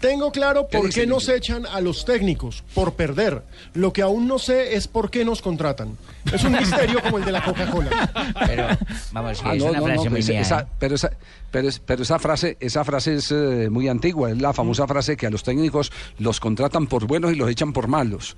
Tengo 0.00 0.30
claro 0.30 0.68
¿Qué 0.70 0.78
por 0.78 0.90
qué 0.90 1.06
nos 1.06 1.28
echan 1.28 1.64
a 1.66 1.80
los 1.80 2.04
técnicos, 2.04 2.62
por 2.74 2.94
perder. 2.94 3.42
Lo 3.74 3.92
que 3.92 4.02
aún 4.02 4.28
no 4.28 4.38
sé 4.38 4.74
es 4.76 4.88
por 4.88 5.10
qué 5.10 5.24
nos 5.24 5.40
contratan. 5.40 5.96
Es 6.32 6.44
un 6.44 6.52
misterio 6.52 7.00
como 7.02 7.16
el 7.18 7.24
de 7.24 7.32
la 7.32 7.42
Coca-Cola. 7.42 8.34
Pero, 8.46 8.66
vamos, 9.12 9.40
que 9.40 9.48
Ah, 9.48 9.54
es 9.54 9.62
no, 9.64 9.70
una 9.70 9.78
no, 9.78 9.84
frase 9.86 10.04
no, 10.04 10.10
muy 10.10 10.20
esa- 10.20 10.32
mía. 10.32 10.40
esa- 10.42 10.60
¿eh? 10.60 10.66
pero, 10.78 10.94
esa, 10.96 11.10
pero, 11.50 11.68
es- 11.68 11.78
pero 11.78 12.02
esa 12.02 12.18
frase, 12.18 12.56
esa 12.60 12.84
frase 12.84 13.14
es 13.14 13.32
eh, 13.32 13.68
muy 13.70 13.88
antigua, 13.88 14.30
es 14.30 14.40
la 14.40 14.52
famosa 14.52 14.86
frase 14.86 15.16
que 15.16 15.26
a 15.26 15.30
los 15.30 15.42
técnicos 15.42 15.90
los 16.18 16.40
contratan 16.40 16.86
por 16.88 17.06
buenos 17.06 17.32
y 17.32 17.36
los 17.36 17.48
echan 17.50 17.72
por 17.72 17.88
malos. 17.88 18.36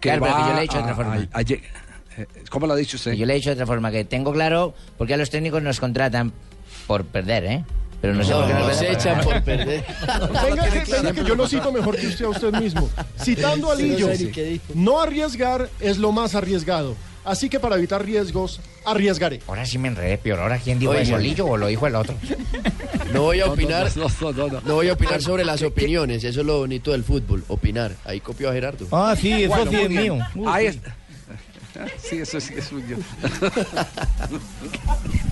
Claro, 0.00 0.22
pero 0.22 0.36
que 0.36 0.42
yo 0.42 0.52
le 0.52 0.58
he 0.58 0.62
dicho 0.62 0.76
de 0.76 0.82
otra 0.82 0.94
forma. 0.94 1.14
a- 1.14 1.38
a 1.38 1.42
lleg- 1.42 1.62
eh, 2.18 2.26
¿Cómo 2.50 2.66
lo 2.66 2.74
ha 2.74 2.76
dicho 2.76 2.96
usted? 2.98 3.12
Yo 3.12 3.24
le 3.24 3.32
he 3.32 3.36
dicho 3.36 3.48
de 3.48 3.54
otra 3.54 3.66
forma, 3.66 3.90
que 3.90 4.04
tengo 4.04 4.30
claro 4.32 4.74
por 4.98 5.06
qué 5.06 5.14
a 5.14 5.16
los 5.16 5.30
técnicos 5.30 5.62
nos 5.62 5.80
contratan 5.80 6.32
por 6.86 7.04
perder, 7.06 7.44
¿eh? 7.46 7.64
Pero 8.02 8.14
no 8.14 8.24
sé 8.24 8.32
por 8.32 8.46
qué 8.46 8.52
Nos 8.52 8.62
contratan 8.66 8.94
echan 8.94 9.20
por 9.20 9.42
perder. 9.44 9.84
Venga 10.44 10.70
que, 10.70 10.92
venga 10.92 11.12
que 11.12 11.24
yo 11.24 11.34
lo 11.36 11.46
cito 11.48 11.72
mejor 11.72 11.96
que 11.96 12.08
usted 12.08 12.24
a 12.24 12.28
usted 12.30 12.52
mismo. 12.52 12.90
Citando 13.18 13.70
a 13.70 13.76
Sí, 13.76 13.88
no 13.88 14.08
Lillo, 14.12 14.60
no 14.74 15.00
arriesgar 15.00 15.70
es 15.80 15.98
lo 15.98 16.10
más 16.12 16.34
arriesgado. 16.34 16.96
Así 17.24 17.48
que 17.48 17.60
para 17.60 17.76
evitar 17.76 18.04
riesgos, 18.04 18.60
arriesgaré. 18.84 19.40
Ahora 19.46 19.64
sí 19.64 19.78
me 19.78 19.86
enredé 19.86 20.18
peor. 20.18 20.40
¿Ahora 20.40 20.58
quién 20.58 20.80
dijo 20.80 20.90
Oiga. 20.90 21.02
eso? 21.02 21.18
¿Lillo 21.18 21.46
o 21.46 21.56
lo 21.56 21.68
dijo 21.68 21.86
el 21.86 21.94
otro? 21.94 22.16
No 23.12 23.22
voy 23.22 23.40
a 23.40 23.46
opinar. 23.46 23.88
No, 23.96 24.08
no, 24.20 24.32
no, 24.32 24.48
no. 24.48 24.60
No 24.62 24.74
voy 24.74 24.88
a 24.88 24.94
opinar 24.94 25.22
sobre 25.22 25.44
las 25.44 25.62
opiniones, 25.62 26.24
eso 26.24 26.40
es 26.40 26.46
lo 26.46 26.58
bonito 26.58 26.90
del 26.90 27.04
fútbol, 27.04 27.44
opinar. 27.46 27.92
Ahí 28.04 28.18
copió 28.18 28.50
a 28.50 28.52
Gerardo. 28.52 28.88
Ah, 28.90 29.14
sí, 29.16 29.44
eso 29.44 29.54
Bueno, 29.54 29.70
sí 29.70 29.76
es 29.80 29.90
mío. 29.90 30.18
Ahí 30.46 30.72
sí. 30.72 30.78
está. 30.78 30.96
Sí, 32.02 32.16
eso 32.18 32.38
sí 32.38 32.52
es 32.58 32.64
suyo. 32.66 32.98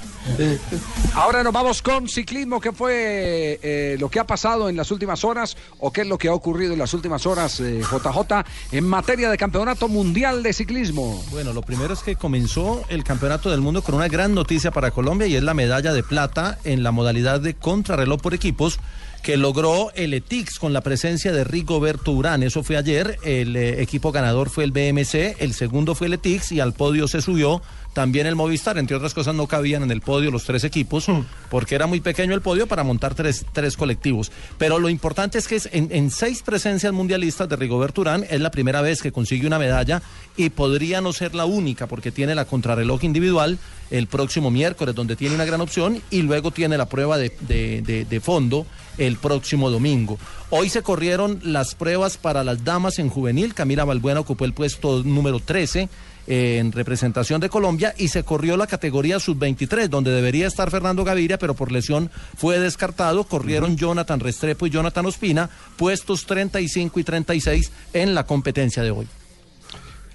Ahora 1.14 1.43
nos 1.43 1.53
vamos 1.53 1.83
con 1.83 2.09
ciclismo, 2.09 2.61
¿qué 2.61 2.72
fue 2.72 3.59
eh, 3.62 3.97
lo 3.99 4.09
que 4.09 4.20
ha 4.20 4.26
pasado 4.26 4.68
en 4.68 4.76
las 4.76 4.91
últimas 4.91 5.24
horas 5.24 5.57
o 5.78 5.93
qué 5.93 6.03
es 6.03 6.07
lo 6.07 6.18
que 6.18 6.28
ha 6.28 6.35
ocurrido 6.35 6.72
en 6.72 6.78
las 6.78 6.95
últimas 6.95 7.26
horas, 7.26 7.61
eh, 7.61 7.81
JJ, 7.81 8.45
en 8.72 8.85
materia 8.85 9.31
de 9.31 9.37
campeonato 9.37 9.89
mundial 9.89 10.43
de 10.43 10.53
ciclismo? 10.53 11.22
Bueno, 11.31 11.53
lo 11.53 11.62
primero 11.62 11.95
es 11.95 12.01
que 12.01 12.16
comenzó 12.16 12.85
el 12.89 13.05
Campeonato 13.05 13.51
del 13.51 13.61
Mundo 13.61 13.83
con 13.83 13.95
una 13.95 14.09
gran 14.09 14.35
noticia 14.35 14.70
para 14.70 14.91
Colombia 14.91 15.26
y 15.26 15.37
es 15.37 15.43
la 15.43 15.55
medalla 15.55 15.93
de 15.93 16.03
plata 16.03 16.59
en 16.64 16.83
la 16.83 16.93
modalidad 16.93 17.41
de 17.41 17.55
contrarreloj 17.55 18.20
por 18.20 18.35
equipos 18.35 18.78
que 19.22 19.37
logró 19.37 19.93
el 19.95 20.14
ETIX 20.14 20.59
con 20.59 20.72
la 20.72 20.81
presencia 20.81 21.33
de 21.33 21.45
Rigoberto 21.45 22.12
Urán. 22.12 22.43
Eso 22.43 22.62
fue 22.62 22.76
ayer. 22.76 23.18
El 23.22 23.57
eh, 23.57 23.83
equipo 23.83 24.12
ganador 24.12 24.51
fue 24.51 24.64
el 24.64 24.72
BMC, 24.72 25.37
el 25.39 25.53
segundo 25.53 25.95
fue 25.95 26.07
el 26.07 26.14
ETIX 26.14 26.53
y 26.53 26.61
al 26.61 26.72
podio 26.72 27.07
se 27.07 27.20
subió 27.20 27.62
también 27.93 28.26
el 28.26 28.36
Movistar. 28.36 28.78
Entre 28.78 28.97
otras 28.97 29.14
cosas, 29.14 29.34
no 29.34 29.47
cabían 29.47 29.82
en 29.82 29.91
el 29.91 30.01
podio 30.01 30.30
los 30.30 30.45
tres 30.45 30.64
equipos 30.64 31.07
porque 31.51 31.74
era 31.74 31.86
muy 31.86 32.01
pequeño 32.01 32.34
el 32.34 32.41
podio 32.41 32.66
para 32.66 32.84
montar 32.84 33.14
tres, 33.14 33.45
tres 33.53 33.76
colectivos. 33.76 34.30
Pero 34.59 34.78
lo 34.78 34.88
importante 34.88 35.38
es 35.38 35.49
que 35.49 35.57
es 35.57 35.68
en, 35.72 35.88
en 35.91 36.11
seis 36.11 36.43
presencias 36.43 36.93
mundialistas 36.93 37.49
de 37.49 37.57
Rigoberto 37.57 38.01
Urán 38.03 38.24
es 38.30 38.41
la 38.41 38.51
primera 38.51 38.80
vez 38.80 39.03
que 39.03 39.12
consigue 39.12 39.47
una 39.47 39.59
medalla 39.59 40.03
y 40.36 40.51
podría 40.51 41.01
no 41.01 41.12
ser 41.12 41.34
la 41.34 41.45
única 41.45 41.86
porque 41.86 42.12
tiene 42.12 42.34
la 42.34 42.45
contrarreloj 42.45 43.03
individual 43.05 43.59
el 43.91 44.07
próximo 44.07 44.51
miércoles 44.53 44.95
donde 44.95 45.16
tiene 45.16 45.34
una 45.34 45.45
gran 45.45 45.61
opción 45.61 46.01
y 46.11 46.22
luego 46.22 46.53
tiene 46.53 46.78
la 46.78 46.88
prueba 46.88 47.18
de, 47.18 47.32
de- 47.41 47.82
de- 47.82 48.05
de 48.05 48.20
fondo 48.20 48.66
el 48.99 49.16
próximo 49.16 49.70
domingo. 49.70 50.18
Hoy 50.51 50.68
se 50.68 50.82
corrieron 50.82 51.41
las 51.43 51.74
pruebas 51.74 52.16
para 52.16 52.45
las 52.45 52.64
damas 52.64 52.99
en 52.99 53.09
juvenil. 53.09 53.55
Camila 53.55 53.84
Balbuena 53.84 54.20
ocupó 54.20 54.45
el 54.45 54.53
puesto 54.53 55.03
número 55.03 55.41
13 55.41 55.80
eh, 55.82 55.88
en 56.31 56.70
representación 56.70 57.41
de 57.41 57.49
Colombia 57.49 57.93
y 57.99 58.07
se 58.07 58.22
corrió 58.22 58.57
la 58.57 58.68
categoría 58.68 59.18
sub-23 59.18 59.89
donde 59.89 60.12
debería 60.12 60.47
estar 60.47 60.70
Fernando 60.70 61.03
Gaviria 61.03 61.39
pero 61.39 61.55
por 61.55 61.72
lesión 61.72 62.09
fue 62.37 62.61
descartado. 62.61 63.24
Corrieron 63.24 63.76
Jonathan 63.76 64.20
Restrepo 64.20 64.68
y 64.68 64.70
Jonathan 64.70 65.07
Ospina 65.07 65.51
puestos 65.76 66.26
35 66.26 67.01
y 67.01 67.05
36 67.05 67.72
en 67.95 68.14
la 68.14 68.24
competencia 68.26 68.85
de 68.85 68.93
hoy. 68.93 69.09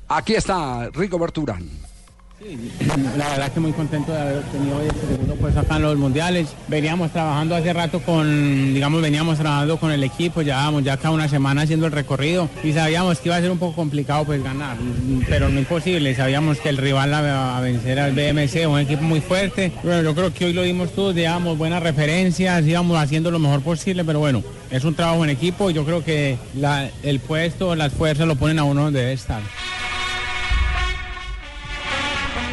Aquí 0.08 0.36
está 0.36 0.90
Rigoberto 0.94 1.42
Urán. 2.42 3.18
La 3.18 3.30
verdad 3.30 3.52
que 3.54 3.60
muy 3.60 3.72
contento 3.72 4.12
de 4.12 4.20
haber 4.20 4.38
obtenido 4.40 4.82
este 4.82 5.08
segundo 5.08 5.36
puesto 5.36 5.60
acá 5.62 5.78
en 5.78 5.84
los 5.84 5.98
mundiales. 5.98 6.50
Veníamos 6.68 7.12
trabajando 7.12 7.56
hace 7.56 7.72
rato 7.72 8.02
con, 8.02 8.74
digamos, 8.74 9.02
veníamos 9.02 9.38
trabajando 9.38 9.78
con 9.78 9.92
el 9.92 10.04
equipo, 10.04 10.42
llevábamos 10.42 10.84
ya 10.84 10.94
acá 10.94 11.12
una 11.12 11.30
semana 11.30 11.62
haciendo 11.62 11.86
el 11.86 11.92
recorrido 11.92 12.50
y 12.64 12.74
sabíamos 12.74 13.20
que 13.20 13.30
iba 13.30 13.38
a 13.38 13.42
ser 13.42 13.52
un 13.52 13.58
poco 13.58 13.76
complicado 13.76 14.26
pues 14.26 14.44
ganar, 14.44 14.78
pero 15.30 15.50
no 15.50 15.60
imposible. 15.60 16.14
Sabíamos 16.14 16.60
que 16.60 16.70
el 16.70 16.78
rival 16.78 17.14
a, 17.14 17.60
vencer 17.62 18.00
al 18.00 18.12
BMC, 18.12 18.68
un 18.68 18.80
equipo 18.80 19.04
muy 19.04 19.22
fuerte. 19.22 19.72
Bueno, 19.84 20.04
yo 20.04 20.14
creo 20.14 20.34
que 20.34 20.46
hoy 20.46 20.54
lo 20.54 20.64
dimos 20.64 20.92
todos, 20.92 21.16
llevamos 21.16 21.58
buenas 21.58 21.82
referencias, 21.82 22.66
íbamos 22.66 22.98
haciendo 22.98 23.32
lo 23.32 23.40
mejor 23.40 23.62
posible, 23.62 24.04
pero 24.04 24.20
bueno, 24.20 24.44
es 24.72 24.84
un 24.84 24.94
trabajo 24.94 25.24
en 25.24 25.30
equipo 25.30 25.70
y 25.70 25.74
yo 25.74 25.86
creo 25.86 26.04
que 26.04 26.38
el 27.04 27.20
puesto, 27.22 27.76
las 27.76 27.94
fuerzas 27.94 28.28
lo 28.28 28.36
ponen 28.36 28.60
a 28.60 28.66
uno 28.66 28.84
donde 28.84 29.00
debe 29.00 29.14
estar. 29.14 29.42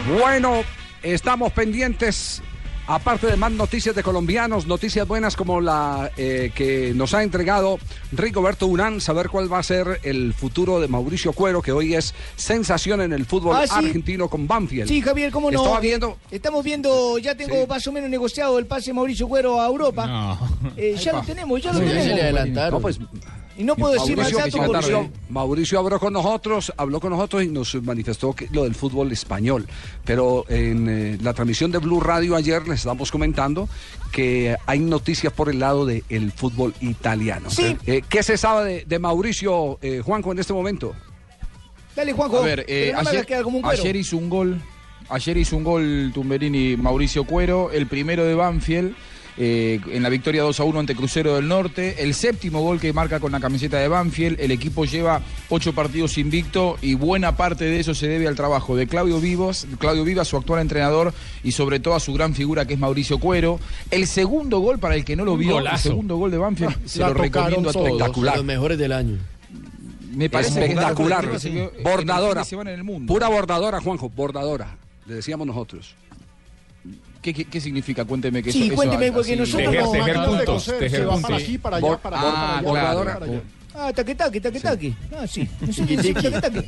Bueno, 0.09 0.62
estamos 1.03 1.53
pendientes 1.53 2.42
Aparte 2.88 3.28
de 3.28 3.36
más 3.36 3.53
noticias 3.53 3.94
de 3.94 4.03
colombianos, 4.03 4.66
noticias 4.66 5.07
buenas 5.07 5.36
como 5.36 5.61
la 5.61 6.11
eh, 6.16 6.50
que 6.53 6.92
nos 6.96 7.14
ha 7.14 7.22
entregado 7.22 7.78
Rigoberto 8.11 8.66
Urán, 8.66 9.00
saber 9.00 9.28
cuál 9.28 9.50
va 9.50 9.61
a 9.61 9.62
ser 9.62 10.00
el 10.03 10.34
futuro 10.34 10.80
de 10.80 10.88
Mauricio 10.88 11.32
Cuero, 11.32 11.62
que 11.62 11.70
hoy 11.70 11.94
es 11.94 12.12
sensación 12.34 13.00
en 13.00 13.12
el 13.12 13.24
fútbol 13.24 13.55
Ah, 13.57 13.66
sí. 13.68 13.72
argentino 13.86 14.28
con 14.28 14.48
Banfield. 14.48 14.88
Sí, 14.88 15.00
Javier, 15.00 15.30
¿cómo 15.30 15.53
no? 15.53 15.61
Estaba 15.61 15.78
viendo, 15.78 16.18
Estamos 16.32 16.64
viendo, 16.64 17.18
ya 17.18 17.36
tengo 17.36 17.55
Sí. 17.55 17.66
más 17.68 17.86
o 17.86 17.92
menos 17.92 18.11
negociado 18.11 18.59
el 18.59 18.66
pase 18.66 18.90
de 18.90 18.94
Mauricio 18.94 19.28
Cuero 19.28 19.61
a 19.61 19.66
Europa. 19.66 20.40
Eh, 20.76 20.96
ya 21.00 21.12
lo 21.12 21.22
tenemos, 21.22 21.62
ya 21.62 21.72
lo 21.72 21.78
tenemos. 21.78 22.72
No, 22.72 22.80
pues, 22.80 22.98
Y 23.57 23.64
no 23.64 23.76
puedo 23.76 23.92
decir 23.94 24.16
más 24.16 24.32
Mauricio, 24.32 24.61
datos 24.61 24.72
Mauricio- 24.72 25.03
porque... 25.03 25.18
Mauricio 25.28 25.78
habló 25.78 26.00
con 26.00 26.12
nosotros, 26.12 26.72
habló 26.76 27.00
con 27.00 27.11
nosotros 27.11 27.42
y 27.42 27.48
nos 27.48 27.74
manifestó 27.82 28.32
que 28.32 28.48
lo 28.50 28.64
del 28.64 28.74
fútbol 28.74 29.12
español. 29.12 29.66
Pero 30.05 30.44
en 30.48 30.88
eh, 30.88 31.18
la 31.20 31.34
transmisión 31.34 31.70
de 31.70 31.78
Blue 31.78 32.00
Radio 32.00 32.34
ayer 32.34 32.66
les 32.66 32.78
estamos 32.80 33.11
comentando 33.11 33.68
que 34.11 34.57
hay 34.66 34.78
noticias 34.78 35.32
por 35.32 35.48
el 35.50 35.59
lado 35.59 35.84
del 35.86 36.32
fútbol 36.32 36.74
italiano. 36.80 37.50
Sí. 37.50 37.76
Eh, 37.86 38.03
¿Qué 38.09 38.22
se 38.22 38.36
sabe 38.38 38.64
de, 38.64 38.84
de 38.84 38.98
Mauricio 38.98 39.78
eh, 39.82 40.00
Juanjo 40.05 40.32
en 40.32 40.38
este 40.38 40.53
momento? 40.53 40.94
Dale, 41.94 42.12
Juanjo, 42.12 42.38
A 42.38 42.42
ver, 42.42 42.64
eh, 42.68 42.94
ayer, 42.96 43.26
como 43.42 43.59
un 43.59 43.66
ayer 43.66 43.96
hizo 43.96 44.16
un 44.16 44.30
gol. 44.30 44.61
Ayer 45.09 45.36
hizo 45.36 45.57
un 45.59 45.64
gol 45.64 46.11
Tumberini 46.14 46.76
Mauricio 46.76 47.24
Cuero, 47.24 47.70
el 47.70 47.86
primero 47.86 48.24
de 48.24 48.34
Banfield. 48.34 48.94
Eh, 49.38 49.80
en 49.90 50.02
la 50.02 50.08
victoria 50.08 50.42
2 50.42 50.60
a 50.60 50.64
1 50.64 50.80
ante 50.80 50.94
Crucero 50.94 51.34
del 51.36 51.48
Norte, 51.48 52.02
el 52.02 52.14
séptimo 52.14 52.60
gol 52.60 52.78
que 52.80 52.92
marca 52.92 53.18
con 53.18 53.32
la 53.32 53.40
camiseta 53.40 53.78
de 53.78 53.88
Banfield, 53.88 54.38
el 54.40 54.50
equipo 54.50 54.84
lleva 54.84 55.22
ocho 55.48 55.72
partidos 55.72 56.18
invicto 56.18 56.76
y 56.82 56.94
buena 56.94 57.36
parte 57.36 57.64
de 57.64 57.80
eso 57.80 57.94
se 57.94 58.08
debe 58.08 58.28
al 58.28 58.36
trabajo 58.36 58.76
de 58.76 58.86
Claudio 58.86 59.20
Vivos, 59.20 59.66
Claudio 59.78 60.04
Vivas, 60.04 60.28
su 60.28 60.36
actual 60.36 60.60
entrenador, 60.60 61.14
y 61.42 61.52
sobre 61.52 61.80
todo 61.80 61.94
a 61.94 62.00
su 62.00 62.12
gran 62.12 62.34
figura 62.34 62.66
que 62.66 62.74
es 62.74 62.80
Mauricio 62.80 63.18
Cuero. 63.18 63.58
El 63.90 64.06
segundo 64.06 64.60
gol, 64.60 64.78
para 64.78 64.94
el 64.94 65.04
que 65.04 65.16
no 65.16 65.24
lo 65.24 65.36
vio, 65.36 65.54
golazo. 65.54 65.76
el 65.76 65.82
segundo 65.82 66.16
gol 66.16 66.30
de 66.30 66.38
Banfield, 66.38 66.76
se 66.86 67.00
lo 67.00 67.14
recomiendo 67.14 67.70
a 67.70 67.72
todos. 67.72 68.14
de 68.14 68.36
los 68.36 68.44
mejores 68.44 68.78
del 68.78 68.92
año. 68.92 69.18
Me 70.14 70.28
parece 70.28 70.58
que 70.58 70.66
Espectacular. 70.66 71.26
Bordadora. 71.82 72.42
en 72.50 72.68
el 72.68 72.84
mundo. 72.84 73.12
Pura 73.12 73.28
bordadora, 73.28 73.80
Juanjo, 73.80 74.10
bordadora. 74.10 74.76
Le 75.06 75.14
decíamos 75.14 75.46
nosotros. 75.46 75.94
¿Qué, 77.22 77.32
qué, 77.32 77.44
qué 77.44 77.60
significa? 77.60 78.04
Cuénteme 78.04 78.42
que 78.42 78.52
Sí, 78.52 78.66
eso- 78.66 78.74
cuénteme, 78.74 79.06
eso- 79.06 79.14
porque 79.14 79.32
así- 79.32 79.40
nosotros 79.40 79.72
Tejer, 79.92 80.04
tejer 80.04 80.24
puntos, 80.26 80.64
tejer 80.66 80.90
se 80.90 81.04
va 81.04 81.12
puntos. 81.14 81.30
para 81.30 81.38
Sí. 81.38 81.44
aquí, 81.44 81.58
para 81.58 81.76
allá, 81.76 81.96
para 81.98 82.16
ah, 82.16 82.20
allá, 82.20 82.32
para 82.32 82.50
allá, 82.58 82.62
bordadora. 82.68 83.12
para 83.18 83.26
allá. 83.32 83.40
Ah, 83.74 83.92
taque, 83.94 84.14
taque, 84.14 84.40
taque, 84.40 84.60
taque. 84.60 84.94
Ah, 85.16 85.26
sí. 85.26 85.48
Sí, 85.72 85.72
sí, 85.72 85.96
sí, 86.02 86.12
taque, 86.12 86.30
taque. 86.30 86.64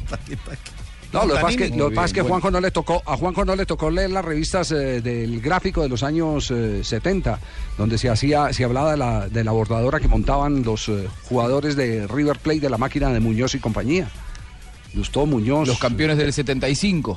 No, 1.12 1.26
lo 1.26 1.34
que 1.36 1.40
pasa 1.42 1.50
es 1.50 1.57
que, 1.70 1.76
lo 1.76 1.90
que, 1.90 1.94
pasa 1.94 2.14
que 2.14 2.20
bien, 2.22 2.28
Juanjo 2.28 2.50
no 2.50 2.61
le 2.61 2.70
tocó, 2.72 3.00
a 3.07 3.16
Juanjo 3.16 3.44
no 3.44 3.55
le 3.55 3.66
tocó 3.66 3.88
leer 3.88 4.11
las 4.11 4.24
revistas 4.24 4.72
eh, 4.72 5.00
del 5.00 5.40
gráfico 5.40 5.80
de 5.82 5.88
los 5.88 6.02
años 6.02 6.50
eh, 6.50 6.82
70, 6.82 7.38
donde 7.78 7.98
se 7.98 8.09
hacía, 8.11 8.52
se 8.52 8.64
hablaba 8.64 8.90
de 8.92 8.96
la, 8.96 9.28
de 9.28 9.44
la 9.44 9.52
bordadora 9.52 10.00
que 10.00 10.09
montaban 10.09 10.64
los 10.64 10.88
eh, 10.88 11.07
jugadores 11.28 11.76
de 11.76 12.09
River 12.09 12.38
Plate 12.40 12.61
de 12.61 12.70
la 12.70 12.78
máquina 12.78 13.11
de 13.11 13.20
Muñoz 13.20 13.55
y 13.55 13.61
compañía. 13.61 14.09
Gustavo 14.92 15.26
Muñoz. 15.26 15.68
Los 15.68 15.78
campeones 15.78 16.16
del 16.18 16.32
75. 16.32 17.16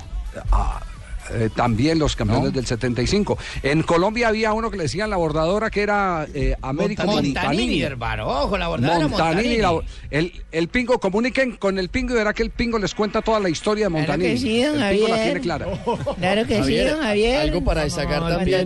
Eh, 1.31 1.49
también 1.55 1.99
los 1.99 2.15
campeones 2.15 2.45
¿No? 2.45 2.51
del 2.51 2.65
75. 2.65 3.37
En 3.63 3.83
Colombia 3.83 4.27
había 4.29 4.53
uno 4.53 4.69
que 4.71 4.77
le 4.77 4.83
decían 4.83 5.09
la 5.09 5.17
bordadora 5.17 5.69
que 5.69 5.81
era 5.81 6.25
eh, 6.33 6.55
Américo 6.61 7.03
Montanini, 7.05 7.33
Montanini. 7.33 7.81
hermano. 7.81 8.27
Ojo, 8.27 8.57
la 8.57 8.67
bordadora 8.67 9.07
Montanini, 9.07 9.57
Montanini. 9.59 9.81
la- 10.11 10.17
el, 10.19 10.31
el 10.51 10.67
pingo, 10.67 10.99
comuniquen 10.99 11.57
con 11.57 11.79
el 11.79 11.89
pingo 11.89 12.13
y 12.13 12.17
verá 12.17 12.33
que 12.33 12.43
el 12.43 12.49
pingo 12.51 12.79
les 12.79 12.93
cuenta 12.95 13.21
toda 13.21 13.39
la 13.39 13.49
historia 13.49 13.85
de 13.87 13.91
Claro 13.91 14.07
Montanini. 14.07 14.29
que 14.33 14.37
sí, 14.39 14.63
don 14.63 14.81
el 14.81 14.95
pingo 14.95 15.07
la 15.09 15.23
tiene 15.23 15.39
clara. 15.41 15.67
Claro 16.19 16.45
que 16.47 16.63
sí, 16.63 16.77
don 16.77 17.01
Javier. 17.01 17.39
Algo 17.41 17.63
para 17.63 17.83
destacar 17.83 18.21
No, 18.21 18.29
también. 18.29 18.59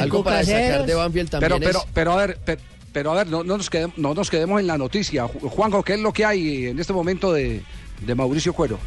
Algo 0.00 0.22
para 0.24 0.38
destacar 0.38 0.86
de 0.86 0.94
Banfield 0.94 1.30
también 1.30 1.52
Pero, 1.52 1.64
pero, 1.64 1.84
pero 1.92 2.12
a 2.12 2.16
ver, 2.16 2.36
pe- 2.38 2.58
pero, 2.92 3.10
a 3.10 3.14
ver, 3.16 3.26
no, 3.26 3.42
no 3.42 3.56
nos 3.56 3.68
quedemos, 3.70 3.98
no 3.98 4.14
nos 4.14 4.30
quedemos 4.30 4.60
en 4.60 4.66
la 4.68 4.78
noticia. 4.78 5.24
Ju- 5.26 5.48
Juanjo, 5.48 5.82
¿qué 5.82 5.94
es 5.94 6.00
lo 6.00 6.12
que 6.12 6.24
hay 6.24 6.66
en 6.66 6.78
este 6.78 6.92
momento 6.92 7.32
de, 7.32 7.62
de 8.00 8.14
Mauricio 8.14 8.52
Cuero? 8.52 8.78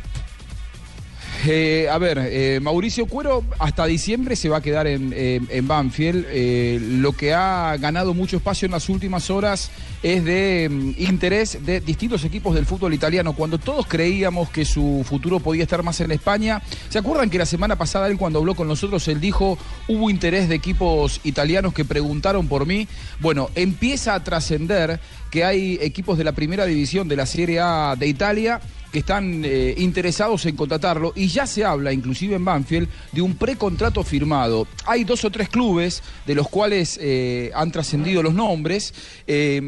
Eh, 1.46 1.88
a 1.90 1.98
ver, 1.98 2.18
eh, 2.20 2.60
Mauricio 2.62 3.06
Cuero 3.06 3.44
hasta 3.60 3.86
diciembre 3.86 4.36
se 4.36 4.50
va 4.50 4.58
a 4.58 4.62
quedar 4.62 4.88
en, 4.88 5.14
en 5.14 5.68
Banfield. 5.68 6.26
Eh, 6.30 6.80
lo 6.82 7.14
que 7.14 7.34
ha 7.34 7.78
ganado 7.78 8.14
mucho 8.14 8.38
espacio 8.38 8.66
en 8.66 8.72
las 8.72 8.90
últimas 8.90 9.30
horas 9.30 9.72
es 10.04 10.24
de 10.24 10.68
mm, 10.70 10.92
interés 10.98 11.66
de 11.66 11.80
distintos 11.80 12.24
equipos 12.24 12.56
del 12.56 12.66
fútbol 12.66 12.94
italiano. 12.94 13.34
Cuando 13.34 13.58
todos 13.58 13.86
creíamos 13.88 14.50
que 14.50 14.66
su 14.66 15.06
futuro 15.08 15.40
podía 15.40 15.64
estar 15.64 15.84
más 15.84 16.00
en 16.02 16.12
España, 16.12 16.62
¿se 16.90 17.00
acuerdan 17.00 17.30
que 17.30 17.38
la 17.38 17.46
semana 17.46 17.76
pasada 17.78 18.08
él 18.08 18.18
cuando 18.18 18.40
habló 18.40 18.56
con 18.56 18.68
nosotros, 18.68 19.08
él 19.08 19.20
dijo, 19.22 19.58
hubo 19.88 20.10
interés 20.10 20.50
de 20.50 20.56
equipos 20.56 21.22
italianos 21.24 21.74
que 21.74 21.86
preguntaron 21.86 22.48
por 22.48 22.66
mí? 22.66 22.88
Bueno, 23.20 23.50
empieza 23.56 24.14
a 24.14 24.24
trascender 24.24 25.00
que 25.32 25.44
hay 25.44 25.78
equipos 25.82 26.18
de 26.18 26.24
la 26.24 26.32
primera 26.32 26.66
división 26.66 27.08
de 27.08 27.16
la 27.16 27.26
Serie 27.26 27.60
A 27.60 27.96
de 27.98 28.08
Italia 28.08 28.60
que 28.92 29.00
están 29.00 29.44
eh, 29.44 29.76
interesados 29.78 30.46
en 30.46 30.56
contratarlo 30.56 31.12
y 31.16 31.28
ya 31.28 31.46
se 31.46 31.66
habla, 31.66 31.92
inclusive 31.92 32.36
en 32.36 32.46
Banfield, 32.46 32.88
de 33.12 33.22
un 33.22 33.36
precontrato 33.36 34.02
firmado. 34.04 34.66
Hay 34.86 35.04
dos 35.04 35.26
o 35.26 35.30
tres 35.30 35.50
clubes 35.50 36.02
de 36.26 36.36
los 36.36 36.48
cuales 36.48 36.98
eh, 37.02 37.52
han 37.54 37.72
trascendido 37.72 38.24
los 38.24 38.34
nombres. 38.34 38.94
eh, 39.28 39.62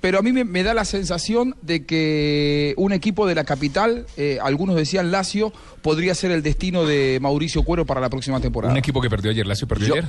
pero 0.00 0.20
a 0.20 0.22
mí 0.22 0.30
me, 0.32 0.44
me 0.44 0.62
da 0.62 0.74
la 0.74 0.84
sensación 0.84 1.56
de 1.60 1.84
que 1.84 2.72
un 2.76 2.92
equipo 2.92 3.26
de 3.26 3.34
la 3.34 3.42
capital, 3.42 4.06
eh, 4.16 4.38
algunos 4.40 4.76
decían 4.76 5.10
Lazio, 5.10 5.52
podría 5.82 6.14
ser 6.14 6.30
el 6.30 6.40
destino 6.40 6.84
de 6.86 7.18
Mauricio 7.20 7.64
Cuero 7.64 7.84
para 7.84 8.00
la 8.00 8.08
próxima 8.08 8.40
temporada. 8.40 8.72
Un 8.72 8.78
equipo 8.78 9.00
que 9.00 9.10
perdió 9.10 9.32
ayer, 9.32 9.44
Lazio 9.44 9.66
perdió 9.66 9.88
Yo- 9.88 9.94
ayer. 9.94 10.04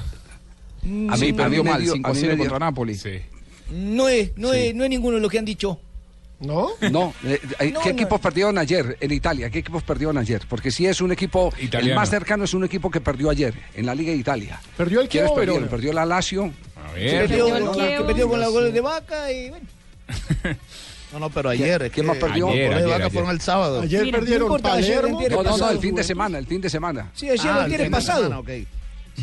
A 1.12 1.18
mí 1.18 1.34
perdió 1.34 1.64
me 1.64 1.72
mal, 1.72 1.82
dio- 1.82 1.94
5 1.94 2.08
a 2.08 2.12
a 2.12 2.14
mí 2.14 2.20
0 2.22 2.32
me 2.32 2.36
dio- 2.36 2.44
contra 2.50 2.60
Napoli. 2.68 2.96
No 3.72 4.08
es, 4.10 4.32
no 4.38 4.54
es, 4.54 4.74
no 4.76 4.84
es 4.84 4.90
ninguno 4.90 5.16
de 5.18 5.22
los 5.22 5.32
que 5.32 5.40
han 5.40 5.46
dicho. 5.46 5.80
¿No? 6.40 6.70
No, 6.90 7.14
eh, 7.26 7.38
eh, 7.60 7.72
No, 7.72 7.82
¿qué 7.82 7.90
no. 7.90 7.96
equipos 8.00 8.22
perdieron 8.22 8.58
ayer 8.58 8.98
en 9.02 9.12
Italia? 9.12 9.50
¿Qué 9.50 9.60
equipos 9.60 9.84
perdieron 9.84 10.18
ayer? 10.18 10.42
Porque 10.48 10.72
si 10.72 10.86
es 10.86 11.02
un 11.02 11.12
equipo, 11.12 11.52
el 11.58 11.66
Italiano. 11.66 12.00
más 12.00 12.10
cercano 12.10 12.46
es 12.46 12.54
un 12.54 12.64
equipo 12.64 12.90
que 12.90 13.02
perdió 13.02 13.30
ayer 13.30 13.54
en 13.76 13.86
la 13.86 13.94
Liga 13.94 14.12
de 14.12 14.18
Italia. 14.18 14.62
Perdió 14.78 15.02
el 15.02 15.10
¿Quiénes 15.10 15.32
Chievo? 15.32 15.40
Verona. 15.40 15.68
Perdió 15.68 15.92
la 15.92 16.06
Lazio. 16.06 16.46
A 16.78 16.94
Que 16.94 17.00
ver. 17.02 17.28
perdió, 17.28 17.46
Perdió 17.48 17.50
con, 17.50 17.58
el 17.58 17.72
que 17.84 17.88
Chievo. 17.90 18.08
perdió 18.08 18.30
con 18.30 18.40
los 18.40 18.52
goles 18.54 18.74
de 18.74 18.82
vaca 18.82 19.32
y 19.34 19.50
bueno. 19.50 19.66
No, 21.12 21.18
no, 21.18 21.30
pero 21.32 21.50
ayer. 21.50 21.82
es 21.82 21.92
¿Quién 21.92 22.06
que 22.06 22.12
más 22.12 22.18
perdió? 22.20 22.50
Ayer, 22.50 22.70
Los 22.70 22.70
goles 22.70 22.70
de 22.70 22.76
ayer, 22.78 22.88
vaca 22.90 22.96
ayer. 23.06 23.12
fueron 23.12 23.32
el 23.32 23.42
sábado. 23.42 23.82
Ayer 23.82 24.04
Mira, 24.06 24.18
no 24.18 24.24
perdieron 24.24 24.52
ayer 24.54 25.02
Palermo. 25.02 25.22
No, 25.30 25.44
no, 25.44 25.58
no, 25.58 25.70
el 25.72 25.80
fin 25.80 25.96
de 25.96 26.04
semana, 26.04 26.38
el 26.38 26.46
fin 26.46 26.62
de 26.62 26.70
semana. 26.70 27.12
Sí, 27.16 27.30
ayer 27.30 27.52
Ah, 27.52 27.66
el 27.68 27.90
pasado. 27.92 28.24
semana, 28.24 28.40
ok. 28.40 28.50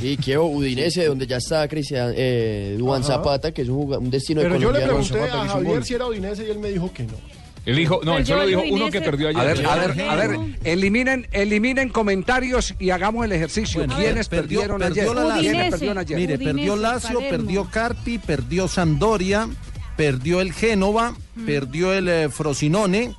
Sí, 0.01 0.16
Kievo 0.16 0.47
Udinese, 0.51 1.07
donde 1.07 1.26
ya 1.26 1.36
está 1.38 1.66
Cristian 1.68 2.12
eh, 2.16 2.76
Duan 2.78 3.03
Ajá. 3.03 3.14
Zapata, 3.14 3.53
que 3.53 3.62
es 3.62 3.68
un, 3.68 3.92
un 3.94 4.11
destino 4.11 4.42
Pero 4.42 4.55
de 4.55 4.61
yo 4.61 4.72
le 4.72 4.80
pregunté 4.80 5.09
Zapata 5.14 5.42
a 5.42 5.49
Javier 5.49 5.84
si 5.84 5.94
era 5.94 6.07
Udinese 6.07 6.47
y 6.47 6.51
él 6.51 6.59
me 6.59 6.70
dijo 6.70 6.92
que 6.92 7.05
no. 7.05 7.14
Él 7.64 7.74
dijo, 7.74 8.01
no, 8.05 8.16
él 8.16 8.24
solo 8.24 8.47
dijo 8.47 8.62
uno 8.70 8.88
que 8.90 9.01
perdió 9.01 9.26
ayer. 9.28 9.40
A 9.40 9.44
ver, 9.44 9.66
a 9.66 9.74
ver, 9.76 10.01
a 10.09 10.14
ver, 10.14 10.38
eliminen, 10.62 11.26
eliminen 11.32 11.88
comentarios 11.88 12.74
y 12.78 12.90
hagamos 12.90 13.24
el 13.24 13.32
ejercicio. 13.32 13.80
Bueno, 13.80 13.97
¿Quiénes 13.97 14.28
perdió- 14.28 14.61
perdieron 14.61 14.78
perdió 14.80 15.03
ayer? 15.03 15.14
la 15.16 15.24
Lazio. 15.24 15.40
¿Quiénes 15.40 15.57
Udinese. 15.57 15.70
perdieron 15.72 15.99
ayer? 15.99 16.16
Mire, 16.16 16.34
Udinese, 16.36 16.55
perdió 16.55 16.76
Lazio, 16.76 17.14
Palermo. 17.18 17.30
perdió 17.44 17.64
Carpi, 17.68 18.18
perdió 18.18 18.68
Sampdoria, 18.68 19.49
perdió 19.97 20.40
el 20.42 20.53
Génova, 20.53 21.16
perdió 21.44 21.92
el 21.92 22.09
eh, 22.09 22.28
Frosinone 22.28 23.16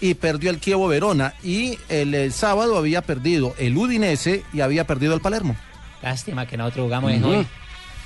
y 0.00 0.14
perdió 0.14 0.48
el 0.48 0.58
Chievo 0.58 0.88
Verona. 0.88 1.34
Y 1.44 1.76
el, 1.90 2.14
eh, 2.14 2.30
sábado 2.30 2.78
había 2.78 3.02
perdido 3.02 3.54
el 3.58 3.76
Udinese 3.76 4.42
y 4.54 4.60
había 4.62 4.86
perdido 4.86 5.12
el 5.14 5.20
Palermo. 5.20 5.54
Lástima 6.02 6.46
que 6.46 6.56
nosotros 6.56 6.84
jugamos 6.84 7.12
hoy. 7.22 7.46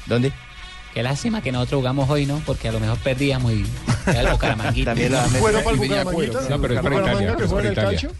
¿Dónde? 0.06 0.32
Qué 0.94 1.02
lástima 1.02 1.42
que 1.42 1.52
nosotros 1.52 1.80
jugamos 1.80 2.08
hoy, 2.08 2.24
¿no? 2.26 2.40
Porque 2.46 2.68
a 2.68 2.72
lo 2.72 2.80
mejor 2.80 2.96
perdíamos 2.98 3.52
y 3.52 3.64
era 4.06 4.20
el 4.22 4.28
Bucaramanguita. 4.30 4.90
También 4.92 5.12
lo 5.12 5.18
Bueno 5.40 5.60
para 5.62 5.76
el. 5.76 6.32
No, 6.48 6.60
pero 6.60 6.74
es 6.74 6.80
para 6.80 6.96
Italia, 7.00 7.36
que 7.36 7.42
es 7.44 7.48
juega 7.50 7.62
en 7.62 7.68
el 7.68 7.74
para 7.74 7.92
Italia. 7.92 8.00
calcio. 8.00 8.10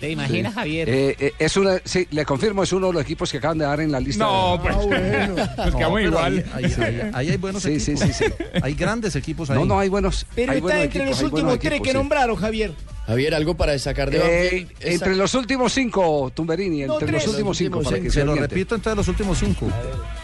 ¿Te 0.00 0.10
imaginas, 0.10 0.54
Javier? 0.54 0.88
Eh, 0.88 1.16
eh, 1.20 1.32
es 1.38 1.56
una, 1.58 1.76
sí, 1.84 2.08
le 2.10 2.24
confirmo, 2.24 2.62
es 2.62 2.72
uno 2.72 2.86
de 2.86 2.94
los 2.94 3.02
equipos 3.02 3.30
que 3.30 3.36
acaban 3.36 3.58
de 3.58 3.66
dar 3.66 3.80
en 3.80 3.92
la 3.92 4.00
lista. 4.00 4.24
No, 4.24 4.52
de- 4.56 4.58
pues, 4.62 4.74
Ah, 4.74 4.78
bueno. 4.86 5.34
pues 5.56 5.74
quedamos 5.74 5.98
pero 5.98 6.08
igual. 6.08 6.44
Ahí, 6.54 6.64
ahí- 6.64 6.74
ahí- 6.82 7.10
ahí 7.12 7.30
hay 7.30 7.36
buenos 7.36 7.62
Sí, 7.62 7.78
sí, 7.78 7.92
equipos. 7.92 8.16
sí, 8.16 8.24
sí. 8.24 8.32
Hay 8.62 8.74
grandes 8.74 9.14
equipos 9.14 9.50
ahí. 9.50 9.58
No, 9.58 9.66
no, 9.66 9.78
hay 9.78 9.90
buenos. 9.90 10.26
Pero 10.34 10.52
hay 10.52 10.58
está 10.58 10.62
buenos 10.68 10.84
entre 10.84 11.00
equipos, 11.02 11.20
los 11.22 11.30
últimos 11.32 11.58
tres 11.58 11.64
equipos, 11.72 11.84
que 11.86 11.90
sí. 11.92 11.96
nombraron, 11.98 12.36
Javier. 12.36 12.72
Javier, 13.10 13.34
algo 13.34 13.56
para 13.56 13.72
destacar 13.72 14.08
de 14.08 14.18
Eh. 14.18 14.66
Esa- 14.78 14.92
entre 14.94 15.16
los 15.16 15.34
últimos 15.34 15.72
cinco, 15.72 16.30
Tumberini, 16.32 16.84
No, 16.84 16.92
entre 16.94 17.08
tres. 17.08 17.24
los 17.24 17.32
últimos 17.34 17.58
cinco, 17.58 17.76
Los 17.78 17.84
para 17.86 17.96
últimos 17.96 18.14
que 18.14 18.20
Se 18.20 18.24
lo 18.24 18.32
oriente. 18.32 18.54
repito 18.54 18.74
entonces 18.76 18.96
los 18.96 19.08
últimos 19.08 19.38
cinco. 19.38 19.68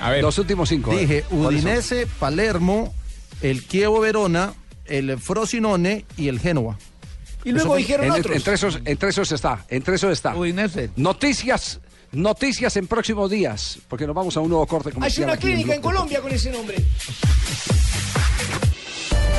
A 0.01 0.11
ver, 0.11 0.23
Los 0.23 0.39
últimos 0.39 0.69
cinco. 0.69 0.97
Dije. 0.97 1.25
Udinese, 1.33 2.07
Palermo, 2.21 2.95
el 3.43 3.67
Chievo 3.67 3.99
Verona, 3.99 4.55
el 4.85 5.19
Frosinone 5.19 6.05
y 6.17 6.29
el 6.29 6.39
Génova. 6.39 6.79
Y 7.45 7.51
luego 7.51 7.75
dijeron 7.75 8.07
En- 8.07 8.13
otros. 8.13 8.37
entre 8.37 8.55
esos, 8.55 8.81
entre 8.85 9.09
esos 9.11 9.33
está, 9.33 9.65
entre 9.69 9.97
esos 9.97 10.13
está. 10.13 10.37
Udinese. 10.37 10.91
Noticias, 10.95 11.81
noticias 12.13 12.77
en 12.77 12.87
próximos 12.87 13.29
días, 13.31 13.79
porque 13.89 14.07
nos 14.07 14.15
vamos 14.15 14.37
a 14.37 14.41
un 14.41 14.49
nuevo 14.49 14.65
corte 14.69 14.91
Hay 15.01 15.13
una 15.25 15.37
clínica 15.37 15.75
en 15.75 15.81
Blog 15.81 15.93
Colombia 15.93 16.21
con 16.21 16.31
ese 16.31 16.53
nombre. 16.53 16.77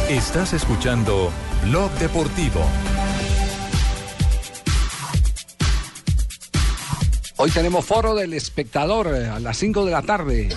Estás 0.09 0.51
escuchando 0.53 1.31
Blog 1.65 1.91
Deportivo. 1.99 2.61
Hoy 7.39 7.51
tenemos 7.51 7.85
foro 7.85 8.15
del 8.15 8.33
espectador 8.33 9.13
eh, 9.15 9.27
a 9.27 9.39
las 9.39 9.57
5 9.57 9.85
de 9.85 9.91
la 9.91 10.01
tarde. 10.01 10.49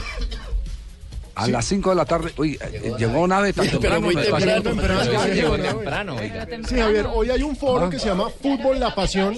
A 1.40 1.48
las 1.48 1.64
5 1.66 1.90
de 1.90 1.96
la 1.96 2.04
tarde. 2.04 2.32
Uy, 2.36 2.58
eh, 2.60 2.92
llegó 2.98 3.26
nave 3.26 3.52
tan 3.52 3.64
Pero 3.66 3.78
temprano. 3.78 4.00
muy 4.06 4.14
me 4.14 4.22
está 4.22 4.36
temprano, 4.36 4.62
temprano, 4.62 5.24
sí, 5.24 5.30
llegó 5.32 5.56
sí, 5.56 5.62
temprano, 5.62 6.16
sí. 6.18 6.30
Sí, 6.68 6.74
Javier, 6.76 7.06
hoy 7.12 7.30
hay 7.30 7.42
un 7.42 7.56
foro 7.56 7.88
que 7.90 7.98
se 7.98 8.06
llama 8.06 8.28
Fútbol 8.42 8.78
La 8.78 8.94
Pasión. 8.94 9.36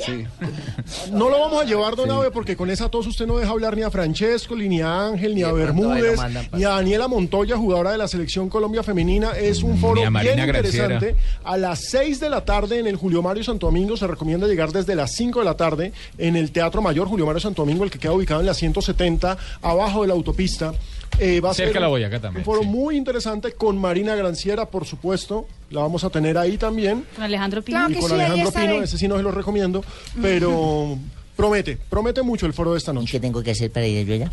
No 1.12 1.28
lo 1.30 1.40
vamos 1.40 1.62
a 1.62 1.64
llevar, 1.64 1.96
don 1.96 2.10
Abe, 2.10 2.30
porque 2.30 2.56
con 2.56 2.70
esa 2.70 2.88
tos 2.88 3.06
usted 3.06 3.26
no 3.26 3.38
deja 3.38 3.50
hablar 3.50 3.76
ni 3.76 3.82
a 3.82 3.90
Francesco, 3.90 4.56
ni 4.56 4.80
a 4.80 5.06
Ángel, 5.06 5.34
ni 5.34 5.42
a 5.42 5.52
Bermúdez, 5.52 6.18
ni 6.52 6.64
a 6.64 6.70
Daniela 6.70 7.08
Montoya, 7.08 7.56
jugadora 7.56 7.92
de 7.92 7.98
la 7.98 8.08
Selección 8.08 8.48
Colombia 8.48 8.82
Femenina. 8.82 9.32
Es 9.32 9.62
un 9.62 9.78
foro 9.78 10.00
bien 10.20 10.38
interesante. 10.38 11.16
A 11.44 11.56
las 11.56 11.84
6 11.90 12.20
de 12.20 12.30
la 12.30 12.44
tarde 12.44 12.78
en 12.78 12.86
el 12.86 12.96
Julio 12.96 13.22
Mario 13.22 13.44
Santo 13.44 13.66
Domingo. 13.66 13.96
Se 13.96 14.06
recomienda 14.06 14.46
llegar 14.46 14.72
desde 14.72 14.94
las 14.94 15.12
5 15.12 15.38
de 15.40 15.44
la 15.44 15.56
tarde 15.56 15.92
en 16.18 16.36
el 16.36 16.52
Teatro 16.52 16.82
Mayor 16.82 17.08
Julio 17.08 17.26
Mario 17.26 17.40
Santo 17.40 17.62
Domingo, 17.62 17.84
el 17.84 17.90
que 17.90 17.98
queda 17.98 18.12
ubicado 18.12 18.40
en 18.40 18.46
la 18.46 18.54
170, 18.54 19.36
abajo 19.62 20.02
de 20.02 20.08
la 20.08 20.14
autopista. 20.14 20.72
Eh, 21.18 21.40
va 21.40 21.50
a 21.50 21.54
Cerca 21.54 21.72
ser 21.74 21.82
la 21.82 21.88
Boyacá 21.88 22.20
también, 22.20 22.40
Un 22.40 22.44
foro 22.44 22.62
muy 22.62 22.96
interesante 22.96 23.52
con 23.52 23.78
Marina 23.78 24.14
Granciera, 24.14 24.66
por 24.66 24.86
supuesto. 24.86 25.46
La 25.70 25.80
vamos 25.80 26.04
a 26.04 26.10
tener 26.10 26.38
ahí 26.38 26.56
también. 26.56 27.04
Con 27.14 27.24
Alejandro 27.24 27.62
Pino. 27.62 27.90
y 27.90 27.94
con 27.94 28.12
Alejandro 28.12 28.50
Pino, 28.52 28.82
ese 28.82 28.98
sí 28.98 29.08
no 29.08 29.16
se 29.16 29.22
lo 29.22 29.30
recomiendo. 29.30 29.84
Pero 30.20 30.98
promete, 31.36 31.78
promete 31.88 32.22
mucho 32.22 32.46
el 32.46 32.52
foro 32.52 32.72
de 32.72 32.78
esta 32.78 32.92
noche. 32.92 33.12
¿Qué 33.12 33.20
tengo 33.20 33.42
que 33.42 33.50
hacer 33.52 33.70
para 33.70 33.86
ir 33.86 34.06
yo 34.06 34.14
allá? 34.14 34.30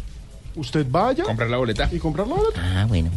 Usted 0.56 0.86
vaya. 0.90 1.24
Comprar 1.24 1.50
la 1.50 1.58
boleta. 1.58 1.90
Y 1.92 2.00
comprar 2.00 2.28
la 2.28 2.36
boleta. 2.36 2.62
Ah, 2.82 2.86
bueno. 2.88 3.10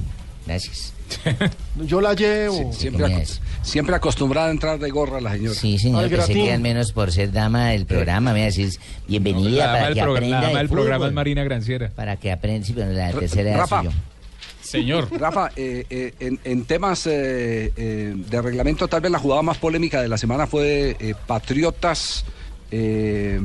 Gracias. 0.46 0.92
Yo 1.76 2.00
la 2.00 2.14
llevo. 2.14 2.72
Siempre, 2.72 3.04
ac- 3.06 3.38
siempre 3.62 3.94
acostumbrada 3.94 4.48
a 4.48 4.50
entrar 4.50 4.78
de 4.78 4.90
gorra 4.90 5.20
la 5.20 5.32
señora. 5.32 5.54
Sí, 5.54 5.78
señor, 5.78 6.08
que 6.08 6.20
se 6.22 6.32
quedan 6.32 6.62
menos 6.62 6.92
por 6.92 7.12
ser 7.12 7.32
dama 7.32 7.68
del 7.68 7.86
programa. 7.86 8.32
Me 8.32 8.44
decís, 8.50 8.80
bienvenida 9.06 9.66
La 9.66 9.66
dama 9.66 9.72
para 9.74 9.84
del 9.86 9.94
que 9.94 10.00
programa- 10.02 10.16
aprenda 10.18 10.40
la 10.40 10.46
dama 10.48 10.58
del 10.58 10.68
programa 10.68 11.06
es 11.06 11.12
Marina 11.12 11.44
Granciera. 11.44 11.90
Para 11.94 12.16
que 12.16 12.32
aprenda, 12.32 12.66
sí, 12.66 12.72
pero 12.74 12.90
la 12.92 13.12
tercera 13.12 13.56
Rafa. 13.56 13.82
Señor. 14.62 15.08
Rafa, 15.20 15.50
eh, 15.56 15.84
eh, 15.90 16.14
en, 16.20 16.40
en 16.44 16.64
temas 16.64 17.06
eh, 17.06 17.72
eh, 17.76 18.14
de 18.16 18.42
reglamento, 18.42 18.88
tal 18.88 19.00
vez 19.02 19.12
la 19.12 19.18
jugada 19.18 19.42
más 19.42 19.58
polémica 19.58 20.00
de 20.00 20.08
la 20.08 20.16
semana 20.16 20.46
fue 20.46 20.96
eh, 20.98 21.14
Patriotas 21.26 22.24
eh, 22.70 23.38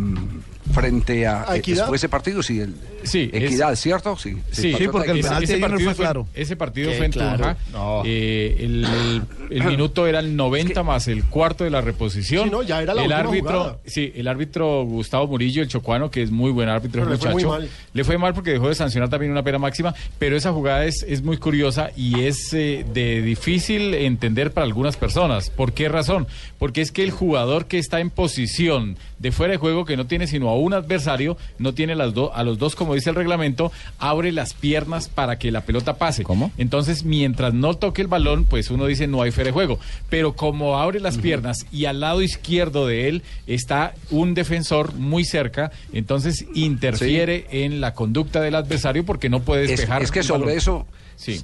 frente 0.71 1.25
a. 1.27 1.49
¿A 1.49 1.57
Equidad? 1.57 1.87
¿Fue 1.87 1.97
ese 1.97 2.09
partido? 2.09 2.43
Sí, 2.43 2.59
el, 2.59 2.75
Sí, 3.03 3.29
Equidad, 3.31 3.75
¿cierto? 3.75 4.17
Sí, 4.17 4.35
Sí, 4.51 4.71
Patriotas 4.73 5.07
Equidad. 5.07 5.43
ese, 5.43 5.53
ese 5.53 5.61
partido 5.61 5.93
fue, 5.95 6.25
ese 6.33 6.55
partido 6.57 6.91
Qué 6.91 6.97
fue 6.97 7.05
en 7.05 7.11
claro. 7.11 7.37
Tunja. 7.37 7.57
No. 7.71 8.01
Eh, 8.05 8.55
el, 8.59 9.21
el 9.49 9.63
minuto 9.69 10.07
era 10.07 10.19
el 10.19 10.35
90 10.35 10.83
más 10.83 11.07
el 11.07 11.23
cuarto 11.25 11.63
de 11.63 11.69
la 11.69 11.79
reposición. 11.81 12.45
Sí, 12.45 12.49
no, 12.51 12.63
ya 12.63 12.81
era 12.81 12.93
la 12.93 13.01
el 13.03 13.07
última 13.07 13.19
árbitro, 13.19 13.59
jugada. 13.59 13.77
sí, 13.85 14.11
el 14.15 14.27
árbitro 14.27 14.83
Gustavo 14.83 15.27
Murillo, 15.27 15.61
el 15.61 15.69
chocuano, 15.69 16.11
que 16.11 16.21
es 16.21 16.31
muy 16.31 16.51
buen 16.51 16.67
árbitro, 16.69 17.03
Pero 17.03 17.13
es 17.13 17.19
le 17.19 17.23
fue 17.23 17.33
muy 17.33 17.43
muchacho. 17.45 17.61
mal. 17.61 17.69
Le 17.93 18.03
fue 18.03 18.17
mal 18.17 18.33
porque 18.33 18.51
dejó 18.51 18.67
de 18.67 18.75
sancionar 18.75 19.09
también 19.09 19.31
una 19.31 19.43
pena 19.43 19.57
máxima, 19.59 19.95
pero 20.19 20.35
esa 20.35 20.51
jugada 20.51 20.83
es, 20.85 21.03
es 21.07 21.21
muy 21.21 21.37
curiosa 21.37 21.91
y 21.95 22.21
es 22.23 22.51
eh, 22.53 22.85
de 22.93 23.21
difícil 23.21 23.93
entender 23.93 24.51
para 24.51 24.65
algunas 24.65 24.97
personas. 24.97 25.49
¿Por 25.49 25.71
qué 25.73 25.87
razón? 25.87 26.27
Porque 26.59 26.81
es 26.81 26.91
que 26.91 27.03
el 27.03 27.11
jugador 27.11 27.67
que 27.67 27.77
está 27.77 27.99
en 28.01 28.09
posición 28.09 28.97
de 29.19 29.31
fuera 29.31 29.51
de 29.53 29.57
juego, 29.57 29.85
que 29.85 29.97
no 29.97 30.05
tiene 30.07 30.27
sino 30.27 30.49
a 30.49 30.55
un 30.55 30.73
adversario, 30.73 31.37
no 31.59 31.73
tiene 31.73 31.95
las 31.95 32.13
do- 32.13 32.33
a 32.35 32.43
los 32.43 32.57
dos, 32.59 32.75
como 32.75 32.93
dice 32.95 33.09
el 33.09 33.15
reglamento, 33.15 33.71
abre 33.97 34.31
las 34.31 34.53
piernas 34.53 35.09
para 35.09 35.39
que 35.39 35.51
la 35.51 35.61
pelota 35.61 35.97
pase. 35.97 36.23
¿Cómo? 36.23 36.51
Entonces, 36.57 37.03
mientras 37.03 37.53
no 37.53 37.73
toque 37.75 38.01
el 38.01 38.07
balón, 38.07 38.45
pues 38.45 38.69
uno 38.69 38.85
dice 38.85 39.07
no 39.07 39.21
hay 39.21 39.31
fuera 39.31 39.47
de 39.47 39.53
juego. 39.53 39.79
Pero 40.09 40.33
como 40.35 40.77
abre 40.77 40.99
las 40.99 41.17
piernas 41.17 41.65
y 41.71 41.85
al 41.85 41.99
lado 41.99 42.21
izquierdo 42.21 42.85
de 42.87 43.07
él 43.09 43.23
está 43.47 43.93
un 44.11 44.33
defensor 44.33 44.93
muy 44.95 45.23
cerca, 45.25 45.71
entonces 45.93 46.45
interfiere 46.53 47.47
en 47.51 47.81
la 47.81 47.93
conducta 47.93 48.41
del 48.41 48.55
adversario 48.55 49.05
porque 49.05 49.29
no 49.29 49.41
puede 49.41 49.63
Es, 49.63 49.69
despejar. 49.71 50.03
es 50.03 50.11
que 50.11 50.19
el 50.19 50.25
sobre 50.25 50.39
balón. 50.41 50.57
eso. 50.57 50.87
Sí. 51.15 51.41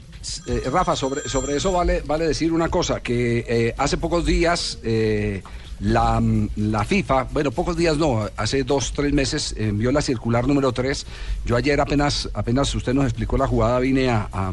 eh, 0.48 0.62
Rafa, 0.72 0.96
sobre, 0.96 1.22
sobre 1.28 1.56
eso 1.58 1.72
vale, 1.72 2.04
vale 2.06 2.28
decir 2.28 2.54
una 2.54 2.70
cosa, 2.70 3.00
que 3.02 3.44
eh, 3.48 3.74
hace 3.80 3.98
pocos 3.98 4.24
días 4.24 4.78
eh, 4.84 5.42
la, 5.84 6.22
la 6.56 6.84
FIFA, 6.86 7.26
bueno, 7.34 7.52
pocos 7.52 7.76
días 7.78 7.98
no, 7.98 8.28
hace 8.38 8.64
dos, 8.64 8.94
tres 8.94 9.12
meses 9.14 9.54
envió 9.58 9.92
la 9.92 10.02
circular 10.02 10.48
número 10.48 10.72
3. 10.72 11.06
Yo 11.46 11.56
ayer 11.58 11.80
apenas, 11.82 12.30
apenas 12.34 12.74
usted 12.74 12.94
nos 12.94 13.04
explicó 13.06 13.38
la 13.38 13.48
jugada, 13.48 13.80
vine 13.80 14.10
a, 14.10 14.28
a- 14.32 14.52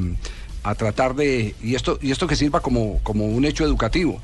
a 0.62 0.74
tratar 0.74 1.14
de, 1.14 1.54
y 1.62 1.74
esto, 1.74 1.98
y 2.02 2.10
esto 2.10 2.26
que 2.26 2.36
sirva 2.36 2.60
como, 2.60 3.00
como 3.02 3.24
un 3.26 3.46
hecho 3.46 3.64
educativo. 3.64 4.20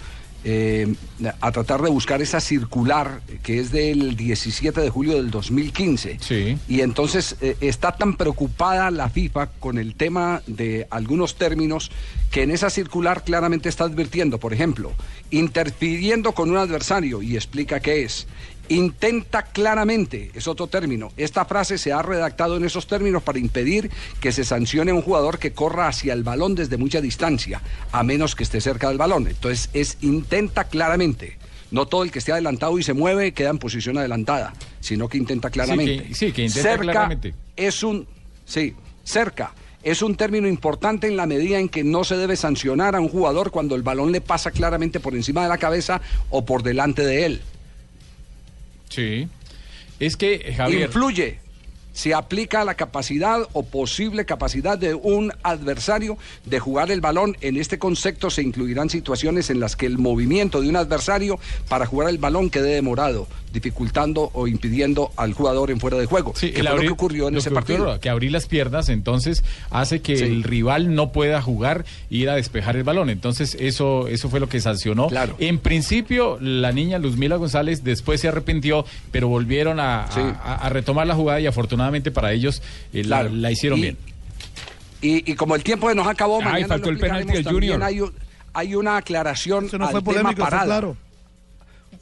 Eh, 0.48 0.94
a 1.40 1.50
tratar 1.50 1.82
de 1.82 1.90
buscar 1.90 2.22
esa 2.22 2.38
circular 2.38 3.20
que 3.42 3.58
es 3.58 3.72
del 3.72 4.14
17 4.14 4.80
de 4.80 4.90
julio 4.90 5.16
del 5.16 5.32
2015. 5.32 6.18
Y 6.68 6.82
entonces 6.82 7.34
eh, 7.40 7.56
está 7.60 7.96
tan 7.96 8.16
preocupada 8.16 8.92
la 8.92 9.10
FIFA 9.10 9.48
con 9.58 9.76
el 9.76 9.96
tema 9.96 10.42
de 10.46 10.86
algunos 10.90 11.34
términos 11.34 11.90
que 12.30 12.44
en 12.44 12.52
esa 12.52 12.70
circular 12.70 13.24
claramente 13.24 13.68
está 13.68 13.84
advirtiendo, 13.84 14.38
por 14.38 14.54
ejemplo, 14.54 14.92
interfiriendo 15.32 16.30
con 16.30 16.48
un 16.48 16.58
adversario 16.58 17.22
y 17.22 17.34
explica 17.34 17.80
qué 17.80 18.04
es. 18.04 18.28
Intenta 18.68 19.42
claramente, 19.42 20.30
es 20.34 20.48
otro 20.48 20.66
término. 20.66 21.12
Esta 21.16 21.44
frase 21.44 21.78
se 21.78 21.92
ha 21.92 22.02
redactado 22.02 22.56
en 22.56 22.64
esos 22.64 22.86
términos 22.86 23.22
para 23.22 23.38
impedir 23.38 23.90
que 24.20 24.32
se 24.32 24.44
sancione 24.44 24.90
a 24.90 24.94
un 24.94 25.02
jugador 25.02 25.38
que 25.38 25.52
corra 25.52 25.88
hacia 25.88 26.12
el 26.12 26.24
balón 26.24 26.54
desde 26.54 26.76
mucha 26.76 27.00
distancia, 27.00 27.62
a 27.92 28.02
menos 28.02 28.34
que 28.34 28.42
esté 28.42 28.60
cerca 28.60 28.88
del 28.88 28.98
balón. 28.98 29.28
Entonces 29.28 29.70
es 29.72 29.98
intenta 30.00 30.64
claramente. 30.64 31.38
No 31.70 31.86
todo 31.86 32.02
el 32.04 32.10
que 32.10 32.18
esté 32.20 32.32
adelantado 32.32 32.78
y 32.78 32.82
se 32.82 32.92
mueve 32.92 33.32
queda 33.32 33.50
en 33.50 33.58
posición 33.58 33.98
adelantada, 33.98 34.52
sino 34.80 35.08
que 35.08 35.18
intenta 35.18 35.50
claramente. 35.50 36.08
que- 36.08 36.14
sí, 36.14 36.32
que 36.32 36.42
intenta 36.44 36.70
cerca 36.70 36.92
claramente. 36.92 37.34
es 37.56 37.82
un 37.82 38.06
sí, 38.44 38.74
cerca 39.04 39.52
es 39.82 40.02
un 40.02 40.16
término 40.16 40.48
importante 40.48 41.06
en 41.06 41.16
la 41.16 41.26
medida 41.26 41.60
en 41.60 41.68
que 41.68 41.84
no 41.84 42.02
se 42.02 42.16
debe 42.16 42.34
sancionar 42.34 42.96
a 42.96 43.00
un 43.00 43.08
jugador 43.08 43.52
cuando 43.52 43.76
el 43.76 43.82
balón 43.82 44.10
le 44.10 44.20
pasa 44.20 44.50
claramente 44.50 44.98
por 44.98 45.14
encima 45.14 45.44
de 45.44 45.48
la 45.48 45.58
cabeza 45.58 46.00
o 46.30 46.44
por 46.44 46.64
delante 46.64 47.06
de 47.06 47.26
él. 47.26 47.42
Sí. 48.88 49.28
Es 49.98 50.16
que, 50.16 50.54
Javier. 50.56 50.86
Influye. 50.86 51.38
Se 51.96 52.12
aplica 52.12 52.60
a 52.60 52.64
la 52.66 52.74
capacidad 52.74 53.40
o 53.54 53.62
posible 53.62 54.26
capacidad 54.26 54.76
de 54.76 54.92
un 54.92 55.32
adversario 55.42 56.18
de 56.44 56.58
jugar 56.60 56.90
el 56.90 57.00
balón. 57.00 57.38
En 57.40 57.56
este 57.56 57.78
concepto 57.78 58.28
se 58.28 58.42
incluirán 58.42 58.90
situaciones 58.90 59.48
en 59.48 59.60
las 59.60 59.76
que 59.76 59.86
el 59.86 59.96
movimiento 59.96 60.60
de 60.60 60.68
un 60.68 60.76
adversario 60.76 61.38
para 61.70 61.86
jugar 61.86 62.10
el 62.10 62.18
balón 62.18 62.50
quede 62.50 62.74
demorado, 62.74 63.26
dificultando 63.50 64.28
o 64.34 64.46
impidiendo 64.46 65.10
al 65.16 65.32
jugador 65.32 65.70
en 65.70 65.80
fuera 65.80 65.96
de 65.96 66.04
juego. 66.04 66.34
Sí, 66.36 66.48
que 66.48 66.56
fue 66.56 66.62
lo 66.64 66.70
abrir- 66.72 66.86
que 66.88 66.92
ocurrió 66.92 67.28
en 67.28 67.36
ese 67.38 67.50
partido. 67.50 67.98
que 67.98 68.10
abrir 68.10 68.30
las 68.30 68.46
piernas 68.46 68.90
entonces 68.90 69.42
hace 69.70 70.02
que 70.02 70.18
Sí. 70.18 70.24
el 70.24 70.42
rival 70.42 70.94
no 70.94 71.12
pueda 71.12 71.40
jugar 71.40 71.86
e 72.10 72.16
ir 72.16 72.28
a 72.28 72.34
despejar 72.34 72.76
el 72.76 72.84
balón. 72.84 73.08
Entonces 73.08 73.56
eso 73.58 74.06
eso 74.08 74.28
fue 74.28 74.38
lo 74.40 74.50
que 74.50 74.60
sancionó. 74.60 75.08
En 75.38 75.58
principio 75.60 76.36
la 76.42 76.72
niña 76.72 76.98
Luzmila 76.98 77.36
González 77.36 77.82
después 77.84 78.20
se 78.20 78.28
arrepintió, 78.28 78.84
pero 79.10 79.28
volvieron 79.28 79.80
a, 79.80 80.04
a- 80.04 80.12
Sí. 80.12 80.20
a- 80.20 80.56
a 80.56 80.68
retomar 80.68 81.06
la 81.06 81.14
jugada 81.14 81.40
y 81.40 81.46
afortunadamente 81.46 81.85
para 82.10 82.32
ellos 82.32 82.62
eh, 82.92 83.02
la- 83.04 83.20
Claro. 83.20 83.34
la, 83.34 83.50
hicieron 83.50 83.78
Y- 83.78 83.82
bien. 83.82 83.96
Y, 85.02 85.30
y 85.30 85.34
como 85.34 85.54
el 85.54 85.62
tiempo 85.62 85.92
nos 85.94 86.06
acabó, 86.06 86.38
Ay, 86.38 86.44
mañana 86.44 86.68
faltó 86.68 86.88
el 86.88 86.98
penalti 86.98 87.32
del 87.32 87.44
Junior. 87.44 87.78
también 87.78 87.82
Hay, 87.82 88.00
un- 88.00 88.14
hay 88.54 88.74
una 88.74 88.96
aclaración 88.96 89.68
no 89.78 89.84
al 89.86 89.92
fue 89.92 90.00
tema 90.00 90.04
polémico, 90.04 90.42
fue 90.42 90.44
parada. 90.50 90.64
claro. 90.64 90.96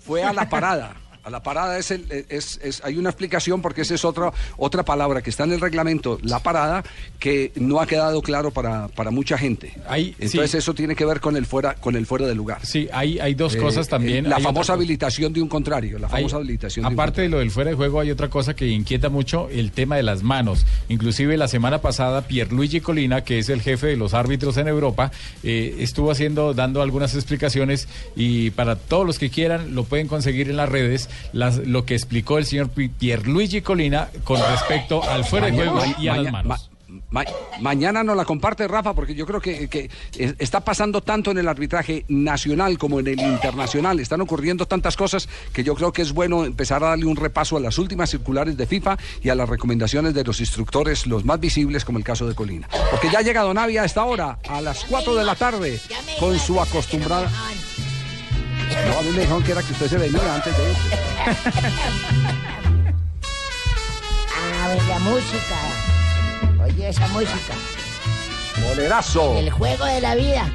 Fue 0.06 0.22
a 0.22 0.32
la 0.32 0.48
parada. 0.48 0.94
A 1.24 1.30
la 1.30 1.42
parada 1.42 1.78
es, 1.78 1.90
el, 1.90 2.04
es, 2.28 2.60
es- 2.62 2.82
hay 2.84 2.98
una 2.98 3.08
explicación 3.08 3.62
porque 3.62 3.80
esa 3.80 3.94
es 3.94 4.04
otra, 4.04 4.30
otra 4.58 4.82
palabra 4.84 5.22
que 5.22 5.30
está 5.30 5.44
en 5.44 5.52
el 5.52 5.60
reglamento, 5.60 6.18
la 6.22 6.38
parada, 6.40 6.84
que 7.18 7.50
no 7.56 7.80
ha 7.80 7.86
quedado 7.86 8.20
claro 8.20 8.50
para, 8.50 8.88
para 8.88 9.10
mucha 9.10 9.38
gente. 9.38 9.72
Entonces 9.90 10.50
sí. 10.50 10.56
eso 10.58 10.74
tiene 10.74 10.94
que 10.94 11.06
ver 11.06 11.20
con 11.20 11.36
el 11.36 11.46
fuera, 11.46 11.76
con 11.76 11.96
el 11.96 12.04
fuera 12.04 12.26
de 12.26 12.34
lugar. 12.34 12.58
Sí, 12.66 12.88
hay, 12.92 13.18
hay 13.20 13.34
dos 13.34 13.54
Eh, 13.54 13.58
cosas 13.58 13.88
también. 13.88 14.26
eh, 14.26 14.28
La 14.28 14.36
Hay 14.36 14.42
otra 14.42 14.48
famosa 14.52 14.60
cosa. 14.60 14.72
habilitación 14.74 15.32
de 15.32 15.40
un 15.40 15.48
contrario, 15.48 15.98
la 15.98 16.08
Hay- 16.08 16.12
famosa 16.24 16.36
habilitación 16.36 16.82
de 16.84 16.88
un 16.88 16.92
aparte 16.92 17.22
de 17.22 17.28
lo 17.30 17.38
del 17.38 17.50
fuera 17.50 17.70
de 17.70 17.76
juego, 17.76 18.00
hay 18.00 18.10
otra 18.10 18.28
cosa 18.28 18.54
que 18.54 18.68
inquieta 18.68 19.08
mucho, 19.08 19.48
el 19.50 19.70
tema 19.72 19.96
de 19.96 20.02
las 20.02 20.22
manos. 20.22 20.66
Inclusive 20.90 21.38
la 21.38 21.48
semana 21.48 21.80
pasada, 21.80 22.22
Pierluigi 22.26 22.80
Colina, 22.82 23.24
que 23.24 23.38
es 23.38 23.48
el 23.48 23.62
jefe 23.62 23.86
de 23.86 23.96
los 23.96 24.12
árbitros 24.12 24.58
en 24.58 24.68
Europa, 24.68 25.10
eh, 25.42 25.76
estuvo 25.78 26.10
haciendo, 26.10 26.52
dando 26.52 26.82
algunas 26.82 27.14
explicaciones 27.14 27.88
y 28.14 28.50
para 28.50 28.76
todos 28.76 29.06
los 29.06 29.18
que 29.18 29.30
quieran 29.30 29.74
lo 29.74 29.84
pueden 29.84 30.06
conseguir 30.06 30.50
en 30.50 30.56
las 30.56 30.68
redes, 30.68 31.08
las- 31.32 31.58
lo 31.58 31.84
que 31.84 31.94
explicó 31.94 32.38
el 32.38 32.44
señor 32.46 32.68
Pi- 32.70 32.88
Pierluigi 32.88 33.60
Colina 33.62 34.08
con 34.24 34.40
respecto 34.40 35.02
al 35.08 35.24
fuera 35.24 35.46
de 35.46 35.52
Mañana- 35.52 35.70
juego 35.72 35.94
y 36.00 36.08
a 36.08 36.16
las 36.16 36.32
manos. 36.32 36.46
ma- 36.48 36.68
ma- 37.10 37.24
mañana 37.60 38.04
nos 38.04 38.16
la 38.16 38.24
comparte 38.24 38.68
Rafa, 38.68 38.92
porque 38.94 39.14
yo 39.16 39.26
creo 39.26 39.40
que, 39.40 39.68
que 39.68 39.90
es- 40.16 40.34
está 40.38 40.60
pasando 40.60 41.00
tanto 41.00 41.30
en 41.32 41.38
el 41.38 41.48
arbitraje 41.48 42.04
nacional 42.08 42.78
como 42.78 43.00
en 43.00 43.08
el 43.08 43.20
internacional. 43.20 43.98
Están 43.98 44.20
ocurriendo 44.20 44.66
tantas 44.66 44.96
cosas 44.96 45.28
que 45.52 45.64
yo 45.64 45.74
creo 45.74 45.92
que 45.92 46.02
es 46.02 46.12
bueno 46.12 46.44
empezar 46.44 46.84
a 46.84 46.88
darle 46.90 47.06
un 47.06 47.16
repaso 47.16 47.56
a 47.56 47.60
las 47.60 47.78
últimas 47.78 48.10
circulares 48.10 48.56
de 48.56 48.66
FIFA 48.66 48.96
y 49.22 49.28
a 49.28 49.34
las 49.34 49.48
recomendaciones 49.48 50.14
de 50.14 50.22
los 50.24 50.38
instructores, 50.40 51.06
los 51.06 51.24
más 51.24 51.40
visibles, 51.40 51.84
como 51.84 51.98
el 51.98 52.04
caso 52.04 52.28
de 52.28 52.34
Colina. 52.36 52.68
Porque 52.90 53.10
ya 53.10 53.22
llega 53.22 53.42
Donavia 53.42 53.82
a 53.82 53.84
esta 53.86 54.04
hora, 54.04 54.38
a 54.48 54.60
las 54.60 54.84
4 54.84 55.14
de 55.16 55.24
la 55.24 55.34
tarde, 55.34 55.80
con 56.20 56.38
su 56.38 56.60
acostumbrada. 56.60 57.28
No, 58.88 58.98
a 58.98 59.02
mí 59.02 59.10
me 59.10 59.20
dijeron 59.20 59.42
que 59.42 59.52
era 59.52 59.62
que 59.62 59.72
usted 59.72 59.88
se 59.88 59.98
venía 59.98 60.34
antes 60.34 60.56
de 60.56 60.70
eso. 60.72 60.80
música. 65.04 66.62
Oye 66.64 66.88
esa 66.88 67.06
música. 67.08 67.54
Bolerazo. 68.62 69.38
El 69.38 69.50
juego 69.50 69.84
de 69.84 70.00
la 70.00 70.14
vida. 70.14 70.50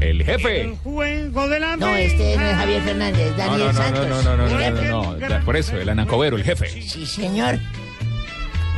El 0.00 0.22
jefe. 0.24 0.76
juego 0.84 1.48
de 1.48 1.58
la 1.60 1.76
No, 1.76 1.96
este 1.96 2.36
no 2.36 2.46
es 2.46 2.56
Javier 2.56 2.82
Fernández, 2.82 3.26
es 3.28 3.30
No, 3.32 3.36
Daniel 3.38 3.58
no, 3.60 3.72
no, 3.72 3.72
Santos. 3.72 4.08
no, 4.08 4.22
no, 4.22 4.36
no, 4.36 4.44
El 4.46 4.52
no, 4.52 4.58
jefe. 4.58 4.88
no, 4.88 5.16
no, 5.16 5.28
no, 5.38 5.44
Por 5.44 5.56
eso, 5.56 5.76
el 5.78 5.88
anacobero, 5.88 6.36
el 6.36 6.44
jefe. 6.44 6.68
Sí, 6.82 7.06
señor. 7.06 7.58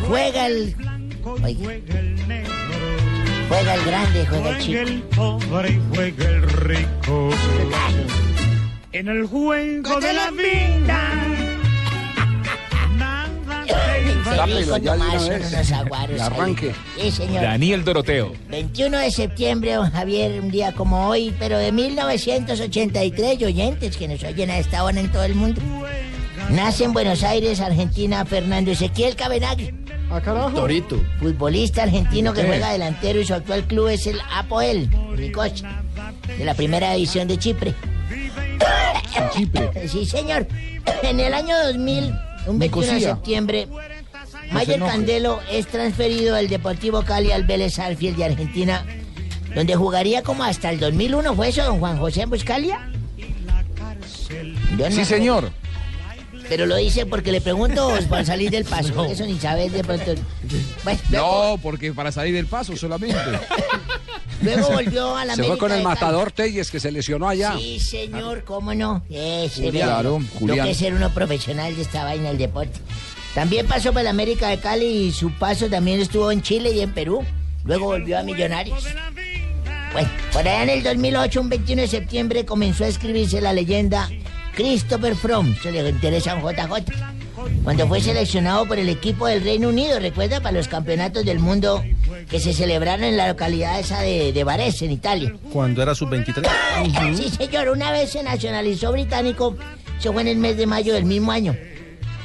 Juega 0.07 0.47
el. 0.47 0.77
Oye. 1.43 1.83
Juega 3.49 3.75
el 3.75 3.85
grande, 3.85 4.27
juega 4.29 4.51
el 4.51 4.59
chico. 4.59 5.39
pobre 5.49 5.71
y 5.71 5.81
juega 5.95 6.25
el 6.29 6.43
rico. 6.43 7.31
En 8.93 9.09
el 9.09 9.27
juego 9.27 10.01
de 10.01 10.13
la 10.13 10.31
vida. 10.31 11.25
Rico 14.47 14.77
ya 14.77 14.93
de 14.93 14.99
una 14.99 15.05
tomarse 15.11 15.31
vez. 15.31 15.53
unos 15.53 15.73
aguaros 15.73 16.21
ahí. 16.21 16.27
arranque. 16.27 16.75
Sí, 17.01 17.11
señor. 17.11 17.43
Daniel 17.43 17.85
Doroteo. 17.85 18.33
21 18.51 18.99
de 18.99 19.11
septiembre, 19.11 19.73
don 19.75 19.91
Javier, 19.91 20.41
un 20.41 20.51
día 20.51 20.73
como 20.73 21.09
hoy, 21.09 21.35
pero 21.39 21.59
de 21.59 21.73
1983, 21.73 23.41
y 23.41 23.45
oyentes 23.45 23.97
que 23.97 24.07
nos 24.09 24.23
oyen 24.23 24.51
a 24.51 24.59
esta 24.59 24.85
hora 24.85 25.01
en 25.01 25.11
todo 25.11 25.25
el 25.25 25.35
mundo. 25.35 25.61
Nace 26.51 26.85
en 26.85 26.93
Buenos 26.93 27.25
Aires, 27.25 27.61
Argentina, 27.61 28.25
Fernando 28.25 28.71
Ezequiel 28.71 29.17
Cabenagui. 29.17 29.75
Ah, 30.11 30.21
carajo. 30.23 30.51
Torito. 30.53 31.03
Futbolista 31.19 31.83
argentino 31.83 32.33
que 32.33 32.45
juega 32.45 32.73
delantero 32.73 33.21
y 33.21 33.27
su 33.27 33.35
actual 33.35 33.65
club 33.67 33.89
es 33.89 34.07
el 34.07 34.19
Apoel 34.33 34.89
Nicosia, 35.17 35.83
de 36.39 36.45
la 36.45 36.55
primera 36.55 36.93
división 36.95 37.29
de 37.29 37.39
Chipre. 37.39 37.75
Chipre. 39.33 39.89
Sí, 39.89 40.07
señor. 40.07 40.47
En 41.03 41.21
el 41.21 41.35
año 41.35 41.57
2000, 41.65 42.15
un 42.47 42.59
21 42.59 42.93
de 42.93 43.01
septiembre, 43.01 43.69
se 44.49 44.53
Mayer. 44.55 44.81
Candelo 44.81 45.41
es 45.51 45.67
transferido 45.67 46.37
del 46.37 46.49
Deportivo 46.49 47.03
Cali 47.03 47.33
al 47.33 47.45
Vélez 47.45 47.75
Sarsfield 47.75 48.17
de 48.17 48.25
Argentina, 48.25 48.85
donde 49.55 49.77
jugaría 49.77 50.23
como 50.23 50.45
hasta 50.45 50.71
el 50.71 50.81
2001. 50.81 51.35
¿Fue 51.35 51.49
eso, 51.49 51.65
don 51.65 51.79
Juan 51.79 51.99
José 51.99 52.27
Buscalia? 52.27 52.91
No 54.77 54.91
Sí, 54.91 55.05
señor. 55.05 55.51
Pero 56.49 56.65
lo 56.65 56.77
dice 56.77 57.05
porque 57.05 57.31
le 57.31 57.41
pregunto 57.41 57.93
para 58.09 58.25
salir 58.25 58.51
del 58.51 58.65
paso. 58.65 59.05
Eso 59.05 59.27
ni 59.27 59.39
sabes 59.39 59.73
de 59.73 59.85
pronto. 59.85 60.15
Bueno, 60.83 61.01
No, 61.11 61.59
porque 61.63 61.93
para 61.93 62.11
salir 62.11 62.35
del 62.35 62.47
paso 62.47 62.77
solamente. 62.77 63.17
luego 64.43 64.69
volvió 64.73 65.17
a 65.17 65.25
la 65.25 65.35
Se 65.35 65.43
fue 65.43 65.47
América 65.53 65.67
con 65.69 65.77
el 65.77 65.83
matador 65.83 66.33
Telles 66.33 66.71
que 66.71 66.81
se 66.81 66.91
lesionó 66.93 67.29
allá. 67.29 67.55
Sí, 67.59 67.81
señor, 67.81 68.45
cómo 68.45 68.75
no. 68.75 69.03
Ese 69.11 69.65
Julián. 69.65 69.89
Claro, 69.89 70.19
Lo 70.21 70.39
Julián. 70.39 70.67
que 70.67 70.73
es 70.73 70.79
ser 70.79 70.95
uno 70.95 71.13
profesional 71.13 71.75
de 71.75 71.83
esta 71.83 72.05
vaina 72.05 72.29
del 72.29 72.39
deporte. 72.39 72.79
También 73.35 73.67
pasó 73.67 73.93
por 73.93 74.03
la 74.03 74.11
América 74.11 74.49
de 74.49 74.59
Cali 74.59 74.87
y 74.87 75.13
su 75.13 75.31
paso 75.33 75.69
también 75.69 76.01
estuvo 76.01 76.33
en 76.33 76.43
Chile 76.43 76.73
y 76.73 76.81
en 76.81 76.93
Perú. 76.93 77.25
Luego 77.65 77.87
volvió 77.87 78.19
a 78.19 78.23
Millonarios. 78.23 78.85
Bueno, 79.93 80.09
por 80.33 80.43
allá 80.43 80.63
en 80.65 80.71
el 80.71 80.83
2008, 80.83 81.41
un 81.41 81.49
21 81.49 81.83
de 81.83 81.89
septiembre, 81.89 82.45
comenzó 82.45 82.85
a 82.85 82.89
escribirse 82.89 83.41
la 83.41 83.53
leyenda 83.53 84.09
Christopher 84.55 85.15
Fromm. 85.15 85.55
Se 85.63 85.71
le 85.71 85.89
interesa 85.89 86.33
a 86.33 86.35
un 86.37 86.43
JJ. 86.43 86.93
Cuando 87.63 87.87
fue 87.87 88.01
seleccionado 88.01 88.67
por 88.67 88.79
el 88.79 88.89
equipo 88.89 89.27
del 89.27 89.43
Reino 89.43 89.69
Unido, 89.69 89.99
recuerda, 90.01 90.41
para 90.41 90.57
los 90.57 90.69
campeonatos 90.69 91.25
del 91.25 91.39
mundo 91.39 91.85
que 92.31 92.41
se 92.41 92.53
celebraron 92.53 93.05
en 93.05 93.17
la 93.17 93.29
localidad 93.29 93.79
esa 93.81 94.01
de, 94.01 94.33
de 94.33 94.45
Varese, 94.45 94.85
en 94.85 94.93
Italia. 94.93 95.35
Cuando 95.53 95.83
era 95.83 95.95
sub-23. 95.95 96.47
Sí, 97.17 97.31
señor, 97.31 97.69
una 97.71 97.91
vez 97.91 98.11
se 98.11 98.23
nacionalizó 98.23 98.93
británico, 98.93 99.57
eso 99.99 100.13
fue 100.13 100.23
en 100.23 100.29
el 100.29 100.37
mes 100.39 100.57
de 100.57 100.67
mayo 100.67 100.93
del 100.95 101.05
mismo 101.05 101.33
año. 101.33 101.57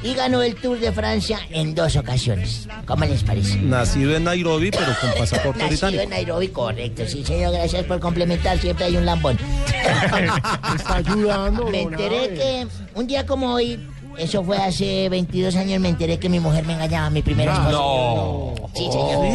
Y 0.06 0.16
ganó 0.16 0.41
el 0.43 0.56
Tour 0.56 0.78
de 0.82 0.91
Francia 0.91 1.39
en 1.49 1.74
dos 1.74 1.95
ocasiones. 1.95 2.68
¿Cómo 2.86 3.06
les 3.06 3.24
parece? 3.24 3.56
Nacido 3.60 4.14
en 4.18 4.26
Nairobi, 4.26 4.70
pero 4.70 4.88
con 4.99 5.12
pasaporte 5.18 5.60
Nacido 5.60 5.70
británico. 5.70 6.04
en 6.04 6.10
Nairobi, 6.10 6.47
correcto. 6.49 7.04
Sí, 7.08 7.24
señor, 7.24 7.54
gracias 7.54 7.86
por 7.86 8.01
complementar. 8.01 8.60
Siempre 8.60 8.84
hay 8.88 8.97
un 8.97 9.06
lambón. 9.06 9.38
Está 10.76 10.95
ayudando. 10.95 11.70
Me 11.70 11.84
enteré 11.84 12.34
que 12.34 12.68
un 12.95 13.08
día 13.08 13.26
como 13.26 13.54
hoy, 13.54 13.80
eso 14.18 14.43
fue 14.43 14.57
hace 14.57 15.09
22 15.09 15.55
años, 15.55 15.80
me 15.80 15.89
enteré 15.89 16.20
que 16.20 16.30
mi 16.30 16.39
mujer 16.39 16.66
me 16.66 16.74
engañaba, 16.74 17.09
mi 17.09 17.22
primera 17.22 17.53
esposa. 17.53 17.72
No. 17.72 18.53
Sí, 18.74 18.89
señor. 18.91 19.26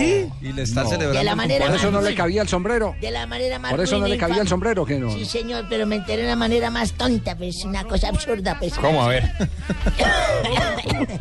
Y 0.42 0.52
le 0.52 0.62
está 0.62 0.82
No. 0.84 0.88
celebrando. 0.90 1.18
De 1.18 1.24
la 1.24 1.30
el 1.32 1.36
manera 1.36 1.66
Por 1.66 1.74
eso 1.76 1.90
no 1.90 2.00
le 2.00 2.14
cabía 2.14 2.42
el 2.42 2.48
sombrero. 2.48 2.94
De 3.00 3.10
la 3.10 3.26
manera 3.26 3.58
más 3.58 3.70
Por 3.70 3.80
eso 3.80 3.98
no 3.98 4.06
le 4.06 4.16
cabía 4.18 4.42
el 4.42 4.48
sombrero, 4.48 4.84
que 4.84 4.98
no. 4.98 5.10
Sí, 5.12 5.24
señor, 5.24 5.66
pero 5.68 5.86
me 5.86 5.96
enteré 5.96 6.22
de 6.22 6.28
la 6.28 6.36
manera 6.36 6.70
más 6.70 6.92
tonta, 6.92 7.36
pues, 7.36 7.64
una 7.64 7.84
cosa 7.84 8.08
absurda, 8.08 8.56
pues. 8.58 8.74
¿Cómo? 8.74 9.02
A 9.02 9.08
ver. 9.08 9.30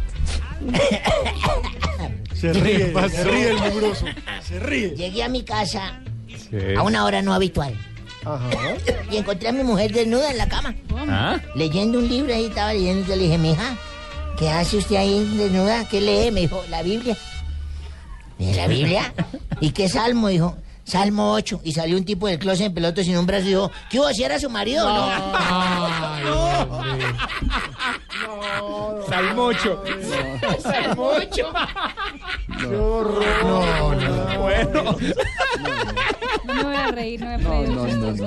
Se 2.33 2.53
ríe, 2.53 2.93
¿Qué 2.93 3.09
se 3.09 3.23
ríe 3.23 3.49
el 3.49 3.57
mugroso. 3.57 4.05
Se 4.43 4.59
ríe. 4.59 4.89
Llegué 4.95 5.23
a 5.23 5.29
mi 5.29 5.43
casa 5.43 5.99
a 6.77 6.83
una 6.83 7.03
hora 7.05 7.21
no 7.21 7.33
habitual 7.33 7.75
Ajá. 8.35 8.49
y 9.11 9.17
encontré 9.17 9.49
a 9.49 9.51
mi 9.51 9.63
mujer 9.63 9.91
desnuda 9.93 10.31
en 10.31 10.37
la 10.37 10.47
cama, 10.47 10.75
¿Ah? 10.95 11.39
leyendo 11.55 11.99
un 11.99 12.07
libro 12.07 12.33
ahí, 12.33 12.45
estaba 12.45 12.73
leyendo, 12.73 13.05
y 13.05 13.09
yo 13.09 13.15
le 13.15 13.23
dije, 13.23 13.37
mija, 13.37 13.77
¿qué 14.37 14.49
hace 14.49 14.77
usted 14.77 14.97
ahí 14.97 15.23
desnuda? 15.37 15.87
¿Qué 15.87 16.01
lee? 16.01 16.31
Me 16.31 16.41
dijo, 16.41 16.63
la 16.69 16.83
Biblia. 16.83 17.17
¿De 18.37 18.53
la 18.53 18.67
Biblia? 18.67 19.13
¿Y 19.61 19.71
qué 19.71 19.89
salmo? 19.89 20.27
Dijo, 20.27 20.57
Salmo 20.87 21.33
8. 21.33 21.61
Y 21.65 21.73
salió 21.73 21.97
un 21.97 22.05
tipo 22.05 22.27
del 22.27 22.39
closet 22.39 22.67
en 22.67 22.73
peloto 22.73 23.03
sin 23.03 23.17
un 23.17 23.25
brazo 23.25 23.43
y 23.45 23.49
dijo, 23.49 23.69
¿qué 23.89 23.99
hubo? 23.99 24.07
¿Si 24.13 24.23
era 24.23 24.39
su 24.39 24.49
marido 24.49 24.87
o 24.87 24.89
no? 24.89 25.09
Salmocho. 29.07 29.83
Salmocho. 30.61 31.51
Qué 32.59 32.65
horror. 32.67 33.23
No, 33.43 33.93
no. 33.95 34.39
Bueno. 34.39 34.95
No 36.45 36.53
me 36.53 36.63
voy 36.63 36.75
a 36.75 36.87
reír, 36.91 37.19
no 37.21 37.27
me 37.27 37.37
voy 37.37 37.55
a 37.55 37.59
reír. 37.59 37.69
No, 37.69 37.87
no, 37.87 38.11
no. 38.11 38.17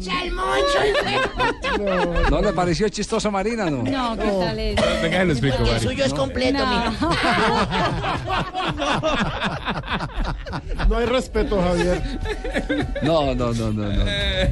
Salmocho. 0.00 0.78
¿No 2.30 2.40
le 2.42 2.52
pareció 2.52 2.88
chistoso, 2.88 3.30
Marina? 3.30 3.70
No. 3.70 3.82
No, 3.82 4.16
¿qué 4.16 4.30
tal 4.30 4.58
es? 4.58 4.76
Venga, 5.02 5.24
lo 5.24 5.32
explico, 5.32 5.58
El 5.64 5.80
suyo 5.80 6.04
es 6.04 6.12
completo, 6.12 6.58
No. 6.64 6.92
No 10.88 10.96
hay 10.98 11.06
respeto, 11.06 11.60
Javier. 11.62 12.01
No, 13.02 13.34
no, 13.34 13.52
no, 13.52 13.72
no, 13.72 13.92
no. 13.92 14.04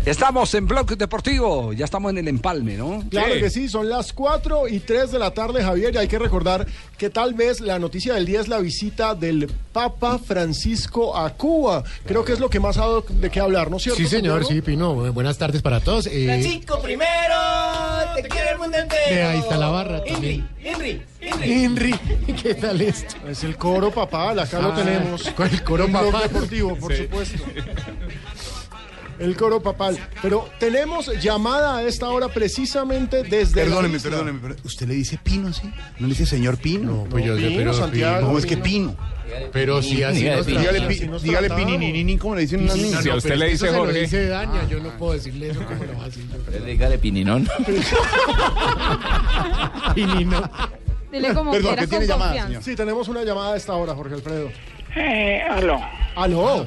Estamos 0.05 0.55
en 0.55 0.67
Bloque 0.67 0.97
Deportivo. 0.97 1.73
Ya 1.73 1.85
estamos 1.85 2.11
en 2.11 2.19
el 2.19 2.29
empalme, 2.29 2.77
¿no? 2.77 3.03
Claro 3.11 3.35
que 3.35 3.51
sí, 3.51 3.69
son 3.69 3.89
las 3.89 4.13
4 4.13 4.69
y 4.69 4.81
3 4.81 5.13
de 5.13 5.19
la 5.19 5.31
tarde, 5.33 5.63
Javier, 5.63 5.95
y 5.95 5.99
hay 5.99 6.09
que 6.09 6.19
recordar 6.19 6.67
que 6.99 7.11
tal 7.11 7.35
vez 7.35 7.61
la 7.61 7.79
noticia 7.79 8.15
del 8.15 8.27
día 8.27 8.41
es 8.41 8.49
la 8.49 8.59
visita 8.59 9.15
del 9.15 9.51
Papa 9.73 10.19
Francisco 10.19 11.17
a 11.17 11.31
Cuba. 11.35 11.85
Creo 12.07 12.25
que 12.25 12.33
es 12.33 12.41
lo 12.41 12.51
que 12.51 12.61
más 12.61 12.77
ha 12.79 12.83
dado 12.83 13.05
de 13.09 13.31
qué 13.31 13.41
hablar, 13.41 13.71
¿no 13.71 13.77
es 13.79 13.85
cierto? 13.85 13.99
Sí, 14.01 14.07
señor, 14.07 14.45
sí, 14.47 14.61
Pino. 14.63 14.95
Bu- 14.95 15.13
Buenas 15.13 15.39
tardes 15.39 15.63
para 15.63 15.81
todos. 15.81 16.07
Eh, 16.07 16.25
Francisco 16.27 16.81
primero, 16.83 17.35
te 18.17 18.23
quiere 18.29 18.51
el 18.53 18.59
mundo 18.59 18.77
entero. 18.79 19.15
de 19.15 19.23
ahí 19.23 19.39
está 19.39 19.57
la 19.57 19.69
barra 19.69 20.03
también. 20.05 20.49
Henry, 20.63 20.91
Henry. 20.91 21.03
Henry, 21.41 21.95
¿qué 22.43 22.55
tal 22.55 22.81
esto? 22.81 23.17
Es 23.29 23.45
el 23.45 23.57
coro 23.57 23.91
papal, 23.91 24.39
acá 24.39 24.61
lo 24.61 24.73
Ah, 24.73 24.77
tenemos. 24.77 25.23
con 25.31 25.49
el 25.49 25.63
coro 25.63 25.87
Blog 25.89 26.11
papal. 26.13 26.23
deportivo, 26.29 26.77
por 26.77 26.95
Sí. 26.95 27.03
supuesto. 27.05 27.45
El 29.19 29.37
coro 29.37 29.61
papal. 29.63 29.99
Pero 30.23 30.49
tenemos 30.59 31.11
llamada 31.21 31.77
a 31.77 31.83
esta 31.83 32.09
hora 32.09 32.29
precisamente 32.29 33.23
desde. 33.23 33.61
la 33.61 33.67
Perdóneme, 33.67 34.01
perdóneme, 34.01 34.39
pero 34.41 34.57
¿usted 34.65 34.89
le 34.89 34.95
dice 34.95 35.19
Pino, 35.23 35.53
sí? 35.53 35.71
¿No 35.99 36.07
le 36.07 36.15
dice 36.15 36.25
señor 36.25 36.57
Pino? 36.57 36.91
No, 36.91 37.05
pues 37.05 37.27
yo- 37.27 37.37
yo- 37.37 37.51
pero 37.55 37.75
Santiago, 37.75 38.27
¿Cómo 38.27 38.39
es 38.39 38.47
que 38.47 38.57
Pino. 38.57 38.97
Pino? 38.97 39.21
Pero 39.53 39.81
si 39.83 40.03
así 40.03 40.25
nos 40.25 40.45
Dígale, 40.47 40.71
tratan. 40.71 40.89
pi- 40.89 40.95
Así 40.97 41.07
nos 41.07 41.23
dígale 41.23 41.49
como 42.19 42.35
le 42.35 42.41
dicen 42.41 42.65
No, 42.67 42.75
no, 42.75 42.83
niñas. 42.83 43.03
Si 43.05 43.11
a 43.11 43.15
usted 43.15 43.29
pero 43.29 43.39
le 43.41 43.45
dice 43.51 43.55
eso 43.57 43.67
se 43.67 43.73
lo 43.73 43.79
Jorge. 43.85 44.01
dice 44.01 44.27
Daña, 44.27 44.67
yo 44.69 44.81
no 44.81 44.89
puedo 44.99 45.13
decirle 45.13 45.51
eso 45.51 45.65
como 45.67 45.85
lo 45.85 45.97
va 45.99 46.03
a 46.03 46.07
decir 46.07 46.25
yo. 46.59 46.65
Dígale 46.65 46.99
Pininón. 46.99 47.47
Pinino. 49.95 50.51
Dile 51.13 51.35
como 51.35 51.51
Perdón, 51.53 51.77
que 51.77 51.87
tiene 51.87 52.07
con 52.07 52.09
llamada, 52.09 52.31
confianza. 52.31 52.47
señor. 52.49 52.63
Sí, 52.63 52.77
tenemos 52.77 53.09
una 53.09 53.25
llamada 53.25 53.55
a 53.55 53.57
esta 53.57 53.75
hora, 53.75 53.95
Jorge 53.95 54.15
Alfredo. 54.15 54.51
Eh, 54.97 55.43
aló. 55.49 55.81
Aló. 56.17 56.67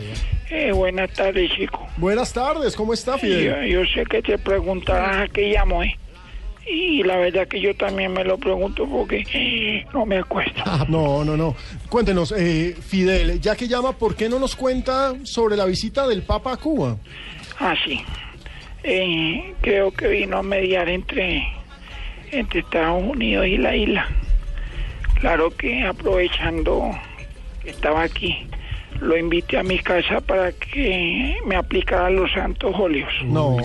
Eh, 0.50 0.72
buenas 0.72 1.12
tardes, 1.14 1.52
chico. 1.52 1.88
Buenas 1.98 2.32
tardes, 2.34 2.76
¿cómo 2.76 2.94
está, 2.94 3.14
Yo, 3.14 3.18
Fidel? 3.20 3.66
yo 3.70 3.82
sé 3.86 4.04
que 4.06 4.22
te 4.22 4.38
preguntarás 4.38 5.24
a 5.24 5.28
qué 5.32 5.50
llamo, 5.54 5.84
¿eh? 5.84 5.98
Y 6.66 7.04
la 7.04 7.18
verdad 7.18 7.48
que 7.48 7.60
yo 7.60 7.76
también 7.76 8.14
me 8.14 8.24
lo 8.24 8.38
pregunto 8.38 8.88
porque 8.88 9.26
eh, 9.34 9.86
no 9.94 10.06
me 10.06 10.18
acuesto. 10.20 10.62
No, 10.88 11.26
no, 11.26 11.36
no. 11.36 11.56
Cuéntenos, 11.90 12.34
eh, 12.38 12.74
Fidel, 12.80 13.42
ya 13.42 13.56
que 13.56 13.68
llama, 13.68 13.92
¿por 13.98 14.16
qué 14.16 14.30
no 14.30 14.40
nos 14.40 14.56
cuenta 14.56 15.14
sobre 15.24 15.58
la 15.58 15.66
visita 15.66 16.08
del 16.08 16.22
Papa 16.22 16.54
a 16.54 16.58
Cuba? 16.58 16.96
Ah, 17.60 17.76
sí. 17.84 18.02
Eh, 18.84 19.54
creo 19.62 19.92
que 19.92 20.08
vino 20.08 20.38
a 20.38 20.44
mediar 20.44 20.88
entre, 20.88 21.44
entre 22.32 22.62
Estados 22.62 23.04
Unidos 23.04 23.46
y 23.48 23.58
la 23.58 23.76
isla. 23.76 24.08
Claro 25.24 25.52
que 25.56 25.86
aprovechando 25.86 26.92
que 27.64 27.70
estaba 27.70 28.04
aquí, 28.04 28.46
lo 29.00 29.16
invité 29.18 29.58
a 29.58 29.64
mi 29.64 29.80
casa 29.80 30.20
para 30.20 30.52
que 30.52 31.38
me 31.46 31.56
aplicara 31.56 32.10
los 32.10 32.30
santos 32.34 32.76
óleos. 32.78 33.10
No. 33.24 33.56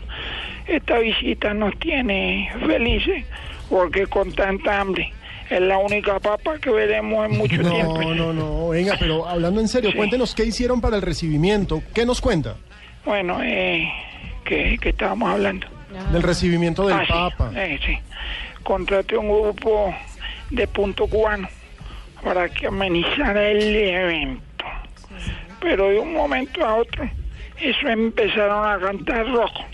Esta 0.68 0.98
visita 1.00 1.52
nos 1.54 1.76
tiene 1.80 2.52
felices 2.64 3.24
porque 3.68 4.06
con 4.06 4.30
tanta 4.32 4.80
hambre 4.80 5.12
Es 5.50 5.60
la 5.60 5.76
única 5.78 6.20
papa 6.20 6.60
que 6.60 6.70
veremos 6.70 7.26
en 7.28 7.36
mucho 7.36 7.60
tiempo. 7.60 8.00
No, 8.00 8.14
no, 8.14 8.32
no. 8.32 8.68
Venga, 8.68 8.94
pero 8.96 9.26
hablando 9.28 9.60
en 9.60 9.66
serio, 9.66 9.90
cuéntenos 9.96 10.36
qué 10.36 10.44
hicieron 10.44 10.80
para 10.80 10.94
el 10.94 11.02
recibimiento. 11.02 11.82
¿Qué 11.92 12.06
nos 12.06 12.20
cuenta? 12.20 12.54
Bueno, 13.04 13.40
eh, 13.42 13.90
¿qué, 14.44 14.78
qué 14.80 14.90
estábamos 14.90 15.30
hablando? 15.30 15.66
Del 16.12 16.22
recibimiento 16.22 16.86
del 16.86 16.96
Ah, 16.96 17.04
sí, 17.04 17.12
Papa. 17.12 17.50
eh, 17.56 17.80
sí. 17.84 17.98
Contraté 18.62 19.16
un 19.16 19.28
grupo 19.28 19.92
de 20.52 20.66
punto 20.68 21.06
cubano 21.06 21.48
para 22.22 22.48
que 22.48 22.66
amenizara 22.66 23.48
el 23.48 23.74
evento. 23.74 24.64
Pero 25.60 25.88
de 25.88 25.98
un 25.98 26.12
momento 26.12 26.64
a 26.64 26.76
otro, 26.76 27.08
eso 27.58 27.88
empezaron 27.88 28.68
a 28.68 28.78
cantar 28.78 29.26
rojo. 29.28 29.64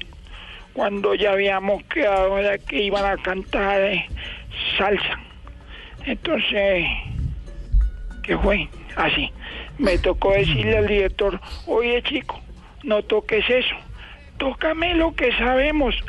Cuando 0.72 1.14
ya 1.14 1.32
habíamos 1.32 1.82
quedado 1.84 2.36
de 2.36 2.58
que 2.60 2.82
iban 2.82 3.04
a 3.04 3.20
cantar 3.20 3.80
eh, 3.80 4.06
salsa. 4.76 5.18
Entonces, 6.04 6.86
¿qué 8.22 8.38
fue? 8.38 8.68
Así. 8.96 9.32
Me 9.78 9.98
tocó 9.98 10.32
decirle 10.32 10.78
al 10.78 10.86
director, 10.86 11.40
oye 11.66 12.02
chico, 12.02 12.40
no 12.84 13.02
toques 13.02 13.48
eso. 13.48 13.74
Tócame 14.38 14.94
lo 14.94 15.14
que 15.14 15.32
sabemos. 15.36 15.96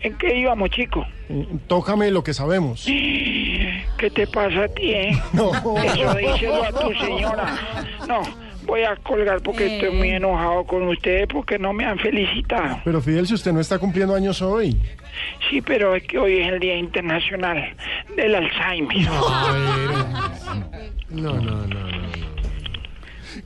¿En 0.00 0.16
qué 0.18 0.36
íbamos, 0.36 0.70
chico? 0.70 1.06
Tócame 1.66 2.10
lo 2.10 2.22
que 2.22 2.34
sabemos. 2.34 2.84
¿Qué 2.84 4.10
te 4.14 4.26
pasa 4.26 4.64
a 4.64 4.68
ti, 4.68 4.90
eh? 4.92 5.22
No. 5.32 5.52
Eso 5.52 6.14
díselo 6.14 6.64
a 6.64 6.72
tu 6.72 6.92
señora. 6.94 7.58
No, 8.08 8.22
voy 8.64 8.82
a 8.82 8.96
colgar 8.96 9.40
porque 9.42 9.76
estoy 9.76 9.96
muy 9.96 10.10
enojado 10.10 10.64
con 10.64 10.88
ustedes 10.88 11.26
porque 11.28 11.58
no 11.58 11.72
me 11.72 11.84
han 11.84 11.98
felicitado. 11.98 12.80
Pero 12.84 13.00
Fidel, 13.00 13.26
si 13.26 13.34
usted 13.34 13.52
no 13.52 13.60
está 13.60 13.78
cumpliendo 13.78 14.14
años 14.14 14.42
hoy. 14.42 14.76
Sí, 15.48 15.60
pero 15.60 15.94
es 15.94 16.02
que 16.04 16.18
hoy 16.18 16.38
es 16.38 16.52
el 16.52 16.58
Día 16.58 16.76
Internacional 16.76 17.76
del 18.16 18.34
Alzheimer. 18.34 18.96
No, 21.10 21.32
no, 21.34 21.40
no, 21.40 21.66
no. 21.66 22.02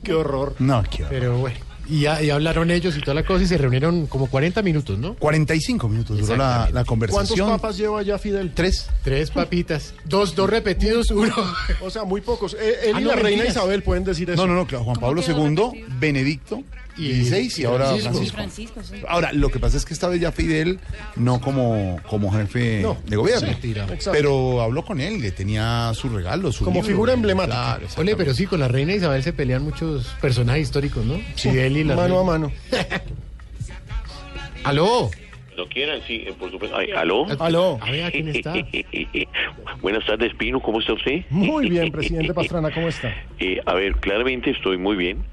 Qué 0.03 0.13
horror. 0.13 0.55
No, 0.59 0.83
qué 0.83 1.03
horror. 1.03 1.09
Pero 1.09 1.37
bueno. 1.37 1.66
Y 1.89 2.01
ya, 2.01 2.21
y 2.21 2.29
hablaron 2.29 2.69
ellos 2.69 2.97
y 2.97 3.01
toda 3.01 3.13
la 3.15 3.23
cosa 3.25 3.43
y 3.43 3.47
se 3.47 3.57
reunieron 3.57 4.07
como 4.07 4.27
40 4.27 4.61
minutos, 4.61 4.99
¿no? 4.99 5.15
45 5.15 5.87
minutos 5.87 6.17
duró 6.19 6.35
la, 6.35 6.57
la 6.65 6.83
¿Cuántos 6.83 6.87
conversación. 6.87 7.49
papas 7.49 7.77
lleva 7.77 8.01
ya 8.03 8.17
Fidel? 8.17 8.51
Tres. 8.53 8.89
Tres 9.03 9.31
papitas. 9.31 9.93
Dos, 10.05 10.35
dos 10.35 10.49
repetidos, 10.49 11.11
uno. 11.11 11.33
O 11.81 11.89
sea, 11.89 12.03
muy 12.03 12.21
pocos. 12.21 12.55
Eh, 12.59 12.89
él 12.89 12.95
Ah, 12.95 13.01
y 13.01 13.03
no, 13.03 13.09
la 13.11 13.15
reina 13.15 13.29
mentiras. 13.43 13.55
Isabel 13.55 13.83
pueden 13.83 14.03
decir 14.03 14.29
eso. 14.29 14.45
No, 14.45 14.53
no, 14.53 14.59
no, 14.59 14.67
claro, 14.67 14.83
Juan 14.85 14.97
Pablo 14.99 15.21
II, 15.25 15.85
Benedicto, 15.99 16.63
Y- 16.97 17.09
16 17.13 17.59
y, 17.59 17.63
ahora 17.65 17.85
Francisco. 17.95 18.35
Francisco. 18.35 18.81
Ahora, 19.07 19.31
lo 19.33 19.49
que 19.49 19.59
pasa 19.59 19.77
es 19.77 19.85
que 19.85 19.93
esta 19.93 20.07
vez 20.07 20.19
ya 20.19 20.31
Fidel 20.31 20.79
no 21.15 21.39
como, 21.39 21.99
como 22.07 22.31
jefe 22.31 22.81
No, 22.81 22.97
de 23.05 23.15
gobierno, 23.15 23.49
sí, 23.61 23.73
pero 24.11 24.61
habló 24.61 24.83
con 24.83 24.99
él, 24.99 25.21
le 25.21 25.31
tenía 25.31 25.91
su 25.93 26.09
regalo, 26.09 26.51
su 26.51 26.63
Como 26.65 26.75
libro. 26.77 26.87
figura 26.87 27.13
emblemática. 27.13 27.55
Claro, 27.55 27.75
Ole, 27.77 27.83
exactamente. 27.85 28.15
pero 28.17 28.33
sí, 28.33 28.45
con 28.47 28.59
la 28.59 28.67
reina 28.67 28.93
Isabel 28.93 29.21
se 29.23 29.33
pelean 29.33 29.63
muchos 29.63 30.07
personajes 30.21 30.63
históricos, 30.63 31.05
¿no? 31.05 31.19
Fidel 31.35 31.77
y 31.77 31.83
la 31.83 31.95
Mano 31.95 32.19
a 32.19 32.23
mano. 32.23 32.51
¿Aló? 34.63 35.09
Lo 35.55 35.67
quieran, 35.69 35.99
sí, 36.05 36.23
eh, 36.27 36.33
por 36.37 36.51
supuesto. 36.51 36.77
Ay, 36.77 36.91
¿Aló? 36.91 37.25
Aló. 37.39 37.79
A 37.81 37.89
ver, 37.89 38.03
¿a 38.05 38.11
quién 38.11 38.27
está? 38.27 38.53
Buenas 39.81 40.05
tardes, 40.05 40.33
Pino, 40.35 40.59
¿cómo 40.61 40.79
está 40.79 40.93
usted? 40.93 41.21
Muy 41.29 41.69
bien, 41.69 41.91
presidente 41.91 42.33
Pastrana, 42.33 42.71
¿cómo 42.71 42.87
está? 42.87 43.13
Eh, 43.39 43.59
a 43.67 43.73
ver, 43.75 43.95
claramente 43.97 44.49
estoy 44.49 44.77
muy 44.79 44.95
bien 44.95 45.23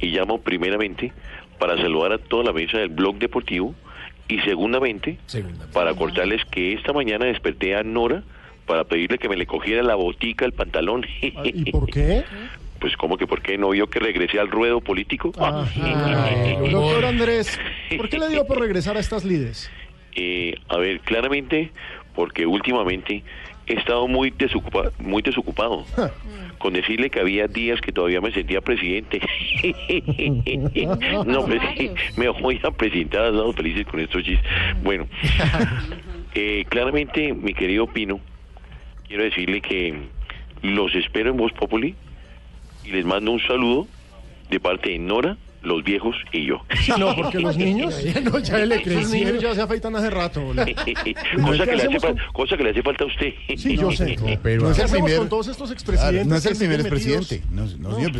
y 0.00 0.08
llamo 0.08 0.40
primeramente 0.40 1.12
para 1.58 1.76
saludar 1.76 2.12
a 2.12 2.18
toda 2.18 2.44
la 2.44 2.52
mesa 2.52 2.78
del 2.78 2.88
blog 2.90 3.16
deportivo 3.18 3.74
y 4.28 4.38
segundamente 4.40 5.18
para 5.72 5.94
cortarles 5.94 6.44
que 6.46 6.74
esta 6.74 6.92
mañana 6.92 7.24
desperté 7.26 7.74
a 7.76 7.82
Nora 7.82 8.22
para 8.66 8.84
pedirle 8.84 9.18
que 9.18 9.28
me 9.28 9.36
le 9.36 9.46
cogiera 9.46 9.82
la 9.82 9.94
botica, 9.94 10.44
el 10.44 10.52
pantalón. 10.52 11.04
Ah, 11.36 11.42
¿Y 11.44 11.70
por 11.72 11.86
qué? 11.90 12.22
Pues 12.80 12.96
como 12.96 13.16
que 13.16 13.26
por 13.26 13.42
qué 13.42 13.58
no 13.58 13.70
vio 13.70 13.88
que 13.88 13.98
regresé 13.98 14.38
al 14.38 14.48
ruedo 14.48 14.80
político. 14.80 15.32
Ah, 15.38 15.66
Doctor 16.70 17.04
Andrés, 17.06 17.58
¿por 17.96 18.08
qué 18.08 18.18
le 18.18 18.28
dio 18.28 18.46
por 18.46 18.60
regresar 18.60 18.96
a 18.96 19.00
estas 19.00 19.24
lides? 19.24 19.70
Eh, 20.14 20.54
a 20.68 20.76
ver, 20.76 21.00
claramente 21.00 21.72
porque 22.14 22.46
últimamente 22.46 23.22
he 23.66 23.74
estado 23.74 24.06
muy, 24.08 24.30
desocupa- 24.30 24.92
muy 24.98 25.22
desocupado. 25.22 25.84
Con 26.58 26.72
decirle 26.72 27.08
que 27.10 27.20
había 27.20 27.46
días 27.46 27.80
que 27.80 27.92
todavía 27.92 28.20
me 28.20 28.32
sentía 28.32 28.60
presidente. 28.60 29.20
no, 31.26 31.46
pues, 31.46 31.60
me 32.16 32.28
voy 32.28 32.60
a 32.62 32.70
presentar 32.70 33.26
a 33.26 33.52
felices 33.52 33.86
con 33.86 34.00
estos 34.00 34.24
chistes. 34.24 34.50
Bueno, 34.82 35.06
eh, 36.34 36.64
claramente, 36.68 37.32
mi 37.32 37.54
querido 37.54 37.86
Pino, 37.86 38.20
quiero 39.06 39.24
decirle 39.24 39.60
que 39.60 39.94
los 40.62 40.94
espero 40.94 41.30
en 41.30 41.36
Voz 41.36 41.52
Populi 41.52 41.94
y 42.84 42.90
les 42.90 43.04
mando 43.04 43.32
un 43.32 43.40
saludo 43.40 43.86
de 44.50 44.60
parte 44.60 44.90
de 44.90 44.98
Nora, 44.98 45.36
los 45.68 45.84
viejos 45.84 46.16
y 46.32 46.46
yo. 46.46 46.56
No, 46.98 47.14
porque 47.14 47.38
los 47.38 47.56
niños. 47.56 47.94
Ya 48.08 48.20
no, 48.20 48.38
ya 48.38 48.58
le 48.58 48.82
crecieron. 48.82 49.10
niños 49.12 49.42
ya 49.42 49.54
se 49.54 49.62
afeitan 49.62 49.94
hace 49.96 50.10
rato. 50.10 50.40
boludo. 50.40 50.64
cosa, 51.44 51.64
que 51.66 51.76
le 51.76 51.82
hace 51.82 52.00
fal- 52.00 52.32
cosa 52.32 52.56
que 52.56 52.62
le 52.64 52.70
hace 52.70 52.82
falta 52.82 53.04
a 53.04 53.06
usted. 53.06 53.32
Sí, 53.56 53.76
yo 53.76 53.92
sé. 53.92 54.16
pero 54.42 54.64
¿Qué 54.66 54.70
es 54.72 54.78
el 54.78 54.90
primer- 54.90 55.18
con 55.18 55.28
todos 55.28 55.48
estos 55.48 55.68
Claro, 55.68 55.74
expresidentes? 55.74 56.26
no 56.26 56.36
es 56.36 56.46
el 56.46 56.56
primer 56.56 56.80
expresidente. 56.80 57.42
No, 57.50 57.66
no, 57.66 57.88
No. 57.90 57.94
señor, 57.96 58.12